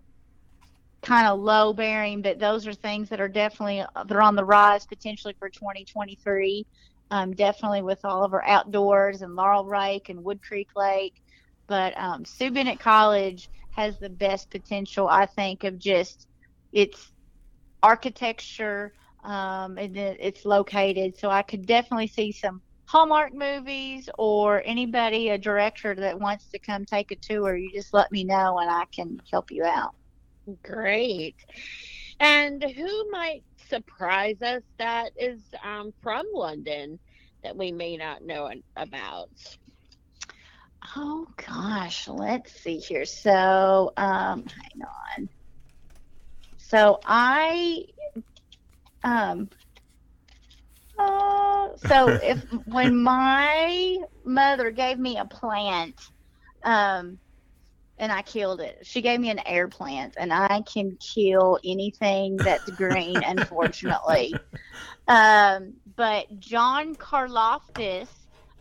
kind 1.03 1.27
of 1.27 1.39
low 1.39 1.75
bearing, 1.75 2.23
but 2.23 2.39
those 2.39 2.67
are 2.67 2.73
things 2.73 3.11
that 3.11 3.21
are 3.21 3.29
definitely 3.29 3.85
they're 4.07 4.23
on 4.23 4.35
the 4.35 4.47
rise 4.47 4.87
potentially 4.87 5.37
for 5.39 5.51
2023. 5.51 6.67
Um, 7.11 7.35
definitely 7.35 7.83
with 7.83 8.03
all 8.03 8.25
of 8.25 8.33
our 8.33 8.43
outdoors 8.47 9.21
and 9.21 9.37
Laurel 9.37 9.69
Lake 9.69 10.09
and 10.09 10.25
Wood 10.25 10.41
Creek 10.41 10.71
Lake. 10.75 11.21
But 11.67 11.93
um, 11.99 12.25
Sue 12.25 12.51
Bennett 12.51 12.81
College 12.81 13.51
has 13.73 13.99
the 13.99 14.09
best 14.09 14.51
potential, 14.51 15.07
I 15.07 15.27
think, 15.27 15.65
of 15.65 15.79
just 15.79 16.27
its 16.73 17.13
architecture 17.83 18.95
um, 19.23 19.77
and 19.77 19.95
it's 19.99 20.47
located. 20.47 21.19
So 21.19 21.29
I 21.29 21.43
could 21.43 21.67
definitely 21.67 22.07
see 22.07 22.33
some 22.33 22.63
Hallmark 22.93 23.33
movies 23.33 24.11
or 24.19 24.63
anybody, 24.67 25.31
a 25.31 25.39
director 25.39 25.95
that 25.95 26.21
wants 26.21 26.51
to 26.51 26.59
come 26.59 26.85
take 26.85 27.11
a 27.11 27.17
tour, 27.17 27.57
you 27.57 27.73
just 27.73 27.95
let 27.95 28.13
me 28.13 28.23
know 28.23 28.59
and 28.59 28.69
I 28.69 28.85
can 28.95 29.19
help 29.31 29.51
you 29.51 29.65
out. 29.65 29.95
Great. 30.63 31.37
And 32.21 32.63
who 32.63 33.11
might 33.11 33.45
surprise 33.71 34.43
us 34.43 34.61
that 34.79 35.13
is 35.17 35.41
um, 35.65 35.95
from 36.03 36.27
London 36.35 37.01
that 37.43 37.57
we 37.57 37.73
may 37.73 37.97
not 37.97 38.27
know 38.27 38.51
about? 38.77 39.31
Oh 40.95 41.27
gosh, 41.49 42.09
let's 42.09 42.53
see 42.61 42.77
here. 42.77 43.07
So, 43.07 43.95
um, 43.97 44.45
hang 44.45 44.83
on. 45.19 45.29
So 46.59 47.01
I 47.07 47.85
um 49.03 49.49
so 51.77 52.09
if 52.23 52.43
when 52.67 52.97
my 53.03 53.99
mother 54.25 54.71
gave 54.71 54.99
me 54.99 55.19
a 55.19 55.25
plant, 55.25 56.01
um, 56.65 57.19
and 57.99 58.11
I 58.11 58.23
killed 58.23 58.61
it. 58.61 58.79
She 58.83 59.01
gave 59.01 59.21
me 59.21 59.31
an 59.31 59.41
air 59.47 59.69
plant, 59.69 60.15
and 60.19 60.33
I 60.33 60.63
can 60.63 60.97
kill 61.15 61.59
anything 61.65 62.37
that's 62.37 62.69
green, 62.71 63.23
unfortunately. 63.27 64.35
Um, 65.07 65.75
but 65.97 66.27
John 66.39 66.97
Carloftis, 66.97 68.09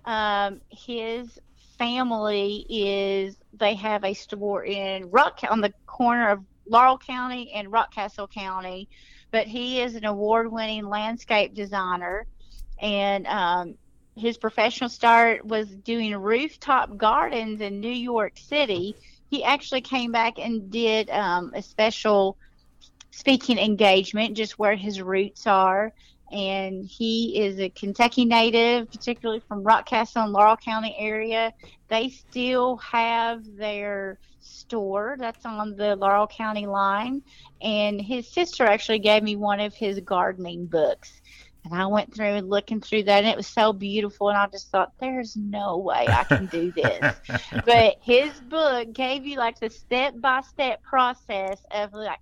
um, 0.06 0.62
his 0.70 1.40
family 1.78 2.66
is 2.70 3.36
they 3.54 3.76
have 3.76 4.04
a 4.04 4.14
store 4.14 4.64
in 4.64 5.10
Rock 5.10 5.40
on 5.50 5.62
the 5.62 5.74
corner 5.88 6.30
of 6.30 6.40
Laurel 6.68 7.00
County 7.00 7.52
and 7.56 7.70
Rockcastle 7.70 8.32
County 8.32 8.90
but 9.32 9.48
he 9.48 9.82
is 9.82 9.96
an 9.96 10.06
award-winning 10.06 10.88
landscape 10.88 11.54
designer, 11.54 12.26
and 12.80 13.26
um, 13.28 13.76
his 14.16 14.38
professional 14.38 14.90
start 14.90 15.46
was 15.46 15.68
doing 15.68 16.16
rooftop 16.16 16.98
gardens 16.98 17.62
in 17.62 17.80
New 17.80 17.90
York 17.90 18.34
City. 18.38 18.96
he 19.30 19.44
actually 19.44 19.82
came 19.82 20.12
back 20.12 20.38
and 20.38 20.70
did 20.70 21.10
um, 21.10 21.52
a 21.56 21.62
special 21.62 22.38
speaking 23.12 23.58
engagement, 23.58 24.36
just 24.36 24.60
where 24.60 24.76
his 24.76 25.02
roots 25.02 25.48
are. 25.48 25.94
And 26.32 26.86
he 26.86 27.40
is 27.42 27.60
a 27.60 27.70
Kentucky 27.70 28.26
native, 28.26 28.90
particularly 28.90 29.42
from 29.48 29.64
Rockcastle 29.64 30.24
and 30.24 30.32
Laurel 30.32 30.56
County 30.58 30.96
area. 30.98 31.54
They 31.92 32.08
still 32.08 32.78
have 32.78 33.44
their 33.58 34.18
store 34.40 35.18
that's 35.20 35.46
on 35.46 35.76
the 35.76 35.98
Laurel 35.98 36.26
County 36.26 36.66
line. 36.66 37.22
And 37.62 38.02
his 38.02 38.32
sister 38.32 38.66
actually 38.66 39.00
gave 39.00 39.24
me 39.24 39.36
one 39.36 39.60
of 39.60 39.76
his 39.76 40.00
gardening 40.00 40.68
books. 40.68 41.12
And 41.66 41.76
I 41.76 41.86
went 41.88 42.16
through 42.16 42.28
and 42.28 42.50
looking 42.50 42.80
through 42.80 43.04
that, 43.04 43.20
and 43.20 43.28
it 43.28 43.36
was 43.36 43.48
so 43.48 43.74
beautiful. 43.74 44.30
And 44.30 44.38
I 44.38 44.48
just 44.48 44.72
thought, 44.72 44.94
there's 45.02 45.36
no 45.36 45.80
way 45.80 46.08
I 46.08 46.24
can 46.24 46.46
do 46.46 46.72
this. 46.72 47.16
but 47.66 47.98
his 48.02 48.40
book 48.40 48.94
gave 48.94 49.26
you 49.26 49.38
like 49.38 49.60
the 49.60 49.70
step 49.70 50.14
by 50.18 50.42
step 50.42 50.82
process 50.84 51.60
of 51.72 51.92
like, 51.92 52.20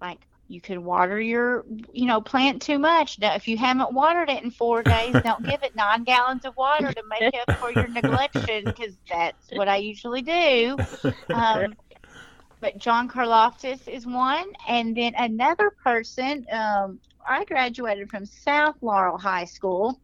like 0.00 0.20
you 0.48 0.60
could 0.60 0.78
water 0.78 1.20
your, 1.20 1.64
you 1.92 2.06
know, 2.06 2.20
plant 2.20 2.62
too 2.62 2.78
much. 2.78 3.18
Now, 3.18 3.34
if 3.34 3.48
you 3.48 3.56
haven't 3.56 3.92
watered 3.92 4.30
it 4.30 4.42
in 4.42 4.50
four 4.50 4.82
days, 4.82 5.12
don't 5.24 5.44
give 5.44 5.62
it 5.62 5.74
nine 5.74 6.04
gallons 6.04 6.44
of 6.44 6.56
water 6.56 6.92
to 6.92 7.02
make 7.08 7.34
up 7.34 7.58
for 7.58 7.72
your 7.72 7.88
neglection, 7.88 8.64
because 8.64 8.96
that's 9.10 9.50
what 9.52 9.68
I 9.68 9.76
usually 9.76 10.22
do. 10.22 10.76
Um, 11.34 11.74
but 12.60 12.78
John 12.78 13.08
Carloftis 13.08 13.86
is 13.88 14.06
one, 14.06 14.46
and 14.68 14.96
then 14.96 15.14
another 15.18 15.72
person. 15.82 16.46
Um, 16.50 17.00
I 17.28 17.44
graduated 17.44 18.08
from 18.08 18.24
South 18.24 18.76
Laurel 18.80 19.18
High 19.18 19.44
School, 19.44 20.00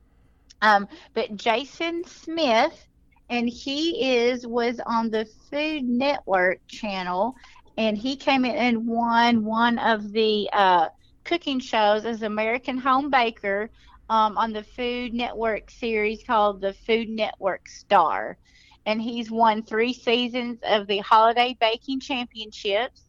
um, 0.60 0.88
but 1.14 1.36
Jason 1.36 2.04
Smith, 2.04 2.86
and 3.30 3.48
he 3.48 4.16
is 4.16 4.46
was 4.46 4.80
on 4.86 5.10
the 5.10 5.26
Food 5.50 5.84
Network 5.84 6.60
channel, 6.66 7.36
and 7.76 7.96
he 7.96 8.16
came 8.16 8.44
in 8.44 8.54
and 8.54 8.86
won 8.86 9.44
one 9.44 9.78
of 9.78 10.12
the 10.12 10.48
uh, 10.52 10.88
cooking 11.24 11.60
shows 11.60 12.04
as 12.04 12.22
American 12.22 12.78
Home 12.78 13.10
Baker 13.10 13.70
um, 14.10 14.36
on 14.36 14.52
the 14.52 14.62
Food 14.62 15.14
Network 15.14 15.70
series 15.70 16.22
called 16.26 16.60
the 16.60 16.74
Food 16.74 17.08
Network 17.08 17.68
Star. 17.68 18.36
And 18.84 19.00
he's 19.00 19.30
won 19.30 19.62
three 19.62 19.92
seasons 19.92 20.58
of 20.64 20.86
the 20.86 20.98
Holiday 20.98 21.56
Baking 21.60 22.00
Championships. 22.00 23.04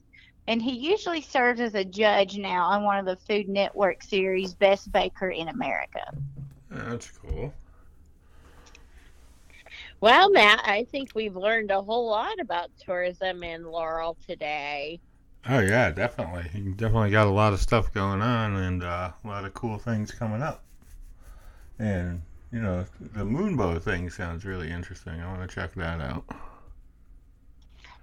And 0.47 0.61
he 0.61 0.89
usually 0.89 1.21
serves 1.21 1.59
as 1.59 1.73
a 1.73 1.83
judge 1.83 2.37
now 2.37 2.65
on 2.65 2.83
one 2.83 2.99
of 2.99 3.05
the 3.05 3.15
Food 3.15 3.49
Network 3.49 4.03
series 4.03 4.53
Best 4.53 4.91
Baker 4.91 5.29
in 5.29 5.47
America. 5.47 6.13
That's 6.69 7.11
cool. 7.11 7.53
Well, 10.03 10.29
Matt, 10.31 10.59
I 10.65 10.83
think 10.83 11.11
we've 11.15 11.37
learned 11.37 11.71
a 11.71 11.81
whole 11.81 12.09
lot 12.09 12.37
about 12.41 12.69
tourism 12.77 13.41
in 13.41 13.63
Laurel 13.63 14.17
today. 14.27 14.99
Oh 15.47 15.59
yeah, 15.59 15.91
definitely. 15.91 16.43
You 16.53 16.73
definitely 16.73 17.11
got 17.11 17.27
a 17.27 17.31
lot 17.31 17.53
of 17.53 17.61
stuff 17.61 17.93
going 17.93 18.21
on 18.21 18.57
and 18.57 18.83
uh, 18.83 19.11
a 19.23 19.25
lot 19.25 19.45
of 19.45 19.53
cool 19.53 19.77
things 19.77 20.11
coming 20.11 20.41
up. 20.41 20.61
And 21.79 22.21
you 22.51 22.59
know, 22.59 22.83
the 22.99 23.23
moonbow 23.23 23.81
thing 23.81 24.09
sounds 24.09 24.43
really 24.43 24.69
interesting. 24.69 25.21
I 25.21 25.37
want 25.37 25.49
to 25.49 25.55
check 25.55 25.73
that 25.75 26.01
out. 26.01 26.25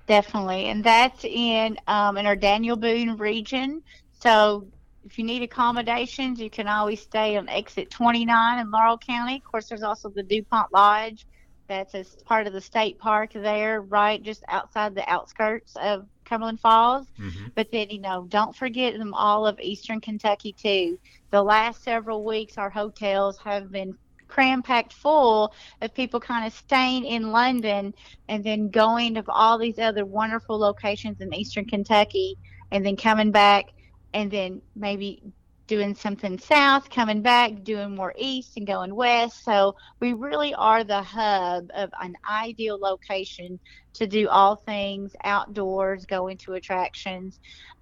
Definitely, 0.07 0.71
and 0.71 0.83
that's 0.83 1.27
in 1.27 1.77
um, 1.87 2.17
in 2.17 2.25
our 2.25 2.35
Daniel 2.35 2.77
Boone 2.77 3.19
region. 3.19 3.83
So 4.21 4.67
if 5.05 5.19
you 5.19 5.25
need 5.27 5.43
accommodations, 5.43 6.41
you 6.41 6.49
can 6.49 6.67
always 6.67 7.03
stay 7.03 7.37
on 7.37 7.51
exit 7.51 7.91
29 7.91 8.59
in 8.59 8.71
Laurel 8.71 8.97
County. 8.97 9.37
Of 9.37 9.45
course, 9.45 9.69
there's 9.69 9.83
also 9.83 10.09
the 10.09 10.23
DuPont 10.23 10.73
Lodge 10.73 11.27
that's 11.71 11.95
as 11.95 12.17
part 12.25 12.49
of 12.49 12.53
the 12.53 12.61
state 12.61 12.99
park 12.99 13.31
there, 13.33 13.81
right 13.81 14.21
just 14.21 14.43
outside 14.49 14.93
the 14.93 15.09
outskirts 15.09 15.77
of 15.81 16.05
Cumberland 16.25 16.59
Falls. 16.59 17.07
Mm-hmm. 17.17 17.47
But 17.55 17.71
then, 17.71 17.91
you 17.91 18.01
know, 18.01 18.27
don't 18.29 18.57
forget 18.57 18.99
them 18.99 19.15
all 19.15 19.47
of 19.47 19.61
Eastern 19.61 20.01
Kentucky 20.01 20.53
too. 20.53 20.99
The 21.31 21.41
last 21.41 21.85
several 21.85 22.25
weeks, 22.25 22.59
our 22.59 22.71
hotels 22.71 23.39
have 23.39 23.71
been 23.71 23.97
cram 24.27 24.63
packed 24.63 24.93
full 24.93 25.55
of 25.81 25.95
people 25.95 26.19
kind 26.19 26.45
of 26.45 26.53
staying 26.53 27.05
in 27.05 27.31
London 27.31 27.95
and 28.29 28.43
then 28.43 28.71
going 28.71 29.15
to 29.15 29.25
all 29.29 29.57
these 29.57 29.79
other 29.79 30.05
wonderful 30.05 30.59
locations 30.59 31.21
in 31.21 31.33
Eastern 31.33 31.67
Kentucky 31.67 32.37
and 32.73 32.85
then 32.85 32.97
coming 32.97 33.31
back 33.31 33.67
and 34.13 34.29
then 34.29 34.61
maybe 34.75 35.23
doing 35.71 35.95
something 35.95 36.37
south, 36.37 36.91
coming 36.91 37.23
back, 37.23 37.63
doing 37.63 37.95
more 37.95 38.13
east 38.19 38.57
and 38.57 38.67
going 38.67 38.93
west. 38.93 39.45
So 39.45 39.77
we 40.01 40.15
really 40.15 40.53
are 40.53 40.83
the 40.83 41.01
hub 41.01 41.71
of 41.77 41.91
an 42.01 42.17
ideal 42.29 42.77
location 42.77 43.61
to 43.95 44.09
do 44.09 44.29
all 44.29 44.57
things 44.57 45.15
outdoors, 45.23 46.07
go 46.07 46.27
into 46.27 46.55
attractions. 46.55 47.39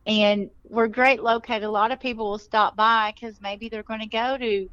And 0.07 0.51
we're 0.65 0.89
great 0.89 1.23
located. 1.23 1.63
A 1.63 1.71
lot 1.71 1.91
of 1.91 1.99
people 1.99 2.29
will 2.29 2.39
stop 2.39 2.77
by 2.77 3.15
because 3.15 3.41
maybe 3.41 3.71
they're 3.71 3.83
going 3.83 4.01
to 4.01 4.07
go 4.07 4.37
to 4.37 4.69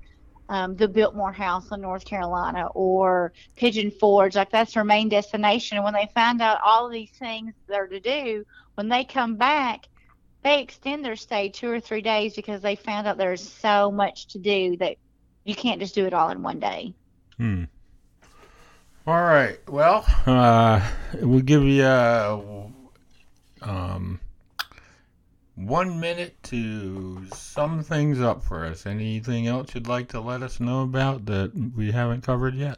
um, 0.50 0.76
the 0.76 0.90
Biltmore 0.90 1.32
House 1.32 1.72
in 1.72 1.80
North 1.80 2.04
Carolina 2.04 2.68
or 2.76 3.32
Pigeon 3.56 3.92
Forge. 3.92 4.36
Like 4.36 4.52
that's 4.52 4.74
their 4.74 4.84
main 4.84 5.08
destination. 5.08 5.78
And 5.78 5.86
when 5.86 5.94
they 5.94 6.10
find 6.14 6.42
out 6.42 6.60
all 6.66 6.90
these 6.90 7.12
things 7.12 7.54
they're 7.70 7.88
to 7.88 8.02
do, 8.02 8.44
when 8.76 8.90
they 8.90 9.06
come 9.06 9.38
back, 9.38 9.88
they 10.46 10.62
extend 10.62 11.04
their 11.04 11.16
stay 11.16 11.50
two 11.50 11.72
or 11.72 11.80
three 11.80 12.04
days 12.04 12.36
because 12.36 12.62
they 12.62 12.76
found 12.76 13.08
out 13.08 13.18
there's 13.18 13.42
so 13.42 13.92
much 13.92 14.28
to 14.28 14.38
do 14.38 14.78
that 14.78 14.96
you 15.44 15.56
can't 15.56 15.82
just 15.82 15.96
do 15.96 16.06
it 16.06 16.14
all 16.14 16.30
in 16.30 16.44
one 16.44 16.60
day. 16.60 16.94
Hmm. 17.38 17.64
All 19.08 19.24
right. 19.24 19.58
Well, 19.68 20.06
uh, 20.28 20.88
we'll 21.20 21.42
give 21.42 21.64
you 21.64 21.82
uh, 21.82 22.68
um, 23.64 24.20
one 25.56 26.00
minute 26.00 26.36
to 26.44 27.26
sum 27.34 27.82
things 27.82 28.22
up 28.22 28.44
for 28.44 28.66
us. 28.66 28.86
Anything 28.86 29.48
else 29.48 29.74
you'd 29.74 29.88
like 29.88 30.10
to 30.10 30.20
let 30.20 30.44
us 30.44 30.60
know 30.60 30.84
about 30.84 31.26
that 31.26 31.54
we 31.76 31.92
haven't 31.92 32.22
covered 32.22 32.54
yet? 32.54 32.78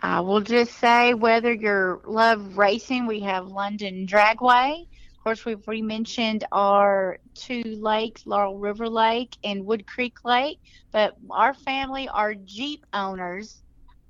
I 0.00 0.20
will 0.20 0.42
just 0.42 0.78
say 0.78 1.12
whether 1.14 1.52
you 1.52 2.00
love 2.04 2.56
racing, 2.56 3.08
we 3.08 3.18
have 3.20 3.48
London 3.48 4.06
Dragway 4.06 4.86
course, 5.24 5.44
we've 5.46 5.66
re-mentioned 5.66 6.44
our 6.52 7.18
two 7.34 7.62
lakes, 7.80 8.26
Laurel 8.26 8.58
River 8.58 8.88
Lake 8.88 9.36
and 9.42 9.64
Wood 9.64 9.86
Creek 9.86 10.24
Lake. 10.24 10.60
But 10.92 11.16
our 11.30 11.54
family 11.54 12.08
are 12.08 12.34
Jeep 12.34 12.84
owners. 12.92 13.62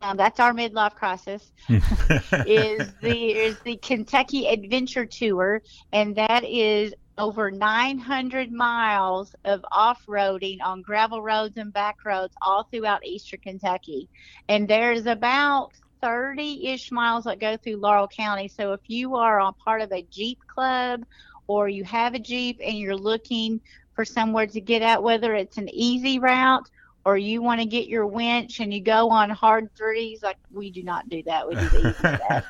Um, 0.03 0.17
that's 0.17 0.41
our 0.41 0.53
midlife 0.53 0.95
crisis. 0.97 1.53
is 1.69 2.93
the 3.01 3.31
is 3.31 3.59
the 3.61 3.77
Kentucky 3.77 4.49
Adventure 4.49 5.07
Tour, 5.07 5.63
and 5.93 6.15
that 6.17 6.45
is 6.45 6.93
over 7.17 7.51
900 7.51 8.51
miles 8.51 9.37
of 9.45 9.65
off-roading 9.71 10.59
on 10.65 10.83
gravel 10.83 11.23
roads 11.23 11.57
and 11.57 11.73
back 11.73 12.05
roads 12.05 12.35
all 12.43 12.65
throughout 12.65 13.07
eastern 13.07 13.39
Kentucky. 13.39 14.09
And 14.49 14.67
there's 14.67 15.07
about 15.07 15.71
30 16.03 16.69
ish 16.69 16.91
miles 16.93 17.25
that 17.25 17.41
go 17.41 17.57
through 17.57 17.77
Laurel 17.77 18.09
County. 18.09 18.49
So 18.49 18.73
if 18.73 18.81
you 18.89 19.17
are 19.17 19.41
a 19.41 19.53
part 19.53 19.83
of 19.83 19.93
a 19.93 20.07
Jeep 20.11 20.39
club 20.53 21.03
or 21.47 21.69
you 21.69 21.85
have 21.85 22.15
a 22.15 22.19
Jeep 22.19 22.61
and 22.65 22.79
you're 22.79 22.97
looking 22.97 23.61
for 23.95 24.05
somewhere 24.05 24.47
to 24.47 24.61
get 24.61 24.83
out, 24.83 25.03
whether 25.03 25.35
it's 25.35 25.59
an 25.59 25.69
easy 25.73 26.19
route 26.19 26.69
or 27.05 27.17
you 27.17 27.43
want 27.43 27.61
to 27.61 27.67
get 27.67 27.89
your 27.89 28.07
winch 28.07 28.61
and 28.61 28.73
you 28.73 28.83
go 28.83 29.11
on 29.11 29.31
hard 29.31 29.69
threes, 29.77 30.21
like 30.23 30.37
we 30.53 30.71
do 30.71 30.83
not 30.83 31.09
do 31.09 31.23
that. 31.27 31.47
We 31.47 31.57
do 31.57 31.69
the 31.69 31.79
easy 31.79 32.07
stuff. 32.15 32.45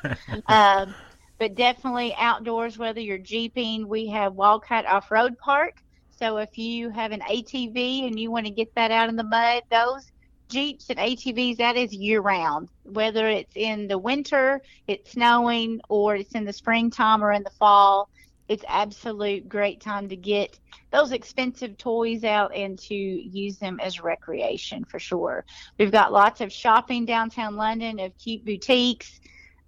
Um, 0.47 0.95
but 1.39 1.55
definitely 1.55 2.15
outdoors, 2.17 2.77
whether 2.77 3.01
you're 3.01 3.17
Jeeping, 3.17 3.87
we 3.87 4.07
have 4.07 4.33
Wildcat 4.33 4.85
Off 4.85 5.11
Road 5.11 5.37
Park. 5.37 5.73
So 6.11 6.37
if 6.37 6.57
you 6.57 6.89
have 6.91 7.11
an 7.11 7.19
ATV 7.21 8.07
and 8.07 8.17
you 8.17 8.31
want 8.31 8.45
to 8.45 8.51
get 8.51 8.73
that 8.75 8.91
out 8.91 9.09
in 9.09 9.17
the 9.17 9.23
mud, 9.23 9.63
those 9.69 10.09
Jeeps 10.49 10.89
and 10.89 10.99
ATVs, 10.99 11.57
that 11.57 11.75
is 11.75 11.93
year 11.93 12.21
round. 12.21 12.69
Whether 12.83 13.27
it's 13.27 13.55
in 13.55 13.87
the 13.87 13.97
winter, 13.97 14.61
it's 14.87 15.11
snowing, 15.11 15.81
or 15.89 16.15
it's 16.15 16.33
in 16.33 16.45
the 16.45 16.53
springtime 16.53 17.23
or 17.23 17.31
in 17.31 17.43
the 17.43 17.49
fall, 17.51 18.09
it's 18.47 18.63
absolute 18.67 19.49
great 19.49 19.81
time 19.81 20.07
to 20.09 20.15
get 20.15 20.59
those 20.91 21.11
expensive 21.11 21.77
toys 21.77 22.23
out 22.23 22.55
and 22.55 22.77
to 22.77 22.95
use 22.95 23.57
them 23.57 23.79
as 23.81 24.01
recreation 24.01 24.85
for 24.85 24.99
sure. 24.99 25.45
We've 25.79 25.91
got 25.91 26.13
lots 26.13 26.41
of 26.41 26.51
shopping 26.51 27.05
downtown 27.05 27.55
London 27.55 27.99
of 27.99 28.15
cute 28.17 28.45
boutiques 28.45 29.19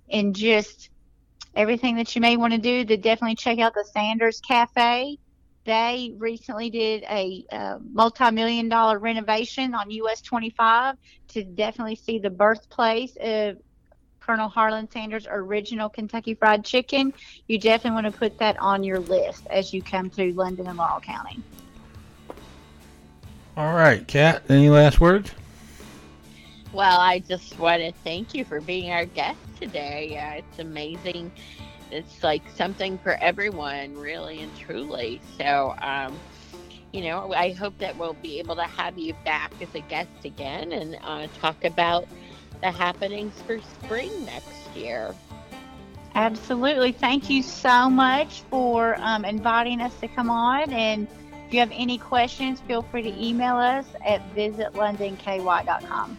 and 0.09 0.35
just 0.35 0.89
everything 1.55 1.95
that 1.95 2.15
you 2.15 2.21
may 2.21 2.37
want 2.37 2.53
to 2.53 2.59
do 2.59 2.85
to 2.85 2.97
definitely 2.97 3.35
check 3.35 3.57
out 3.59 3.73
the 3.73 3.85
Sanders 3.91 4.39
Cafe 4.41 5.17
they 5.67 6.13
recently 6.17 6.69
did 6.69 7.03
a 7.03 7.45
uh, 7.51 7.77
multi-million 7.91 8.69
dollar 8.69 8.99
renovation 8.99 9.75
on 9.75 9.91
US 9.91 10.21
25 10.21 10.95
to 11.27 11.43
definitely 11.43 11.95
see 11.95 12.19
the 12.19 12.29
birthplace 12.29 13.17
of 13.19 13.57
Colonel 14.21 14.47
Harlan 14.47 14.89
Sanders' 14.89 15.27
original 15.29 15.89
Kentucky 15.89 16.35
Fried 16.35 16.63
Chicken. 16.63 17.13
You 17.47 17.59
definitely 17.59 18.01
want 18.01 18.13
to 18.13 18.17
put 18.17 18.37
that 18.39 18.57
on 18.59 18.81
your 18.81 18.99
list 18.99 19.45
as 19.49 19.73
you 19.73 19.81
come 19.81 20.09
through 20.09 20.31
London 20.31 20.67
and 20.67 20.77
Laurel 20.77 21.01
County. 21.01 21.41
All 23.57 23.73
right, 23.73 24.07
Kat. 24.07 24.43
Any 24.47 24.69
last 24.69 25.01
words? 25.01 25.31
Well, 26.71 26.99
I 26.99 27.19
just 27.19 27.59
want 27.59 27.81
to 27.81 27.91
thank 28.05 28.33
you 28.33 28.45
for 28.45 28.61
being 28.61 28.91
our 28.91 29.05
guest 29.05 29.39
today. 29.59 30.17
Uh, 30.17 30.39
it's 30.39 30.59
amazing. 30.59 31.29
It's 31.91 32.23
like 32.23 32.43
something 32.55 32.97
for 32.97 33.17
everyone, 33.21 33.97
really 33.97 34.41
and 34.41 34.55
truly. 34.55 35.21
So, 35.37 35.75
um, 35.81 36.19
you 36.91 37.01
know, 37.01 37.33
I 37.33 37.51
hope 37.51 37.77
that 37.79 37.97
we'll 37.97 38.13
be 38.13 38.39
able 38.39 38.55
to 38.55 38.63
have 38.63 38.97
you 38.97 39.13
back 39.25 39.51
as 39.61 39.73
a 39.75 39.81
guest 39.81 40.09
again 40.25 40.71
and 40.71 40.97
uh, 41.03 41.27
talk 41.39 41.63
about 41.63 42.07
the 42.61 42.71
happenings 42.71 43.41
for 43.45 43.61
spring 43.61 44.25
next 44.25 44.75
year. 44.75 45.15
Absolutely. 46.15 46.91
Thank 46.91 47.29
you 47.29 47.43
so 47.43 47.89
much 47.89 48.41
for 48.49 48.95
um, 48.99 49.23
inviting 49.23 49.81
us 49.81 49.93
to 49.99 50.07
come 50.07 50.29
on. 50.29 50.71
And 50.73 51.07
if 51.47 51.53
you 51.53 51.59
have 51.59 51.71
any 51.71 51.97
questions, 51.97 52.59
feel 52.61 52.81
free 52.81 53.03
to 53.03 53.23
email 53.23 53.55
us 53.57 53.85
at 54.05 54.21
visitlondonky.com. 54.35 56.17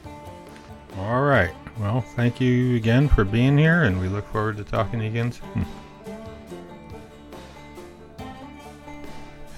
All 0.97 1.23
right. 1.23 1.55
Well, 1.80 2.00
thank 2.00 2.40
you 2.40 2.74
again 2.76 3.09
for 3.09 3.24
being 3.24 3.56
here, 3.56 3.84
and 3.84 4.00
we 4.00 4.09
look 4.09 4.26
forward 4.32 4.56
to 4.56 4.64
talking 4.64 5.02
again 5.02 5.32
soon. 5.32 5.64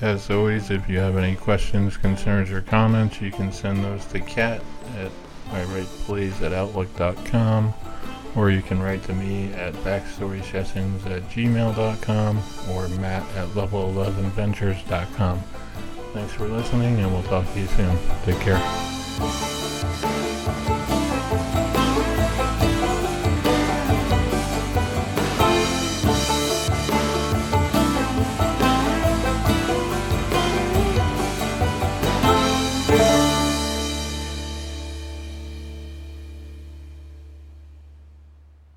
As 0.03 0.31
always, 0.31 0.71
if 0.71 0.89
you 0.89 0.99
have 0.99 1.17
any 1.17 1.37
questions, 1.37 1.97
concerns, 1.97 2.51
or 2.51 2.63
comments, 2.63 3.21
you 3.21 3.31
can 3.31 3.53
send 3.53 3.85
those 3.85 4.05
to 4.07 4.21
Kat 4.21 4.63
at 4.99 5.11
iWritePlays 5.51 6.41
at 6.43 6.53
outlook.com, 6.53 7.75
or 8.35 8.51
you 8.51 8.63
can 8.63 8.81
write 8.81 9.03
to 9.05 9.13
me 9.13 9.53
at 9.55 9.75
backstorysessions 9.75 11.05
at 11.07 11.23
gmail.com 11.31 12.43
or 12.71 12.89
matt 13.01 13.23
at 13.37 13.49
level11ventures.com. 13.49 15.43
Thanks 16.13 16.33
for 16.33 16.49
listening, 16.49 16.99
and 16.99 17.13
we'll 17.13 17.23
talk 17.25 17.51
to 17.53 17.61
you 17.61 17.67
soon. 17.67 17.99
Take 18.25 18.41
care. 18.41 18.59